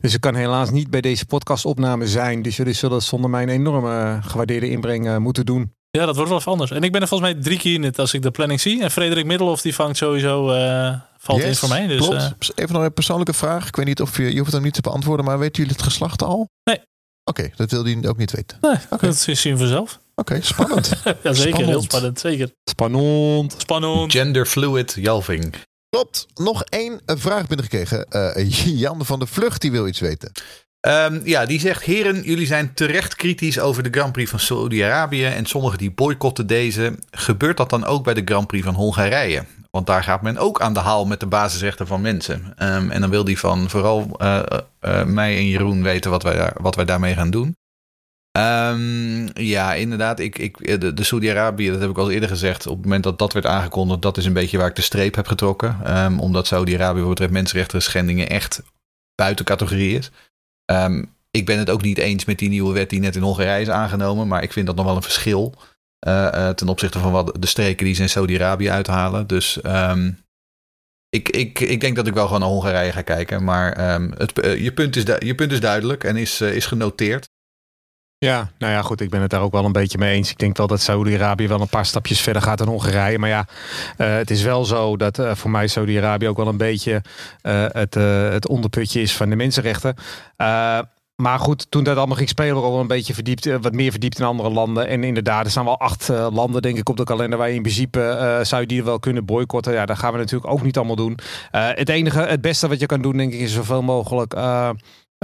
Dus 0.00 0.14
ik 0.14 0.20
kan 0.20 0.34
helaas 0.34 0.70
niet 0.70 0.90
bij 0.90 1.00
deze 1.00 1.26
podcastopname 1.26 2.06
zijn. 2.06 2.42
Dus 2.42 2.56
jullie 2.56 2.72
zullen 2.72 2.96
het 2.96 3.04
zonder 3.06 3.30
mijn 3.30 3.48
enorme 3.48 4.18
gewaardeerde 4.22 4.70
inbreng 4.70 5.18
moeten 5.18 5.46
doen. 5.46 5.72
Ja, 5.98 6.06
dat 6.06 6.14
wordt 6.14 6.30
wel 6.30 6.38
even 6.38 6.52
anders. 6.52 6.70
En 6.70 6.82
ik 6.82 6.92
ben 6.92 7.00
er 7.00 7.08
volgens 7.08 7.32
mij 7.32 7.42
drie 7.42 7.58
keer 7.58 7.74
in 7.74 7.82
het 7.82 7.98
als 7.98 8.14
ik 8.14 8.22
de 8.22 8.30
planning 8.30 8.60
zie. 8.60 8.82
En 8.82 8.90
Frederik 8.90 9.24
Middelhoff 9.24 9.62
die 9.62 9.74
vangt 9.74 9.96
sowieso, 9.96 10.50
eh, 10.52 10.94
valt 11.18 11.40
in 11.42 11.54
voor 11.54 11.68
mij. 11.68 11.86
Dus, 11.86 11.98
klopt. 11.98 12.14
eh, 12.22 12.30
Even 12.54 12.74
nog 12.74 12.82
een 12.84 12.92
persoonlijke 12.92 13.32
vraag. 13.32 13.68
Ik 13.68 13.76
weet 13.76 13.86
niet 13.86 14.00
of 14.00 14.16
je, 14.16 14.32
je 14.32 14.38
hoeft 14.38 14.52
hem 14.52 14.62
niet 14.62 14.74
te 14.74 14.80
beantwoorden, 14.80 15.24
maar 15.24 15.38
weten 15.38 15.56
jullie 15.62 15.76
het 15.76 15.82
geslacht 15.86 16.22
al? 16.22 16.48
Nee. 16.64 16.80
Oké, 17.24 17.50
dat 17.56 17.70
wilde 17.70 18.00
je 18.00 18.08
ook 18.08 18.16
niet 18.16 18.30
weten. 18.32 18.58
nee, 18.60 18.76
Oké. 18.90 19.06
dat 19.06 19.16
zien 19.16 19.52
we 19.52 19.58
vanzelf. 19.58 19.98
Oké, 20.14 20.38
spannend. 20.42 20.90
ja, 21.22 21.32
zeker. 21.32 21.64
Heel 21.64 21.82
Spannend. 21.82 22.20
Zeker. 22.20 22.50
Spannend. 22.64 23.54
Spannend. 23.58 24.12
genderfluid 24.12 24.92
Jalving. 24.98 25.54
Klopt. 25.88 26.26
Nog 26.34 26.62
één 26.64 27.00
eh, 27.06 27.16
vraag 27.18 27.46
binnengekregen. 27.46 28.04
Eh 28.04 28.50
Jan 28.80 29.04
van 29.04 29.18
de 29.18 29.26
Vlucht, 29.26 29.60
die 29.60 29.70
wil 29.70 29.86
iets 29.86 30.00
weten. 30.00 30.32
Ehm, 30.84 31.20
ja, 31.24 31.46
die 31.46 31.60
zegt: 31.60 31.82
Heren, 31.82 32.22
jullie 32.22 32.46
zijn 32.46 32.74
terecht 32.74 33.14
kritisch 33.14 33.60
over 33.60 33.82
de 33.82 33.88
Grand 33.90 34.12
Prix 34.12 34.30
van 34.30 34.38
Saudi-Arabië. 34.38 35.24
En 35.24 35.46
sommigen 35.46 35.78
die 35.78 35.90
boycotten 35.90 36.46
deze. 36.46 36.98
Gebeurt 37.10 37.56
dat 37.56 37.70
dan 37.70 37.84
ook 37.84 38.04
bij 38.04 38.14
de 38.14 38.22
Grand 38.24 38.46
Prix 38.46 38.64
van 38.64 38.74
Hongarije? 38.74 39.44
Want 39.70 39.86
daar 39.86 40.02
gaat 40.02 40.22
men 40.22 40.38
ook 40.38 40.60
aan 40.60 40.74
de 40.74 40.80
haal 40.80 41.06
met 41.06 41.20
de 41.20 41.26
basisrechten 41.26 41.86
van 41.86 42.00
mensen. 42.00 42.52
Ehm, 42.56 42.90
en 42.90 43.00
dan 43.00 43.10
wil 43.10 43.24
die 43.24 43.38
van 43.38 43.70
vooral 43.70 44.14
eh, 44.18 44.36
eh, 44.38 44.58
eh, 44.80 45.06
mij 45.06 45.36
en 45.36 45.48
Jeroen 45.48 45.82
weten 45.82 46.10
wat 46.10 46.22
wij, 46.22 46.52
wat 46.56 46.74
wij 46.74 46.84
daarmee 46.84 47.14
gaan 47.14 47.30
doen. 47.30 47.56
Ehm, 48.30 49.28
ja, 49.42 49.74
inderdaad. 49.74 50.18
Ik, 50.18 50.38
ik, 50.38 50.80
de, 50.80 51.04
Saudi-Arabië, 51.04 51.70
dat 51.70 51.80
heb 51.80 51.90
ik 51.90 51.98
al 51.98 52.10
eerder 52.10 52.28
gezegd. 52.28 52.66
Op 52.66 52.76
het 52.76 52.84
moment 52.84 53.04
dat 53.04 53.18
dat 53.18 53.32
werd 53.32 53.46
aangekondigd, 53.46 54.02
dat 54.02 54.16
is 54.16 54.24
een 54.24 54.32
beetje 54.32 54.58
waar 54.58 54.68
ik 54.68 54.76
de 54.76 54.82
streep 54.82 55.14
heb 55.14 55.26
getrokken. 55.26 55.76
Omdat 56.18 56.46
Saudi-Arabië 56.46 57.00
wat 57.00 57.08
betreft 57.08 57.32
mensenrechten 57.32 57.82
schendingen 57.82 58.28
echt 58.28 58.62
buiten 59.14 59.44
categorie 59.44 59.96
is. 59.98 60.10
Ehm, 60.64 61.04
ik 61.30 61.46
ben 61.46 61.58
het 61.58 61.70
ook 61.70 61.82
niet 61.82 61.98
eens 61.98 62.24
met 62.24 62.38
die 62.38 62.48
nieuwe 62.48 62.72
wet 62.72 62.90
die 62.90 63.00
net 63.00 63.16
in 63.16 63.22
Hongarije 63.22 63.60
is 63.60 63.68
aangenomen. 63.70 64.28
Maar 64.28 64.42
ik 64.42 64.52
vind 64.52 64.66
dat 64.66 64.76
nog 64.76 64.84
wel 64.84 64.96
een 64.96 65.02
verschil. 65.02 65.54
eh, 65.98 66.48
eh, 66.48 66.54
ten 66.54 66.68
opzichte 66.68 66.98
van 66.98 67.12
wat 67.12 67.36
de 67.38 67.46
streken 67.46 67.84
die 67.84 67.94
ze 67.94 68.02
in 68.02 68.08
Saudi-Arabië 68.08 68.70
uithalen. 68.70 69.26
Dus 69.26 69.60
ehm, 69.60 70.12
ik, 71.08 71.28
ik, 71.28 71.60
ik 71.60 71.80
denk 71.80 71.96
dat 71.96 72.06
ik 72.06 72.14
wel 72.14 72.24
gewoon 72.24 72.40
naar 72.40 72.48
Hongarije 72.48 72.92
ga 72.92 73.02
kijken. 73.02 73.44
Maar 73.44 73.72
ehm, 73.72 74.10
het, 74.16 74.40
eh, 74.40 74.62
je, 74.62 74.72
punt 74.72 74.96
is 74.96 75.02
je 75.18 75.34
punt 75.34 75.52
is 75.52 75.60
duidelijk 75.60 76.04
en 76.04 76.16
is, 76.16 76.40
is 76.40 76.66
genoteerd. 76.66 77.28
Ja, 78.24 78.50
nou 78.58 78.72
ja, 78.72 78.82
goed. 78.82 79.00
Ik 79.00 79.10
ben 79.10 79.20
het 79.20 79.30
daar 79.30 79.40
ook 79.40 79.52
wel 79.52 79.64
een 79.64 79.72
beetje 79.72 79.98
mee 79.98 80.14
eens. 80.14 80.30
Ik 80.30 80.38
denk 80.38 80.56
wel 80.56 80.66
dat 80.66 80.80
Saudi-Arabië 80.80 81.48
wel 81.48 81.60
een 81.60 81.68
paar 81.68 81.86
stapjes 81.86 82.20
verder 82.20 82.42
gaat 82.42 82.58
dan 82.58 82.68
Hongarije. 82.68 83.18
Maar 83.18 83.28
ja, 83.28 83.46
eh, 83.96 84.14
het 84.14 84.30
is 84.30 84.42
wel 84.42 84.64
zo 84.64 84.96
dat 84.96 85.18
eh, 85.18 85.34
voor 85.34 85.50
mij 85.50 85.66
Saudi-Arabië 85.66 86.28
ook 86.28 86.36
wel 86.36 86.48
een 86.48 86.56
beetje 86.56 87.02
eh, 87.40 87.64
het, 87.68 87.94
het 88.32 88.48
onderputje 88.48 89.00
is 89.00 89.16
van 89.16 89.28
de 89.28 89.36
mensenrechten. 89.36 89.94
Maar 91.22 91.38
goed, 91.38 91.70
toen 91.70 91.84
dat 91.84 91.96
allemaal 91.96 92.16
ging 92.16 92.28
spelen, 92.28 92.62
wel 92.62 92.80
een 92.80 92.86
beetje 92.86 93.14
verdiept, 93.14 93.60
wat 93.60 93.72
meer 93.72 93.90
verdiept 93.90 94.18
in 94.18 94.24
andere 94.24 94.50
landen. 94.50 94.88
En 94.88 95.04
inderdaad, 95.04 95.44
er 95.44 95.50
staan 95.50 95.64
wel 95.64 95.80
acht 95.80 96.08
landen, 96.08 96.62
denk 96.62 96.78
ik, 96.78 96.88
op 96.88 96.96
de 96.96 97.04
kalender 97.04 97.38
waar 97.38 97.48
je 97.48 97.54
in 97.54 97.62
principe 97.62 98.00
eh, 98.00 98.44
zou 98.44 98.82
wel 98.84 98.98
kunnen 98.98 99.24
boycotten. 99.24 99.72
Ja, 99.72 99.86
dat 99.86 99.98
gaan 99.98 100.12
we 100.12 100.18
natuurlijk 100.18 100.52
ook 100.52 100.62
niet 100.62 100.76
allemaal 100.76 100.96
doen. 100.96 101.18
Het 101.50 101.88
enige, 101.88 102.20
het 102.20 102.40
beste 102.40 102.68
wat 102.68 102.80
je 102.80 102.86
kan 102.86 103.02
doen, 103.02 103.16
denk 103.16 103.32
ik, 103.32 103.40
is 103.40 103.52
zoveel 103.52 103.82
mogelijk. 103.82 104.34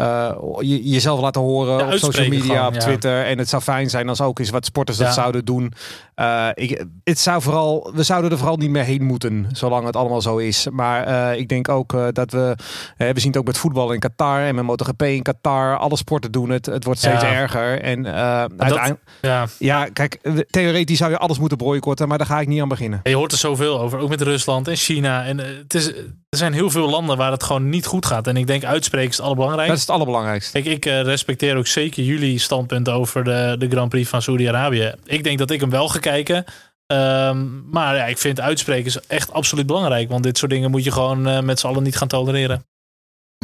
Eh, 0.00 0.32
je, 0.60 0.88
jezelf 0.88 1.20
laten 1.20 1.40
horen 1.40 1.78
Ja, 1.78 1.86
op 1.86 1.92
social 1.92 2.28
media, 2.28 2.56
gewoon, 2.56 2.74
op. 2.74 2.80
Twitter. 2.80 3.24
En 3.24 3.38
het 3.38 3.48
zou 3.48 3.62
fijn 3.62 3.90
zijn 3.90 4.08
als 4.08 4.20
ook 4.20 4.38
eens 4.38 4.50
wat 4.50 4.64
sporters 4.64 4.98
dat 4.98 5.14
zouden 5.14 5.44
doen. 5.44 5.72
Uh, 6.20 6.48
ik, 6.54 6.84
het 7.04 7.18
zou 7.18 7.42
vooral, 7.42 7.92
we 7.94 8.02
zouden 8.02 8.30
er 8.30 8.38
vooral 8.38 8.56
niet 8.56 8.70
meer 8.70 8.84
heen 8.84 9.02
moeten, 9.02 9.46
zolang 9.52 9.86
het 9.86 9.96
allemaal 9.96 10.20
zo 10.20 10.36
is. 10.36 10.66
Maar 10.70 11.08
uh, 11.08 11.38
ik 11.38 11.48
denk 11.48 11.68
ook 11.68 11.92
uh, 11.92 12.06
dat 12.12 12.32
we, 12.32 12.56
we 12.96 13.12
zien 13.14 13.28
het 13.28 13.36
ook 13.36 13.46
met 13.46 13.58
voetbal 13.58 13.92
in 13.92 13.98
Qatar 13.98 14.40
en 14.40 14.54
met 14.54 14.64
MotoGP 14.64 15.02
in 15.02 15.22
Qatar. 15.22 15.76
Alle 15.76 15.96
sporten 15.96 16.32
doen 16.32 16.50
het. 16.50 16.66
Het 16.66 16.84
wordt 16.84 17.00
steeds 17.00 17.22
ja. 17.22 17.32
erger. 17.32 17.80
En 17.82 18.06
uiteindelijk, 18.06 19.00
ja. 19.20 19.46
ja, 19.58 19.84
kijk, 19.84 20.18
theoretisch 20.50 20.98
zou 20.98 21.10
je 21.10 21.18
alles 21.18 21.38
moeten 21.38 21.58
boycotten, 21.58 22.08
maar 22.08 22.18
daar 22.18 22.26
ga 22.26 22.40
ik 22.40 22.48
niet 22.48 22.60
aan 22.60 22.68
beginnen. 22.68 23.00
je 23.02 23.14
hoort 23.14 23.32
er 23.32 23.38
zoveel 23.38 23.80
over, 23.80 23.98
ook 23.98 24.08
met 24.08 24.20
Rusland 24.20 24.68
en 24.68 24.76
China. 24.76 25.24
En 25.24 25.38
het 25.38 25.74
is, 25.74 25.86
er 26.28 26.38
zijn 26.38 26.52
heel 26.52 26.70
veel 26.70 26.90
landen 26.90 27.16
waar 27.16 27.30
het 27.30 27.42
gewoon 27.42 27.68
niet 27.68 27.86
goed 27.86 28.06
gaat. 28.06 28.26
En 28.26 28.36
ik 28.36 28.46
denk 28.46 28.64
uitspreken 28.64 29.10
is 29.10 29.16
het 29.16 29.24
allerbelangrijkste. 29.24 29.72
Dat 29.72 29.82
is 29.82 29.86
het 29.86 29.94
allerbelangrijkste. 29.94 30.58
Ik 30.58 30.84
respecteer 30.84 31.56
ook 31.56 31.66
zeker 31.66 32.02
jullie 32.02 32.38
standpunt 32.38 32.88
over 32.88 33.24
de, 33.24 33.56
de 33.58 33.68
Grand 33.68 33.88
Prix 33.88 34.08
van 34.08 34.22
Saudi-Arabië. 34.22 34.94
Ik 35.04 35.24
denk 35.24 35.38
dat 35.38 35.50
ik 35.50 35.60
hem 35.60 35.70
wel 35.70 35.88
ga 35.88 35.98
kijken. 36.10 36.44
Um, 36.92 37.68
maar 37.70 37.96
ja, 37.96 38.04
ik 38.04 38.18
vind 38.18 38.40
uitspreken 38.40 38.86
is 38.86 39.00
echt 39.00 39.32
absoluut 39.32 39.66
belangrijk. 39.66 40.08
Want 40.08 40.22
dit 40.22 40.38
soort 40.38 40.50
dingen 40.50 40.70
moet 40.70 40.84
je 40.84 40.92
gewoon 40.92 41.28
uh, 41.28 41.40
met 41.40 41.58
z'n 41.58 41.66
allen 41.66 41.82
niet 41.82 41.96
gaan 41.96 42.08
tolereren. 42.08 42.64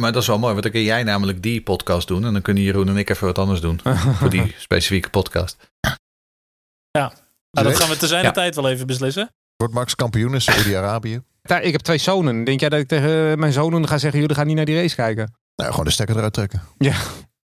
Maar 0.01 0.11
dat 0.11 0.21
is 0.21 0.27
wel 0.27 0.39
mooi, 0.39 0.51
want 0.51 0.63
dan 0.63 0.71
kun 0.71 0.83
jij 0.83 1.03
namelijk 1.03 1.43
die 1.43 1.61
podcast 1.61 2.07
doen. 2.07 2.25
En 2.25 2.33
dan 2.33 2.41
kunnen 2.41 2.63
Jeroen 2.63 2.87
en 2.87 2.97
ik 2.97 3.09
even 3.09 3.27
wat 3.27 3.37
anders 3.37 3.61
doen. 3.61 3.79
voor 4.19 4.29
die 4.29 4.55
specifieke 4.57 5.09
podcast. 5.09 5.57
Ja, 6.91 7.13
nou, 7.51 7.67
dat 7.67 7.75
gaan 7.75 7.89
we 7.89 7.97
te 7.97 8.07
zijn 8.07 8.23
ja. 8.23 8.31
tijd 8.31 8.55
wel 8.55 8.69
even 8.69 8.87
beslissen. 8.87 9.29
Wordt 9.55 9.73
Max 9.73 9.95
kampioen 9.95 10.33
in 10.33 10.41
Saudi-Arabië? 10.41 11.21
Ik 11.61 11.71
heb 11.71 11.81
twee 11.81 11.97
zonen. 11.97 12.43
Denk 12.43 12.59
jij 12.59 12.69
dat 12.69 12.79
ik 12.79 12.87
tegen 12.87 13.39
mijn 13.39 13.53
zonen 13.53 13.87
ga 13.87 13.97
zeggen: 13.97 14.19
jullie 14.19 14.35
gaan 14.35 14.47
niet 14.47 14.55
naar 14.55 14.65
die 14.65 14.81
race 14.81 14.95
kijken? 14.95 15.33
Nou, 15.55 15.69
gewoon 15.69 15.85
de 15.85 15.91
stekker 15.91 16.15
eruit 16.15 16.33
trekken. 16.33 16.61
Ja. 16.77 16.95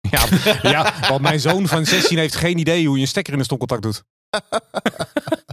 Ja, 0.10 0.26
ja, 0.72 0.94
want 1.10 1.22
mijn 1.22 1.40
zoon 1.40 1.68
van 1.68 1.86
16 1.86 2.18
heeft 2.18 2.36
geen 2.36 2.58
idee 2.58 2.88
hoe 2.88 2.96
je 2.96 3.02
een 3.02 3.08
stekker 3.08 3.34
in 3.34 3.40
een 3.40 3.46
stopcontact 3.46 3.82
doet. 3.82 4.04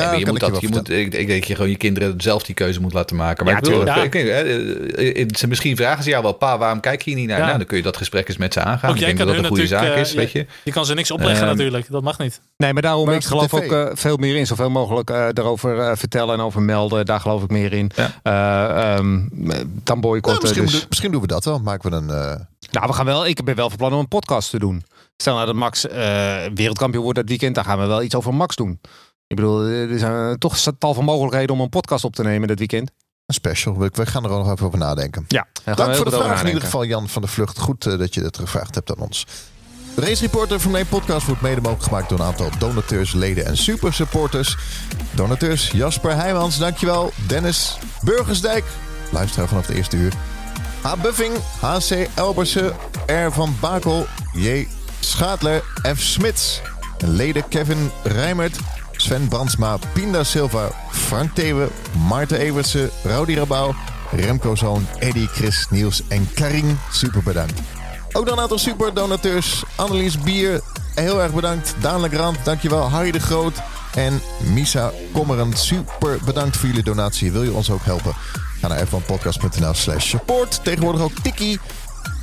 Ja, 0.00 0.12
je 0.12 0.26
moet 0.26 0.40
dat, 0.40 0.60
je 0.60 0.68
moet, 0.68 0.90
ik, 0.90 0.96
ik, 0.96 1.10
denk 1.12 1.28
dat 1.28 1.46
je 1.46 1.54
gewoon 1.54 1.70
je 1.70 1.76
kinderen 1.76 2.20
zelf 2.20 2.42
die 2.42 2.54
keuze 2.54 2.80
moet 2.80 2.92
laten 2.92 3.16
maken. 3.16 3.44
Maar 3.44 3.52
ja, 3.52 3.58
ik 3.58 3.64
bedoel, 3.64 3.86
ja. 5.16 5.46
misschien 5.48 5.76
vragen 5.76 6.04
ze 6.04 6.10
jou 6.10 6.22
wel, 6.22 6.32
pa, 6.32 6.58
waarom 6.58 6.80
kijk 6.80 7.02
je 7.02 7.14
niet 7.14 7.28
naar? 7.28 7.38
Nou, 7.38 7.56
dan 7.56 7.66
kun 7.66 7.76
je 7.76 7.82
dat 7.82 7.96
gesprek 7.96 8.28
eens 8.28 8.36
met 8.36 8.52
ze 8.52 8.60
aangaan. 8.60 8.90
Ook 8.90 8.96
ik 8.96 9.04
denk 9.04 9.18
dat 9.18 9.26
dat 9.26 9.36
een 9.36 9.46
goede 9.46 9.66
zaak 9.66 9.96
is, 9.96 10.12
weet 10.12 10.32
je. 10.32 10.46
Je 10.64 10.72
kan 10.72 10.86
ze 10.86 10.94
niks 10.94 11.10
opleggen 11.10 11.42
um, 11.42 11.48
natuurlijk, 11.48 11.90
dat 11.90 12.02
mag 12.02 12.18
niet. 12.18 12.40
Nee, 12.56 12.72
maar 12.72 12.82
daarom, 12.82 13.06
maar 13.06 13.14
ik 13.14 13.24
geloof 13.24 13.54
ook 13.54 13.72
uh, 13.72 13.86
veel 13.92 14.16
meer 14.16 14.36
in, 14.36 14.46
zoveel 14.46 14.70
mogelijk 14.70 15.10
uh, 15.10 15.26
daarover 15.32 15.76
uh, 15.76 15.92
vertellen 15.94 16.34
en 16.34 16.40
over 16.40 16.62
melden. 16.62 17.06
Daar 17.06 17.20
geloof 17.20 17.42
ik 17.42 17.50
meer 17.50 17.72
in. 17.72 17.90
Um, 18.22 19.28
dan 19.84 20.00
boycotten. 20.00 20.32
Nou, 20.32 20.60
misschien, 20.60 20.64
dus. 20.64 20.86
misschien 20.88 21.10
doen 21.10 21.20
we 21.20 21.26
dat 21.26 21.44
wel. 21.44 21.58
Maken 21.58 21.90
we 21.90 21.96
een... 21.96 22.46
Nou, 22.70 22.86
we 22.86 22.92
gaan 22.92 23.04
wel, 23.04 23.26
ik 23.26 23.44
ben 23.44 23.54
wel 23.54 23.68
van 23.68 23.78
plan 23.78 23.92
om 23.92 23.98
een 23.98 24.08
podcast 24.08 24.50
te 24.50 24.58
doen. 24.58 24.84
Stel 25.16 25.34
nou 25.34 25.46
dat 25.46 25.54
Max 25.54 25.82
wereldkampioen 26.54 27.02
wordt 27.02 27.18
dat 27.18 27.28
weekend, 27.28 27.54
dan 27.54 27.64
gaan 27.64 27.78
we 27.78 27.86
wel 27.86 28.02
iets 28.02 28.14
over 28.14 28.34
Max 28.34 28.56
doen. 28.56 28.80
Ik 29.26 29.36
bedoel, 29.36 29.62
er 29.62 29.98
zijn 29.98 30.38
toch 30.38 30.58
tal 30.78 30.94
van 30.94 31.04
mogelijkheden 31.04 31.54
om 31.54 31.60
een 31.60 31.68
podcast 31.68 32.04
op 32.04 32.14
te 32.14 32.22
nemen 32.22 32.48
dit 32.48 32.58
weekend. 32.58 32.90
Een 33.26 33.34
special. 33.34 33.78
We, 33.78 34.06
gaan 34.06 34.24
er 34.24 34.30
al 34.30 34.38
nog 34.38 34.52
even 34.52 34.66
over 34.66 34.78
nadenken. 34.78 35.24
Ja, 35.28 35.46
Dank 35.64 35.94
voor 35.94 36.04
de 36.04 36.10
vraag 36.10 36.40
in 36.40 36.46
ieder 36.46 36.62
geval, 36.62 36.84
Jan 36.84 37.08
van 37.08 37.22
de 37.22 37.28
Vlucht. 37.28 37.58
Goed 37.58 37.86
uh, 37.86 37.98
dat 37.98 38.14
je 38.14 38.20
dat 38.20 38.38
gevraagd 38.38 38.74
hebt 38.74 38.90
aan 38.90 38.98
ons. 38.98 39.26
De 39.94 40.00
Race 40.00 40.22
Reporter 40.22 40.60
van 40.60 40.70
mijn 40.70 40.88
podcast 40.88 41.26
wordt 41.26 41.42
mede 41.42 41.60
mogelijk 41.60 41.82
gemaakt 41.82 42.08
door 42.08 42.18
een 42.18 42.24
aantal 42.24 42.50
donateurs, 42.58 43.12
leden 43.12 43.46
en 43.46 43.56
super 43.56 43.94
supporters. 43.94 44.56
Donateurs 45.10 45.70
Jasper 45.70 46.14
Heijmans, 46.14 46.58
dankjewel. 46.58 47.12
Dennis 47.26 47.78
Burgersdijk, 48.02 48.64
luisteraar 49.12 49.48
vanaf 49.48 49.66
de 49.66 49.74
eerste 49.74 49.96
uur. 49.96 50.12
H. 50.88 50.96
Buffing, 51.02 51.34
HC 51.60 52.08
Elbersen, 52.14 52.72
R. 53.06 53.32
van 53.32 53.56
Bakel, 53.60 54.06
J. 54.32 54.66
Schaatler, 55.00 55.62
F. 55.96 56.00
Smits. 56.00 56.60
Leden 56.98 57.48
Kevin 57.48 57.90
Rijmert, 58.02 58.56
Sven 58.92 59.28
Brandsma, 59.28 59.78
Pinda 59.92 60.24
Silva, 60.24 60.70
Frank 60.90 61.34
Thewe, 61.34 61.68
Maarten 62.08 62.38
Evertsen, 62.38 62.90
Rowdy 63.04 63.34
Rabouw, 63.34 63.74
Remco 64.10 64.54
Zoon, 64.54 64.86
Eddie, 64.98 65.26
Chris, 65.26 65.66
Niels 65.70 66.02
en 66.08 66.28
Karin. 66.34 66.78
Super 66.92 67.22
bedankt. 67.22 67.60
Ook 68.12 68.26
dan 68.26 68.36
een 68.36 68.42
aantal 68.42 68.58
super 68.58 68.94
donateurs. 68.94 69.62
Annelies 69.76 70.18
Bier, 70.18 70.60
heel 70.94 71.22
erg 71.22 71.32
bedankt. 71.32 71.74
Daan 71.80 72.00
Legrand, 72.00 72.36
dankjewel. 72.44 72.90
Harry 72.90 73.10
de 73.10 73.20
Groot 73.20 73.54
en 73.94 74.20
Misa 74.38 74.92
Kommeren. 75.12 75.52
Super 75.56 76.18
bedankt 76.24 76.56
voor 76.56 76.68
jullie 76.68 76.82
donatie. 76.82 77.32
Wil 77.32 77.42
je 77.42 77.52
ons 77.52 77.70
ook 77.70 77.84
helpen? 77.84 78.14
Ga 78.60 78.68
naar 78.68 78.86
f1podcast.nl 78.86 79.74
slash 79.74 80.08
support. 80.08 80.64
Tegenwoordig 80.64 81.02
ook 81.02 81.12
Tiki. 81.22 81.58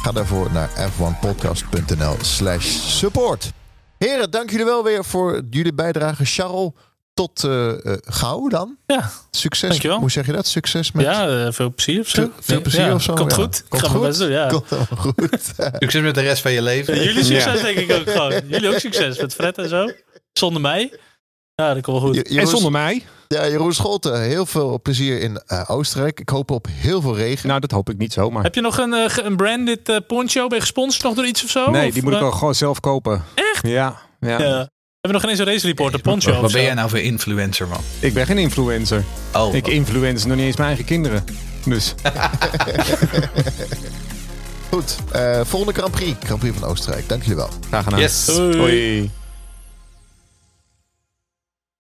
Ga 0.02 0.12
daarvoor 0.12 0.52
naar 0.52 0.70
f1podcast.nl 0.70 2.16
slash 2.22 2.66
support. 2.66 3.52
Heren, 3.98 4.32
dank 4.32 4.50
jullie 4.50 4.66
wel 4.66 4.84
weer 4.84 5.06
voor 5.06 5.42
jullie 5.50 5.74
bijdrage. 5.74 6.26
Charles, 6.26 6.72
tot 7.14 7.44
uh, 7.44 7.68
uh, 7.68 7.94
gauw 8.02 8.48
dan. 8.48 8.78
Ja, 8.86 9.12
Succes. 9.32 9.70
Dankjewel. 9.70 10.00
Hoe 10.00 10.12
zeg 10.12 10.26
je 10.26 10.32
dat? 10.32 10.48
Succes 10.48 10.92
met... 10.92 11.06
Ja, 11.06 11.28
uh, 11.28 11.52
veel 11.52 11.74
plezier 11.74 12.00
of 12.00 12.08
zo. 12.08 12.32
Veel 12.40 12.62
plezier 12.62 12.86
ja, 12.86 12.94
of 12.94 13.02
zo. 13.02 13.14
Komt 13.14 13.32
ja. 13.32 13.38
goed. 13.38 13.64
Komt 13.70 13.82
Ga 13.82 13.90
goed. 13.90 14.02
Best 14.02 14.20
doen, 14.20 14.30
ja. 14.30 14.48
Komt 14.48 14.66
goed. 14.98 15.54
succes 15.80 16.02
met 16.02 16.16
de 16.16 16.22
rest 16.22 16.42
van 16.42 16.52
je 16.52 16.62
leven. 16.62 17.04
jullie 17.04 17.24
succes 17.24 17.62
denk 17.62 17.78
ik 17.78 17.92
ook 17.92 18.10
gewoon. 18.10 18.42
Jullie 18.48 18.70
ook 18.70 18.80
succes 18.80 19.18
met 19.18 19.34
Fred 19.34 19.58
en 19.58 19.70
zo. 19.70 19.92
Zonder 20.34 20.62
mij. 20.62 20.94
Ja, 21.56 21.74
dat 21.74 21.84
komt 21.84 22.02
wel 22.02 22.08
goed. 22.08 22.30
Je, 22.30 22.40
en 22.40 22.48
zonder 22.48 22.72
mij. 22.72 23.04
Ja, 23.28 23.48
Jeroen 23.48 23.74
Scholten, 23.74 24.22
heel 24.22 24.46
veel 24.46 24.82
plezier 24.82 25.20
in 25.20 25.42
uh, 25.48 25.62
Oostenrijk. 25.68 26.20
Ik 26.20 26.30
hoop 26.30 26.52
op 26.52 26.68
heel 26.72 27.02
veel 27.02 27.16
regen. 27.16 27.48
Nou, 27.48 27.60
dat 27.60 27.72
hoop 27.72 27.90
ik 27.90 27.98
niet 27.98 28.14
zomaar. 28.14 28.44
Heb 28.44 28.56
je 28.56 28.62
nog 28.62 28.78
een, 28.78 28.94
uh, 28.94 29.06
een 29.24 29.36
branded 29.36 29.90
uh, 29.90 29.98
poncho? 30.08 30.48
Ben 30.48 30.58
je 30.58 30.64
gesponsord 30.64 31.04
nog 31.04 31.14
door 31.14 31.26
iets 31.26 31.44
of 31.44 31.50
zo? 31.50 31.70
Nee, 31.72 31.88
of, 31.88 31.94
die 31.94 32.04
moet 32.04 32.14
ik 32.14 32.22
ook 32.22 32.34
gewoon 32.34 32.56
zelf 32.56 32.80
kopen. 32.80 33.24
Echt? 33.36 33.68
Ja. 33.68 34.02
ja. 34.20 34.40
ja. 34.40 34.70
We 35.06 35.12
hebben 35.12 35.12
nog 35.12 35.22
geen 35.22 35.30
eens 35.30 35.40
een 35.40 35.46
race 35.46 35.68
reporter, 35.68 36.02
poncho. 36.02 36.42
Wat 36.42 36.52
ben 36.52 36.62
jij 36.62 36.74
nou 36.74 36.90
voor 36.90 37.00
influencer, 37.00 37.68
man? 37.68 37.82
Ik 38.00 38.14
ben 38.14 38.26
geen 38.26 38.38
influencer. 38.38 39.04
Oh, 39.34 39.54
ik 39.54 39.68
influence 39.68 40.28
nog 40.28 40.38
niet 40.38 40.46
eens 40.46 40.56
mijn 40.56 40.68
eigen 40.68 40.86
kinderen. 40.86 41.24
Dus. 41.66 41.94
Goed, 44.72 44.98
uh, 45.16 45.42
volgende 45.44 45.74
Grand 45.74 45.92
Prix. 45.92 46.18
Grand 46.26 46.40
Prix 46.40 46.58
van 46.58 46.70
Oostenrijk. 46.70 47.10
Dank 47.10 47.22
jullie 47.22 47.38
wel. 47.38 47.50
Graag 47.68 47.84
gedaan. 47.84 48.00
Yes. 48.00 48.28
Hoi. 48.28 48.58
Hoi. 48.58 49.12